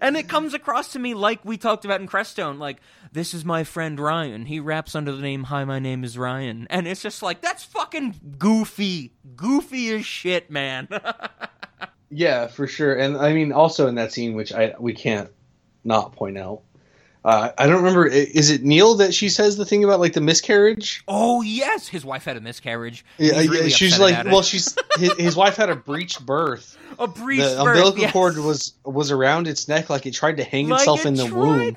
and 0.02 0.18
it 0.18 0.28
comes 0.28 0.56
across 0.56 0.94
to 0.94 1.00
me 1.00 1.14
like 1.14 1.46
we 1.46 1.58
talked 1.58 1.86
about 1.86 2.02
in 2.02 2.08
Crestone, 2.08 2.58
like 2.58 2.78
this 3.12 3.36
is 3.36 3.46
my 3.46 3.64
friend 3.64 4.00
Ryan. 4.00 4.48
He 4.48 4.60
raps 4.60 4.96
under 4.96 5.12
the 5.12 5.22
name 5.22 5.44
"Hi, 5.44 5.64
my 5.64 5.78
name 5.78 6.04
is 6.04 6.18
Ryan," 6.18 6.66
and 6.72 6.88
it's 6.88 7.04
just 7.04 7.22
like 7.22 7.42
that's 7.42 7.64
fucking 7.64 8.36
goofy, 8.40 9.14
goofy 9.36 9.92
as 9.92 10.08
shit, 10.08 10.50
man. 10.50 10.88
yeah, 12.10 12.48
for 12.48 12.66
sure. 12.66 12.96
And 12.96 13.16
I 13.16 13.34
mean, 13.34 13.52
also 13.52 13.88
in 13.88 13.94
that 13.96 14.12
scene, 14.12 14.34
which 14.34 14.52
I 14.52 14.74
we 14.80 14.94
can't 14.94 15.30
not 15.84 16.14
point 16.14 16.40
out. 16.40 16.64
Uh, 17.26 17.52
I 17.58 17.66
don't 17.66 17.78
remember. 17.78 18.06
Is 18.06 18.52
it 18.52 18.64
Neil 18.64 18.94
that 18.96 19.12
she 19.12 19.30
says 19.30 19.58
the 19.58 19.66
thing 19.66 19.84
about 19.84 20.00
like 20.00 20.14
the 20.14 20.22
miscarriage? 20.22 21.04
oh 21.08 21.42
yes, 21.42 21.88
his 21.88 22.06
wife 22.06 22.24
had 22.24 22.38
a 22.38 22.40
miscarriage. 22.40 23.04
Yeah, 23.18 23.42
He's 23.42 23.52
yeah, 23.52 23.68
she's 23.70 24.00
like, 24.00 24.26
well, 24.26 24.44
she's 24.44 24.78
his, 25.00 25.12
his 25.18 25.36
wife 25.36 25.56
had 25.56 25.72
a 25.72 25.76
breached 25.76 26.24
birth. 26.24 26.78
a 27.00 27.08
brief 27.08 27.42
the 27.42 27.50
spurt, 27.50 27.76
umbilical 27.76 28.02
yes. 28.02 28.12
cord 28.14 28.38
was 28.38 28.74
was 28.84 29.10
around 29.10 29.48
its 29.48 29.68
neck, 29.68 29.90
like 29.90 30.06
it 30.06 30.14
tried 30.14 30.38
to 30.38 30.44
hang 30.44 30.70
like 30.70 30.82
itself 30.82 31.00
it 31.00 31.08
in 31.08 31.14
the 31.16 31.26
tried 31.26 31.36
womb. 31.36 31.76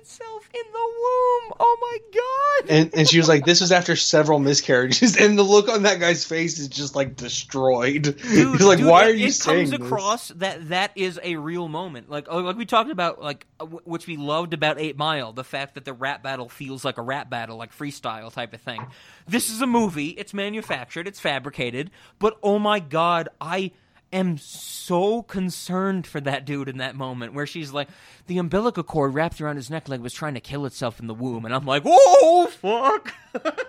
To 0.00 0.06
hang 0.06 0.18
itself 0.18 0.48
in 0.54 0.72
the 0.72 0.78
womb. 0.78 1.52
Oh 1.60 1.76
my 1.80 1.98
god! 2.14 2.70
And 2.70 2.94
and 2.94 3.08
she 3.08 3.18
was 3.18 3.28
like, 3.28 3.44
"This 3.44 3.60
was 3.60 3.72
after 3.72 3.96
several 3.96 4.38
miscarriages," 4.38 5.16
and 5.20 5.38
the 5.38 5.42
look 5.42 5.68
on 5.68 5.82
that 5.82 6.00
guy's 6.00 6.24
face 6.24 6.58
is 6.58 6.68
just 6.68 6.94
like 6.96 7.16
destroyed. 7.16 8.02
Dude, 8.02 8.20
He's 8.20 8.62
like, 8.62 8.78
dude, 8.78 8.86
"Why 8.86 9.04
it, 9.04 9.10
are 9.10 9.14
you 9.14 9.26
it 9.26 9.34
saying 9.34 9.70
comes 9.70 9.78
this?" 9.78 9.86
across 9.86 10.28
that 10.28 10.68
that 10.68 10.92
is 10.94 11.18
a 11.22 11.36
real 11.36 11.68
moment 11.68 12.10
like 12.10 12.28
uh, 12.28 12.40
like 12.40 12.56
we 12.56 12.66
talked 12.66 12.90
about 12.90 13.20
like 13.22 13.46
uh, 13.60 13.64
which 13.66 14.06
we 14.06 14.16
loved 14.16 14.54
about 14.54 14.78
8 14.78 14.96
Mile 14.96 15.32
the 15.32 15.44
fact 15.44 15.74
that 15.74 15.84
the 15.84 15.92
rap 15.92 16.22
battle 16.22 16.48
feels 16.48 16.84
like 16.84 16.98
a 16.98 17.02
rap 17.02 17.30
battle 17.30 17.56
like 17.56 17.76
freestyle 17.76 18.32
type 18.32 18.52
of 18.52 18.60
thing 18.60 18.86
this 19.26 19.50
is 19.50 19.60
a 19.60 19.66
movie 19.66 20.08
it's 20.10 20.34
manufactured 20.34 21.06
it's 21.06 21.20
fabricated 21.20 21.90
but 22.18 22.38
oh 22.42 22.58
my 22.58 22.80
god 22.80 23.28
I 23.40 23.72
am 24.12 24.38
so 24.38 25.22
concerned 25.22 26.06
for 26.06 26.20
that 26.20 26.44
dude 26.44 26.68
in 26.68 26.78
that 26.78 26.94
moment 26.94 27.34
where 27.34 27.46
she's 27.46 27.72
like 27.72 27.88
the 28.26 28.38
umbilical 28.38 28.82
cord 28.82 29.14
wrapped 29.14 29.40
around 29.40 29.56
his 29.56 29.70
neck 29.70 29.88
like 29.88 30.00
it 30.00 30.02
was 30.02 30.14
trying 30.14 30.34
to 30.34 30.40
kill 30.40 30.64
itself 30.64 30.98
in 30.98 31.06
the 31.06 31.14
womb 31.14 31.44
and 31.44 31.54
I'm 31.54 31.66
like 31.66 31.82
oh 31.84 32.50
fuck. 32.50 33.12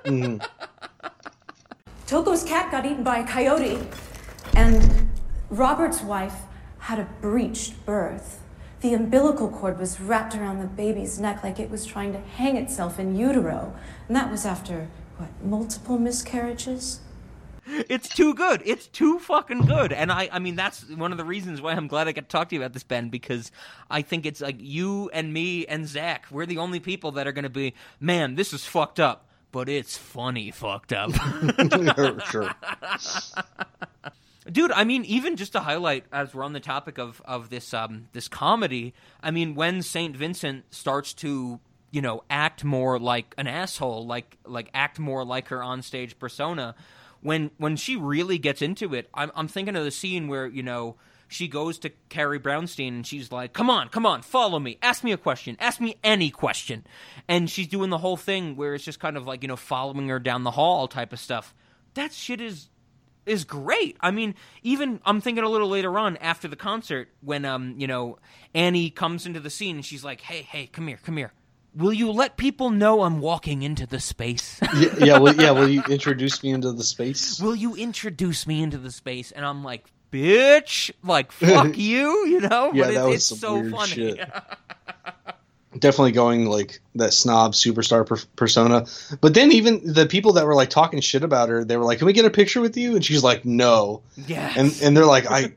Mm-hmm. 0.05 0.37
Toko's 2.09 2.43
cat 2.43 2.71
got 2.71 2.87
eaten 2.87 3.03
by 3.03 3.19
a 3.19 3.27
coyote, 3.27 3.87
and 4.55 5.11
Robert's 5.51 6.01
wife 6.01 6.37
had 6.79 6.97
a 6.97 7.07
breached 7.21 7.85
birth. 7.85 8.41
The 8.81 8.95
umbilical 8.95 9.47
cord 9.47 9.77
was 9.77 10.01
wrapped 10.01 10.33
around 10.33 10.59
the 10.59 10.65
baby's 10.65 11.19
neck 11.19 11.43
like 11.43 11.59
it 11.59 11.69
was 11.69 11.85
trying 11.85 12.11
to 12.13 12.19
hang 12.19 12.57
itself 12.57 12.97
in 12.97 13.15
utero. 13.15 13.75
And 14.07 14.15
that 14.15 14.31
was 14.31 14.43
after, 14.43 14.87
what, 15.17 15.29
multiple 15.43 15.99
miscarriages? 15.99 17.01
It's 17.87 18.09
too 18.09 18.33
good. 18.33 18.61
It's 18.65 18.87
too 18.87 19.19
fucking 19.19 19.61
good. 19.61 19.93
And 19.93 20.11
I 20.11 20.29
I 20.31 20.39
mean 20.39 20.55
that's 20.55 20.89
one 20.89 21.11
of 21.11 21.17
the 21.17 21.25
reasons 21.25 21.61
why 21.61 21.73
I'm 21.73 21.87
glad 21.87 22.07
I 22.07 22.11
get 22.11 22.29
to 22.29 22.37
talk 22.37 22.49
to 22.49 22.55
you 22.55 22.61
about 22.61 22.73
this, 22.73 22.83
Ben, 22.83 23.09
because 23.09 23.51
I 23.89 24.01
think 24.01 24.25
it's 24.25 24.41
like 24.41 24.57
you 24.59 25.09
and 25.13 25.33
me 25.33 25.65
and 25.65 25.87
Zach, 25.87 26.25
we're 26.31 26.45
the 26.45 26.57
only 26.57 26.79
people 26.79 27.11
that 27.13 27.27
are 27.27 27.31
gonna 27.31 27.49
be, 27.49 27.73
man, 27.99 28.35
this 28.35 28.53
is 28.53 28.65
fucked 28.65 28.99
up. 28.99 29.25
But 29.51 29.67
it's 29.67 29.97
funny 29.97 30.51
fucked 30.51 30.93
up. 30.93 31.11
sure. 32.31 32.51
Dude, 34.51 34.71
I 34.71 34.83
mean, 34.83 35.05
even 35.05 35.35
just 35.35 35.51
to 35.53 35.59
highlight 35.59 36.05
as 36.11 36.33
we're 36.33 36.43
on 36.43 36.53
the 36.53 36.59
topic 36.59 36.97
of, 36.97 37.21
of 37.25 37.49
this 37.49 37.73
um 37.73 38.07
this 38.13 38.27
comedy, 38.27 38.93
I 39.21 39.31
mean, 39.31 39.55
when 39.55 39.81
Saint 39.81 40.15
Vincent 40.15 40.65
starts 40.73 41.13
to, 41.15 41.59
you 41.91 42.01
know, 42.01 42.23
act 42.29 42.63
more 42.63 42.99
like 42.99 43.33
an 43.37 43.47
asshole, 43.47 44.05
like 44.05 44.37
like 44.45 44.69
act 44.73 44.99
more 44.99 45.23
like 45.25 45.49
her 45.49 45.59
onstage 45.59 46.17
persona, 46.17 46.75
when 47.21 47.51
when 47.57 47.75
she 47.75 47.95
really 47.95 48.37
gets 48.37 48.61
into 48.61 48.93
it, 48.93 49.09
I'm 49.13 49.31
I'm 49.35 49.47
thinking 49.47 49.75
of 49.75 49.83
the 49.83 49.91
scene 49.91 50.27
where, 50.27 50.47
you 50.47 50.63
know, 50.63 50.95
she 51.27 51.47
goes 51.47 51.77
to 51.79 51.91
Carrie 52.09 52.39
Brownstein 52.39 52.89
and 52.89 53.07
she's 53.07 53.31
like, 53.31 53.53
"Come 53.53 53.69
on, 53.69 53.89
come 53.89 54.05
on, 54.05 54.21
follow 54.21 54.59
me. 54.59 54.77
Ask 54.81 55.03
me 55.03 55.11
a 55.11 55.17
question. 55.17 55.55
Ask 55.59 55.79
me 55.79 55.95
any 56.03 56.31
question." 56.31 56.85
And 57.27 57.49
she's 57.49 57.67
doing 57.67 57.89
the 57.89 57.99
whole 57.99 58.17
thing 58.17 58.55
where 58.55 58.73
it's 58.73 58.83
just 58.83 58.99
kind 58.99 59.15
of 59.15 59.27
like, 59.27 59.43
you 59.43 59.47
know, 59.47 59.55
following 59.55 60.09
her 60.09 60.19
down 60.19 60.43
the 60.43 60.51
hall 60.51 60.87
type 60.87 61.13
of 61.13 61.19
stuff. 61.19 61.53
That 61.93 62.13
shit 62.13 62.41
is 62.41 62.69
is 63.25 63.43
great. 63.43 63.95
I 64.01 64.11
mean, 64.11 64.33
even 64.63 64.99
I'm 65.05 65.21
thinking 65.21 65.43
a 65.43 65.49
little 65.49 65.69
later 65.69 65.97
on 65.99 66.17
after 66.17 66.47
the 66.47 66.55
concert 66.55 67.09
when 67.21 67.45
um, 67.45 67.75
you 67.77 67.87
know, 67.87 68.17
Annie 68.53 68.89
comes 68.89 69.25
into 69.25 69.39
the 69.39 69.51
scene 69.51 69.75
and 69.77 69.85
she's 69.85 70.03
like, 70.03 70.21
"Hey, 70.21 70.41
hey, 70.41 70.67
come 70.67 70.87
here, 70.87 70.99
come 71.03 71.17
here. 71.17 71.31
Will 71.79 71.93
you 71.93 72.11
let 72.11 72.35
people 72.35 72.71
know 72.71 73.03
I'm 73.03 73.21
walking 73.21 73.61
into 73.61 73.87
the 73.87 74.01
space? 74.01 74.59
yeah, 74.75 74.95
yeah, 74.99 75.17
well, 75.17 75.33
yeah. 75.33 75.51
Will 75.51 75.69
you 75.69 75.81
introduce 75.89 76.43
me 76.43 76.49
into 76.49 76.73
the 76.73 76.83
space? 76.83 77.39
Will 77.39 77.55
you 77.55 77.75
introduce 77.75 78.45
me 78.45 78.61
into 78.61 78.77
the 78.77 78.91
space?" 78.91 79.31
And 79.31 79.45
I'm 79.45 79.63
like, 79.63 79.85
"Bitch, 80.11 80.91
like 81.03 81.31
fuck 81.31 81.77
you," 81.77 82.27
you 82.27 82.41
know? 82.41 82.73
Yeah, 82.73 82.83
but 82.83 82.93
that 82.95 83.05
was 83.05 83.15
it's 83.15 83.25
some 83.25 83.37
so 83.37 83.59
weird 83.59 83.71
funny. 83.71 83.91
shit. 83.93 84.29
Definitely 85.79 86.11
going 86.11 86.47
like 86.47 86.81
that 86.95 87.13
snob 87.13 87.53
superstar 87.53 88.05
per- 88.05 88.27
persona. 88.35 88.85
But 89.21 89.33
then 89.33 89.53
even 89.53 89.93
the 89.93 90.05
people 90.05 90.33
that 90.33 90.45
were 90.45 90.55
like 90.55 90.69
talking 90.69 90.99
shit 90.99 91.23
about 91.23 91.47
her, 91.47 91.63
they 91.63 91.77
were 91.77 91.85
like, 91.85 91.99
"Can 91.99 92.07
we 92.07 92.13
get 92.13 92.25
a 92.25 92.29
picture 92.29 92.59
with 92.59 92.75
you?" 92.75 92.95
And 92.95 93.05
she's 93.05 93.23
like, 93.23 93.45
"No." 93.45 94.01
Yeah. 94.27 94.51
And 94.57 94.77
and 94.83 94.97
they're 94.97 95.05
like, 95.05 95.31
"I." 95.31 95.53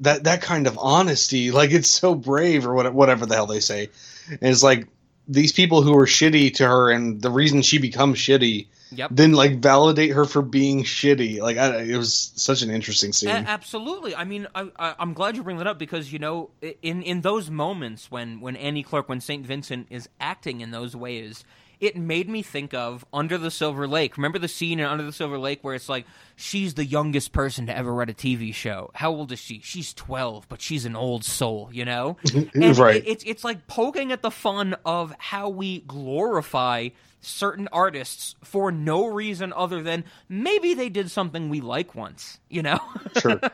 That, 0.00 0.24
that 0.24 0.42
kind 0.42 0.66
of 0.66 0.76
honesty, 0.78 1.52
like 1.52 1.70
it's 1.70 1.88
so 1.88 2.14
brave, 2.14 2.66
or 2.66 2.74
what, 2.74 2.92
whatever 2.92 3.24
the 3.24 3.34
hell 3.34 3.46
they 3.46 3.60
say, 3.60 3.88
and 4.28 4.42
it's 4.42 4.62
like 4.62 4.88
these 5.28 5.52
people 5.52 5.82
who 5.82 5.96
are 5.96 6.06
shitty 6.06 6.54
to 6.54 6.66
her, 6.66 6.90
and 6.90 7.20
the 7.22 7.30
reason 7.30 7.62
she 7.62 7.78
becomes 7.78 8.18
shitty 8.18 8.66
Yep. 8.92 9.10
then 9.12 9.32
like 9.32 9.60
validate 9.60 10.12
her 10.12 10.24
for 10.24 10.42
being 10.42 10.84
shitty. 10.84 11.40
Like 11.40 11.56
I, 11.56 11.82
it 11.82 11.96
was 11.96 12.32
such 12.36 12.62
an 12.62 12.70
interesting 12.70 13.12
scene. 13.12 13.30
A- 13.30 13.32
absolutely. 13.32 14.14
I 14.14 14.24
mean, 14.24 14.46
I, 14.54 14.70
I, 14.78 14.94
I'm 14.98 15.12
glad 15.12 15.36
you 15.36 15.42
bring 15.42 15.58
that 15.58 15.66
up 15.66 15.78
because 15.78 16.12
you 16.12 16.18
know, 16.18 16.50
in 16.82 17.02
in 17.02 17.22
those 17.22 17.50
moments 17.50 18.10
when 18.10 18.40
when 18.40 18.54
Annie 18.56 18.82
Clark, 18.82 19.08
when 19.08 19.20
Saint 19.20 19.44
Vincent 19.44 19.88
is 19.90 20.08
acting 20.20 20.60
in 20.60 20.70
those 20.70 20.94
ways, 20.94 21.44
it 21.80 21.96
made 21.96 22.28
me 22.28 22.42
think 22.42 22.72
of 22.74 23.04
Under 23.12 23.36
the 23.38 23.50
Silver 23.50 23.86
Lake. 23.86 24.16
Remember 24.16 24.38
the 24.38 24.48
scene 24.48 24.80
in 24.80 24.86
Under 24.86 25.04
the 25.04 25.12
Silver 25.12 25.38
Lake 25.38 25.58
where 25.62 25.74
it's 25.74 25.88
like 25.88 26.06
she's 26.36 26.74
the 26.74 26.84
youngest 26.84 27.32
person 27.32 27.66
to 27.66 27.76
ever 27.76 27.92
write 27.92 28.10
a 28.10 28.14
TV 28.14 28.54
show. 28.54 28.90
How 28.94 29.10
old 29.10 29.30
is 29.32 29.38
she? 29.38 29.60
She's 29.62 29.92
12, 29.94 30.48
but 30.48 30.60
she's 30.60 30.84
an 30.86 30.96
old 30.96 31.24
soul. 31.24 31.68
You 31.72 31.84
know, 31.84 32.16
and 32.54 32.76
Right. 32.78 32.96
it- 32.96 33.08
it's 33.08 33.24
it's 33.24 33.44
like 33.44 33.66
poking 33.66 34.12
at 34.12 34.22
the 34.22 34.30
fun 34.30 34.76
of 34.84 35.14
how 35.18 35.48
we 35.48 35.80
glorify 35.80 36.88
certain 37.20 37.68
artists 37.72 38.36
for 38.44 38.70
no 38.70 39.06
reason 39.06 39.52
other 39.52 39.82
than 39.82 40.04
maybe 40.28 40.74
they 40.74 40.88
did 40.88 41.10
something 41.10 41.48
we 41.48 41.60
like 41.60 41.94
once, 41.94 42.38
you 42.48 42.62
know? 42.62 42.78
Sure. 43.20 43.40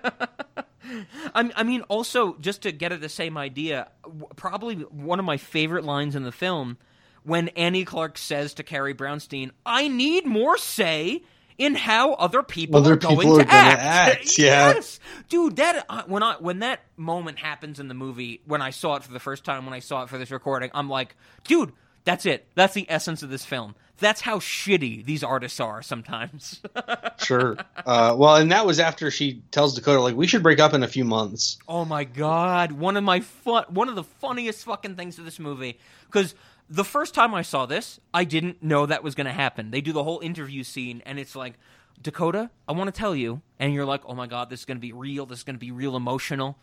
I, 1.35 1.51
I 1.57 1.63
mean, 1.63 1.83
also, 1.83 2.37
just 2.41 2.63
to 2.63 2.73
get 2.73 2.93
at 2.93 3.01
the 3.01 3.09
same 3.09 3.39
idea, 3.39 3.89
probably 4.37 4.75
one 4.77 5.19
of 5.19 5.25
my 5.25 5.37
favorite 5.37 5.85
lines 5.85 6.17
in 6.17 6.25
the 6.25 6.33
film 6.33 6.77
when 7.25 7.49
Annie 7.49 7.85
Clark 7.85 8.19
says 8.19 8.55
to 8.55 8.63
Carrie 8.63 8.95
Brownstein, 8.95 9.51
I 9.65 9.89
need 9.89 10.27
more 10.27 10.59
say 10.59 11.23
in 11.59 11.75
how 11.75 12.15
other 12.15 12.43
people 12.43 12.79
Other 12.79 12.95
are 12.95 12.97
going 12.97 13.19
people 13.19 13.37
to 13.37 13.43
are 13.43 13.45
gonna 13.45 13.57
act. 13.57 14.21
act, 14.21 14.25
yeah. 14.39 14.73
Yes. 14.75 14.99
Dude, 15.29 15.57
that 15.57 15.85
uh, 15.89 16.03
when 16.07 16.23
I 16.23 16.35
when 16.37 16.61
that 16.61 16.81
moment 16.97 17.39
happens 17.39 17.79
in 17.79 17.89
the 17.89 17.95
movie, 17.95 18.41
when 18.47 18.63
I 18.63 18.71
saw 18.71 18.97
it 18.97 19.03
for 19.05 19.13
the 19.13 19.21
first 19.21 19.45
time, 19.45 19.65
when 19.65 19.75
I 19.75 19.79
saw 19.81 20.03
it 20.03 20.09
for 20.09 20.19
this 20.19 20.31
recording, 20.31 20.71
I'm 20.75 20.89
like, 20.89 21.15
dude, 21.45 21.73
that's 22.05 22.27
it. 22.27 22.47
That's 22.55 22.75
the 22.75 22.87
essence 22.89 23.23
of 23.23 23.31
this 23.31 23.45
film. 23.45 23.75
That's 24.03 24.21
how 24.21 24.41
shitty 24.41 25.05
these 25.05 25.23
artists 25.23 25.61
are 25.61 25.81
sometimes. 25.81 26.61
sure. 27.19 27.57
Uh, 27.87 28.17
well, 28.19 28.35
and 28.35 28.51
that 28.51 28.67
was 28.67 28.81
after 28.81 29.13
she 29.13 29.43
tells 29.53 29.77
Dakota 29.77 30.01
like 30.01 30.17
we 30.17 30.27
should 30.27 30.43
break 30.43 30.59
up 30.59 30.75
in 30.75 30.83
a 30.83 30.89
few 30.89 31.05
months. 31.05 31.57
Oh 31.69 31.85
my 31.85 32.03
god, 32.03 32.73
one 32.73 32.97
of 32.97 33.05
my 33.05 33.21
fun, 33.21 33.65
one 33.69 33.89
of 33.89 33.95
the 33.95 34.03
funniest 34.03 34.65
fucking 34.65 34.97
things 34.97 35.21
of 35.21 35.25
this 35.25 35.39
movie 35.39 35.79
because 36.07 36.35
the 36.69 36.83
first 36.85 37.15
time 37.15 37.33
I 37.33 37.43
saw 37.43 37.65
this, 37.65 38.01
I 38.13 38.25
didn't 38.25 38.61
know 38.61 38.87
that 38.87 39.05
was 39.05 39.15
going 39.15 39.27
to 39.27 39.33
happen. 39.33 39.71
They 39.71 39.81
do 39.81 39.93
the 39.93 40.03
whole 40.03 40.19
interview 40.19 40.65
scene 40.65 41.01
and 41.07 41.21
it's 41.21 41.37
like, 41.37 41.55
"Dakota, 42.01 42.51
I 42.69 42.73
want 42.73 42.93
to 42.93 42.99
tell 42.99 43.15
you." 43.15 43.41
And 43.61 43.73
you're 43.73 43.87
like, 43.87 44.03
"Oh 44.05 44.15
my 44.15 44.27
god, 44.27 44.51
this 44.51 44.61
is 44.61 44.67
going 44.67 44.79
to 44.79 44.83
be 44.83 44.93
real. 44.93 45.27
This 45.27 45.39
is 45.39 45.45
going 45.45 45.57
to 45.57 45.61
be 45.61 45.71
real 45.71 45.95
emotional. 45.95 46.59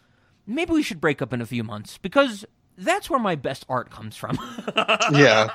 Maybe 0.45 0.73
we 0.73 0.83
should 0.83 0.99
break 0.99 1.21
up 1.21 1.31
in 1.31 1.39
a 1.39 1.45
few 1.45 1.63
months 1.63 1.97
because 1.97 2.43
that's 2.77 3.09
where 3.09 3.19
my 3.19 3.35
best 3.35 3.65
art 3.69 3.89
comes 3.89 4.17
from." 4.17 4.37
Yeah. 5.13 5.49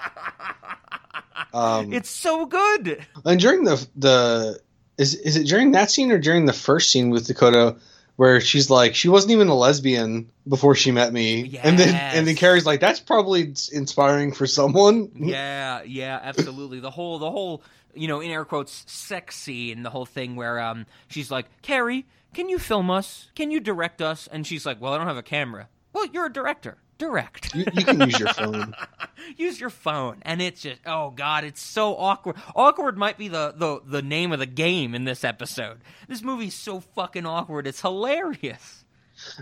Um, 1.52 1.92
it's 1.92 2.10
so 2.10 2.46
good. 2.46 3.04
and 3.24 3.40
during 3.40 3.64
the 3.64 3.86
the 3.96 4.60
is 4.98 5.14
is 5.14 5.36
it 5.36 5.46
during 5.46 5.72
that 5.72 5.90
scene 5.90 6.12
or 6.12 6.18
during 6.18 6.46
the 6.46 6.52
first 6.52 6.90
scene 6.90 7.10
with 7.10 7.26
Dakota 7.26 7.76
where 8.16 8.40
she's 8.40 8.70
like 8.70 8.94
she 8.94 9.08
wasn't 9.08 9.32
even 9.32 9.48
a 9.48 9.54
lesbian 9.54 10.30
before 10.46 10.74
she 10.74 10.92
met 10.92 11.12
me, 11.12 11.58
and 11.62 11.78
then 11.78 11.94
and 11.94 12.26
then 12.26 12.36
Carrie's 12.36 12.66
like 12.66 12.80
that's 12.80 13.00
probably 13.00 13.54
inspiring 13.72 14.32
for 14.32 14.46
someone. 14.46 15.10
yeah, 15.16 15.82
yeah, 15.82 16.20
absolutely. 16.22 16.80
The 16.80 16.90
whole, 16.90 17.18
the 17.18 17.30
whole, 17.30 17.62
you 17.94 18.06
know, 18.06 18.20
in 18.20 18.30
air 18.30 18.44
quotes, 18.44 18.84
sex 18.86 19.36
scene, 19.36 19.82
the 19.82 19.90
whole 19.90 20.06
thing 20.06 20.36
where 20.36 20.60
um, 20.60 20.86
she's 21.08 21.30
like, 21.30 21.46
Carrie, 21.62 22.06
can 22.34 22.48
you 22.48 22.58
film 22.58 22.90
us? 22.90 23.30
Can 23.34 23.50
you 23.50 23.60
direct 23.60 24.00
us? 24.00 24.28
And 24.30 24.46
she's 24.46 24.64
like, 24.66 24.80
Well, 24.80 24.92
I 24.92 24.98
don't 24.98 25.06
have 25.06 25.16
a 25.16 25.22
camera. 25.22 25.68
Well, 25.92 26.06
you're 26.12 26.26
a 26.26 26.32
director. 26.32 26.78
Direct. 26.98 27.54
You, 27.54 27.64
you 27.72 27.84
can 27.84 28.00
use 28.00 28.18
your 28.18 28.28
phone. 28.28 28.74
Use 29.36 29.58
your 29.58 29.70
phone. 29.70 30.18
And 30.22 30.42
it's 30.42 30.62
just, 30.62 30.80
oh 30.86 31.10
god, 31.10 31.44
it's 31.44 31.62
so 31.62 31.96
awkward. 31.96 32.36
Awkward 32.54 32.98
might 32.98 33.16
be 33.16 33.28
the 33.28 33.54
the 33.56 33.80
the 33.84 34.02
name 34.02 34.32
of 34.32 34.38
the 34.38 34.46
game 34.46 34.94
in 34.94 35.04
this 35.04 35.24
episode. 35.24 35.78
This 36.08 36.22
movie's 36.22 36.54
so 36.54 36.80
fucking 36.80 37.24
awkward. 37.24 37.66
It's 37.66 37.80
hilarious. 37.80 38.84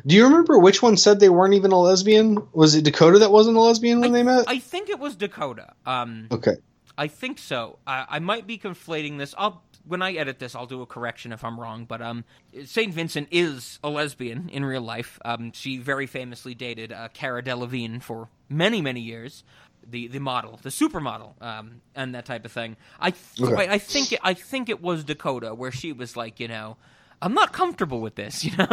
Do 0.07 0.15
you 0.15 0.25
remember 0.25 0.59
which 0.59 0.83
one 0.83 0.97
said 0.97 1.21
they 1.21 1.31
weren't 1.31 1.55
even 1.55 1.73
a 1.73 1.81
lesbian? 1.81 2.47
Was 2.53 2.75
it 2.75 2.85
Dakota 2.85 3.19
that 3.19 3.33
wasn't 3.33 3.57
a 3.57 3.61
lesbian 3.61 4.01
when 4.01 4.13
they 4.13 4.23
met? 4.23 4.45
I 4.47 4.59
think 4.59 4.89
it 4.89 4.99
was 4.99 5.17
Dakota. 5.17 5.73
Um, 5.87 6.29
okay. 6.31 6.57
I 6.97 7.09
think 7.09 7.39
so. 7.39 7.79
I, 7.87 8.07
I 8.09 8.19
might 8.19 8.47
be 8.47 8.59
conflating 8.59 9.19
this. 9.19 9.35
I'll 9.39 9.63
when 9.87 10.03
I 10.03 10.13
edit 10.15 10.39
this, 10.39 10.55
I'll 10.55 10.67
do 10.67 10.83
a 10.83 10.87
correction 10.87 11.33
if 11.33 11.45
I'm 11.45 11.59
wrong. 11.59 11.85
But 11.85 12.01
um, 12.03 12.25
Saint 12.65 12.93
Vincent 12.95 13.29
is 13.31 13.79
a 13.83 13.89
lesbian 13.91 14.49
in 14.51 14.65
real 14.65 14.83
life. 14.83 15.19
Um, 15.25 15.53
she 15.53 15.79
very 15.79 16.07
famously 16.07 16.55
dated 16.55 16.93
uh, 16.93 17.09
Cara 17.15 17.43
Delevingne 17.43 18.03
for 18.03 18.29
many 18.49 18.81
many 18.81 19.01
years. 19.01 19.45
The 19.85 20.07
the 20.07 20.21
model, 20.21 20.61
the 20.63 20.69
supermodel, 20.69 21.43
um, 21.43 21.81
and 21.97 22.15
that 22.15 22.25
type 22.25 22.45
of 22.45 22.53
thing. 22.53 22.77
I 23.01 23.11
th- 23.11 23.51
Okay. 23.53 23.67
I, 23.69 23.75
I 23.75 23.79
think 23.79 24.13
it, 24.13 24.21
I 24.23 24.35
think 24.35 24.69
it 24.69 24.81
was 24.81 25.03
Dakota 25.03 25.55
where 25.55 25.73
she 25.73 25.93
was 25.93 26.17
like, 26.17 26.39
you 26.39 26.47
know, 26.47 26.77
I'm 27.21 27.35
not 27.35 27.53
comfortable 27.53 28.01
with 28.01 28.15
this. 28.15 28.45
You 28.45 28.57
know. 28.57 28.67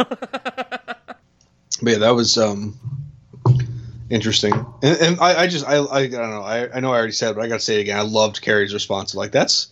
But 1.82 1.92
yeah, 1.92 1.98
that 1.98 2.14
was 2.14 2.36
um 2.38 2.78
interesting. 4.10 4.52
And, 4.82 4.98
and 5.00 5.20
I, 5.20 5.42
I 5.42 5.46
just 5.46 5.66
I, 5.66 5.78
I 5.78 6.06
don't 6.06 6.30
know. 6.30 6.42
I, 6.42 6.76
I 6.76 6.80
know 6.80 6.92
I 6.92 6.96
already 6.98 7.12
said, 7.12 7.30
it, 7.32 7.36
but 7.36 7.44
I 7.44 7.48
got 7.48 7.54
to 7.54 7.60
say 7.64 7.78
it 7.78 7.82
again. 7.82 7.98
I 7.98 8.02
loved 8.02 8.40
Carrie's 8.42 8.74
response. 8.74 9.14
Like 9.14 9.32
that's 9.32 9.68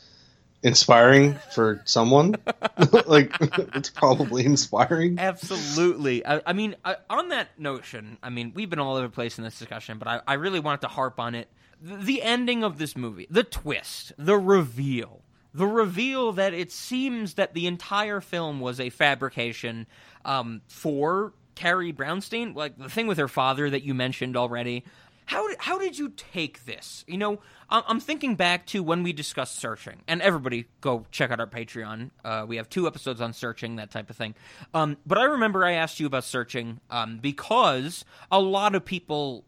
inspiring 0.63 1.35
for 1.53 1.83
someone. 1.85 2.35
like 3.07 3.35
it's 3.75 3.91
probably 3.91 4.45
inspiring. 4.45 5.19
Absolutely. 5.19 6.25
I, 6.25 6.41
I 6.47 6.53
mean, 6.53 6.77
I, 6.85 6.97
on 7.11 7.29
that 7.31 7.59
notion, 7.59 8.19
I 8.23 8.31
mean, 8.31 8.53
we've 8.55 8.71
been 8.71 8.79
all 8.79 8.97
over 8.97 9.07
the 9.07 9.13
place 9.13 9.39
in 9.39 9.45
this 9.45 9.59
discussion, 9.59 9.99
but 9.99 10.09
I, 10.09 10.21
I 10.27 10.35
really 10.35 10.61
wanted 10.61 10.83
to 10.83 10.89
harp 10.89 11.19
on 11.21 11.35
it. 11.35 11.49
The, 11.81 11.97
the 11.97 12.23
ending 12.23 12.65
of 12.65 12.79
this 12.79 12.97
movie, 12.97 13.27
the 13.31 13.45
twist, 13.45 14.13
the 14.19 14.39
reveal, 14.39 15.23
the 15.55 15.67
reveal 15.67 16.33
that 16.33 16.55
it 16.55 16.71
seems 16.71 17.35
that 17.35 17.55
the 17.55 17.67
entire 17.67 18.21
film 18.21 18.61
was 18.61 18.81
a 18.81 18.91
fabrication 18.91 19.87
um, 20.25 20.63
for 20.69 21.33
Carrie 21.55 21.93
Brownstein, 21.93 22.55
like 22.55 22.79
the 22.79 22.89
thing 22.89 23.07
with 23.07 23.19
her 23.19 23.29
father 23.29 23.69
that 23.69 23.83
you 23.83 23.93
mentioned 23.95 24.37
already. 24.37 24.85
How 25.29 25.47
did, 25.47 25.59
how 25.61 25.79
did 25.79 25.99
you 25.99 26.09
take 26.17 26.65
this? 26.65 27.05
You 27.07 27.19
know, 27.19 27.41
I'm 27.69 28.01
thinking 28.01 28.35
back 28.35 28.65
to 28.69 28.83
when 28.83 29.03
we 29.03 29.13
discussed 29.13 29.59
searching, 29.59 30.01
and 30.09 30.23
everybody 30.23 30.69
go 30.81 31.05
check 31.11 31.31
out 31.31 31.39
our 31.39 31.47
Patreon. 31.47 32.13
Uh, 32.25 32.47
we 32.49 32.57
have 32.57 32.71
two 32.71 32.87
episodes 32.87 33.21
on 33.21 33.35
searching, 33.35 33.77
that 33.77 33.91
type 33.91 34.09
of 34.09 34.17
thing. 34.17 34.35
Um, 34.73 34.97
but 35.07 35.19
I 35.19 35.25
remember 35.25 35.67
I 35.67 35.73
asked 35.73 36.01
you 36.01 36.07
about 36.07 36.25
searching 36.25 36.81
um, 36.89 37.19
because 37.19 38.07
a 38.33 38.41
lot 38.41 38.75
of 38.75 38.87
people, 38.87 39.45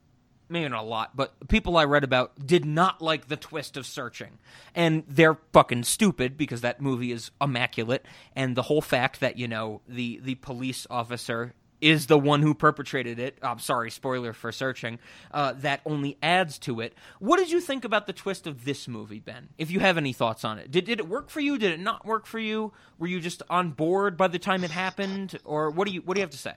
maybe 0.51 0.69
not 0.69 0.83
a 0.83 0.87
lot, 0.87 1.17
but 1.17 1.49
people 1.49 1.79
I 1.79 1.85
read 1.85 2.05
about 2.05 2.47
did 2.47 2.67
not 2.67 3.01
like 3.01 3.29
the 3.29 3.39
twist 3.39 3.79
of 3.79 3.87
searching, 3.87 4.39
and 4.75 5.03
they're 5.09 5.39
fucking 5.55 5.85
stupid 5.85 6.37
because 6.37 6.61
that 6.61 6.83
movie 6.83 7.11
is 7.11 7.31
immaculate, 7.41 8.05
and 8.37 8.55
the 8.55 8.65
whole 8.65 8.83
fact 8.83 9.21
that 9.21 9.39
you 9.39 9.49
know 9.49 9.81
the 9.89 10.21
the 10.23 10.35
police 10.35 10.87
officer 10.91 11.55
is 11.81 12.07
the 12.07 12.19
one 12.19 12.43
who 12.43 12.55
perpetrated 12.55 13.19
it. 13.19 13.39
I'm 13.43 13.59
sorry, 13.59 13.91
spoiler 13.91 14.33
for 14.33 14.53
searching. 14.53 14.99
Uh, 15.31 15.55
that 15.59 15.81
only 15.87 16.19
adds 16.23 16.59
to 16.61 16.81
it. 16.81 16.95
What 17.19 17.39
did 17.39 17.51
you 17.51 17.61
think 17.61 17.85
about 17.85 18.07
the 18.07 18.13
twist 18.13 18.47
of 18.47 18.65
this 18.65 18.87
movie, 18.89 19.21
Ben? 19.21 19.49
If 19.59 19.71
you 19.71 19.81
have 19.81 19.97
any 19.97 20.13
thoughts 20.13 20.45
on 20.45 20.59
it, 20.59 20.71
did 20.71 20.85
did 20.85 20.99
it 21.01 21.09
work 21.09 21.31
for 21.31 21.41
you? 21.41 21.59
Did 21.59 21.73
it 21.73 21.81
not 21.81 22.05
work 22.05 22.27
for 22.27 22.39
you? 22.39 22.73
Were 22.99 23.07
you 23.07 23.21
just 23.21 23.43
on 23.49 23.71
board 23.71 24.17
by 24.17 24.29
the 24.29 24.39
time 24.39 24.65
it 24.65 24.71
happened, 24.71 25.39
or 25.45 25.71
what 25.71 25.87
do 25.89 25.95
you 25.95 26.03
what 26.03 26.15
do 26.15 26.21
you 26.21 26.25
have 26.25 26.31
to 26.31 26.39
say? 26.39 26.55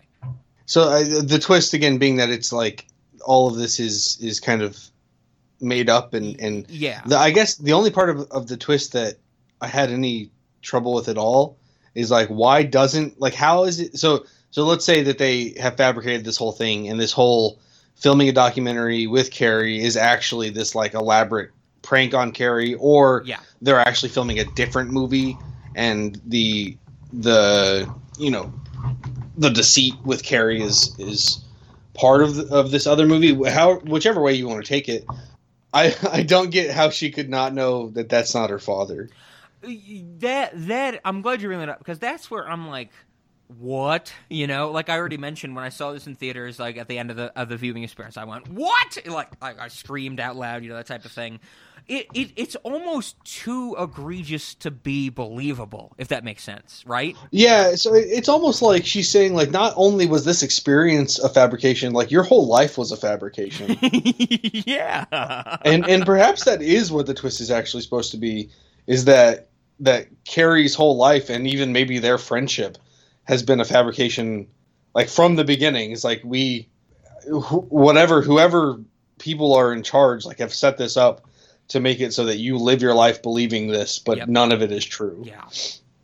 So 0.65 0.89
I, 0.89 1.03
the 1.03 1.39
twist 1.39 1.73
again 1.73 1.97
being 1.97 2.17
that 2.17 2.29
it's 2.29 2.51
like 2.53 2.87
all 3.25 3.47
of 3.47 3.55
this 3.55 3.79
is 3.79 4.17
is 4.21 4.39
kind 4.39 4.61
of 4.61 4.77
made 5.61 5.89
up 5.89 6.13
and 6.13 6.39
and 6.41 6.69
Yeah. 6.69 7.01
the, 7.05 7.17
I 7.17 7.31
guess 7.31 7.55
the 7.55 7.73
only 7.73 7.91
part 7.91 8.09
of 8.09 8.29
of 8.31 8.47
the 8.47 8.57
twist 8.57 8.93
that 8.93 9.15
I 9.61 9.67
had 9.67 9.91
any 9.91 10.29
trouble 10.61 10.93
with 10.93 11.07
at 11.09 11.17
all 11.17 11.57
is 11.95 12.09
like 12.11 12.27
why 12.29 12.63
doesn't 12.63 13.19
like 13.19 13.33
how 13.33 13.63
is 13.65 13.79
it 13.79 13.97
so 13.97 14.25
so 14.53 14.63
let's 14.65 14.85
say 14.85 15.01
that 15.01 15.17
they 15.17 15.55
have 15.59 15.75
fabricated 15.75 16.23
this 16.23 16.37
whole 16.37 16.51
thing 16.51 16.87
and 16.87 16.99
this 16.99 17.11
whole 17.11 17.59
filming 17.95 18.29
a 18.29 18.31
documentary 18.31 19.07
with 19.07 19.31
Carrie 19.31 19.83
is 19.83 19.97
actually 19.97 20.51
this 20.51 20.75
like 20.75 20.93
elaborate 20.93 21.49
prank 21.81 22.13
on 22.13 22.31
Carrie 22.31 22.75
or 22.75 23.23
Yeah. 23.25 23.39
they're 23.63 23.79
actually 23.79 24.09
filming 24.09 24.37
a 24.39 24.45
different 24.45 24.91
movie 24.91 25.35
and 25.75 26.21
the 26.27 26.77
the 27.11 27.91
you 28.19 28.29
know 28.29 28.53
the 29.37 29.49
deceit 29.49 29.95
with 30.05 30.23
Carrie 30.23 30.61
is 30.61 30.95
is 30.99 31.43
part 31.95 32.21
of 32.21 32.35
the, 32.35 32.47
of 32.53 32.69
this 32.69 32.85
other 32.85 33.07
movie 33.07 33.33
how 33.49 33.79
whichever 33.79 34.21
way 34.21 34.33
you 34.33 34.47
want 34.47 34.63
to 34.63 34.69
take 34.69 34.87
it 34.87 35.03
I 35.73 35.95
I 36.11 36.21
don't 36.21 36.51
get 36.51 36.69
how 36.69 36.91
she 36.91 37.09
could 37.09 37.29
not 37.29 37.55
know 37.55 37.89
that 37.89 38.07
that's 38.07 38.35
not 38.35 38.51
her 38.51 38.59
father 38.59 39.09
that 40.19 40.51
that 40.67 41.01
I'm 41.03 41.21
glad 41.23 41.41
you 41.41 41.47
bring 41.47 41.59
that 41.59 41.69
up 41.69 41.79
because 41.79 41.97
that's 41.97 42.29
where 42.29 42.47
I'm 42.47 42.67
like, 42.67 42.89
what? 43.47 44.13
You 44.29 44.47
know, 44.47 44.71
like 44.71 44.89
I 44.89 44.97
already 44.97 45.17
mentioned 45.17 45.55
when 45.55 45.63
I 45.63 45.69
saw 45.69 45.91
this 45.91 46.07
in 46.07 46.15
theaters, 46.15 46.59
like 46.59 46.77
at 46.77 46.87
the 46.87 46.97
end 46.97 47.11
of 47.11 47.17
the 47.17 47.37
of 47.39 47.49
the 47.49 47.57
viewing 47.57 47.83
experience, 47.83 48.17
I 48.17 48.25
went, 48.25 48.47
what? 48.49 48.97
Like 49.05 49.29
I, 49.41 49.53
I 49.59 49.67
screamed 49.67 50.19
out 50.19 50.35
loud, 50.35 50.63
you 50.63 50.69
know, 50.69 50.75
that 50.75 50.87
type 50.87 51.05
of 51.05 51.11
thing. 51.11 51.39
It, 51.85 52.07
it 52.13 52.31
it's 52.37 52.55
almost 52.57 53.21
too 53.25 53.75
egregious 53.77 54.55
to 54.55 54.71
be 54.71 55.09
believable, 55.09 55.93
if 55.97 56.07
that 56.07 56.23
makes 56.23 56.41
sense, 56.41 56.83
right? 56.87 57.17
yeah 57.31 57.75
so 57.75 57.93
it's 57.93 58.29
almost 58.29 58.61
like 58.61 58.85
she's 58.85 59.09
saying 59.09 59.33
like 59.33 59.51
not 59.51 59.73
only 59.75 60.05
was 60.05 60.23
this 60.23 60.43
experience 60.43 61.19
a 61.19 61.27
fabrication 61.27 61.93
like 61.93 62.11
your 62.11 62.23
whole 62.23 62.47
life 62.47 62.77
was 62.77 62.91
a 62.91 62.97
fabrication 62.97 63.77
yeah. 63.81 65.57
and 65.65 65.87
and 65.89 66.05
perhaps 66.05 66.45
that 66.45 66.61
is 66.61 66.91
what 66.91 67.05
the 67.05 67.13
twist 67.13 67.41
is 67.41 67.51
actually 67.51 67.81
supposed 67.81 68.11
to 68.11 68.17
be 68.17 68.49
is 68.87 69.05
that 69.05 69.49
that 69.79 70.07
Carrie's 70.25 70.75
whole 70.75 70.95
life 70.95 71.29
and 71.29 71.47
even 71.47 71.73
maybe 71.73 71.99
their 71.99 72.17
friendship 72.17 72.77
has 73.23 73.43
been 73.43 73.59
a 73.59 73.65
fabrication 73.65 74.47
like 74.93 75.09
from 75.09 75.35
the 75.35 75.43
beginning 75.43 75.91
it's 75.91 76.03
like 76.03 76.21
we 76.23 76.67
wh- 77.25 77.71
whatever 77.71 78.21
whoever 78.21 78.79
people 79.19 79.53
are 79.53 79.71
in 79.73 79.83
charge 79.83 80.25
like 80.25 80.39
have 80.39 80.53
set 80.53 80.77
this 80.77 80.97
up 80.97 81.27
to 81.69 81.79
make 81.79 81.99
it 82.01 82.13
so 82.13 82.25
that 82.25 82.37
you 82.37 82.57
live 82.57 82.81
your 82.81 82.93
life 82.93 83.21
believing 83.21 83.67
this 83.67 83.99
but 83.99 84.17
Yep. 84.17 84.27
none 84.27 84.51
of 84.51 84.61
it 84.61 84.71
is 84.71 84.83
true 84.85 85.23
Yeah. 85.25 85.43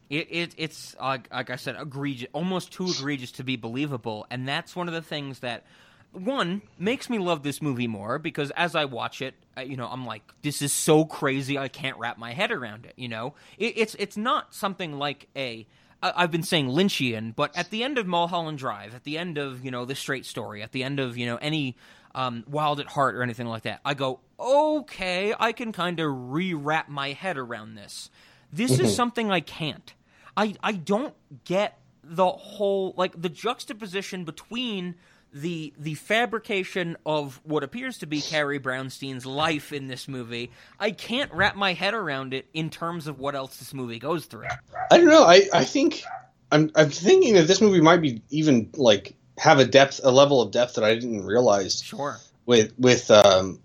It, 0.09 0.27
it 0.31 0.55
it's 0.57 0.95
like, 0.99 1.31
like 1.31 1.51
I 1.51 1.55
said, 1.55 1.75
egregious, 1.79 2.29
almost 2.33 2.71
too 2.71 2.87
egregious 2.87 3.31
to 3.33 3.43
be 3.43 3.57
believable, 3.57 4.25
and 4.31 4.47
that's 4.47 4.75
one 4.75 4.87
of 4.87 4.93
the 4.95 5.03
things 5.03 5.41
that 5.41 5.65
one 6.11 6.63
makes 6.79 7.11
me 7.11 7.19
love 7.19 7.43
this 7.43 7.61
movie 7.61 7.85
more 7.85 8.17
because 8.17 8.49
as 8.57 8.73
I 8.75 8.85
watch 8.85 9.21
it, 9.21 9.35
you 9.63 9.77
know, 9.77 9.85
I'm 9.85 10.07
like, 10.07 10.23
this 10.41 10.63
is 10.63 10.73
so 10.73 11.05
crazy, 11.05 11.59
I 11.59 11.67
can't 11.67 11.95
wrap 11.97 12.17
my 12.17 12.33
head 12.33 12.49
around 12.49 12.87
it. 12.87 12.93
You 12.95 13.07
know, 13.07 13.35
it, 13.59 13.73
it's 13.77 13.95
it's 13.99 14.17
not 14.17 14.55
something 14.55 14.97
like 14.97 15.27
a. 15.35 15.67
I- 16.01 16.13
I've 16.15 16.31
been 16.31 16.43
saying 16.43 16.67
Lynchian, 16.69 17.35
but 17.35 17.55
at 17.57 17.69
the 17.69 17.83
end 17.83 17.97
of 17.97 18.07
Mulholland 18.07 18.57
Drive, 18.57 18.95
at 18.95 19.03
the 19.03 19.17
end 19.17 19.37
of 19.37 19.63
you 19.65 19.71
know 19.71 19.85
the 19.85 19.95
Straight 19.95 20.25
Story, 20.25 20.61
at 20.63 20.71
the 20.71 20.83
end 20.83 20.99
of 20.99 21.17
you 21.17 21.25
know 21.25 21.37
any 21.37 21.75
um, 22.15 22.43
Wild 22.47 22.79
at 22.79 22.87
Heart 22.87 23.15
or 23.15 23.23
anything 23.23 23.47
like 23.47 23.63
that, 23.63 23.81
I 23.85 23.93
go, 23.93 24.19
okay, 24.39 25.33
I 25.39 25.51
can 25.51 25.71
kind 25.71 25.99
of 25.99 26.07
rewrap 26.07 26.87
my 26.87 27.11
head 27.11 27.37
around 27.37 27.75
this. 27.75 28.09
This 28.51 28.79
is 28.79 28.95
something 28.95 29.29
I 29.31 29.41
can't. 29.41 29.93
I 30.35 30.55
I 30.63 30.71
don't 30.71 31.13
get 31.45 31.77
the 32.03 32.27
whole 32.29 32.93
like 32.97 33.21
the 33.21 33.29
juxtaposition 33.29 34.23
between 34.23 34.95
the 35.33 35.73
the 35.77 35.93
fabrication 35.95 36.97
of 37.05 37.39
what 37.43 37.63
appears 37.63 37.97
to 37.99 38.05
be 38.05 38.21
Carrie 38.21 38.57
Brownstein's 38.57 39.25
life 39.25 39.71
in 39.71 39.87
this 39.87 40.07
movie. 40.07 40.51
I 40.79 40.91
can't 40.91 41.31
wrap 41.33 41.55
my 41.55 41.73
head 41.73 41.93
around 41.93 42.33
it 42.33 42.47
in 42.53 42.69
terms 42.69 43.07
of 43.07 43.19
what 43.19 43.35
else 43.35 43.57
this 43.57 43.73
movie 43.73 43.99
goes 43.99 44.25
through. 44.25 44.47
I 44.91 44.97
don't 44.97 45.07
know. 45.07 45.23
I, 45.23 45.43
I 45.53 45.63
think 45.65 46.03
I'm 46.51 46.71
I'm 46.75 46.89
thinking 46.89 47.35
that 47.35 47.47
this 47.47 47.61
movie 47.61 47.81
might 47.81 48.01
be 48.01 48.21
even 48.29 48.69
like 48.75 49.15
have 49.37 49.59
a 49.59 49.65
depth, 49.65 50.01
a 50.03 50.11
level 50.11 50.41
of 50.41 50.51
depth 50.51 50.75
that 50.75 50.83
I 50.83 50.95
didn't 50.95 51.25
realize 51.25 51.81
Sure. 51.81 52.17
with 52.45 52.73
with 52.77 53.09
um 53.11 53.59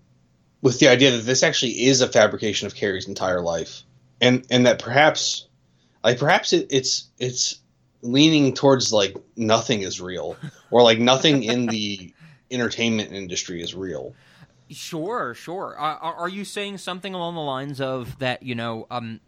with 0.61 0.79
the 0.79 0.87
idea 0.87 1.11
that 1.11 1.23
this 1.23 1.43
actually 1.43 1.85
is 1.85 2.01
a 2.01 2.07
fabrication 2.07 2.67
of 2.67 2.75
Carrie's 2.75 3.07
entire 3.07 3.41
life, 3.41 3.83
and 4.21 4.45
and 4.49 4.65
that 4.65 4.79
perhaps 4.79 5.47
like 6.03 6.19
perhaps 6.19 6.53
it, 6.53 6.67
it's 6.69 7.09
it's 7.19 7.59
leaning 8.05 8.53
towards 8.53 8.93
like 8.93 9.15
nothing 9.35 9.81
is 9.81 9.99
real 9.99 10.37
or 10.71 10.83
like 10.83 10.99
nothing 10.99 11.43
in 11.43 11.65
the 11.65 12.13
entertainment 12.51 13.11
industry 13.11 13.61
is 13.61 13.73
real. 13.73 14.13
Sure, 14.69 15.33
sure. 15.33 15.75
Uh, 15.77 15.95
are, 15.97 16.15
are 16.15 16.29
you 16.29 16.45
saying 16.45 16.77
something 16.77 17.13
along 17.13 17.35
the 17.35 17.41
lines 17.41 17.81
of 17.81 18.17
that? 18.19 18.43
You 18.43 18.55
know, 18.55 18.87
um, 18.89 19.19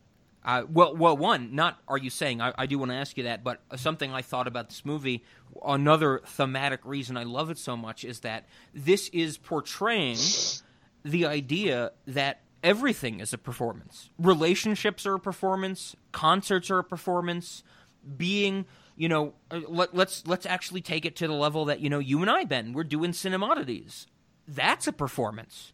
uh, 0.44 0.64
well, 0.72 0.96
well, 0.96 1.16
one, 1.16 1.54
not 1.54 1.80
are 1.88 1.98
you 1.98 2.10
saying? 2.10 2.42
I, 2.42 2.54
I 2.58 2.66
do 2.66 2.80
want 2.80 2.92
to 2.92 2.96
ask 2.96 3.18
you 3.18 3.24
that, 3.24 3.44
but 3.44 3.62
something 3.76 4.14
I 4.14 4.22
thought 4.22 4.48
about 4.48 4.70
this 4.70 4.86
movie. 4.86 5.24
Another 5.66 6.22
thematic 6.26 6.80
reason 6.84 7.18
I 7.18 7.24
love 7.24 7.50
it 7.50 7.58
so 7.58 7.76
much 7.76 8.04
is 8.04 8.22
that 8.22 8.46
this 8.74 9.10
is 9.10 9.38
portraying 9.38 10.18
the 11.04 11.26
idea 11.26 11.92
that 12.06 12.42
everything 12.64 13.20
is 13.20 13.34
a 13.34 13.38
performance. 13.38 14.10
Relationships 14.18 15.06
are 15.06 15.16
a 15.16 15.20
performance. 15.20 15.96
Concerts 16.12 16.72
are 16.72 16.80
a 16.80 16.84
performance. 16.84 17.64
Being, 18.18 18.66
you 18.96 19.10
know, 19.10 19.34
uh, 19.52 19.62
let, 19.68 19.96
let's 19.96 20.26
let's 20.26 20.46
actually 20.46 20.82
take 20.82 21.06
it 21.06 21.16
to 21.18 21.28
the 21.28 21.34
level 21.34 21.66
that 21.66 21.80
you 21.80 21.90
know 21.90 22.00
you 22.00 22.22
and 22.22 22.30
I, 22.30 22.44
Ben, 22.46 22.74
we're 22.74 22.84
doing 22.84 23.12
cinemodities. 23.12 24.06
That's 24.48 24.88
a 24.88 24.94
performance. 24.94 25.74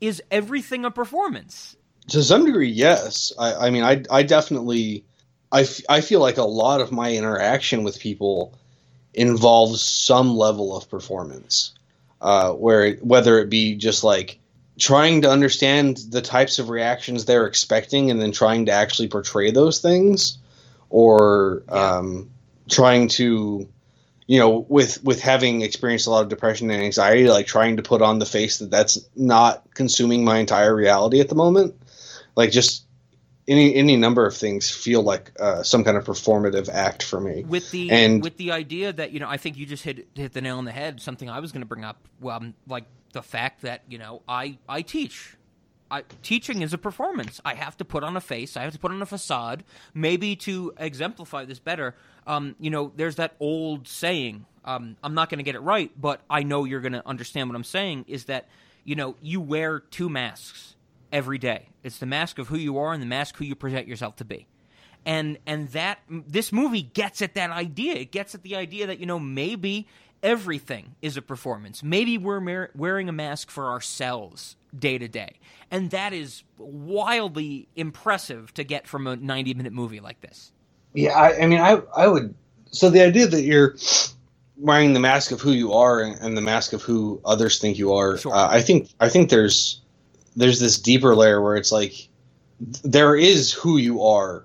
Is 0.00 0.22
everything 0.30 0.84
a 0.84 0.90
performance? 0.90 1.76
To 2.08 2.22
some 2.22 2.44
degree, 2.44 2.70
yes. 2.70 3.32
I, 3.38 3.66
I 3.66 3.70
mean, 3.70 3.84
I, 3.84 4.02
I 4.10 4.24
definitely, 4.24 5.04
I, 5.52 5.62
f- 5.62 5.82
I 5.88 6.00
feel 6.00 6.18
like 6.20 6.36
a 6.36 6.42
lot 6.42 6.80
of 6.80 6.90
my 6.90 7.12
interaction 7.12 7.84
with 7.84 8.00
people 8.00 8.58
involves 9.14 9.82
some 9.82 10.36
level 10.36 10.76
of 10.76 10.90
performance, 10.90 11.72
uh, 12.20 12.52
where 12.52 12.94
whether 12.96 13.38
it 13.38 13.50
be 13.50 13.76
just 13.76 14.02
like 14.02 14.40
trying 14.78 15.22
to 15.22 15.30
understand 15.30 15.98
the 16.08 16.22
types 16.22 16.58
of 16.58 16.68
reactions 16.68 17.24
they're 17.24 17.46
expecting 17.46 18.10
and 18.10 18.20
then 18.20 18.32
trying 18.32 18.66
to 18.66 18.72
actually 18.72 19.06
portray 19.06 19.50
those 19.50 19.80
things, 19.80 20.38
or 20.92 21.64
um, 21.68 22.30
trying 22.70 23.08
to, 23.08 23.68
you 24.26 24.38
know, 24.38 24.64
with 24.68 25.02
with 25.02 25.20
having 25.20 25.62
experienced 25.62 26.06
a 26.06 26.10
lot 26.10 26.22
of 26.22 26.28
depression 26.28 26.70
and 26.70 26.82
anxiety, 26.82 27.28
like 27.28 27.46
trying 27.46 27.76
to 27.78 27.82
put 27.82 28.02
on 28.02 28.18
the 28.20 28.26
face 28.26 28.58
that 28.58 28.70
that's 28.70 28.98
not 29.16 29.66
consuming 29.74 30.24
my 30.24 30.38
entire 30.38 30.74
reality 30.74 31.20
at 31.20 31.28
the 31.28 31.34
moment 31.34 31.74
like 32.36 32.50
just 32.50 32.84
any 33.48 33.74
any 33.74 33.96
number 33.96 34.24
of 34.24 34.36
things 34.36 34.70
feel 34.70 35.02
like 35.02 35.32
uh, 35.40 35.62
some 35.62 35.84
kind 35.84 35.96
of 35.96 36.04
performative 36.04 36.68
act 36.68 37.02
for 37.02 37.20
me. 37.20 37.44
with 37.44 37.70
the 37.70 37.90
And- 37.90 38.22
with 38.22 38.36
the 38.36 38.52
idea 38.52 38.92
that 38.92 39.12
you 39.12 39.20
know 39.20 39.28
I 39.28 39.36
think 39.36 39.56
you 39.56 39.66
just 39.66 39.82
hit 39.82 40.08
hit 40.14 40.32
the 40.32 40.40
nail 40.40 40.58
on 40.58 40.64
the 40.64 40.72
head. 40.72 41.00
Something 41.00 41.28
I 41.28 41.40
was 41.40 41.52
going 41.52 41.62
to 41.62 41.66
bring 41.66 41.84
up, 41.84 41.98
um, 42.24 42.54
like 42.68 42.84
the 43.12 43.22
fact 43.22 43.62
that 43.62 43.82
you 43.88 43.98
know 43.98 44.22
I 44.28 44.58
I 44.68 44.82
teach. 44.82 45.36
I, 45.92 46.04
teaching 46.22 46.62
is 46.62 46.72
a 46.72 46.78
performance. 46.78 47.40
I 47.44 47.54
have 47.54 47.76
to 47.76 47.84
put 47.84 48.02
on 48.02 48.16
a 48.16 48.20
face. 48.20 48.56
I 48.56 48.62
have 48.62 48.72
to 48.72 48.78
put 48.78 48.90
on 48.90 49.02
a 49.02 49.06
facade. 49.06 49.62
Maybe 49.92 50.34
to 50.36 50.72
exemplify 50.78 51.44
this 51.44 51.58
better, 51.58 51.94
um, 52.26 52.56
you 52.58 52.70
know, 52.70 52.92
there's 52.96 53.16
that 53.16 53.36
old 53.38 53.86
saying. 53.86 54.46
Um, 54.64 54.96
I'm 55.04 55.14
not 55.14 55.28
going 55.28 55.38
to 55.38 55.44
get 55.44 55.54
it 55.54 55.60
right, 55.60 55.90
but 56.00 56.22
I 56.30 56.44
know 56.44 56.64
you're 56.64 56.80
going 56.80 56.94
to 56.94 57.06
understand 57.06 57.50
what 57.50 57.56
I'm 57.56 57.64
saying. 57.64 58.06
Is 58.08 58.24
that 58.24 58.48
you 58.84 58.94
know 58.96 59.16
you 59.20 59.40
wear 59.40 59.80
two 59.80 60.08
masks 60.08 60.76
every 61.12 61.38
day. 61.38 61.68
It's 61.82 61.98
the 61.98 62.06
mask 62.06 62.38
of 62.38 62.48
who 62.48 62.56
you 62.56 62.78
are 62.78 62.92
and 62.92 63.02
the 63.02 63.06
mask 63.06 63.36
who 63.36 63.44
you 63.44 63.54
present 63.54 63.86
yourself 63.86 64.16
to 64.16 64.24
be 64.24 64.46
and 65.04 65.38
and 65.46 65.68
that 65.70 65.98
this 66.08 66.52
movie 66.52 66.82
gets 66.82 67.22
at 67.22 67.34
that 67.34 67.50
idea. 67.50 67.94
It 67.94 68.12
gets 68.12 68.34
at 68.34 68.42
the 68.42 68.56
idea 68.56 68.86
that 68.86 69.00
you 69.00 69.06
know 69.06 69.18
maybe 69.18 69.86
everything 70.22 70.94
is 71.02 71.16
a 71.16 71.22
performance. 71.22 71.82
Maybe 71.82 72.18
we're 72.18 72.40
mer- 72.40 72.70
wearing 72.74 73.08
a 73.08 73.12
mask 73.12 73.50
for 73.50 73.68
ourselves 73.70 74.56
day 74.78 74.98
to 74.98 75.08
day, 75.08 75.38
and 75.70 75.90
that 75.90 76.12
is 76.12 76.42
wildly 76.58 77.68
impressive 77.76 78.52
to 78.54 78.64
get 78.64 78.86
from 78.86 79.06
a 79.06 79.16
ninety 79.16 79.54
minute 79.54 79.72
movie 79.72 80.00
like 80.00 80.20
this. 80.20 80.52
Yeah, 80.94 81.12
I, 81.12 81.42
I 81.42 81.46
mean, 81.46 81.60
I 81.60 81.80
I 81.96 82.06
would. 82.08 82.34
So 82.70 82.88
the 82.90 83.02
idea 83.02 83.26
that 83.26 83.42
you're 83.42 83.76
wearing 84.56 84.92
the 84.92 85.00
mask 85.00 85.32
of 85.32 85.40
who 85.40 85.52
you 85.52 85.72
are 85.72 86.00
and, 86.00 86.18
and 86.20 86.36
the 86.36 86.40
mask 86.40 86.72
of 86.72 86.82
who 86.82 87.20
others 87.24 87.58
think 87.58 87.78
you 87.78 87.92
are, 87.92 88.16
Sure. 88.18 88.34
uh, 88.34 88.48
I 88.48 88.62
think 88.62 88.90
I 89.00 89.08
think 89.08 89.28
there's 89.30 89.80
there's 90.36 90.60
this 90.60 90.78
deeper 90.78 91.14
layer 91.14 91.42
where 91.42 91.56
it's 91.56 91.72
like 91.72 92.08
there 92.84 93.16
is 93.16 93.52
who 93.52 93.76
you 93.76 94.02
are, 94.02 94.44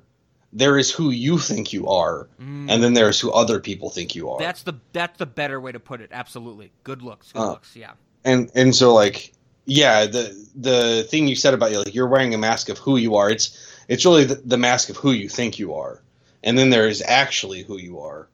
there 0.54 0.78
is 0.78 0.92
who 0.92 1.10
you 1.10 1.38
think 1.38 1.74
you 1.74 1.88
are, 1.88 2.28
and 2.40 2.70
then 2.70 2.94
there's 2.94 3.20
who 3.20 3.32
other 3.32 3.60
people 3.60 3.90
think 3.90 4.16
you 4.16 4.30
are. 4.30 4.40
That's 4.40 4.64
the 4.64 4.74
that's 4.94 5.18
the 5.18 5.26
better 5.26 5.60
way 5.60 5.72
to 5.72 5.80
put 5.80 6.02
it. 6.02 6.10
Absolutely, 6.12 6.72
good 6.84 7.02
looks, 7.02 7.32
good 7.32 7.42
Uh, 7.42 7.52
looks. 7.52 7.76
Yeah, 7.76 7.92
and 8.24 8.52
and 8.54 8.76
so 8.76 8.94
like 8.94 9.34
yeah 9.66 10.06
the 10.06 10.48
the 10.56 11.06
thing 11.10 11.28
you 11.28 11.36
said 11.36 11.54
about 11.54 11.72
you 11.72 11.80
like 11.80 11.94
you're 11.94 12.08
wearing 12.08 12.34
a 12.34 12.38
mask 12.38 12.70
of 12.70 12.78
who 12.78 12.98
you 12.98 13.16
are 13.16 13.30
it's 13.30 13.76
it's 13.88 14.06
really 14.06 14.26
the, 14.26 14.36
the 14.36 14.58
mask 14.58 14.90
of 14.90 14.98
who 14.98 15.12
you 15.12 15.30
think 15.30 15.60
you 15.60 15.74
are 15.74 16.02
and 16.44 16.58
then 16.58 16.70
there 16.70 16.88
is 16.88 17.04
actually 17.06 17.64
who 17.64 17.78
you 17.78 18.00
are 18.00 18.28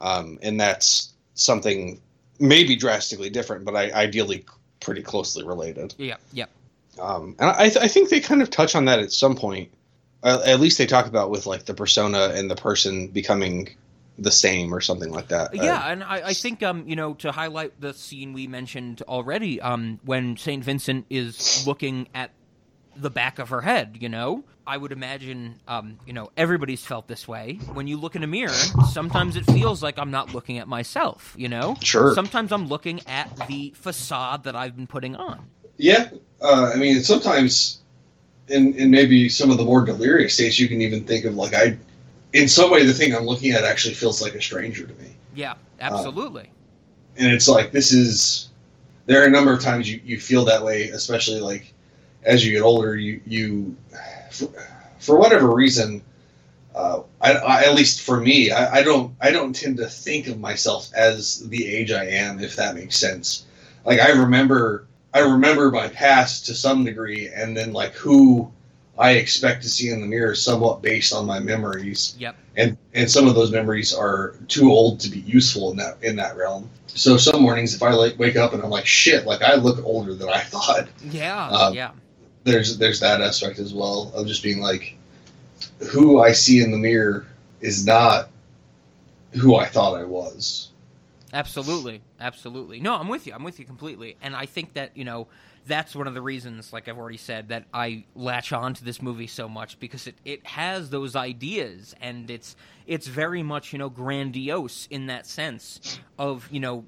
um, 0.00 0.38
and 0.42 0.60
that's 0.60 1.12
something 1.34 2.00
maybe 2.38 2.76
drastically 2.76 3.28
different 3.30 3.64
but 3.64 3.74
I, 3.74 3.90
ideally 3.90 4.44
pretty 4.80 5.02
closely 5.02 5.44
related 5.44 5.94
yeah, 5.98 6.16
yeah. 6.32 6.46
um, 7.00 7.34
and 7.38 7.50
I, 7.50 7.68
th- 7.68 7.84
I 7.84 7.88
think 7.88 8.08
they 8.08 8.20
kind 8.20 8.42
of 8.42 8.50
touch 8.50 8.76
on 8.76 8.84
that 8.84 9.00
at 9.00 9.12
some 9.12 9.34
point 9.34 9.70
uh, 10.22 10.42
at 10.44 10.60
least 10.60 10.78
they 10.78 10.86
talk 10.86 11.06
about 11.06 11.30
with 11.30 11.46
like 11.46 11.64
the 11.64 11.74
persona 11.74 12.32
and 12.34 12.50
the 12.50 12.56
person 12.56 13.08
becoming 13.08 13.68
the 14.18 14.32
same 14.32 14.74
or 14.74 14.80
something 14.80 15.12
like 15.12 15.28
that 15.28 15.52
Uh, 15.52 15.62
Yeah, 15.62 15.90
and 15.90 16.02
I, 16.02 16.28
I 16.28 16.34
think 16.34 16.62
um, 16.62 16.88
you 16.88 16.96
know 16.96 17.14
to 17.14 17.32
highlight 17.32 17.80
the 17.80 17.94
scene 17.94 18.32
we 18.32 18.46
mentioned 18.46 19.02
already, 19.02 19.60
um, 19.60 20.00
when 20.04 20.36
Saint 20.36 20.64
Vincent 20.64 21.06
is 21.08 21.66
looking 21.66 22.08
at 22.14 22.32
the 22.96 23.10
back 23.10 23.38
of 23.38 23.50
her 23.50 23.60
head, 23.60 23.98
you 24.00 24.08
know, 24.08 24.44
I 24.66 24.76
would 24.76 24.92
imagine, 24.92 25.60
um, 25.66 25.98
you 26.04 26.12
know, 26.12 26.30
everybody's 26.36 26.84
felt 26.84 27.08
this 27.08 27.26
way. 27.26 27.58
When 27.72 27.86
you 27.86 27.96
look 27.96 28.16
in 28.16 28.22
a 28.22 28.26
mirror, 28.26 28.52
sometimes 28.92 29.36
it 29.36 29.44
feels 29.46 29.82
like 29.82 29.98
I'm 29.98 30.10
not 30.10 30.34
looking 30.34 30.58
at 30.58 30.68
myself, 30.68 31.34
you 31.38 31.48
know. 31.48 31.76
Sure. 31.80 32.14
Sometimes 32.14 32.52
I'm 32.52 32.66
looking 32.66 33.00
at 33.06 33.30
the 33.48 33.72
facade 33.76 34.44
that 34.44 34.56
I've 34.56 34.76
been 34.76 34.86
putting 34.86 35.16
on. 35.16 35.48
Yeah, 35.76 36.10
uh, 36.42 36.72
I 36.74 36.76
mean, 36.76 37.02
sometimes 37.02 37.80
in 38.48 38.74
in 38.74 38.90
maybe 38.90 39.28
some 39.28 39.50
of 39.50 39.58
the 39.58 39.64
more 39.64 39.84
delirious 39.84 40.34
states, 40.34 40.58
you 40.58 40.68
can 40.68 40.80
even 40.82 41.04
think 41.04 41.24
of 41.24 41.34
like 41.34 41.54
I, 41.54 41.76
in 42.32 42.48
some 42.48 42.70
way, 42.70 42.84
the 42.84 42.92
thing 42.92 43.14
I'm 43.14 43.24
looking 43.24 43.52
at 43.52 43.64
actually 43.64 43.94
feels 43.94 44.20
like 44.22 44.34
a 44.34 44.40
stranger 44.42 44.86
to 44.86 44.94
me, 45.02 45.16
Yeah, 45.34 45.54
absolutely. 45.80 46.50
and 47.16 47.32
it's 47.32 47.48
like 47.48 47.72
this 47.72 47.92
is. 47.92 48.48
There 49.06 49.22
are 49.22 49.26
a 49.26 49.30
number 49.30 49.54
of 49.54 49.62
times 49.62 49.90
you, 49.90 50.02
you 50.04 50.20
feel 50.20 50.44
that 50.44 50.62
way, 50.62 50.90
especially 50.90 51.40
like 51.40 51.72
as 52.24 52.44
you 52.44 52.52
get 52.52 52.62
older. 52.62 52.94
You 52.94 53.20
you, 53.26 53.76
for, 54.30 54.48
for 54.98 55.18
whatever 55.18 55.50
reason, 55.54 56.02
uh, 56.74 57.00
I, 57.20 57.32
I 57.32 57.62
at 57.64 57.74
least 57.74 58.02
for 58.02 58.20
me, 58.20 58.50
I, 58.50 58.80
I 58.80 58.82
don't 58.82 59.14
I 59.20 59.30
don't 59.30 59.54
tend 59.54 59.78
to 59.78 59.86
think 59.86 60.26
of 60.26 60.38
myself 60.38 60.90
as 60.94 61.48
the 61.48 61.66
age 61.66 61.90
I 61.90 62.04
am, 62.04 62.40
if 62.40 62.56
that 62.56 62.74
makes 62.74 62.96
sense. 62.96 63.46
Like 63.86 64.00
I 64.00 64.10
remember 64.10 64.87
I 65.14 65.20
remember 65.20 65.70
my 65.70 65.88
past 65.88 66.46
to 66.46 66.54
some 66.54 66.84
degree, 66.84 67.28
and 67.34 67.56
then 67.56 67.72
like 67.72 67.94
who 67.94 68.50
I 68.98 69.12
expect 69.12 69.62
to 69.62 69.68
see 69.68 69.90
in 69.90 70.00
the 70.00 70.06
mirror 70.06 70.34
somewhat 70.34 70.82
based 70.82 71.14
on 71.14 71.24
my 71.24 71.38
memories. 71.38 72.16
Yep. 72.18 72.36
And 72.56 72.76
and 72.94 73.10
some 73.10 73.28
of 73.28 73.34
those 73.34 73.52
memories 73.52 73.94
are 73.94 74.34
too 74.48 74.70
old 74.70 75.00
to 75.00 75.10
be 75.10 75.20
useful 75.20 75.70
in 75.70 75.76
that 75.78 76.02
in 76.02 76.16
that 76.16 76.36
realm. 76.36 76.68
So 76.88 77.16
some 77.16 77.42
mornings 77.42 77.74
if 77.74 77.82
I 77.82 77.90
like 77.92 78.18
wake 78.18 78.36
up 78.36 78.52
and 78.52 78.62
I'm 78.62 78.70
like 78.70 78.86
shit, 78.86 79.24
like 79.24 79.42
I 79.42 79.54
look 79.54 79.84
older 79.84 80.14
than 80.14 80.28
I 80.28 80.40
thought. 80.42 80.88
Yeah. 81.04 81.48
Um, 81.48 81.74
yeah. 81.74 81.92
There's 82.44 82.76
there's 82.78 83.00
that 83.00 83.20
aspect 83.20 83.60
as 83.60 83.72
well 83.72 84.10
of 84.14 84.26
just 84.26 84.42
being 84.42 84.60
like 84.60 84.96
who 85.90 86.20
I 86.20 86.32
see 86.32 86.62
in 86.62 86.72
the 86.72 86.78
mirror 86.78 87.26
is 87.60 87.86
not 87.86 88.30
who 89.32 89.54
I 89.56 89.66
thought 89.66 89.94
I 89.98 90.04
was. 90.04 90.67
Absolutely, 91.32 92.00
absolutely. 92.20 92.80
No, 92.80 92.94
I'm 92.94 93.08
with 93.08 93.26
you. 93.26 93.34
I'm 93.34 93.44
with 93.44 93.58
you 93.58 93.64
completely. 93.64 94.16
And 94.22 94.34
I 94.34 94.46
think 94.46 94.74
that 94.74 94.96
you 94.96 95.04
know 95.04 95.28
that's 95.66 95.94
one 95.94 96.06
of 96.06 96.14
the 96.14 96.22
reasons, 96.22 96.72
like 96.72 96.88
I've 96.88 96.98
already 96.98 97.18
said, 97.18 97.48
that 97.48 97.64
I 97.74 98.04
latch 98.14 98.52
on 98.52 98.74
to 98.74 98.84
this 98.84 99.02
movie 99.02 99.26
so 99.26 99.48
much 99.48 99.78
because 99.78 100.06
it, 100.06 100.14
it 100.24 100.46
has 100.46 100.88
those 100.90 101.14
ideas 101.14 101.94
and 102.00 102.30
it's 102.30 102.56
it's 102.86 103.06
very 103.06 103.42
much 103.42 103.72
you 103.72 103.78
know 103.78 103.90
grandiose 103.90 104.86
in 104.90 105.06
that 105.06 105.26
sense 105.26 106.00
of 106.18 106.48
you 106.50 106.60
know 106.60 106.84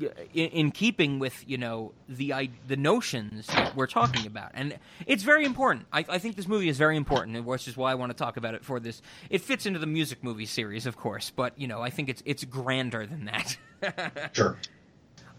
in, 0.00 0.48
in 0.48 0.70
keeping 0.70 1.18
with 1.18 1.44
you 1.46 1.58
know 1.58 1.92
the 2.08 2.32
i- 2.32 2.50
the 2.66 2.76
notions 2.76 3.48
we're 3.74 3.86
talking 3.86 4.26
about, 4.26 4.50
and 4.54 4.76
it's 5.06 5.22
very 5.22 5.44
important. 5.44 5.86
I, 5.92 6.04
I 6.08 6.18
think 6.18 6.36
this 6.36 6.48
movie 6.48 6.68
is 6.68 6.78
very 6.78 6.96
important, 6.96 7.36
and 7.36 7.44
which 7.46 7.68
is 7.68 7.76
why 7.76 7.92
I 7.92 7.94
want 7.94 8.10
to 8.10 8.16
talk 8.18 8.36
about 8.36 8.54
it 8.54 8.64
for 8.64 8.80
this. 8.80 9.02
It 9.30 9.40
fits 9.40 9.66
into 9.66 9.78
the 9.78 9.86
music 9.86 10.22
movie 10.24 10.46
series, 10.46 10.86
of 10.86 10.96
course, 10.96 11.30
but 11.34 11.58
you 11.58 11.66
know 11.68 11.80
I 11.80 11.90
think 11.90 12.08
it's 12.08 12.22
it's 12.24 12.44
grander 12.44 13.06
than 13.06 13.24
that. 13.26 13.56
Sure. 14.32 14.56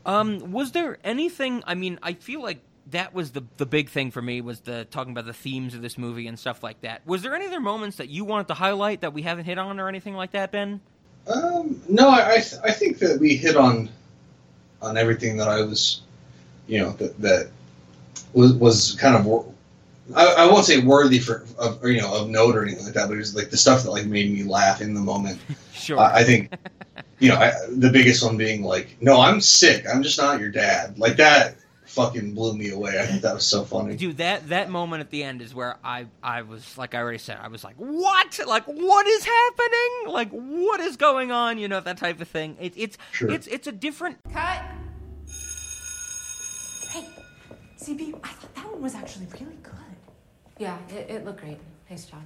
Um, 0.05 0.51
was 0.51 0.71
there 0.71 0.99
anything? 1.03 1.63
I 1.65 1.73
mean, 1.73 1.97
I 2.03 2.13
feel 2.13 2.41
like 2.43 2.59
that 2.91 3.13
was 3.15 3.31
the 3.31 3.41
the 3.57 3.65
big 3.65 3.89
thing 3.89 4.11
for 4.11 4.21
me 4.21 4.39
was 4.41 4.59
the 4.61 4.85
talking 4.85 5.11
about 5.11 5.25
the 5.25 5.33
themes 5.33 5.73
of 5.73 5.81
this 5.81 5.97
movie 5.97 6.27
and 6.27 6.37
stuff 6.37 6.61
like 6.61 6.81
that. 6.81 7.01
Was 7.07 7.23
there 7.23 7.33
any 7.33 7.47
other 7.47 7.59
moments 7.59 7.97
that 7.97 8.09
you 8.09 8.23
wanted 8.23 8.47
to 8.49 8.53
highlight 8.53 9.01
that 9.01 9.13
we 9.13 9.23
haven't 9.23 9.45
hit 9.45 9.57
on 9.57 9.79
or 9.79 9.87
anything 9.89 10.13
like 10.13 10.31
that, 10.33 10.51
Ben? 10.51 10.79
Um, 11.27 11.81
no, 11.89 12.07
I 12.09 12.33
I, 12.33 12.35
th- 12.35 12.61
I 12.63 12.71
think 12.71 12.99
that 12.99 13.19
we 13.19 13.35
hit 13.35 13.55
on 13.55 13.89
on 14.85 14.97
everything 14.97 15.37
that 15.37 15.47
I 15.47 15.61
was, 15.61 16.01
you 16.67 16.79
know, 16.79 16.91
that 16.91 17.19
that 17.21 17.49
was 18.33 18.53
was 18.53 18.95
kind 18.99 19.15
of. 19.15 19.45
I, 20.15 20.43
I 20.43 20.45
won't 20.45 20.65
say 20.65 20.81
worthy 20.81 21.17
for 21.17 21.45
of 21.57 21.83
or, 21.83 21.89
you 21.89 21.99
know 21.99 22.13
of 22.13 22.29
note 22.29 22.55
or 22.55 22.63
anything 22.63 22.85
like 22.85 22.93
that, 22.93 23.07
but 23.07 23.15
it 23.15 23.17
was 23.17 23.35
like 23.35 23.49
the 23.49 23.57
stuff 23.57 23.83
that 23.83 23.91
like 23.91 24.05
made 24.05 24.31
me 24.31 24.43
laugh 24.43 24.81
in 24.81 24.93
the 24.93 25.01
moment. 25.01 25.39
Sure. 25.75 25.99
I 25.99 26.21
I 26.21 26.23
think, 26.23 26.51
you 27.19 27.29
know, 27.29 27.35
I, 27.35 27.51
the 27.69 27.91
biggest 27.91 28.23
one 28.23 28.37
being 28.37 28.63
like, 28.63 28.97
"No, 29.01 29.21
I'm 29.21 29.39
sick. 29.39 29.85
I'm 29.87 30.01
just 30.01 30.17
not 30.17 30.39
your 30.39 30.49
dad." 30.49 30.97
Like 30.97 31.15
that 31.17 31.57
fucking 31.95 32.33
blew 32.33 32.53
me 32.55 32.69
away. 32.69 32.99
I 32.99 33.05
think 33.05 33.21
that 33.21 33.33
was 33.33 33.45
so 33.45 33.63
funny. 33.63 33.95
Dude, 33.95 34.17
that 34.17 34.49
that 34.49 34.69
moment 34.69 35.01
at 35.01 35.09
the 35.09 35.23
end 35.23 35.41
is 35.41 35.55
where 35.55 35.77
I 35.83 36.05
I 36.21 36.41
was 36.43 36.77
like 36.77 36.93
I 36.93 36.99
already 36.99 37.17
said 37.17 37.37
I 37.41 37.47
was 37.47 37.63
like 37.63 37.75
what 37.77 38.39
like 38.45 38.65
what 38.65 39.07
is 39.07 39.23
happening 39.25 40.13
like 40.13 40.29
what 40.31 40.79
is 40.81 40.97
going 40.97 41.31
on 41.31 41.57
you 41.57 41.67
know 41.67 41.79
that 41.79 41.97
type 41.97 42.19
of 42.21 42.27
thing. 42.27 42.57
It, 42.59 42.73
it's 42.75 42.97
Sure. 43.11 43.31
it's 43.31 43.47
it's 43.47 43.67
a 43.67 43.71
different 43.71 44.17
Cut! 44.31 44.61
Hey, 46.91 47.07
CB, 47.79 48.19
I 48.23 48.27
thought 48.29 48.55
that 48.55 48.71
one 48.71 48.81
was 48.81 48.95
actually 48.95 49.27
really 49.33 49.57
good. 49.63 49.73
Yeah, 50.57 50.77
it, 50.89 51.09
it 51.09 51.25
looked 51.25 51.41
great. 51.41 51.57
Nice 51.89 52.05
job. 52.05 52.21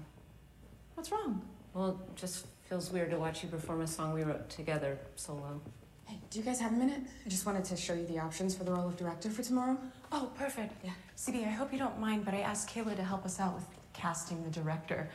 What's 0.96 1.12
wrong? 1.12 1.42
Well, 1.74 1.90
it 1.90 2.16
just 2.16 2.46
feels 2.64 2.92
weird 2.92 3.10
to 3.12 3.18
watch 3.18 3.44
you 3.44 3.50
perform 3.50 3.82
a 3.82 3.88
song 3.88 4.14
we 4.14 4.24
wrote 4.24 4.50
together 4.50 4.98
solo. 5.16 5.62
Hey, 6.10 6.18
do 6.32 6.40
you 6.40 6.46
guys 6.46 6.60
have 6.60 6.72
a 6.72 6.76
minute? 6.76 7.02
I 7.24 7.30
just 7.30 7.46
wanted 7.46 7.64
to 7.66 7.78
show 7.78 7.94
you 7.94 8.04
the 8.08 8.18
options 8.18 8.56
for 8.56 8.64
the 8.64 8.72
role 8.72 8.88
of 8.88 8.98
director 8.98 9.30
for 9.30 9.44
tomorrow. 9.44 9.78
Oh, 10.12 10.32
perfect. 10.36 10.74
Yeah. 10.84 10.94
CB, 11.16 11.46
I 11.46 11.52
hope 11.52 11.72
you 11.72 11.78
don't 11.78 12.00
mind, 12.00 12.26
but 12.26 12.34
I 12.34 12.40
asked 12.40 12.68
Kayla 12.74 12.96
to 12.96 13.04
help 13.04 13.26
us 13.26 13.40
out 13.40 13.54
with 13.54 13.66
casting 13.94 14.44
the 14.44 14.50
director. 14.50 15.08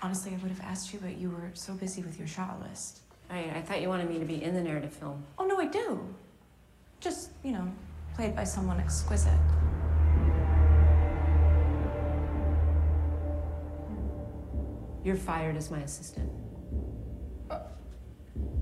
Honestly, 0.00 0.32
I 0.32 0.36
would 0.36 0.52
have 0.52 0.60
asked 0.60 0.92
you, 0.92 1.00
but 1.02 1.18
you 1.18 1.30
were 1.30 1.50
so 1.54 1.74
busy 1.74 2.02
with 2.02 2.20
your 2.20 2.28
shot 2.28 2.62
list. 2.62 3.00
I, 3.28 3.50
I 3.56 3.62
thought 3.62 3.82
you 3.82 3.88
wanted 3.88 4.08
me 4.08 4.20
to 4.20 4.24
be 4.24 4.40
in 4.40 4.54
the 4.54 4.60
narrative 4.60 4.92
film. 4.92 5.24
Oh, 5.40 5.44
no, 5.44 5.58
I 5.58 5.66
do. 5.66 6.06
Just, 7.00 7.32
you 7.42 7.50
know, 7.50 7.68
played 8.14 8.36
by 8.36 8.44
someone 8.44 8.78
exquisite. 8.78 9.32
You're 15.02 15.16
fired 15.16 15.56
as 15.56 15.68
my 15.68 15.80
assistant. 15.80 16.30
Uh, 17.50 17.58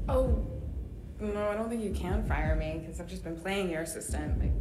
oh, 0.08 0.55
no, 1.20 1.48
I 1.48 1.54
don't 1.54 1.68
think 1.68 1.82
you 1.82 1.92
can 1.92 2.24
fire 2.24 2.56
me 2.56 2.78
because 2.80 3.00
I've 3.00 3.08
just 3.08 3.24
been 3.24 3.36
playing 3.40 3.70
your 3.70 3.82
assistant. 3.82 4.38
Like, 4.38 4.52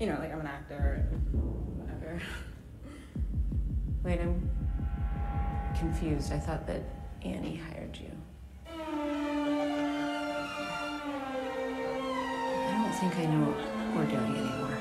you 0.00 0.06
know, 0.06 0.18
like 0.18 0.32
I'm 0.32 0.40
an 0.40 0.46
actor, 0.46 1.06
whatever. 1.32 2.20
Wait, 4.02 4.20
I'm 4.20 4.50
confused. 5.78 6.32
I 6.32 6.38
thought 6.38 6.66
that 6.66 6.82
Annie 7.22 7.56
hired 7.56 7.96
you. 7.96 8.10
I 8.66 8.80
don't 12.72 12.92
think 12.94 13.18
I 13.18 13.26
know 13.26 13.50
what 13.50 13.96
we're 13.96 14.10
doing 14.10 14.36
anymore. 14.36 14.77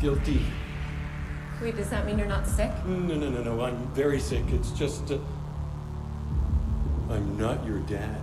Guilty. 0.00 0.40
Wait, 1.60 1.76
does 1.76 1.90
that 1.90 2.06
mean 2.06 2.18
you're 2.18 2.28
not 2.28 2.46
sick? 2.46 2.70
No, 2.86 3.16
no, 3.16 3.28
no, 3.28 3.42
no. 3.42 3.64
I'm 3.64 3.76
very 3.88 4.20
sick. 4.20 4.44
It's 4.52 4.70
just. 4.70 5.10
Uh, 5.10 5.18
I'm 7.10 7.36
not 7.36 7.64
your 7.66 7.80
dad. 7.80 8.20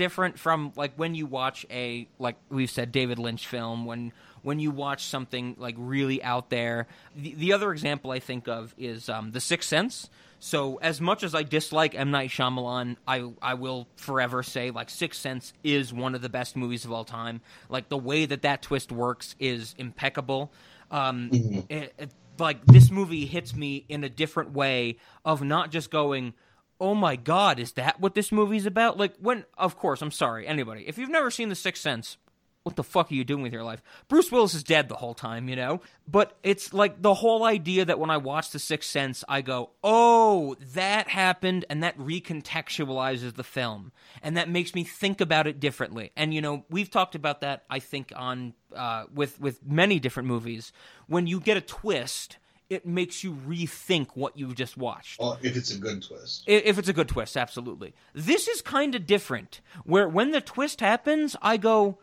Different 0.00 0.38
from 0.38 0.72
like 0.76 0.94
when 0.96 1.14
you 1.14 1.26
watch 1.26 1.66
a 1.70 2.08
like 2.18 2.36
we've 2.48 2.70
said 2.70 2.90
David 2.90 3.18
Lynch 3.18 3.46
film 3.46 3.84
when 3.84 4.12
when 4.40 4.58
you 4.58 4.70
watch 4.70 5.04
something 5.04 5.54
like 5.58 5.74
really 5.78 6.22
out 6.22 6.48
there. 6.48 6.86
The, 7.14 7.34
the 7.34 7.52
other 7.52 7.70
example 7.72 8.10
I 8.10 8.18
think 8.20 8.48
of 8.48 8.74
is 8.78 9.10
um, 9.10 9.32
The 9.32 9.40
Sixth 9.40 9.68
Sense. 9.68 10.08
So 10.38 10.76
as 10.76 11.02
much 11.02 11.22
as 11.22 11.34
I 11.34 11.42
dislike 11.42 11.94
M 11.94 12.10
Night 12.10 12.30
Shyamalan, 12.30 12.96
I 13.06 13.30
I 13.42 13.52
will 13.54 13.86
forever 13.96 14.42
say 14.42 14.70
like 14.70 14.88
Sixth 14.88 15.20
Sense 15.20 15.52
is 15.62 15.92
one 15.92 16.14
of 16.14 16.22
the 16.22 16.30
best 16.30 16.56
movies 16.56 16.86
of 16.86 16.92
all 16.92 17.04
time. 17.04 17.42
Like 17.68 17.90
the 17.90 17.98
way 17.98 18.24
that 18.24 18.40
that 18.40 18.62
twist 18.62 18.90
works 18.90 19.36
is 19.38 19.74
impeccable. 19.76 20.50
Um, 20.90 21.28
it- 21.68 21.92
it- 21.98 22.14
like 22.38 22.64
this 22.64 22.90
movie 22.90 23.26
hits 23.26 23.54
me 23.54 23.84
in 23.90 24.02
a 24.02 24.08
different 24.08 24.52
way 24.52 24.96
of 25.26 25.42
not 25.42 25.70
just 25.70 25.90
going 25.90 26.32
oh 26.80 26.94
my 26.94 27.16
god 27.16 27.58
is 27.58 27.72
that 27.72 28.00
what 28.00 28.14
this 28.14 28.32
movie's 28.32 28.66
about? 28.66 28.98
Like 28.98 29.14
when 29.18 29.44
of 29.58 29.76
course 29.76 30.02
i'm 30.02 30.10
sorry 30.10 30.46
anybody 30.46 30.84
if 30.86 30.98
you've 30.98 31.10
never 31.10 31.30
seen 31.30 31.48
the 31.48 31.54
sixth 31.54 31.82
sense 31.82 32.16
what 32.62 32.76
the 32.76 32.84
fuck 32.84 33.10
are 33.10 33.14
you 33.14 33.24
doing 33.24 33.42
with 33.42 33.54
your 33.54 33.64
life? 33.64 33.82
Bruce 34.08 34.30
willis 34.30 34.52
is 34.54 34.62
dead 34.62 34.88
the 34.88 34.96
whole 34.96 35.14
time 35.14 35.48
you 35.48 35.56
know? 35.56 35.80
But 36.06 36.36
it's 36.42 36.74
like 36.74 37.00
the 37.00 37.14
whole 37.14 37.44
idea 37.44 37.84
that 37.84 37.98
when 37.98 38.10
i 38.10 38.16
watch 38.16 38.50
the 38.50 38.58
sixth 38.58 38.90
sense 38.90 39.24
i 39.28 39.40
go 39.40 39.70
oh 39.84 40.56
that 40.74 41.08
happened 41.08 41.64
and 41.70 41.82
that 41.82 41.98
recontextualizes 41.98 43.34
the 43.34 43.44
film 43.44 43.92
and 44.22 44.36
that 44.36 44.48
makes 44.48 44.74
me 44.74 44.84
think 44.84 45.20
about 45.20 45.46
it 45.46 45.60
differently. 45.60 46.12
And 46.16 46.34
you 46.34 46.40
know 46.40 46.64
we've 46.70 46.90
talked 46.90 47.14
about 47.14 47.40
that 47.42 47.64
i 47.70 47.78
think 47.78 48.12
on 48.16 48.54
uh, 48.74 49.04
with 49.12 49.40
with 49.40 49.64
many 49.64 49.98
different 49.98 50.28
movies. 50.28 50.72
When 51.06 51.26
you 51.26 51.40
get 51.40 51.56
a 51.56 51.60
twist 51.60 52.38
it 52.70 52.86
makes 52.86 53.22
you 53.24 53.36
rethink 53.46 54.10
what 54.14 54.38
you've 54.38 54.54
just 54.54 54.76
watched 54.76 55.18
Well, 55.20 55.36
if 55.42 55.56
it's 55.56 55.74
a 55.74 55.78
good 55.78 56.02
twist. 56.02 56.44
If 56.46 56.78
it's 56.78 56.88
a 56.88 56.92
good 56.92 57.08
twist, 57.08 57.36
absolutely. 57.36 57.92
This 58.14 58.46
is 58.46 58.62
kind 58.62 58.94
of 58.94 59.06
different, 59.06 59.60
where 59.84 60.08
when 60.08 60.30
the 60.30 60.40
twist 60.40 60.80
happens, 60.80 61.36
I 61.42 61.56
go, 61.56 61.98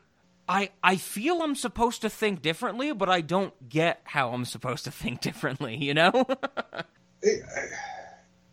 I 0.47 0.69
I 0.83 0.97
feel 0.97 1.41
I'm 1.41 1.55
supposed 1.55 2.01
to 2.01 2.09
think 2.09 2.41
differently, 2.41 2.93
but 2.93 3.09
I 3.09 3.21
don't 3.21 3.69
get 3.69 4.01
how 4.03 4.29
I'm 4.29 4.45
supposed 4.45 4.83
to 4.83 4.91
think 5.03 5.21
differently. 5.21 5.77
You 5.77 5.93
know? 5.93 6.25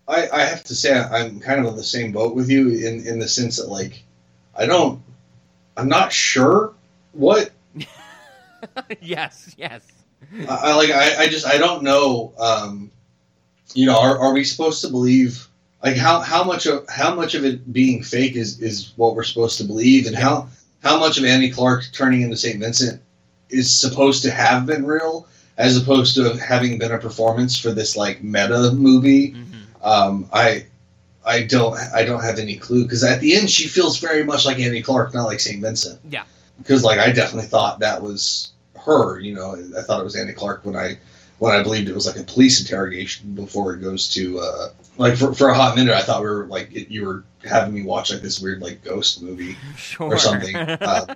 I, 0.07 0.28
I 0.28 0.41
have 0.43 0.65
to 0.65 0.74
say 0.74 0.99
I'm 0.99 1.41
kind 1.41 1.61
of 1.61 1.66
on 1.66 1.77
the 1.77 1.85
same 1.85 2.12
boat 2.12 2.35
with 2.35 2.49
you 2.49 2.69
in, 2.69 3.07
in 3.07 3.19
the 3.19 3.28
sense 3.28 3.57
that 3.57 3.69
like 3.69 4.03
I 4.57 4.66
don't 4.66 5.03
I'm 5.77 5.89
not 5.89 6.12
sure 6.12 6.74
what 7.12 7.51
yes, 9.01 9.55
yes. 9.59 9.82
I, 10.49 10.55
I 10.55 10.75
like. 10.75 10.91
I, 10.91 11.23
I 11.23 11.27
just 11.29 11.47
I 11.47 11.59
don't 11.59 11.83
know. 11.83 12.33
Um, 12.39 12.91
you 13.75 13.87
know, 13.87 13.99
are, 13.99 14.19
are 14.19 14.33
we 14.33 14.45
supposed 14.45 14.83
to 14.83 14.89
believe 14.89 15.49
like 15.83 15.97
how 15.97 16.21
how 16.21 16.43
much 16.45 16.67
of 16.67 16.89
how 16.89 17.15
much 17.15 17.35
of 17.35 17.45
it 17.45 17.73
being 17.73 18.03
fake 18.03 18.37
is 18.37 18.61
is 18.61 18.93
what 18.97 19.15
we're 19.15 19.25
supposed 19.25 19.59
to 19.59 19.65
believe, 19.65 20.07
and 20.07 20.17
how 20.17 20.49
how 20.83 20.99
much 20.99 21.19
of 21.19 21.25
Annie 21.25 21.51
Clark 21.51 21.85
turning 21.93 22.23
into 22.23 22.37
Saint 22.37 22.61
Vincent 22.61 23.03
is 23.51 23.73
supposed 23.79 24.23
to 24.23 24.31
have 24.31 24.67
been 24.67 24.87
real, 24.87 25.29
as 25.59 25.77
opposed 25.77 26.15
to 26.17 26.37
having 26.39 26.79
been 26.79 26.93
a 26.93 26.99
performance 26.99 27.59
for 27.59 27.73
this 27.73 27.97
like 27.97 28.23
meta 28.23 28.73
movie. 28.73 29.37
Um, 29.83 30.29
I 30.33 30.67
I 31.25 31.43
don't 31.43 31.79
I 31.95 32.05
don't 32.05 32.23
have 32.23 32.39
any 32.39 32.57
clue 32.57 32.85
because 32.85 33.05
at 33.05 33.21
the 33.21 33.37
end 33.37 33.51
she 33.51 33.69
feels 33.69 33.99
very 33.99 34.25
much 34.25 34.47
like 34.47 34.59
Annie 34.59 34.83
Clark, 34.83 35.13
not 35.13 35.25
like 35.25 35.41
Saint 35.41 35.61
Vincent. 35.61 36.01
Yeah. 36.09 36.25
Because 36.59 36.83
like 36.83 36.99
I 36.99 37.13
definitely 37.13 37.49
thought 37.49 37.81
that 37.81 38.03
was 38.03 38.53
her. 38.85 39.19
You 39.19 39.35
know, 39.35 39.56
I 39.77 39.82
thought 39.82 40.01
it 40.01 40.05
was 40.05 40.16
Annie 40.16 40.32
Clark 40.32 40.65
when 40.65 40.77
I 40.77 40.98
when 41.39 41.52
I 41.52 41.62
believed 41.62 41.89
it 41.89 41.94
was 41.94 42.06
like 42.06 42.16
a 42.16 42.23
police 42.23 42.61
interrogation 42.61 43.35
before 43.35 43.74
it 43.74 43.81
goes 43.81 44.09
to 44.15 44.39
uh, 44.39 44.69
like 44.97 45.16
for, 45.16 45.35
for 45.35 45.48
a 45.48 45.55
hot 45.55 45.74
minute 45.77 45.93
I 45.94 46.02
thought 46.02 46.23
we 46.23 46.28
were 46.28 46.47
like 46.47 46.73
it, 46.74 46.89
you 46.89 47.05
were 47.06 47.24
having 47.44 47.74
me 47.74 47.82
watch 47.82 48.12
like 48.12 48.23
this 48.23 48.40
weird 48.40 48.62
like 48.62 48.82
ghost 48.85 49.23
movie 49.23 49.56
Sure. 49.77 50.15
or 50.15 50.19
something. 50.19 50.55
Uh, 50.56 51.15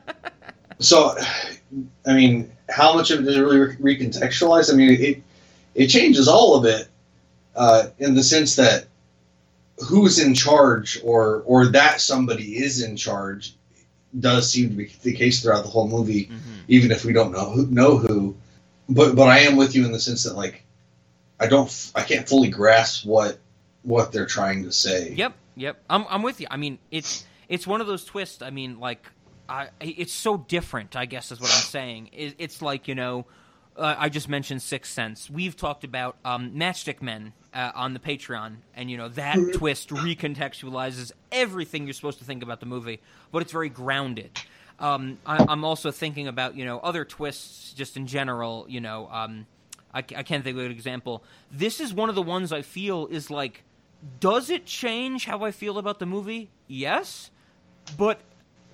so, 0.80 1.16
I 2.06 2.14
mean, 2.14 2.52
how 2.68 2.94
much 2.94 3.10
of 3.10 3.20
it 3.20 3.26
is 3.28 3.38
really 3.38 3.58
re- 3.58 3.96
recontextualized? 3.96 4.72
I 4.72 4.76
mean, 4.76 4.90
it 4.90 5.22
it 5.74 5.86
changes 5.88 6.28
all 6.28 6.56
of 6.56 6.64
it 6.64 6.88
uh, 7.56 7.88
in 7.98 8.14
the 8.14 8.22
sense 8.22 8.56
that 8.56 8.86
who's 9.88 10.18
in 10.18 10.34
charge 10.34 10.98
or 11.04 11.42
or 11.46 11.66
that 11.68 12.00
somebody 12.00 12.58
is 12.58 12.82
in 12.82 12.96
charge 12.96 13.54
does 14.18 14.50
seem 14.50 14.70
to 14.70 14.74
be 14.74 14.92
the 15.02 15.12
case 15.12 15.42
throughout 15.42 15.64
the 15.64 15.70
whole 15.70 15.88
movie, 15.88 16.30
even 16.68 16.90
if 16.90 17.04
we 17.04 17.12
don't 17.12 17.32
know 17.32 17.50
who, 17.50 17.66
know 17.66 17.96
who. 17.98 18.36
But 18.88 19.14
but 19.14 19.28
I 19.28 19.40
am 19.40 19.56
with 19.56 19.74
you 19.74 19.84
in 19.84 19.92
the 19.92 20.00
sense 20.00 20.24
that 20.24 20.34
like 20.34 20.64
I 21.40 21.46
don't 21.46 21.92
I 21.94 22.02
can't 22.02 22.28
fully 22.28 22.48
grasp 22.48 23.04
what 23.04 23.38
what 23.82 24.12
they're 24.12 24.26
trying 24.26 24.64
to 24.64 24.72
say. 24.72 25.12
Yep, 25.12 25.34
yep. 25.56 25.82
I'm 25.88 26.06
I'm 26.08 26.22
with 26.22 26.40
you. 26.40 26.46
I 26.50 26.56
mean, 26.56 26.78
it's 26.90 27.24
it's 27.48 27.66
one 27.66 27.80
of 27.80 27.86
those 27.86 28.04
twists. 28.04 28.42
I 28.42 28.50
mean, 28.50 28.80
like, 28.80 29.06
I 29.48 29.68
it's 29.80 30.12
so 30.12 30.36
different. 30.36 30.96
I 30.96 31.06
guess 31.06 31.30
is 31.32 31.40
what 31.40 31.50
I'm 31.50 31.62
saying. 31.62 32.10
It, 32.12 32.34
it's 32.38 32.62
like 32.62 32.88
you 32.88 32.94
know, 32.94 33.26
uh, 33.76 33.94
I 33.98 34.08
just 34.08 34.28
mentioned 34.28 34.62
Sixth 34.62 34.92
Sense. 34.92 35.30
We've 35.30 35.56
talked 35.56 35.84
about 35.84 36.16
um, 36.24 36.52
Matchstick 36.52 37.02
Men 37.02 37.32
uh, 37.58 37.72
on 37.74 37.92
the 37.92 37.98
Patreon, 37.98 38.58
and 38.76 38.88
you 38.88 38.96
know 38.96 39.08
that 39.08 39.36
twist 39.54 39.88
recontextualizes 39.88 41.10
everything 41.32 41.86
you're 41.86 41.92
supposed 41.92 42.20
to 42.20 42.24
think 42.24 42.44
about 42.44 42.60
the 42.60 42.66
movie, 42.66 43.00
but 43.32 43.42
it's 43.42 43.50
very 43.50 43.68
grounded. 43.68 44.30
Um, 44.78 45.18
I, 45.26 45.44
I'm 45.48 45.64
also 45.64 45.90
thinking 45.90 46.28
about 46.28 46.54
you 46.54 46.64
know 46.64 46.78
other 46.78 47.04
twists 47.04 47.72
just 47.72 47.96
in 47.96 48.06
general. 48.06 48.64
You 48.68 48.80
know, 48.80 49.08
um, 49.10 49.46
I, 49.92 49.98
I 49.98 50.22
can't 50.22 50.44
think 50.44 50.56
of 50.56 50.64
an 50.64 50.70
example. 50.70 51.24
This 51.50 51.80
is 51.80 51.92
one 51.92 52.08
of 52.08 52.14
the 52.14 52.22
ones 52.22 52.52
I 52.52 52.62
feel 52.62 53.08
is 53.08 53.28
like, 53.28 53.64
does 54.20 54.50
it 54.50 54.64
change 54.64 55.24
how 55.24 55.42
I 55.42 55.50
feel 55.50 55.78
about 55.78 55.98
the 55.98 56.06
movie? 56.06 56.50
Yes, 56.68 57.32
but 57.96 58.20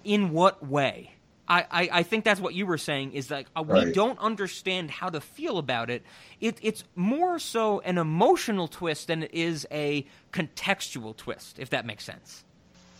in 0.05 0.31
what 0.31 0.67
way? 0.67 1.14
I, 1.47 1.67
I, 1.71 1.89
I 1.93 2.03
think 2.03 2.25
that's 2.25 2.41
what 2.41 2.55
you 2.55 2.65
were 2.67 2.79
saying 2.79 3.13
is 3.13 3.31
like 3.31 3.47
uh, 3.55 3.63
we 3.63 3.73
Right. 3.75 3.95
don't 3.95 4.19
understand 4.19 4.91
how 4.91 5.11
to 5.11 5.21
feel 5.21 5.59
about 5.59 5.91
it. 5.91 6.03
it. 6.41 6.57
It's 6.63 6.85
more 6.95 7.39
so 7.39 7.81
an 7.81 7.99
emotional 7.99 8.67
twist 8.67 9.09
than 9.09 9.23
it 9.25 9.35
is 9.35 9.67
a 9.71 10.07
contextual 10.33 11.17
twist, 11.17 11.59
if 11.59 11.71
that 11.71 11.85
makes 11.87 12.05
sense. 12.05 12.45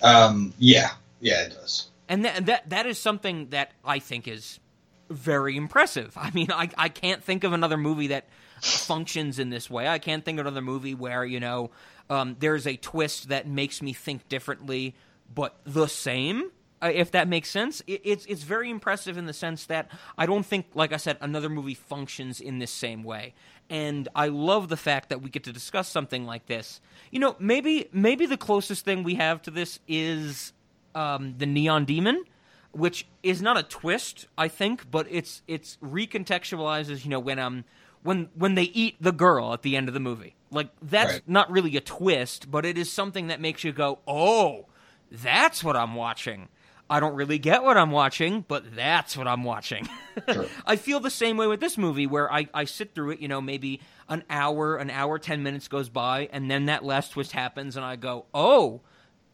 Um. 0.03 0.53
Yeah. 0.59 0.91
Yeah. 1.21 1.43
It 1.43 1.55
does. 1.55 1.89
And 2.09 2.25
that 2.27 2.47
that 2.47 2.69
that 2.71 2.87
is 2.87 2.99
something 2.99 3.49
that 3.51 3.73
I 3.85 3.99
think 3.99 4.29
is 4.29 4.61
very 5.09 5.57
impressive. 5.57 6.13
I 6.17 6.31
mean, 6.33 6.51
I 6.53 6.69
I 6.77 6.89
can't 6.91 7.25
think 7.25 7.45
of 7.45 7.53
another 7.55 7.77
movie 7.79 8.09
that 8.09 8.27
functions 8.61 9.39
in 9.39 9.51
this 9.51 9.71
way. 9.71 9.89
I 9.89 9.99
can't 9.99 10.25
think 10.25 10.39
of 10.39 10.47
another 10.47 10.63
movie 10.63 10.95
where 10.95 11.25
you 11.25 11.41
know 11.41 11.71
um, 12.11 12.37
there's 12.41 12.67
a 12.67 12.77
twist 12.77 13.29
that 13.31 13.47
makes 13.47 13.81
me 13.81 13.93
think 13.95 14.29
differently, 14.29 14.95
but 15.35 15.57
the 15.65 15.87
same. 15.87 16.51
Uh, 16.85 16.91
if 16.95 17.11
that 17.13 17.29
makes 17.29 17.49
sense, 17.49 17.83
it, 17.87 18.03
it's 18.05 18.27
it's 18.27 18.43
very 18.43 18.69
impressive 18.69 19.17
in 19.17 19.25
the 19.27 19.33
sense 19.33 19.65
that 19.67 19.89
I 20.19 20.27
don't 20.27 20.45
think, 20.45 20.67
like 20.75 20.93
I 20.93 20.99
said, 20.99 21.17
another 21.23 21.49
movie 21.49 21.73
functions 21.75 22.41
in 22.41 22.59
this 22.59 22.71
same 22.71 23.03
way. 23.05 23.33
And 23.71 24.09
I 24.15 24.29
love 24.29 24.69
the 24.69 24.77
fact 24.77 25.09
that 25.09 25.23
we 25.23 25.31
get 25.31 25.45
to 25.45 25.53
discuss 25.53 25.89
something 25.89 26.27
like 26.27 26.45
this. 26.47 26.83
You 27.11 27.21
know, 27.21 27.37
maybe 27.39 27.89
maybe 27.93 28.27
the 28.27 28.37
closest 28.37 28.85
thing 28.85 29.03
we 29.03 29.15
have 29.15 29.41
to 29.43 29.51
this 29.51 29.81
is 29.89 30.53
um, 30.95 31.35
the 31.39 31.47
Neon 31.47 31.87
Demon, 31.87 32.25
which 32.73 33.07
is 33.23 33.41
not 33.41 33.57
a 33.57 33.63
twist, 33.63 34.27
I 34.37 34.49
think, 34.49 34.91
but 34.91 35.07
it's 35.11 35.43
it's 35.49 35.79
recontextualizes. 35.83 37.05
You 37.05 37.11
know, 37.13 37.21
when 37.21 37.39
um 37.39 37.65
when 38.03 38.29
when 38.35 38.55
they 38.57 38.65
eat 38.65 38.97
the 39.01 39.13
girl 39.13 39.55
at 39.55 39.63
the 39.63 39.77
end 39.77 39.89
of 39.89 39.95
the 39.95 40.01
movie, 40.01 40.35
like 40.51 40.69
that's 40.83 41.13
Right. 41.15 41.23
not 41.29 41.51
really 41.51 41.77
a 41.77 41.81
twist, 41.81 42.51
but 42.51 42.67
it 42.67 42.77
is 42.77 42.93
something 42.93 43.29
that 43.29 43.41
makes 43.41 43.65
you 43.65 43.73
go, 43.73 44.01
oh, 44.07 44.67
that's 45.11 45.65
what 45.65 45.77
I'm 45.77 45.95
watching. 45.95 46.49
I 46.89 47.01
don't 47.01 47.15
really 47.15 47.39
get 47.39 47.63
what 47.63 47.77
I'm 47.77 47.91
watching, 47.91 48.45
but 48.47 48.77
that's 48.77 49.17
what 49.17 49.27
I'm 49.27 49.45
watching. 49.45 49.89
I 50.67 50.77
feel 50.77 51.01
the 51.01 51.11
same 51.11 51.37
way 51.37 51.47
with 51.47 51.61
this 51.61 51.79
movie 51.79 52.07
where 52.07 52.33
I, 52.33 52.49
I 52.53 52.65
sit 52.65 52.95
through 52.95 53.13
it, 53.13 53.21
you 53.21 53.29
know, 53.29 53.41
maybe 53.41 53.81
an 54.09 54.23
hour, 54.29 54.77
an 54.77 54.91
hour, 54.91 55.19
10 55.19 55.43
minutes 55.43 55.69
goes 55.69 55.89
by, 55.89 56.29
and 56.33 56.51
then 56.51 56.67
that 56.67 56.85
last 56.85 57.13
twist 57.13 57.33
happens, 57.33 57.77
and 57.77 57.85
I 57.85 57.97
go, 57.97 58.27
oh, 58.35 58.83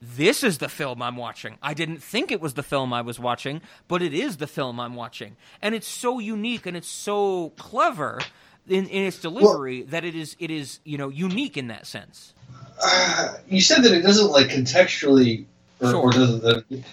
this 0.01 0.43
is 0.43 0.59
the 0.59 0.68
film 0.68 1.02
I'm 1.02 1.16
watching. 1.16 1.59
I 1.62 1.74
didn't 1.74 2.02
think 2.02 2.32
it 2.32 2.40
was 2.40 2.55
the 2.55 2.62
film 2.62 2.93
I 2.93 3.02
was 3.02 3.18
watching, 3.18 3.60
but 3.89 4.01
it 4.01 4.14
is 4.14 4.39
the 4.39 4.47
film 4.47 4.81
I'm 4.81 4.94
watching. 4.94 5.36
And 5.60 5.74
it's 5.74 5.89
so 5.89 6.18
unique 6.18 6.64
and 6.64 6.77
it's 6.77 6.89
so 6.89 7.51
clever 7.59 8.20
in, 8.66 8.86
in 8.86 9.05
its 9.05 9.18
delivery 9.18 9.82
that 9.82 10.05
it 10.05 10.14
is, 10.14 10.36
it 10.39 10.51
is, 10.51 10.81
you 10.85 10.97
know, 10.97 11.10
unique 11.10 11.59
in 11.59 11.68
that 11.68 11.86
sense. 11.86 12.32
Uh, 12.82 13.35
you 13.47 13.60
said 13.60 13.82
that 13.82 13.93
it 13.93 14.01
doesn't 14.01 14.31
like 14.31 14.48
contextually 14.48 15.44
or, 15.81 15.94
or 15.94 16.10
does 16.12 16.43
it, 16.44 16.85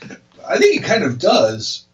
I 0.47 0.57
think 0.57 0.81
it 0.81 0.85
kind 0.85 1.03
of 1.03 1.19
does. 1.19 1.85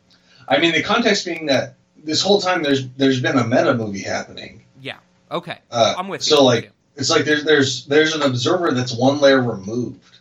I 0.48 0.60
mean, 0.60 0.74
the 0.74 0.84
context 0.84 1.26
being 1.26 1.48
that 1.48 1.76
this 2.04 2.22
whole 2.22 2.40
time 2.42 2.64
there's 2.64 2.88
there's 2.90 3.22
been 3.22 3.38
a 3.38 3.46
meta 3.46 3.74
movie 3.74 4.02
happening. 4.02 4.64
Yeah. 4.82 4.98
Okay. 5.32 5.58
Uh, 5.72 5.96
I'm 5.98 6.08
with 6.08 6.26
you. 6.28 6.36
So 6.36 6.44
like 6.44 6.72
it's 6.96 7.10
like 7.10 7.26
there's 7.26 7.44
there's 7.44 7.86
there's 7.86 8.14
an 8.14 8.22
observer 8.22 8.72
that's 8.72 8.94
one 8.94 9.20
layer 9.20 9.42
removed, 9.42 10.20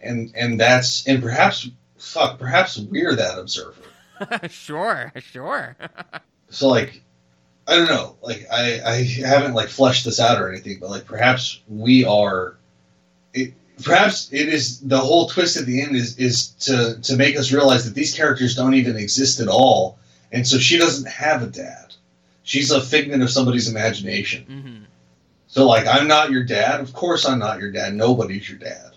and 0.00 0.32
and 0.34 0.58
that's 0.58 1.06
and 1.06 1.22
perhaps 1.22 1.68
fuck 1.98 2.38
perhaps 2.38 2.78
we're 2.78 3.14
that 3.16 3.38
observer. 3.38 3.82
sure, 4.48 5.12
sure. 5.16 5.76
So 6.48 6.68
like 6.68 7.02
I 7.66 7.74
don't 7.74 7.88
know 7.88 8.14
like 8.22 8.46
I 8.52 8.80
I 8.80 9.02
haven't 9.02 9.54
like 9.54 9.68
fleshed 9.68 10.04
this 10.04 10.20
out 10.20 10.40
or 10.40 10.48
anything, 10.48 10.78
but 10.80 10.90
like 10.90 11.06
perhaps 11.06 11.60
we 11.66 12.04
are. 12.04 12.56
It, 13.34 13.54
perhaps 13.82 14.32
it 14.32 14.48
is 14.48 14.80
the 14.80 14.98
whole 14.98 15.28
twist 15.28 15.56
at 15.56 15.66
the 15.66 15.82
end 15.82 15.96
is 15.96 16.16
is 16.18 16.48
to 16.66 16.98
to 17.02 17.16
make 17.16 17.36
us 17.36 17.52
realize 17.52 17.84
that 17.84 17.94
these 17.94 18.14
characters 18.14 18.54
don't 18.54 18.74
even 18.74 18.96
exist 18.96 19.40
at 19.40 19.48
all, 19.48 19.98
and 20.32 20.46
so 20.46 20.58
she 20.58 20.78
doesn't 20.78 21.08
have 21.08 21.42
a 21.42 21.46
dad. 21.46 21.94
She's 22.42 22.70
a 22.70 22.80
figment 22.80 23.22
of 23.22 23.30
somebody's 23.30 23.68
imagination. 23.68 24.44
hmm 24.44 24.84
So 25.48 25.66
like 25.66 25.86
I'm 25.86 26.08
not 26.08 26.30
your 26.30 26.44
dad. 26.44 26.80
Of 26.80 26.92
course 26.92 27.26
I'm 27.26 27.38
not 27.38 27.60
your 27.60 27.70
dad. 27.70 27.94
Nobody's 27.94 28.48
your 28.48 28.58
dad. 28.58 28.92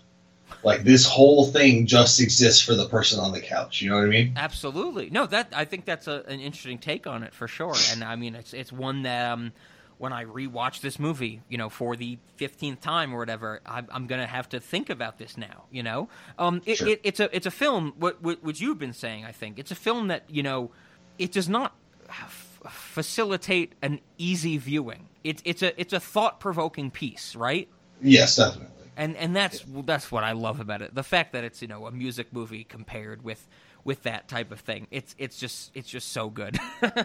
Like 0.63 0.83
this 0.83 1.05
whole 1.05 1.45
thing 1.45 1.85
just 1.85 2.19
exists 2.19 2.61
for 2.61 2.75
the 2.75 2.87
person 2.87 3.19
on 3.19 3.31
the 3.31 3.39
couch. 3.39 3.81
You 3.81 3.89
know 3.89 3.95
what 3.95 4.03
I 4.05 4.09
mean? 4.09 4.33
Absolutely. 4.35 5.09
No, 5.09 5.25
that 5.25 5.53
I 5.55 5.63
think 5.63 5.85
that's 5.85 6.07
a, 6.07 6.23
an 6.27 6.41
interesting 6.41 6.77
take 6.77 7.07
on 7.07 7.23
it 7.23 7.33
for 7.33 7.47
sure. 7.47 7.75
And 7.91 8.03
I 8.03 8.15
mean, 8.17 8.35
it's 8.35 8.53
it's 8.53 8.71
one 8.71 9.03
that 9.03 9.31
um, 9.31 9.53
when 9.99 10.11
I 10.13 10.25
rewatch 10.25 10.81
this 10.81 10.97
movie, 10.97 11.41
you 11.47 11.57
know, 11.59 11.69
for 11.69 11.95
the 11.95 12.17
fifteenth 12.37 12.81
time 12.81 13.13
or 13.13 13.19
whatever, 13.19 13.59
I'm, 13.67 13.87
I'm 13.91 14.07
gonna 14.07 14.25
have 14.25 14.49
to 14.49 14.59
think 14.59 14.89
about 14.89 15.19
this 15.19 15.37
now. 15.37 15.65
You 15.71 15.83
know, 15.83 16.09
um, 16.39 16.61
it, 16.65 16.77
Sure. 16.79 16.87
it, 16.87 17.01
it's 17.03 17.19
a 17.19 17.33
it's 17.35 17.45
a 17.45 17.51
film. 17.51 17.93
What, 17.99 18.21
what 18.23 18.43
what 18.43 18.59
you've 18.59 18.79
been 18.79 18.93
saying, 18.93 19.25
I 19.25 19.31
think 19.33 19.59
it's 19.59 19.69
a 19.71 19.75
film 19.75 20.07
that 20.07 20.23
you 20.27 20.41
know, 20.41 20.71
it 21.19 21.31
does 21.31 21.47
not 21.47 21.75
f- 22.09 22.59
facilitate 22.69 23.73
an 23.81 23.99
easy 24.17 24.57
viewing. 24.57 25.07
It's 25.23 25.41
it's 25.45 25.61
a 25.61 25.79
it's 25.79 25.93
a 25.93 25.99
thought 25.99 26.39
provoking 26.39 26.91
piece, 26.91 27.35
right? 27.35 27.67
Yes, 28.01 28.37
definitely. 28.37 28.67
and 28.97 29.15
and 29.17 29.35
that's 29.35 29.63
that's 29.85 30.11
what 30.11 30.23
I 30.23 30.31
love 30.31 30.59
about 30.61 30.81
it. 30.81 30.95
The 30.95 31.03
fact 31.03 31.33
that 31.33 31.43
it's 31.43 31.61
you 31.61 31.67
know 31.67 31.85
a 31.87 31.91
music 31.91 32.31
movie 32.33 32.63
compared 32.63 33.21
with 33.23 33.45
with 33.83 34.03
that 34.03 34.27
type 34.29 34.51
of 34.51 34.61
thing. 34.61 34.87
It's 34.91 35.13
it's 35.17 35.37
just 35.37 35.71
it's 35.73 35.89
just 35.89 36.13
so 36.13 36.29
good. 36.29 36.57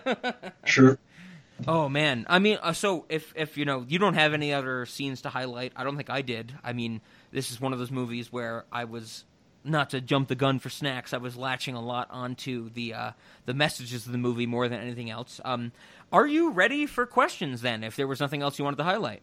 Sure. 0.64 0.98
Oh 1.66 1.88
man, 1.88 2.26
I 2.28 2.38
mean, 2.38 2.58
uh, 2.62 2.72
so 2.72 3.06
if 3.08 3.32
if 3.36 3.56
you 3.56 3.64
know 3.64 3.84
you 3.88 3.98
don't 3.98 4.14
have 4.14 4.34
any 4.34 4.52
other 4.52 4.86
scenes 4.86 5.22
to 5.22 5.28
highlight, 5.28 5.72
I 5.76 5.84
don't 5.84 5.96
think 5.96 6.10
I 6.10 6.22
did. 6.22 6.52
I 6.62 6.72
mean, 6.72 7.00
this 7.32 7.50
is 7.50 7.60
one 7.60 7.72
of 7.72 7.78
those 7.78 7.90
movies 7.90 8.32
where 8.32 8.64
I 8.72 8.84
was 8.84 9.24
not 9.64 9.90
to 9.90 10.00
jump 10.00 10.28
the 10.28 10.34
gun 10.34 10.58
for 10.58 10.68
snacks. 10.68 11.14
I 11.14 11.16
was 11.16 11.36
latching 11.36 11.74
a 11.74 11.80
lot 11.80 12.08
onto 12.10 12.70
the 12.70 12.94
uh, 12.94 13.10
the 13.46 13.54
messages 13.54 14.06
of 14.06 14.12
the 14.12 14.18
movie 14.18 14.46
more 14.46 14.68
than 14.68 14.80
anything 14.80 15.10
else. 15.10 15.40
Um, 15.44 15.72
are 16.12 16.26
you 16.26 16.50
ready 16.50 16.86
for 16.86 17.06
questions 17.06 17.62
then? 17.62 17.82
If 17.82 17.96
there 17.96 18.06
was 18.06 18.20
nothing 18.20 18.42
else 18.42 18.58
you 18.58 18.64
wanted 18.64 18.76
to 18.76 18.84
highlight. 18.84 19.22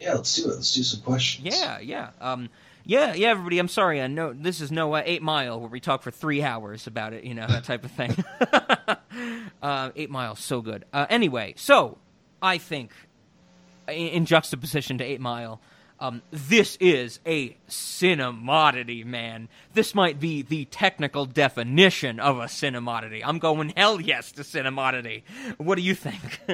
Yeah, 0.00 0.14
let's 0.14 0.34
do 0.34 0.50
it. 0.50 0.54
Let's 0.54 0.74
do 0.74 0.82
some 0.82 1.00
questions. 1.00 1.46
Yeah, 1.46 1.78
yeah. 1.78 2.10
Um, 2.20 2.48
Yeah, 2.86 3.14
yeah, 3.14 3.28
everybody. 3.28 3.58
I'm 3.58 3.68
sorry. 3.68 4.02
I 4.02 4.08
know 4.08 4.34
this 4.34 4.60
is 4.60 4.70
no 4.70 4.94
uh, 4.94 5.02
Eight 5.04 5.22
Mile 5.22 5.58
where 5.58 5.70
we 5.70 5.80
talk 5.80 6.02
for 6.02 6.10
three 6.10 6.42
hours 6.42 6.86
about 6.86 7.14
it. 7.14 7.24
You 7.24 7.34
know 7.34 7.46
that 7.46 7.64
type 7.64 7.84
of 7.84 7.90
thing. 7.92 8.14
uh, 9.62 9.90
eight 9.96 10.10
Mile, 10.10 10.36
so 10.36 10.60
good. 10.60 10.84
Uh, 10.92 11.06
anyway, 11.08 11.54
so 11.56 11.98
I 12.42 12.58
think 12.58 12.92
in, 13.88 14.08
in 14.08 14.26
juxtaposition 14.26 14.98
to 14.98 15.04
Eight 15.04 15.20
Mile, 15.20 15.60
um, 16.00 16.20
this 16.30 16.76
is 16.80 17.20
a 17.24 17.56
cinemodity, 17.68 19.04
man. 19.06 19.48
This 19.72 19.94
might 19.94 20.20
be 20.20 20.42
the 20.42 20.66
technical 20.66 21.24
definition 21.24 22.20
of 22.20 22.38
a 22.38 22.44
cinemodity. 22.44 23.22
I'm 23.24 23.38
going 23.38 23.72
hell 23.76 24.00
yes 24.00 24.32
to 24.32 24.42
cinemodity. 24.42 25.22
What 25.56 25.76
do 25.76 25.82
you 25.82 25.94
think? 25.94 26.40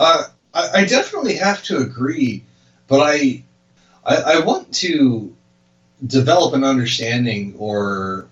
uh, 0.00 0.24
I, 0.54 0.68
I 0.74 0.84
definitely 0.86 1.34
have 1.34 1.62
to 1.64 1.78
agree, 1.78 2.44
but 2.86 3.00
I, 3.00 3.44
I, 4.08 4.16
I 4.16 4.40
want 4.40 4.72
to 4.76 5.34
develop 6.06 6.54
an 6.54 6.64
understanding, 6.64 7.54
or 7.58 8.28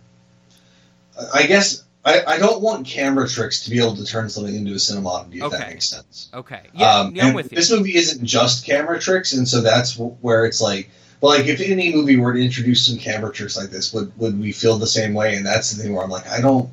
I 1.35 1.45
guess 1.47 1.85
I, 2.05 2.23
I 2.27 2.39
don't 2.39 2.63
want 2.63 2.87
camera 2.87 3.29
tricks 3.29 3.65
to 3.65 3.71
be 3.71 3.79
able 3.81 3.97
to 3.97 4.05
turn 4.05 4.29
something 4.31 4.55
into 4.55 4.73
a 4.73 4.77
cinematography, 4.77 5.37
if 5.37 5.43
Okay. 5.45 5.59
that 5.59 5.69
makes 5.71 5.89
sense. 5.89 6.29
okay, 6.35 6.63
yeah, 6.73 6.95
Um, 7.01 7.15
yeah 7.15 7.27
I'm 7.29 7.35
with 7.35 7.51
you. 7.53 7.57
This 7.57 7.71
movie 7.71 7.97
isn't 7.97 8.25
just 8.25 8.65
camera 8.65 8.99
tricks, 9.01 9.33
and 9.33 9.49
so 9.49 9.61
that's 9.61 9.97
where 9.99 10.45
it's 10.47 10.61
like, 10.61 10.91
but 11.21 11.29
like 11.29 11.47
if 11.47 11.61
any 11.61 11.95
movie 11.95 12.17
were 12.17 12.33
to 12.35 12.41
introduce 12.41 12.87
some 12.87 12.99
camera 12.99 13.33
tricks 13.33 13.57
like 13.57 13.71
this, 13.71 13.93
would 13.93 14.17
would 14.19 14.39
we 14.39 14.53
feel 14.53 14.77
the 14.79 14.87
same 14.87 15.15
way? 15.15 15.35
And 15.37 15.45
that's 15.45 15.73
the 15.73 15.83
thing 15.83 15.95
where 15.95 16.05
I'm 16.05 16.11
like, 16.11 16.29
I 16.29 16.41
don't, 16.41 16.69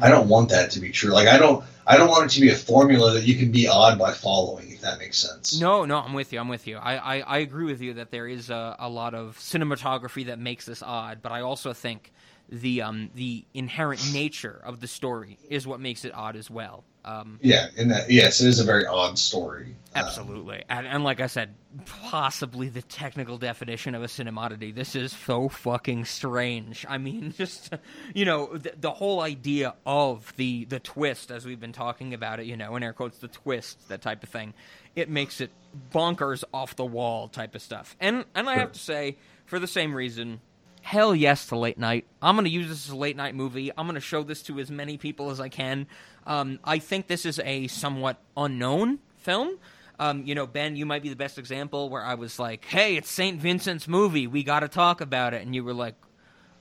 I 0.00 0.08
Mm-hmm. 0.08 0.10
don't 0.10 0.28
want 0.28 0.50
that 0.50 0.70
to 0.72 0.80
be 0.80 0.90
true. 0.90 1.10
Like 1.10 1.28
I 1.28 1.38
don't, 1.38 1.64
I 1.86 1.96
don't 1.96 2.08
want 2.10 2.26
it 2.30 2.34
to 2.34 2.40
be 2.42 2.50
a 2.50 2.54
formula 2.54 3.14
that 3.14 3.24
you 3.24 3.34
can 3.36 3.50
be 3.50 3.66
odd 3.66 3.98
by 3.98 4.12
following, 4.12 4.65
that 4.86 4.98
makes 4.98 5.18
sense. 5.18 5.58
No, 5.60 5.84
no, 5.84 5.98
I'm 5.98 6.14
with 6.14 6.32
you. 6.32 6.40
I'm 6.40 6.48
with 6.48 6.66
you. 6.66 6.76
I, 6.76 6.96
I, 6.96 7.20
I 7.20 7.38
agree 7.38 7.66
with 7.66 7.80
you 7.80 7.94
that 7.94 8.10
there 8.10 8.26
is 8.26 8.50
a, 8.50 8.76
a 8.78 8.88
lot 8.88 9.14
of 9.14 9.36
cinematography 9.38 10.26
that 10.26 10.38
makes 10.38 10.64
this 10.64 10.82
odd, 10.82 11.18
but 11.22 11.32
I 11.32 11.42
also 11.42 11.72
think 11.72 12.12
the 12.48 12.82
um 12.82 13.10
the 13.14 13.44
inherent 13.54 14.12
nature 14.12 14.60
of 14.64 14.80
the 14.80 14.86
story 14.86 15.38
is 15.48 15.66
what 15.66 15.80
makes 15.80 16.04
it 16.04 16.14
odd 16.14 16.36
as 16.36 16.50
well. 16.50 16.84
Um, 17.04 17.38
Yeah, 17.40 17.68
in 17.76 17.88
that, 17.90 18.10
yes, 18.10 18.40
it 18.40 18.48
is 18.48 18.58
a 18.58 18.64
very 18.64 18.84
odd 18.84 19.16
story. 19.16 19.76
Uh, 19.94 20.00
absolutely, 20.00 20.64
and, 20.68 20.88
and 20.88 21.04
like 21.04 21.20
I 21.20 21.28
said, 21.28 21.54
possibly 21.84 22.68
the 22.68 22.82
technical 22.82 23.38
definition 23.38 23.94
of 23.94 24.02
a 24.02 24.06
cinemodity. 24.06 24.74
This 24.74 24.96
is 24.96 25.12
so 25.12 25.48
fucking 25.48 26.04
strange. 26.06 26.84
I 26.88 26.98
mean, 26.98 27.32
just 27.36 27.72
you 28.12 28.24
know, 28.24 28.56
the, 28.56 28.72
the 28.80 28.90
whole 28.90 29.20
idea 29.20 29.74
of 29.86 30.32
the 30.36 30.64
the 30.64 30.80
twist, 30.80 31.30
as 31.30 31.46
we've 31.46 31.60
been 31.60 31.72
talking 31.72 32.12
about 32.12 32.40
it, 32.40 32.46
you 32.46 32.56
know, 32.56 32.74
in 32.74 32.82
air 32.82 32.92
quotes, 32.92 33.18
the 33.18 33.28
twist, 33.28 33.88
that 33.88 34.02
type 34.02 34.24
of 34.24 34.28
thing. 34.28 34.52
It 34.96 35.08
makes 35.08 35.40
it 35.40 35.50
bonkers, 35.92 36.42
off 36.52 36.74
the 36.74 36.84
wall 36.84 37.28
type 37.28 37.54
of 37.54 37.62
stuff. 37.62 37.96
And 38.00 38.24
and 38.34 38.48
I 38.48 38.56
have 38.56 38.72
to 38.72 38.80
say, 38.80 39.16
for 39.44 39.60
the 39.60 39.68
same 39.68 39.94
reason, 39.94 40.40
hell 40.86 41.16
yes 41.16 41.46
to 41.46 41.58
late 41.58 41.78
night. 41.78 42.06
I'm 42.22 42.36
going 42.36 42.44
to 42.44 42.50
use 42.50 42.68
this 42.68 42.86
as 42.86 42.92
a 42.92 42.96
late 42.96 43.16
night 43.16 43.34
movie. 43.34 43.72
I'm 43.76 43.86
going 43.86 43.96
to 43.96 44.00
show 44.00 44.22
this 44.22 44.40
to 44.44 44.60
as 44.60 44.70
many 44.70 44.96
people 44.96 45.30
as 45.30 45.40
I 45.40 45.48
can. 45.48 45.88
Um, 46.24 46.60
I 46.62 46.78
think 46.78 47.08
this 47.08 47.26
is 47.26 47.40
a 47.40 47.66
somewhat 47.66 48.18
unknown 48.36 49.00
film. 49.16 49.58
Um, 49.98 50.22
you 50.24 50.36
know, 50.36 50.46
Ben, 50.46 50.76
you 50.76 50.86
might 50.86 51.02
be 51.02 51.08
the 51.08 51.16
best 51.16 51.38
example 51.38 51.88
where 51.88 52.04
I 52.04 52.14
was 52.14 52.38
like, 52.38 52.64
"Hey, 52.66 52.96
it's 52.96 53.10
Saint 53.10 53.40
Vincent's 53.40 53.88
movie. 53.88 54.28
We 54.28 54.44
got 54.44 54.60
to 54.60 54.68
talk 54.68 55.00
about 55.00 55.34
it," 55.34 55.42
and 55.42 55.56
you 55.56 55.64
were 55.64 55.74
like, 55.74 55.96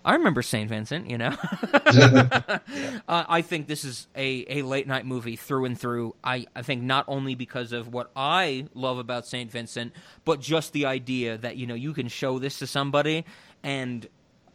"I 0.03 0.15
remember 0.15 0.41
Saint 0.41 0.69
Vincent." 0.69 1.07
You 1.07 1.19
know, 1.19 1.35
uh, 1.85 2.59
I 3.07 3.43
think 3.43 3.67
this 3.67 3.83
is 3.83 4.07
a, 4.15 4.45
a 4.47 4.61
late 4.63 4.87
night 4.87 5.05
movie 5.05 5.35
through 5.35 5.65
and 5.65 5.79
through. 5.79 6.15
I, 6.23 6.47
I 6.55 6.63
think 6.63 6.81
not 6.81 7.05
only 7.07 7.35
because 7.35 7.73
of 7.73 7.93
what 7.93 8.09
I 8.15 8.67
love 8.73 8.97
about 8.97 9.27
Saint 9.27 9.51
Vincent, 9.51 9.93
but 10.23 10.39
just 10.39 10.73
the 10.73 10.85
idea 10.87 11.37
that 11.37 11.57
you 11.57 11.67
know 11.67 11.75
you 11.75 11.93
can 11.93 12.07
show 12.07 12.39
this 12.39 12.57
to 12.59 12.67
somebody 12.67 13.25
and 13.65 14.07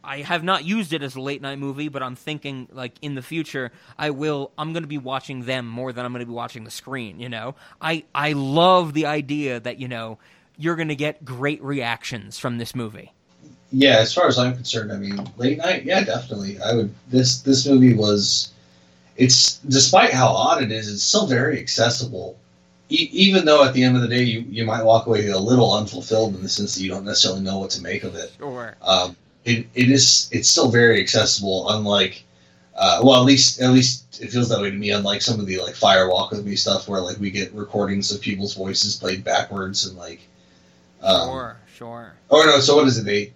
I 0.02 0.22
have 0.22 0.43
not 0.43 0.64
used 0.64 0.93
it 0.93 1.02
as 1.02 1.14
a 1.14 1.20
late 1.20 1.43
night 1.43 1.59
movie, 1.59 1.89
but 1.89 2.02
I'm 2.02 2.16
thinking 2.16 2.68
like 2.72 2.94
in 3.02 3.14
the 3.14 3.22
future 3.22 3.70
I 3.98 4.10
will 4.10 4.51
I'm 4.56 4.72
going 4.72 4.82
to 4.82 4.89
be 4.89 4.98
watching 4.98 5.44
them 5.44 5.66
more 5.68 5.93
than 5.93 6.05
I'm 6.05 6.12
going 6.12 6.20
to 6.20 6.27
be 6.27 6.32
watching 6.32 6.64
the 6.64 6.70
screen, 6.70 7.20
you 7.20 7.28
know. 7.28 7.55
I 7.81 8.05
I 8.14 8.32
love 8.32 8.94
the 8.94 9.06
idea 9.06 9.60
that, 9.60 9.78
you 9.78 9.89
know, 9.89 10.18
you're 10.56 10.77
going 10.77 10.89
to 10.89 10.97
get 10.97 11.24
great 11.24 11.62
reactions 11.62 12.39
from 12.39 12.59
this 12.59 12.74
movie. 12.74 13.12
yeah, 13.72 13.98
as 13.98 14.12
far 14.12 14.27
as 14.27 14.39
I'm 14.39 14.55
concerned, 14.55 14.93
I 14.93 14.97
mean, 14.97 15.18
late 15.36 15.59
night, 15.59 15.85
yeah, 15.85 16.02
definitely. 16.05 16.60
I 16.60 16.74
would. 16.74 16.93
This 17.09 17.40
this 17.43 17.66
movie 17.66 17.94
was. 17.94 18.52
It's 19.16 19.56
despite 19.59 20.12
how 20.12 20.28
odd 20.28 20.62
it 20.62 20.72
is, 20.72 20.93
it's 20.93 21.02
still 21.02 21.27
very 21.27 21.59
accessible. 21.59 22.36
E- 22.89 23.09
even 23.12 23.44
though 23.44 23.62
at 23.64 23.74
the 23.74 23.85
end 23.85 23.97
of 23.97 24.02
the 24.02 24.09
day, 24.09 24.22
you, 24.22 24.40
you 24.48 24.64
might 24.64 24.82
walk 24.82 25.06
away 25.06 25.28
a 25.28 25.39
little 25.39 25.74
unfulfilled 25.74 26.35
in 26.35 26.43
the 26.43 26.48
sense 26.48 26.74
that 26.74 26.82
you 26.82 26.89
don't 26.90 27.05
necessarily 27.05 27.43
know 27.43 27.59
what 27.59 27.70
to 27.70 27.82
make 27.82 28.02
of 28.02 28.14
it. 28.14 28.32
Sure. 28.39 28.77
Um, 28.82 29.14
it, 29.44 29.66
it 29.74 29.90
is 29.90 30.28
it's 30.32 30.48
still 30.48 30.70
very 30.70 31.00
accessible. 31.00 31.70
Unlike, 31.70 32.24
uh, 32.76 33.00
well, 33.02 33.20
at 33.20 33.26
least 33.26 33.60
at 33.60 33.70
least 33.70 34.20
it 34.20 34.30
feels 34.30 34.48
that 34.48 34.60
way 34.60 34.70
to 34.70 34.76
me. 34.76 34.90
Unlike 34.90 35.22
some 35.22 35.40
of 35.40 35.46
the 35.46 35.58
like 35.58 35.74
Fire 35.74 36.08
Walk 36.08 36.30
with 36.30 36.44
Me 36.44 36.56
stuff, 36.56 36.88
where 36.88 37.00
like 37.00 37.18
we 37.18 37.30
get 37.30 37.52
recordings 37.52 38.12
of 38.12 38.20
people's 38.20 38.54
voices 38.54 38.96
played 38.96 39.24
backwards 39.24 39.86
and 39.86 39.96
like. 39.96 40.20
Um, 41.02 41.28
sure, 41.28 41.60
sure. 41.74 42.12
Oh 42.30 42.42
no! 42.44 42.60
So 42.60 42.76
what 42.76 42.86
is 42.86 42.98
it? 42.98 43.04
They 43.04 43.32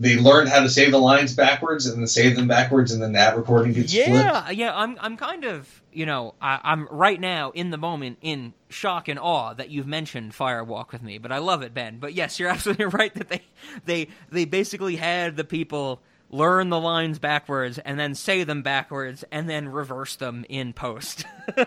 they 0.00 0.16
learn 0.16 0.48
how 0.48 0.60
to 0.60 0.68
say 0.68 0.90
the 0.90 0.98
lines 0.98 1.34
backwards 1.34 1.86
and 1.86 1.98
then 1.98 2.06
say 2.08 2.30
them 2.30 2.48
backwards, 2.48 2.90
and 2.90 3.00
then 3.00 3.12
that 3.12 3.36
recording 3.36 3.72
gets 3.72 3.92
flipped. 3.92 4.08
Yeah, 4.08 4.50
yeah, 4.50 4.76
I'm 4.76 4.98
I'm 5.00 5.16
kind 5.16 5.44
of, 5.44 5.68
you 5.96 6.06
know, 6.06 6.34
I, 6.40 6.60
I'm 6.62 6.86
right 6.90 7.20
now 7.20 7.50
in 7.50 7.70
the 7.70 7.78
moment 7.78 8.18
in 8.20 8.54
shock 8.68 9.08
and 9.08 9.18
awe 9.18 9.54
that 9.54 9.70
you've 9.70 9.86
mentioned 9.86 10.34
Fire 10.34 10.64
Walk 10.64 10.92
with 10.92 11.02
Me, 11.02 11.18
but 11.18 11.32
I 11.32 11.38
love 11.38 11.62
it, 11.62 11.74
Ben. 11.74 11.98
But 11.98 12.14
yes, 12.14 12.38
you're 12.38 12.48
absolutely 12.50 12.86
right 12.86 13.14
that 13.14 13.28
they 13.28 13.42
they 13.84 14.08
they 14.30 14.44
basically 14.44 14.96
had 14.96 15.36
the 15.36 15.44
people 15.44 16.00
learn 16.30 16.68
the 16.68 16.80
lines 16.80 17.18
backwards 17.18 17.78
and 17.78 17.98
then 17.98 18.14
say 18.14 18.42
them 18.44 18.62
backwards 18.62 19.24
and 19.30 19.48
then 19.48 19.68
reverse 19.68 20.16
them 20.16 20.44
in 20.48 20.72
post. 20.72 21.24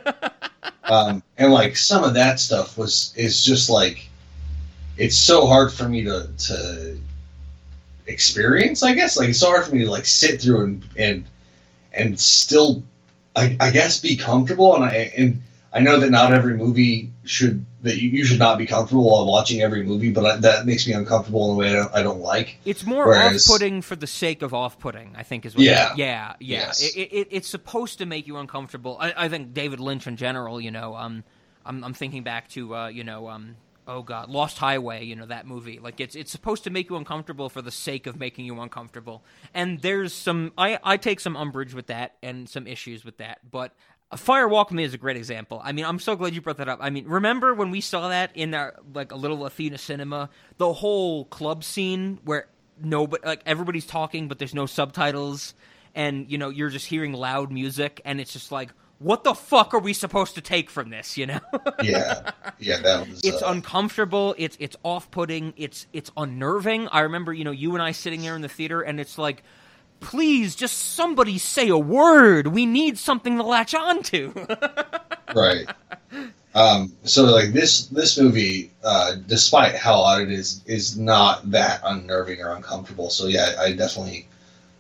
Um, 0.90 1.22
and 1.38 1.52
like 1.52 1.76
some 1.76 2.04
of 2.04 2.14
that 2.14 2.40
stuff 2.40 2.78
was 2.78 3.14
is 3.18 3.44
just 3.44 3.70
like 3.70 4.08
it's 4.96 5.18
so 5.18 5.46
hard 5.46 5.72
for 5.74 5.88
me 5.88 6.04
to 6.06 6.30
to 6.38 6.98
experience. 8.08 8.84
I 8.84 8.94
guess 8.94 9.18
like 9.18 9.30
it's 9.30 9.40
so 9.40 9.48
hard 9.48 9.66
for 9.66 9.76
me 9.76 9.84
to 9.84 9.92
like 9.92 10.06
sit 10.06 10.42
through 10.42 10.64
and 10.64 10.86
and 10.98 11.26
and 11.94 12.20
still, 12.20 12.84
I, 13.38 13.56
I 13.60 13.72
guess, 13.72 14.02
be 14.02 14.18
comfortable. 14.18 14.76
And 14.76 14.84
I 14.84 15.14
and 15.18 15.42
I 15.74 15.80
know 15.80 16.00
that 16.00 16.10
not 16.10 16.34
every 16.34 16.56
movie 16.56 17.12
should 17.24 17.66
that 17.84 17.98
you, 18.02 18.10
you 18.10 18.26
should 18.26 18.40
not 18.40 18.58
be 18.58 18.66
comfortable 18.66 19.10
while 19.12 19.28
watching 19.28 19.62
every 19.62 19.84
movie, 19.84 20.12
but 20.12 20.26
I, 20.26 20.36
that 20.38 20.66
makes 20.66 20.88
me 20.88 20.94
uncomfortable 20.94 21.46
in 21.46 21.52
a 21.56 21.58
way 21.60 21.70
I 21.70 21.74
don't, 21.74 21.96
I 21.96 22.04
don't 22.04 22.20
like. 22.22 22.58
It's 22.66 22.86
more 22.86 23.06
Whereas- 23.06 23.48
off-putting 23.48 23.82
for 23.84 23.96
the 23.96 24.08
sake 24.08 24.42
of 24.42 24.54
off-putting. 24.54 25.16
I 25.16 25.24
think 25.24 25.46
is 25.46 25.56
what. 25.56 25.64
Yeah. 25.64 25.94
yeah, 25.96 26.34
yeah. 26.40 26.60
Yes. 26.66 26.82
It, 26.96 27.00
it, 27.00 27.28
it's 27.32 27.48
supposed 27.48 28.00
to 28.00 28.06
make 28.06 28.26
you 28.28 28.38
uncomfortable. 28.38 28.98
I, 29.00 29.14
I 29.16 29.30
think 29.30 29.54
David 29.54 29.80
Lynch 29.80 30.08
in 30.08 30.18
general. 30.18 30.60
You 30.60 30.72
know, 30.72 30.96
um, 30.96 31.24
I'm, 31.66 31.84
I'm 31.84 31.94
thinking 31.94 32.24
back 32.24 32.50
to 32.50 32.76
uh, 32.76 32.88
you 32.88 33.04
know, 33.04 33.30
um, 33.30 33.56
oh 33.88 34.04
god, 34.04 34.30
Lost 34.30 34.58
Highway. 34.58 35.06
You 35.06 35.16
know 35.16 35.26
that 35.26 35.48
movie. 35.48 35.80
Like 35.80 36.00
it's 36.00 36.16
it's 36.16 36.32
supposed 36.32 36.64
to 36.66 36.70
make 36.70 36.90
you 36.90 36.96
uncomfortable 36.96 37.50
for 37.50 37.62
the 37.62 37.72
sake 37.72 38.08
of 38.08 38.20
making 38.20 38.46
you 38.46 38.60
uncomfortable. 38.60 39.24
And 39.54 39.82
there's 39.82 40.14
some 40.14 40.54
I 40.58 40.80
I 40.84 40.98
take 40.98 41.20
some 41.20 41.36
umbrage 41.36 41.74
with 41.74 41.88
that 41.88 42.16
and 42.22 42.48
some 42.48 42.68
issues 42.68 43.06
with 43.06 43.18
that, 43.18 43.40
but. 43.50 43.74
Fire 44.16 44.48
Walk 44.48 44.72
Me 44.72 44.86
is 44.86 44.94
a 44.94 44.98
great 44.98 45.18
example. 45.18 45.60
I 45.62 45.74
mean, 45.74 45.84
I'm 45.84 46.00
so 46.00 46.16
glad 46.16 46.34
you 46.34 46.40
brought 46.40 46.56
that 46.60 46.70
up. 46.70 46.80
I 46.82 46.90
mean, 46.90 47.06
remember 47.08 47.54
when 47.54 47.72
we 47.72 47.82
saw 47.82 48.08
that 48.08 48.32
in 48.36 48.54
our 48.54 48.76
like 48.94 49.12
a 49.12 49.18
little 49.18 49.46
Athena 49.46 49.78
cinema, 49.78 50.30
the 50.58 50.72
whole 50.72 51.26
club 51.26 51.62
scene 51.66 52.18
where 52.24 52.48
nobody 52.82 53.26
like 53.26 53.42
everybody's 53.46 53.86
talking 53.86 54.28
but 54.28 54.40
there's 54.40 54.54
no 54.54 54.66
subtitles 54.66 55.54
and 55.96 56.30
you 56.30 56.38
know 56.38 56.50
you're 56.50 56.70
just 56.70 56.86
hearing 56.86 57.14
loud 57.14 57.52
music 57.52 58.02
and 58.06 58.20
it's 58.22 58.34
just 58.34 58.52
like 58.52 58.70
what 59.00 59.24
the 59.24 59.34
fuck 59.34 59.74
are 59.74 59.80
we 59.80 59.94
supposed 59.94 60.36
to 60.36 60.42
take 60.42 60.70
from 60.70 60.90
this 60.90 61.18
you 61.18 61.26
know 61.26 61.40
Yeah, 61.84 62.32
yeah, 62.60 62.80
that 62.82 63.08
was. 63.08 63.22
it's 63.24 63.42
uh, 63.42 63.48
uncomfortable 63.48 64.36
it's 64.38 64.58
it's 64.60 64.76
off-putting 64.84 65.54
it's 65.58 65.88
it's 65.94 66.12
unnerving 66.18 66.88
i 66.90 67.02
remember 67.02 67.34
you 67.34 67.44
know 67.44 67.52
you 67.52 67.74
and 67.74 67.82
i 67.82 67.92
sitting 67.92 68.22
there 68.22 68.36
in 68.36 68.42
the 68.42 68.50
theater 68.50 68.82
and 68.82 69.00
it's 69.00 69.18
like 69.18 69.44
please 70.00 70.56
just 70.56 70.96
somebody 70.96 71.38
say 71.38 71.70
a 71.70 71.78
word 71.78 72.48
we 72.48 72.66
need 72.66 72.98
something 72.98 73.38
to 73.38 73.44
latch 73.44 73.74
on 73.76 74.02
to 74.04 74.34
right. 75.36 75.68
Um, 76.56 76.94
so 77.04 77.24
like 77.26 77.54
this 77.54 77.86
this 77.88 78.18
movie, 78.18 78.72
uh, 78.84 79.16
despite 79.28 79.76
how 79.76 79.94
odd 79.96 80.22
it 80.22 80.32
is, 80.32 80.64
is 80.66 80.98
not 80.98 81.52
that 81.52 81.82
unnerving 81.84 82.42
or 82.42 82.52
uncomfortable. 82.56 83.12
So 83.12 83.28
yeah, 83.28 83.56
I 83.60 83.74
definitely, 83.74 84.28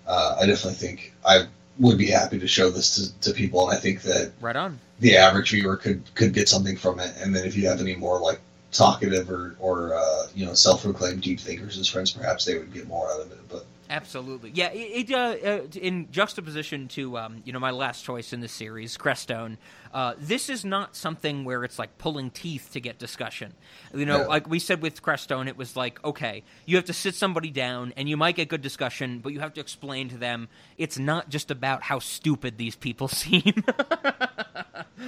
uh, 0.07 0.37
I 0.41 0.47
definitely 0.47 0.73
think 0.73 1.13
I 1.23 1.45
would 1.79 1.97
be 1.97 2.07
happy 2.07 2.39
to 2.39 2.47
show 2.47 2.69
this 2.69 2.95
to, 2.95 3.29
to 3.29 3.35
people, 3.35 3.69
and 3.69 3.77
I 3.77 3.79
think 3.79 4.01
that 4.03 4.31
right 4.41 4.55
on 4.55 4.79
the 4.99 5.17
average 5.17 5.51
viewer 5.51 5.77
could 5.77 6.03
could 6.15 6.33
get 6.33 6.49
something 6.49 6.75
from 6.75 6.99
it. 6.99 7.13
And 7.19 7.35
then 7.35 7.45
if 7.45 7.55
you 7.55 7.67
have 7.67 7.81
any 7.81 7.95
more 7.95 8.19
like 8.19 8.39
talkative 8.71 9.29
or 9.29 9.55
or 9.59 9.93
uh, 9.93 10.27
you 10.35 10.45
know 10.45 10.53
self-proclaimed 10.53 11.21
deep 11.21 11.39
thinkers 11.39 11.77
as 11.77 11.87
friends, 11.87 12.11
perhaps 12.11 12.45
they 12.45 12.57
would 12.57 12.73
get 12.73 12.87
more 12.87 13.11
out 13.11 13.21
of 13.21 13.31
it. 13.31 13.39
But 13.49 13.65
Absolutely, 13.89 14.51
yeah. 14.53 14.69
It, 14.71 15.09
it 15.09 15.13
uh, 15.13 15.47
uh, 15.47 15.61
in 15.79 16.11
juxtaposition 16.11 16.87
to 16.89 17.17
um, 17.17 17.41
you 17.45 17.53
know 17.53 17.59
my 17.59 17.71
last 17.71 18.03
choice 18.03 18.33
in 18.33 18.41
the 18.41 18.47
series, 18.47 18.97
Crestone. 18.97 19.57
Uh, 19.93 20.13
this 20.19 20.49
is 20.49 20.65
not 20.65 20.95
something 20.95 21.45
where 21.45 21.63
it's 21.63 21.79
like 21.79 21.97
pulling 21.97 22.29
teeth 22.29 22.69
to 22.73 22.81
get 22.81 22.99
discussion. 22.99 23.53
You 23.93 24.05
know, 24.05 24.19
Yeah. 24.21 24.27
like 24.27 24.47
we 24.49 24.59
said 24.59 24.81
with 24.81 25.01
Crestone, 25.01 25.47
it 25.47 25.55
was 25.57 25.75
like 25.77 26.03
okay, 26.03 26.43
you 26.65 26.75
have 26.75 26.85
to 26.85 26.93
sit 26.93 27.15
somebody 27.15 27.49
down 27.49 27.93
and 27.95 28.09
you 28.09 28.17
might 28.17 28.35
get 28.35 28.49
good 28.49 28.61
discussion, 28.61 29.19
but 29.19 29.31
you 29.31 29.39
have 29.39 29.53
to 29.53 29.61
explain 29.61 30.09
to 30.09 30.17
them 30.17 30.49
it's 30.77 30.99
not 30.99 31.29
just 31.29 31.49
about 31.49 31.81
how 31.83 31.99
stupid 31.99 32.57
these 32.57 32.75
people 32.75 33.07
seem. 33.23 33.63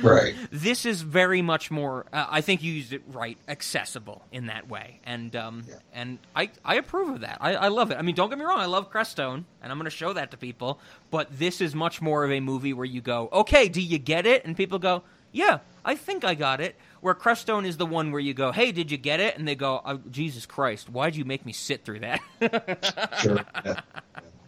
Right, 0.02 0.36
this 0.52 0.86
is 0.86 1.02
very 1.02 1.42
much 1.42 1.72
more. 1.72 2.06
Uh, 2.12 2.26
I 2.30 2.42
think 2.42 2.64
you 2.64 2.72
used 2.72 2.94
it 2.94 3.02
right, 3.08 3.38
accessible 3.48 4.24
in 4.32 4.48
that 4.48 4.70
way, 4.70 5.00
and 5.06 5.36
um, 5.36 5.66
and 5.94 6.20
I 6.36 6.50
I 6.64 6.76
approve 6.76 7.10
of 7.10 7.22
that. 7.22 7.38
I, 7.42 7.56
I 7.56 7.68
love 7.70 7.92
it. 7.92 7.98
I 7.98 8.02
mean, 8.02 8.16
don't 8.16 8.30
get 8.30 8.38
me 8.38 8.46
wrong, 8.46 8.60
I 8.60 8.66
love 8.66 8.92
Crestone, 8.92 9.46
and 9.62 9.72
I'm 9.72 9.78
going 9.78 9.86
to 9.86 9.90
show 9.90 10.14
that 10.14 10.32
to 10.32 10.38
people. 10.38 10.80
But 11.12 11.38
this 11.38 11.62
is 11.62 11.76
much 11.76 12.02
more 12.02 12.24
of 12.24 12.32
a 12.32 12.40
movie 12.40 12.74
where 12.74 12.86
you 12.86 13.02
go, 13.02 13.30
okay, 13.32 13.68
do 13.68 13.82
you 13.82 13.98
get 13.98 14.26
it? 14.26 14.46
And 14.46 14.56
people 14.56 14.80
go, 14.80 15.04
yeah, 15.32 15.60
I 15.86 15.96
think 15.96 16.24
I 16.24 16.36
got 16.36 16.62
it. 16.62 16.76
Where 17.02 17.14
Crestone 17.14 17.66
is 17.66 17.78
the 17.78 17.86
one 17.86 18.12
where 18.12 18.20
you 18.20 18.34
go, 18.34 18.52
hey, 18.52 18.72
did 18.72 18.92
you 18.92 18.98
get 18.98 19.20
it? 19.20 19.38
And 19.38 19.48
they 19.48 19.56
go, 19.56 19.82
oh, 19.86 20.00
Jesus 20.12 20.46
Christ, 20.46 20.90
why'd 20.90 21.16
you 21.16 21.24
make 21.26 21.46
me 21.46 21.54
sit 21.54 21.86
through 21.86 22.00
that? 22.00 22.22
sure. 23.22 23.46
Yeah. 23.66 23.80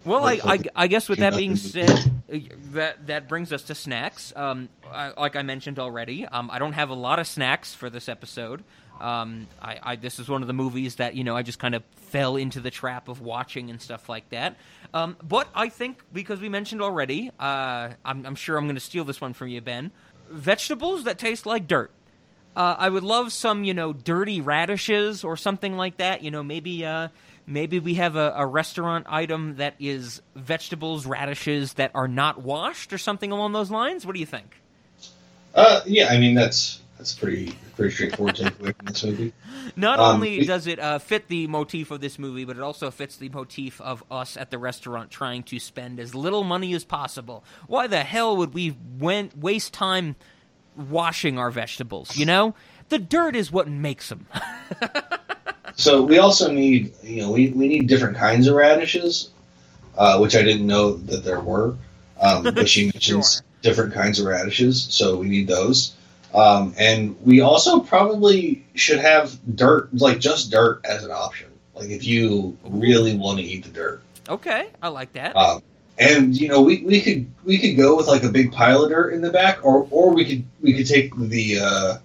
Well, 0.04 0.26
I, 0.26 0.40
I, 0.44 0.60
I 0.76 0.88
guess 0.88 1.08
with 1.08 1.20
that 1.20 1.36
being 1.36 1.56
said, 1.56 1.90
uh, 1.90 2.38
that 2.72 3.08
that 3.08 3.28
brings 3.28 3.54
us 3.54 3.64
to 3.64 3.76
snacks. 3.76 4.34
Um, 4.36 4.70
I, 4.92 5.12
like 5.20 5.36
I 5.36 5.44
mentioned 5.44 5.78
already, 5.78 6.26
um, 6.26 6.50
I 6.52 6.60
don't 6.60 6.74
have 6.74 6.90
a 6.90 6.96
lot 6.96 7.20
of 7.20 7.28
snacks 7.28 7.74
for 7.74 7.90
this 7.90 8.10
episode. 8.10 8.64
Um, 9.00 9.48
I, 9.62 9.80
I 9.84 9.96
this 9.96 10.20
is 10.20 10.28
one 10.28 10.42
of 10.42 10.48
the 10.48 10.54
movies 10.54 10.96
that 10.96 11.16
you 11.16 11.24
know 11.24 11.36
I 11.36 11.44
just 11.44 11.60
kind 11.60 11.76
of 11.76 11.84
fell 12.12 12.36
into 12.36 12.60
the 12.60 12.72
trap 12.72 13.08
of 13.08 13.22
watching 13.22 13.70
and 13.70 13.82
stuff 13.82 14.10
like 14.10 14.30
that. 14.30 14.58
Um, 14.94 15.18
but 15.24 15.48
I 15.56 15.70
think 15.70 16.04
because 16.12 16.42
we 16.42 16.50
mentioned 16.50 16.82
already, 16.82 17.32
uh, 17.40 17.90
I'm, 18.04 18.26
I'm 18.26 18.36
sure 18.36 18.58
I'm 18.58 18.66
going 18.66 18.76
to 18.76 18.82
steal 18.82 19.06
this 19.06 19.22
one 19.22 19.34
from 19.34 19.48
you, 19.48 19.62
Ben. 19.62 19.92
Vegetables 20.30 21.06
that 21.06 21.18
taste 21.18 21.46
like 21.46 21.68
dirt. 21.68 21.92
Uh, 22.56 22.76
I 22.78 22.90
would 22.90 23.04
love 23.04 23.32
some, 23.32 23.64
you 23.64 23.74
know, 23.74 23.94
dirty 23.94 24.42
radishes 24.42 25.24
or 25.24 25.38
something 25.38 25.78
like 25.78 25.98
that. 25.98 26.22
You 26.22 26.32
know, 26.32 26.44
maybe 26.44 26.86
uh, 26.86 27.08
maybe 27.46 27.80
we 27.80 27.96
have 27.96 28.16
a, 28.16 28.34
a 28.36 28.46
restaurant 28.46 29.06
item 29.10 29.56
that 29.58 29.76
is 29.80 30.22
vegetables, 30.36 31.06
radishes 31.06 31.74
that 31.74 31.92
are 31.96 32.08
not 32.08 32.42
washed 32.42 32.94
or 32.94 32.98
something 32.98 33.32
along 33.32 33.54
those 33.54 33.72
lines. 33.72 34.06
What 34.06 34.14
do 34.14 34.20
you 34.20 34.26
think? 34.26 34.62
Uh, 35.54 35.82
yeah, 35.86 36.08
I 36.10 36.18
mean 36.18 36.34
that's 36.36 36.80
that's 36.98 37.14
pretty 37.16 37.54
pretty 37.76 37.94
straightforward 37.94 38.36
takeaway 38.36 38.76
from 38.76 38.86
this 38.86 39.04
movie. 39.04 39.34
Not 39.76 40.00
Um, 40.00 40.16
only 40.16 40.40
we- 40.40 40.46
does 40.46 40.68
it 40.68 40.80
uh, 40.80 41.00
fit 41.00 41.28
the 41.28 41.48
motif 41.48 41.92
of 41.92 42.00
this 42.00 42.18
movie, 42.20 42.46
but 42.46 42.56
it 42.58 42.62
also 42.62 42.90
fits 42.92 43.18
the 43.18 43.30
motif 43.30 43.82
of 43.82 44.04
us 44.12 44.38
at 44.38 44.50
the 44.52 44.58
restaurant 44.58 45.10
trying 45.12 45.44
to 45.44 45.60
spend 45.60 46.00
as 46.00 46.14
little 46.16 46.44
money 46.44 46.74
as 46.74 46.84
possible. 46.86 47.44
Why 47.68 47.88
the 47.88 48.04
hell 48.04 48.38
would 48.38 48.54
we 48.54 48.76
went, 49.00 49.38
waste 49.38 49.74
time 49.74 50.16
washing 50.76 51.38
our 51.38 51.52
vegetables? 51.52 52.16
You 52.16 52.26
know, 52.28 52.56
the 52.90 53.00
dirt 53.00 53.36
is 53.36 53.52
what 53.52 53.68
makes 53.68 54.10
them. 54.10 54.28
So 55.76 56.02
we 56.02 56.18
also 56.18 56.52
need, 56.52 56.94
you 57.04 57.22
know, 57.22 57.32
we, 57.32 57.50
we 57.50 57.68
need 57.68 57.88
different 57.88 58.18
kinds 58.18 58.48
of 58.48 58.56
radishes, 58.56 59.30
uh, 59.98 60.18
which 60.20 60.36
I 60.36 60.42
didn't 60.42 60.68
know 60.68 60.94
that 60.94 61.24
there 61.24 61.40
were. 61.40 61.76
Um, 62.20 62.44
but 62.44 62.68
she 62.68 62.86
mentions 62.94 63.42
different 63.62 63.94
kinds 63.94 64.20
of 64.20 64.26
radishes, 64.26 64.88
so 64.90 65.18
we 65.18 65.30
need 65.30 65.48
those. 65.48 65.96
Um, 66.34 66.74
and 66.78 67.16
we 67.24 67.42
also 67.42 67.80
probably 67.80 68.66
should 68.76 69.00
have 69.00 69.38
dirt, 69.56 69.94
like 69.94 70.20
just 70.20 70.52
dirt, 70.52 70.82
as 70.86 71.04
an 71.04 71.12
option. 71.12 71.50
Like 71.76 71.90
if 71.90 72.04
you 72.06 72.58
really 72.64 73.16
want 73.16 73.40
to 73.40 73.44
eat 73.44 73.64
the 73.64 73.72
dirt. 73.72 74.02
okay, 74.30 74.68
I 74.82 74.90
like 74.90 75.14
that. 75.14 75.36
Um, 75.36 75.62
and 75.98 76.36
you 76.40 76.48
know, 76.48 76.62
we, 76.62 76.84
we 76.84 77.02
could 77.02 77.30
we 77.44 77.58
could 77.58 77.76
go 77.78 77.96
with 77.96 78.08
like 78.08 78.24
a 78.24 78.30
big 78.30 78.52
pile 78.52 78.84
of 78.84 78.90
dirt 78.90 79.14
in 79.14 79.22
the 79.22 79.30
back, 79.30 79.64
or 79.64 79.88
or 79.92 80.14
we 80.14 80.26
could 80.26 80.44
we 80.62 80.74
could 80.74 80.88
take 80.88 81.16
the 81.16 81.60
uh, 81.60 81.98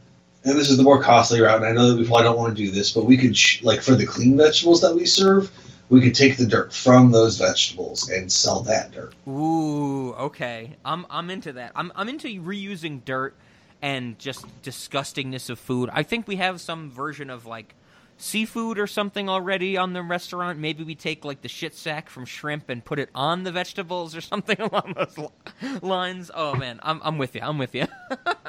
and 0.47 0.57
this 0.57 0.71
is 0.71 0.77
the 0.77 0.83
more 0.83 1.03
costly 1.03 1.41
route. 1.41 1.57
And 1.57 1.67
I 1.67 1.73
know 1.73 1.91
that 1.91 1.99
we 1.99 2.07
probably 2.07 2.23
don't 2.23 2.39
want 2.39 2.57
to 2.57 2.65
do 2.65 2.71
this, 2.71 2.93
but 2.93 3.05
we 3.05 3.17
could 3.17 3.37
sh- 3.37 3.63
like 3.65 3.83
for 3.83 3.97
the 3.97 4.07
clean 4.07 4.37
vegetables 4.37 4.81
that 4.81 4.95
we 4.95 5.05
serve, 5.05 5.51
we 5.89 6.01
could 6.01 6.15
take 6.15 6.37
the 6.37 6.47
dirt 6.47 6.73
from 6.73 7.11
those 7.11 7.37
vegetables 7.37 8.09
and 8.09 8.31
sell 8.31 8.61
that 8.63 8.93
dirt. 8.93 9.13
Ooh, 9.27 10.13
okay. 10.15 10.77
I'm 10.85 11.05
I'm 11.11 11.31
into 11.31 11.53
that. 11.55 11.73
I'm 11.75 11.91
I'm 11.97 12.09
into 12.09 12.29
reusing 12.41 13.05
dirt 13.05 13.35
and 13.83 14.19
just 14.21 14.47
disgustingness 14.63 15.51
of 15.51 15.59
food. 15.59 15.91
I 15.93 16.05
think 16.05 16.29
we 16.29 16.37
have 16.37 16.61
some 16.61 16.91
version 16.91 17.29
of 17.29 17.45
like 17.45 17.75
seafood 18.17 18.79
or 18.79 18.87
something 18.87 19.29
already 19.29 19.77
on 19.77 19.95
the 19.95 20.03
restaurant. 20.03 20.61
Maybe 20.61 20.85
we 20.85 20.95
take 20.95 21.25
like 21.25 21.43
the 21.43 21.49
shit 21.49 21.75
sack 21.75 22.09
from 22.09 22.25
shrimp 22.25 22.71
and 22.71 22.85
put 22.85 23.01
it 23.01 23.11
on 23.17 23.43
the 23.43 23.51
vegetables 23.51 24.15
or 24.15 24.21
something 24.33 24.61
along 24.61 24.95
those 24.97 25.83
lines. 25.83 26.31
Oh 26.33 26.55
man, 26.55 26.79
I'm 26.85 27.01
I'm 27.03 27.19
with 27.19 27.35
you. 27.35 27.41
I'm 27.43 27.59
with 27.59 27.75
you. 27.75 27.87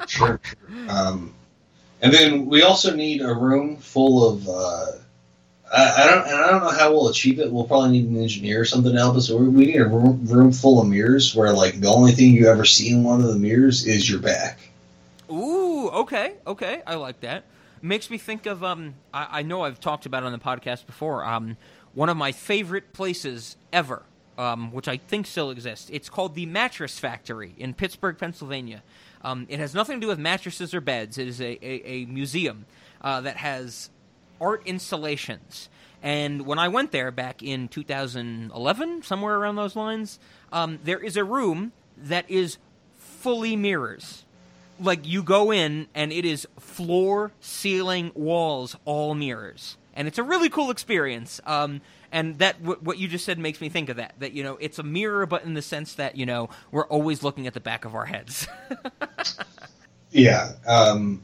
Sure. 0.06 0.40
Um, 0.88 1.34
and 2.00 2.12
then 2.12 2.46
we 2.46 2.62
also 2.62 2.94
need 2.94 3.20
a 3.20 3.34
room 3.34 3.76
full 3.76 4.28
of. 4.28 4.48
Uh, 4.48 4.86
I, 5.70 6.02
I 6.02 6.06
don't. 6.06 6.26
I 6.26 6.50
don't 6.50 6.62
know 6.62 6.70
how 6.70 6.92
we'll 6.92 7.08
achieve 7.08 7.38
it. 7.40 7.52
We'll 7.52 7.64
probably 7.64 7.90
need 7.90 8.08
an 8.08 8.16
engineer 8.20 8.60
or 8.60 8.64
something 8.64 8.92
to 8.92 8.98
help 8.98 9.16
us. 9.16 9.28
We 9.30 9.48
we 9.48 9.66
need 9.66 9.80
a 9.80 9.88
room, 9.88 10.24
room 10.26 10.52
full 10.52 10.80
of 10.80 10.88
mirrors 10.88 11.34
where, 11.34 11.52
like, 11.52 11.80
the 11.80 11.88
only 11.88 12.12
thing 12.12 12.32
you 12.32 12.48
ever 12.48 12.64
see 12.64 12.90
in 12.90 13.04
one 13.04 13.20
of 13.20 13.26
the 13.26 13.38
mirrors 13.38 13.86
is 13.86 14.08
your 14.08 14.20
back. 14.20 14.58
Ooh, 15.30 15.88
okay, 15.88 16.34
okay, 16.46 16.82
I 16.86 16.94
like 16.94 17.20
that. 17.20 17.44
Makes 17.82 18.10
me 18.10 18.18
think 18.18 18.46
of 18.46 18.64
um, 18.64 18.94
I, 19.12 19.40
I 19.40 19.42
know 19.42 19.62
I've 19.62 19.78
talked 19.78 20.06
about 20.06 20.22
it 20.22 20.26
on 20.26 20.32
the 20.32 20.38
podcast 20.38 20.86
before. 20.86 21.24
Um, 21.24 21.56
one 21.94 22.08
of 22.08 22.16
my 22.16 22.32
favorite 22.32 22.92
places 22.92 23.56
ever, 23.72 24.02
um, 24.38 24.72
which 24.72 24.88
I 24.88 24.96
think 24.96 25.26
still 25.26 25.50
exists. 25.50 25.90
It's 25.92 26.08
called 26.08 26.34
the 26.34 26.46
Mattress 26.46 26.98
Factory 26.98 27.54
in 27.58 27.74
Pittsburgh, 27.74 28.16
Pennsylvania. 28.16 28.82
Um, 29.22 29.46
it 29.48 29.58
has 29.58 29.74
nothing 29.74 29.96
to 29.96 30.00
do 30.00 30.08
with 30.08 30.18
mattresses 30.18 30.74
or 30.74 30.80
beds. 30.80 31.18
It 31.18 31.28
is 31.28 31.40
a 31.40 31.58
a, 31.64 31.86
a 31.86 32.04
museum 32.06 32.66
uh, 33.00 33.20
that 33.22 33.36
has 33.38 33.90
art 34.40 34.62
installations. 34.66 35.68
And 36.02 36.46
when 36.46 36.60
I 36.60 36.68
went 36.68 36.92
there 36.92 37.10
back 37.10 37.42
in 37.42 37.66
2011, 37.66 39.02
somewhere 39.02 39.34
around 39.34 39.56
those 39.56 39.74
lines, 39.74 40.20
um, 40.52 40.78
there 40.84 41.00
is 41.00 41.16
a 41.16 41.24
room 41.24 41.72
that 41.96 42.30
is 42.30 42.58
fully 42.96 43.56
mirrors 43.56 44.24
like 44.80 45.06
you 45.06 45.22
go 45.22 45.52
in 45.52 45.88
and 45.94 46.12
it 46.12 46.24
is 46.24 46.46
floor, 46.58 47.32
ceiling, 47.40 48.12
walls, 48.14 48.76
all 48.84 49.14
mirrors, 49.14 49.76
and 49.98 50.08
it's 50.08 50.16
a 50.16 50.22
really 50.22 50.48
cool 50.48 50.70
experience. 50.70 51.40
Um, 51.44 51.82
and 52.10 52.38
that 52.38 52.58
w- 52.62 52.80
what 52.82 52.96
you 52.96 53.06
just 53.08 53.26
said 53.26 53.38
makes 53.38 53.60
me 53.60 53.68
think 53.68 53.90
of 53.90 53.96
that. 53.96 54.14
That 54.20 54.32
you 54.32 54.42
know, 54.42 54.56
it's 54.60 54.78
a 54.78 54.82
mirror, 54.82 55.26
but 55.26 55.44
in 55.44 55.52
the 55.52 55.60
sense 55.60 55.92
that 55.94 56.16
you 56.16 56.24
know 56.24 56.48
we're 56.70 56.86
always 56.86 57.22
looking 57.22 57.46
at 57.46 57.52
the 57.52 57.60
back 57.60 57.84
of 57.84 57.94
our 57.94 58.06
heads. 58.06 58.46
Yeah. 60.10 60.52
Um, 60.66 61.22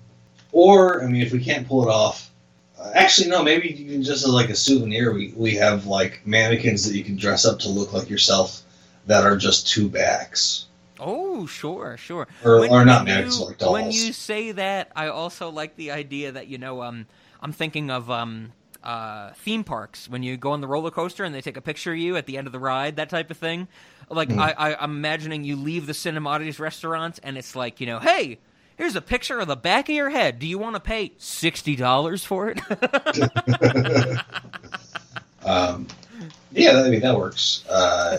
or 0.53 1.03
I 1.03 1.07
mean, 1.07 1.23
if 1.23 1.33
we 1.33 1.43
can't 1.43 1.67
pull 1.67 1.89
it 1.89 1.91
off, 1.91 2.31
uh, 2.79 2.91
actually 2.95 3.31
no. 3.31 3.43
Maybe 3.43 3.69
even 3.83 4.03
just 4.03 4.25
as 4.25 4.31
like 4.31 4.51
a 4.51 4.55
souvenir, 4.55 5.13
we 5.15 5.33
we 5.37 5.55
have 5.55 5.87
like 5.87 6.21
mannequins 6.27 6.87
that 6.87 6.97
you 6.97 7.03
can 7.03 7.17
dress 7.17 7.47
up 7.47 7.59
to 7.61 7.69
look 7.69 7.93
like 7.93 8.11
yourself 8.11 8.61
that 9.07 9.25
are 9.25 9.37
just 9.37 9.69
two 9.69 9.89
backs. 9.89 10.67
oh, 11.01 11.47
sure, 11.47 11.97
sure. 11.97 12.29
Or- 12.45 12.69
or 12.69 12.85
not 12.85 13.05
mannequins, 13.05 13.41
like 13.41 13.59
dolls. 13.59 13.73
When 13.73 13.91
you 13.91 14.13
say 14.13 14.53
that, 14.53 14.91
I 14.95 15.09
also 15.09 15.51
like 15.51 15.77
the 15.77 15.91
idea 15.91 16.33
that 16.33 16.47
you 16.49 16.59
know, 16.59 16.83
um, 16.83 17.07
I'm 17.41 17.53
thinking 17.53 17.91
of 17.91 18.11
um. 18.11 18.53
Uh, 18.85 19.33
theme 19.37 19.65
parks 19.65 20.11
when 20.11 20.23
you 20.23 20.37
go 20.37 20.53
on 20.53 20.61
the 20.61 20.69
roller 20.69 20.91
coaster 20.91 21.25
and 21.25 21.35
they 21.35 21.41
take 21.41 21.57
a 21.57 21.63
picture 21.63 21.93
of 21.93 21.99
you 21.99 22.17
at 22.17 22.27
the 22.27 22.37
end 22.37 22.47
of 22.47 22.53
the 22.53 22.59
ride, 22.59 22.97
that 22.97 23.09
type 23.09 23.31
of 23.31 23.39
thing. 23.39 23.67
Like 24.11 24.29
Mhm. 24.29 24.39
I, 24.39 24.53
I, 24.73 24.83
I'm 24.83 24.91
imagining 24.93 25.43
you 25.43 25.57
leave 25.57 25.87
the 25.87 25.95
Cinemati's 25.95 26.61
restaurant 26.61 27.19
and 27.23 27.39
it's 27.39 27.57
like 27.57 27.81
you 27.81 27.87
know, 27.87 27.99
hey, 27.99 28.39
here's 28.77 28.95
a 28.95 29.01
picture 29.01 29.41
of 29.41 29.49
the 29.49 29.57
back 29.57 29.89
of 29.89 29.95
your 29.95 30.11
head. 30.11 30.39
Do 30.39 30.47
you 30.47 30.59
want 30.59 30.75
to 30.77 30.81
pay 30.81 31.13
sixty 31.17 31.77
dollars 31.77 32.25
for 32.25 32.51
it? 32.51 32.61
Um, 35.47 35.87
yeah, 36.53 36.83
I 36.83 36.89
mean 36.91 37.01
that 37.01 37.17
works. 37.17 37.65
Uh, 37.69 38.19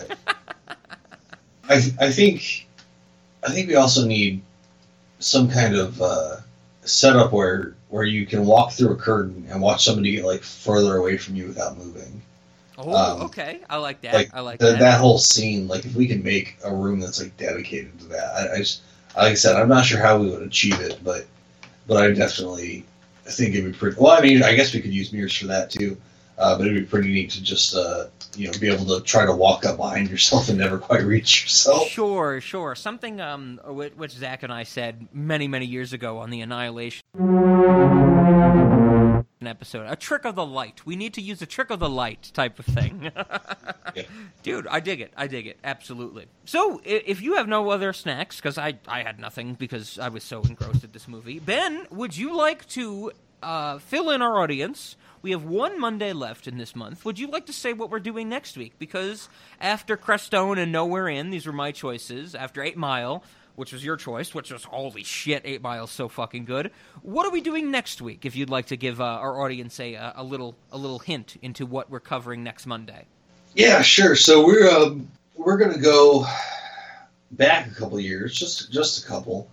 I 1.68 1.74
I 2.00 2.10
think 2.10 2.66
I 3.46 3.50
think 3.52 3.68
we 3.68 3.74
also 3.76 4.04
need 4.06 4.42
some 5.18 5.48
kind 5.48 5.74
of 5.76 6.00
uh, 6.00 6.36
setup 6.82 7.32
where 7.32 7.75
where 7.88 8.04
you 8.04 8.26
can 8.26 8.44
walk 8.46 8.72
through 8.72 8.90
a 8.92 8.96
curtain 8.96 9.46
and 9.50 9.60
watch 9.60 9.84
somebody 9.84 10.12
get 10.12 10.24
like 10.24 10.42
further 10.42 10.96
away 10.96 11.16
from 11.16 11.36
you 11.36 11.46
without 11.46 11.76
moving. 11.78 12.20
oh, 12.78 12.92
Um, 12.94 13.22
okay, 13.22 13.60
I 13.70 13.76
like 13.76 14.00
that. 14.02 14.14
Like, 14.14 14.30
I 14.34 14.40
like 14.40 14.58
the- 14.58 14.66
that. 14.72 14.78
that 14.80 15.00
whole 15.00 15.18
scene. 15.18 15.68
Like 15.68 15.84
if 15.84 15.94
we 15.94 16.06
can 16.06 16.22
make 16.22 16.56
a 16.64 16.74
room 16.74 17.00
that's 17.00 17.20
like 17.22 17.36
dedicated 17.36 17.98
to 18.00 18.04
that, 18.06 18.34
I, 18.34 18.54
I 18.54 18.58
just 18.58 18.82
like 19.16 19.32
I 19.32 19.34
said, 19.34 19.56
I'm 19.56 19.68
not 19.68 19.84
sure 19.86 20.00
how 20.00 20.18
we 20.18 20.28
would 20.30 20.42
achieve 20.42 20.80
it, 20.80 20.98
but 21.02 21.26
but 21.86 21.96
I 22.02 22.10
definitely 22.12 22.84
think 23.24 23.54
it'd 23.54 23.72
be 23.72 23.78
pretty. 23.78 23.96
Well, 23.98 24.12
I 24.12 24.20
mean, 24.20 24.42
I 24.42 24.54
guess 24.54 24.74
we 24.74 24.80
could 24.80 24.92
use 24.92 25.12
mirrors 25.12 25.36
for 25.36 25.46
that 25.46 25.70
too. 25.70 25.96
Uh, 26.38 26.56
but 26.56 26.66
it'd 26.66 26.78
be 26.78 26.84
pretty 26.84 27.12
neat 27.12 27.30
to 27.30 27.42
just 27.42 27.74
uh, 27.74 28.06
you 28.36 28.46
know 28.46 28.58
be 28.58 28.68
able 28.70 28.84
to 28.84 29.00
try 29.04 29.24
to 29.24 29.32
walk 29.34 29.64
up 29.64 29.76
behind 29.78 30.10
yourself 30.10 30.48
and 30.48 30.58
never 30.58 30.78
quite 30.78 31.02
reach 31.02 31.42
yourself. 31.42 31.88
Sure, 31.88 32.40
sure. 32.40 32.74
Something 32.74 33.20
um, 33.20 33.60
which, 33.64 34.12
Zach 34.12 34.42
and 34.42 34.52
I 34.52 34.64
said 34.64 35.08
many, 35.12 35.48
many 35.48 35.66
years 35.66 35.92
ago 35.92 36.18
on 36.18 36.30
the 36.30 36.40
Annihilation. 36.40 37.02
episode, 39.42 39.86
a 39.88 39.96
trick 39.96 40.24
of 40.24 40.34
the 40.34 40.44
light. 40.44 40.84
We 40.84 40.96
need 40.96 41.14
to 41.14 41.22
use 41.22 41.40
a 41.40 41.46
trick 41.46 41.70
of 41.70 41.78
the 41.78 41.88
light 41.88 42.30
type 42.34 42.58
of 42.58 42.66
thing. 42.66 43.10
Dude, 44.42 44.66
I 44.66 44.80
dig 44.80 45.00
it. 45.00 45.12
I 45.16 45.26
dig 45.26 45.46
it. 45.46 45.58
Absolutely. 45.64 46.26
So, 46.44 46.80
if 46.84 47.22
you 47.22 47.36
have 47.36 47.48
no 47.48 47.70
other 47.70 47.92
snacks, 47.92 48.36
because 48.36 48.58
I, 48.58 48.74
I 48.86 49.02
had 49.02 49.18
nothing 49.18 49.54
because 49.54 49.98
I 49.98 50.08
was 50.08 50.24
so 50.24 50.42
engrossed 50.42 50.84
at 50.84 50.92
this 50.92 51.08
movie, 51.08 51.38
Ben, 51.38 51.86
would 51.90 52.16
you 52.16 52.36
like 52.36 52.66
to 52.70 53.12
uh, 53.42 53.78
fill 53.78 54.10
in 54.10 54.22
our 54.22 54.40
audience? 54.42 54.96
We 55.22 55.30
have 55.32 55.44
one 55.44 55.80
Monday 55.80 56.12
left 56.12 56.46
in 56.46 56.58
this 56.58 56.76
month. 56.76 57.04
Would 57.04 57.18
you 57.18 57.28
like 57.28 57.46
to 57.46 57.52
say 57.52 57.72
what 57.72 57.90
we're 57.90 58.00
doing 58.00 58.28
next 58.28 58.56
week? 58.56 58.74
Because 58.78 59.28
after 59.60 59.96
Crestone 59.96 60.58
and 60.58 60.70
Nowhere 60.70 61.08
Inn, 61.08 61.30
these 61.30 61.46
were 61.46 61.52
my 61.52 61.72
choices. 61.72 62.34
After 62.34 62.62
Eight 62.62 62.76
Mile, 62.76 63.24
which 63.56 63.72
was 63.72 63.84
your 63.84 63.96
choice, 63.96 64.34
which 64.34 64.52
was 64.52 64.64
holy 64.64 65.02
shit, 65.02 65.42
Eight 65.44 65.62
Mile's 65.62 65.90
so 65.90 66.08
fucking 66.08 66.44
good. 66.44 66.70
What 67.02 67.26
are 67.26 67.30
we 67.30 67.40
doing 67.40 67.70
next 67.70 68.00
week? 68.00 68.24
If 68.24 68.36
you'd 68.36 68.50
like 68.50 68.66
to 68.66 68.76
give 68.76 69.00
uh, 69.00 69.04
our 69.04 69.40
audience 69.42 69.80
a, 69.80 70.12
a 70.14 70.22
little 70.22 70.54
a 70.70 70.78
little 70.78 70.98
hint 70.98 71.36
into 71.42 71.66
what 71.66 71.90
we're 71.90 72.00
covering 72.00 72.44
next 72.44 72.66
Monday. 72.66 73.06
Yeah, 73.54 73.82
sure. 73.82 74.14
So 74.14 74.46
we're 74.46 74.70
um, 74.70 75.08
we're 75.34 75.56
gonna 75.56 75.78
go 75.78 76.26
back 77.32 77.70
a 77.70 77.74
couple 77.74 77.98
years, 77.98 78.34
just 78.34 78.70
just 78.70 79.04
a 79.04 79.08
couple, 79.08 79.50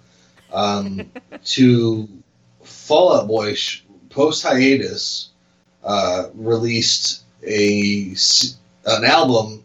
um, 0.51 1.09
to 1.45 2.07
Fall 2.63 3.13
Out 3.13 3.27
Boy 3.27 3.55
post 4.09 4.43
hiatus 4.43 5.29
uh, 5.83 6.29
released 6.35 7.23
a 7.45 8.15
an 8.85 9.05
album 9.05 9.63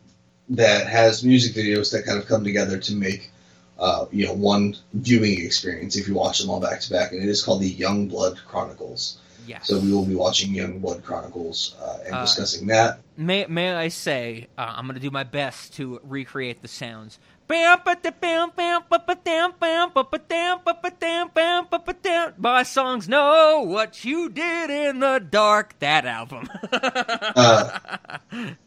that 0.51 0.86
has 0.86 1.24
music 1.24 1.55
videos 1.55 1.93
that 1.93 2.05
kind 2.05 2.19
of 2.19 2.27
come 2.27 2.43
together 2.43 2.78
to 2.78 2.95
make 2.95 3.31
uh, 3.78 4.07
you 4.11 4.27
know 4.27 4.32
one 4.32 4.77
viewing 4.95 5.45
experience 5.45 5.97
if 5.97 6.09
you 6.09 6.15
watch 6.15 6.39
them 6.39 6.51
all 6.51 6.61
back 6.61 6.81
to 6.81 6.90
back, 6.90 7.12
and 7.12 7.23
it 7.23 7.28
is 7.28 7.43
called 7.43 7.61
the 7.62 7.69
Young 7.69 8.09
Blood 8.09 8.39
Chronicles. 8.47 9.19
Yes. 9.47 9.66
So 9.66 9.78
we 9.78 9.93
will 9.93 10.05
be 10.05 10.15
watching 10.15 10.53
Young 10.53 10.78
Blood 10.78 11.03
Chronicles 11.03 11.74
uh, 11.81 11.99
and 12.05 12.15
Uh, 12.16 12.20
discussing 12.20 12.66
that. 12.66 13.01
May 13.16 13.47
may 13.47 13.74
I 13.74 13.89
say, 13.89 14.49
uh, 14.59 14.74
I'm 14.77 14.86
going 14.86 14.95
to 14.95 15.01
do 15.01 15.11
my 15.11 15.24
best 15.24 15.74
to 15.74 16.01
recreate 16.03 16.61
the 16.62 16.69
sounds. 16.69 17.19
Bam, 17.49 17.81
ba, 17.83 17.97
da, 18.03 18.11
bam, 18.11 18.51
bam, 18.55 18.83
ba, 18.91 19.03
ba, 19.07 19.15
dam, 19.25 19.55
bam, 19.59 19.91
ba, 19.95 20.05
ba, 20.05 20.19
dam, 20.19 20.59
ba, 20.65 20.77
ba, 20.83 20.91
dam, 21.01 21.31
bam, 21.33 21.66
ba, 21.70 21.79
ba, 21.79 21.95
dam. 21.95 22.35
My 22.37 22.62
songs 22.62 23.09
know 23.09 23.62
what 23.66 24.05
you 24.05 24.29
did 24.29 24.69
in 24.69 25.01
the 25.01 25.19
dark. 25.19 25.79
That 25.79 26.05
album. 26.05 26.49
Uh, 26.73 27.79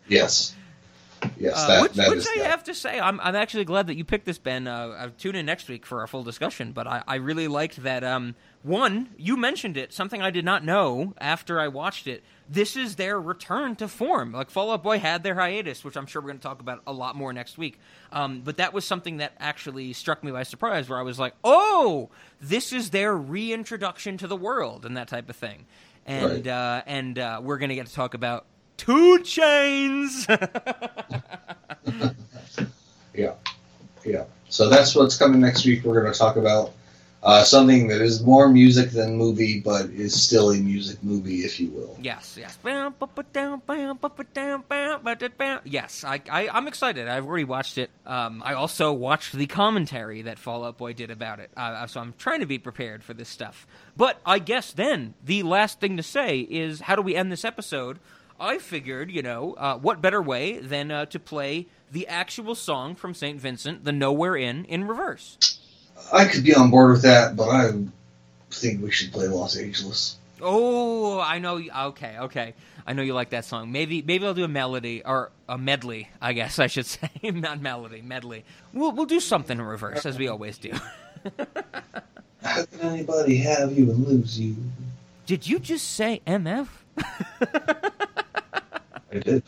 yes. 0.07 0.55
Yes, 1.37 1.53
Uh, 1.55 1.67
that, 1.67 1.81
which 1.83 1.93
that 1.93 2.09
which 2.09 2.25
I 2.35 2.39
that. 2.39 2.49
have 2.49 2.63
to 2.65 2.73
say, 2.73 2.99
I'm, 2.99 3.19
I'm 3.19 3.35
actually 3.35 3.65
glad 3.65 3.87
that 3.87 3.95
you 3.95 4.03
picked 4.03 4.25
this, 4.25 4.39
Ben. 4.39 4.65
Uh, 4.67 5.11
tune 5.19 5.35
in 5.35 5.45
next 5.45 5.69
week 5.69 5.85
for 5.85 5.99
our 6.01 6.07
full 6.07 6.23
discussion. 6.23 6.71
But 6.71 6.87
I, 6.87 7.03
I 7.07 7.15
really 7.15 7.47
liked 7.47 7.83
that. 7.83 8.03
Um, 8.03 8.33
one, 8.63 9.09
you 9.17 9.37
mentioned 9.37 9.75
it, 9.77 9.91
something 9.93 10.21
I 10.21 10.29
did 10.29 10.45
not 10.45 10.63
know 10.63 11.13
after 11.19 11.59
I 11.59 11.67
watched 11.67 12.05
it. 12.07 12.23
This 12.49 12.75
is 12.75 12.95
their 12.95 13.19
return 13.19 13.75
to 13.77 13.87
form. 13.87 14.33
Like 14.33 14.49
Fall 14.49 14.71
Out 14.71 14.83
Boy 14.83 14.99
had 14.99 15.23
their 15.23 15.35
hiatus, 15.35 15.83
which 15.83 15.95
I'm 15.97 16.05
sure 16.05 16.21
we're 16.21 16.27
going 16.27 16.39
to 16.39 16.43
talk 16.43 16.59
about 16.59 16.81
a 16.85 16.93
lot 16.93 17.15
more 17.15 17.31
next 17.33 17.57
week. 17.57 17.79
Um, 18.11 18.41
but 18.41 18.57
that 18.57 18.73
was 18.73 18.85
something 18.85 19.17
that 19.17 19.33
actually 19.39 19.93
struck 19.93 20.23
me 20.23 20.31
by 20.31 20.43
surprise, 20.43 20.89
where 20.89 20.99
I 20.99 21.03
was 21.03 21.17
like, 21.17 21.33
"Oh, 21.43 22.09
this 22.41 22.73
is 22.73 22.89
their 22.91 23.15
reintroduction 23.15 24.17
to 24.17 24.27
the 24.27 24.35
world 24.37 24.85
and 24.85 24.95
that 24.97 25.07
type 25.07 25.29
of 25.29 25.35
thing." 25.35 25.65
And 26.05 26.45
Right. 26.45 26.47
uh, 26.47 26.81
and 26.85 27.17
uh, 27.17 27.39
we're 27.43 27.57
going 27.57 27.69
to 27.69 27.75
get 27.75 27.87
to 27.87 27.93
talk 27.93 28.13
about 28.13 28.45
2 28.77 29.19
Chainz. 29.23 30.27
Yeah, 33.13 33.33
yeah. 34.05 34.23
So 34.49 34.69
that's 34.69 34.95
what's 34.95 35.17
coming 35.17 35.41
next 35.41 35.65
week. 35.65 35.83
We're 35.83 35.99
going 36.01 36.11
to 36.13 36.17
talk 36.17 36.37
about 36.37 36.71
uh, 37.23 37.43
something 37.43 37.87
that 37.87 38.01
is 38.01 38.23
more 38.23 38.49
music 38.49 38.91
than 38.91 39.15
movie, 39.15 39.59
but 39.59 39.85
is 39.91 40.19
still 40.19 40.51
a 40.51 40.57
music 40.57 41.03
movie, 41.03 41.41
if 41.41 41.59
you 41.59 41.69
will. 41.69 41.95
Yes, 42.01 42.35
yes. 42.39 42.57
Yes, 45.65 46.03
I, 46.03 46.21
I, 46.31 46.49
I'm 46.49 46.67
excited. 46.67 47.07
I've 47.07 47.27
already 47.27 47.43
watched 47.43 47.77
it. 47.77 47.91
Um, 48.07 48.41
I 48.43 48.53
also 48.55 48.91
watched 48.91 49.33
the 49.33 49.45
commentary 49.45 50.23
that 50.23 50.39
Fall 50.39 50.63
Out 50.63 50.77
Boy 50.77 50.93
did 50.93 51.11
about 51.11 51.39
it. 51.39 51.51
Uh, 51.55 51.85
so 51.85 51.99
I'm 51.99 52.13
trying 52.17 52.39
to 52.39 52.47
be 52.47 52.57
prepared 52.57 53.03
for 53.03 53.13
this 53.13 53.29
stuff. 53.29 53.67
But 53.95 54.19
I 54.25 54.39
guess 54.39 54.71
then 54.73 55.13
the 55.23 55.43
last 55.43 55.79
thing 55.79 55.97
to 55.97 56.03
say 56.03 56.39
is 56.39 56.81
how 56.81 56.95
do 56.95 57.03
we 57.03 57.15
end 57.15 57.31
this 57.31 57.45
episode? 57.45 57.99
I 58.39 58.57
figured, 58.57 59.11
you 59.11 59.21
know, 59.21 59.53
uh, 59.53 59.77
what 59.77 60.01
better 60.01 60.21
way 60.21 60.57
than 60.57 60.89
uh, 60.89 61.05
to 61.05 61.19
play 61.19 61.67
the 61.91 62.07
actual 62.07 62.55
song 62.55 62.95
from 62.95 63.13
St. 63.13 63.39
Vincent, 63.39 63.83
the 63.83 63.91
Nowhere 63.91 64.35
Inn, 64.35 64.65
in 64.65 64.87
reverse. 64.87 65.37
I 66.11 66.25
could 66.25 66.43
be 66.43 66.53
on 66.53 66.69
board 66.69 66.91
with 66.91 67.01
that, 67.03 67.35
but 67.35 67.49
I 67.49 67.71
think 68.51 68.81
we 68.81 68.91
should 68.91 69.11
play 69.11 69.27
Los 69.27 69.55
Angeles. 69.57 70.17
Oh, 70.41 71.19
I 71.19 71.39
know. 71.39 71.61
Okay, 71.89 72.17
okay. 72.19 72.53
I 72.85 72.93
know 72.93 73.03
you 73.03 73.13
like 73.13 73.29
that 73.29 73.45
song. 73.45 73.71
Maybe, 73.71 74.01
maybe 74.01 74.25
I'll 74.25 74.33
do 74.33 74.43
a 74.43 74.47
melody 74.47 75.03
or 75.05 75.31
a 75.47 75.57
medley. 75.57 76.09
I 76.19 76.33
guess 76.33 76.57
I 76.59 76.67
should 76.67 76.85
say, 76.87 77.09
not 77.23 77.61
melody, 77.61 78.01
medley. 78.01 78.43
We'll 78.73 78.91
we'll 78.91 79.05
do 79.05 79.19
something 79.19 79.57
in 79.59 79.65
reverse 79.65 80.05
as 80.05 80.17
we 80.17 80.27
always 80.27 80.57
do. 80.57 80.71
How 82.43 82.65
can 82.65 82.81
anybody 82.81 83.37
have 83.37 83.77
you 83.77 83.91
and 83.91 84.07
lose 84.07 84.39
you? 84.39 84.55
Did 85.27 85.47
you 85.47 85.59
just 85.59 85.91
say 85.91 86.21
MF? 86.25 86.67
I 89.13 89.19
did. 89.19 89.43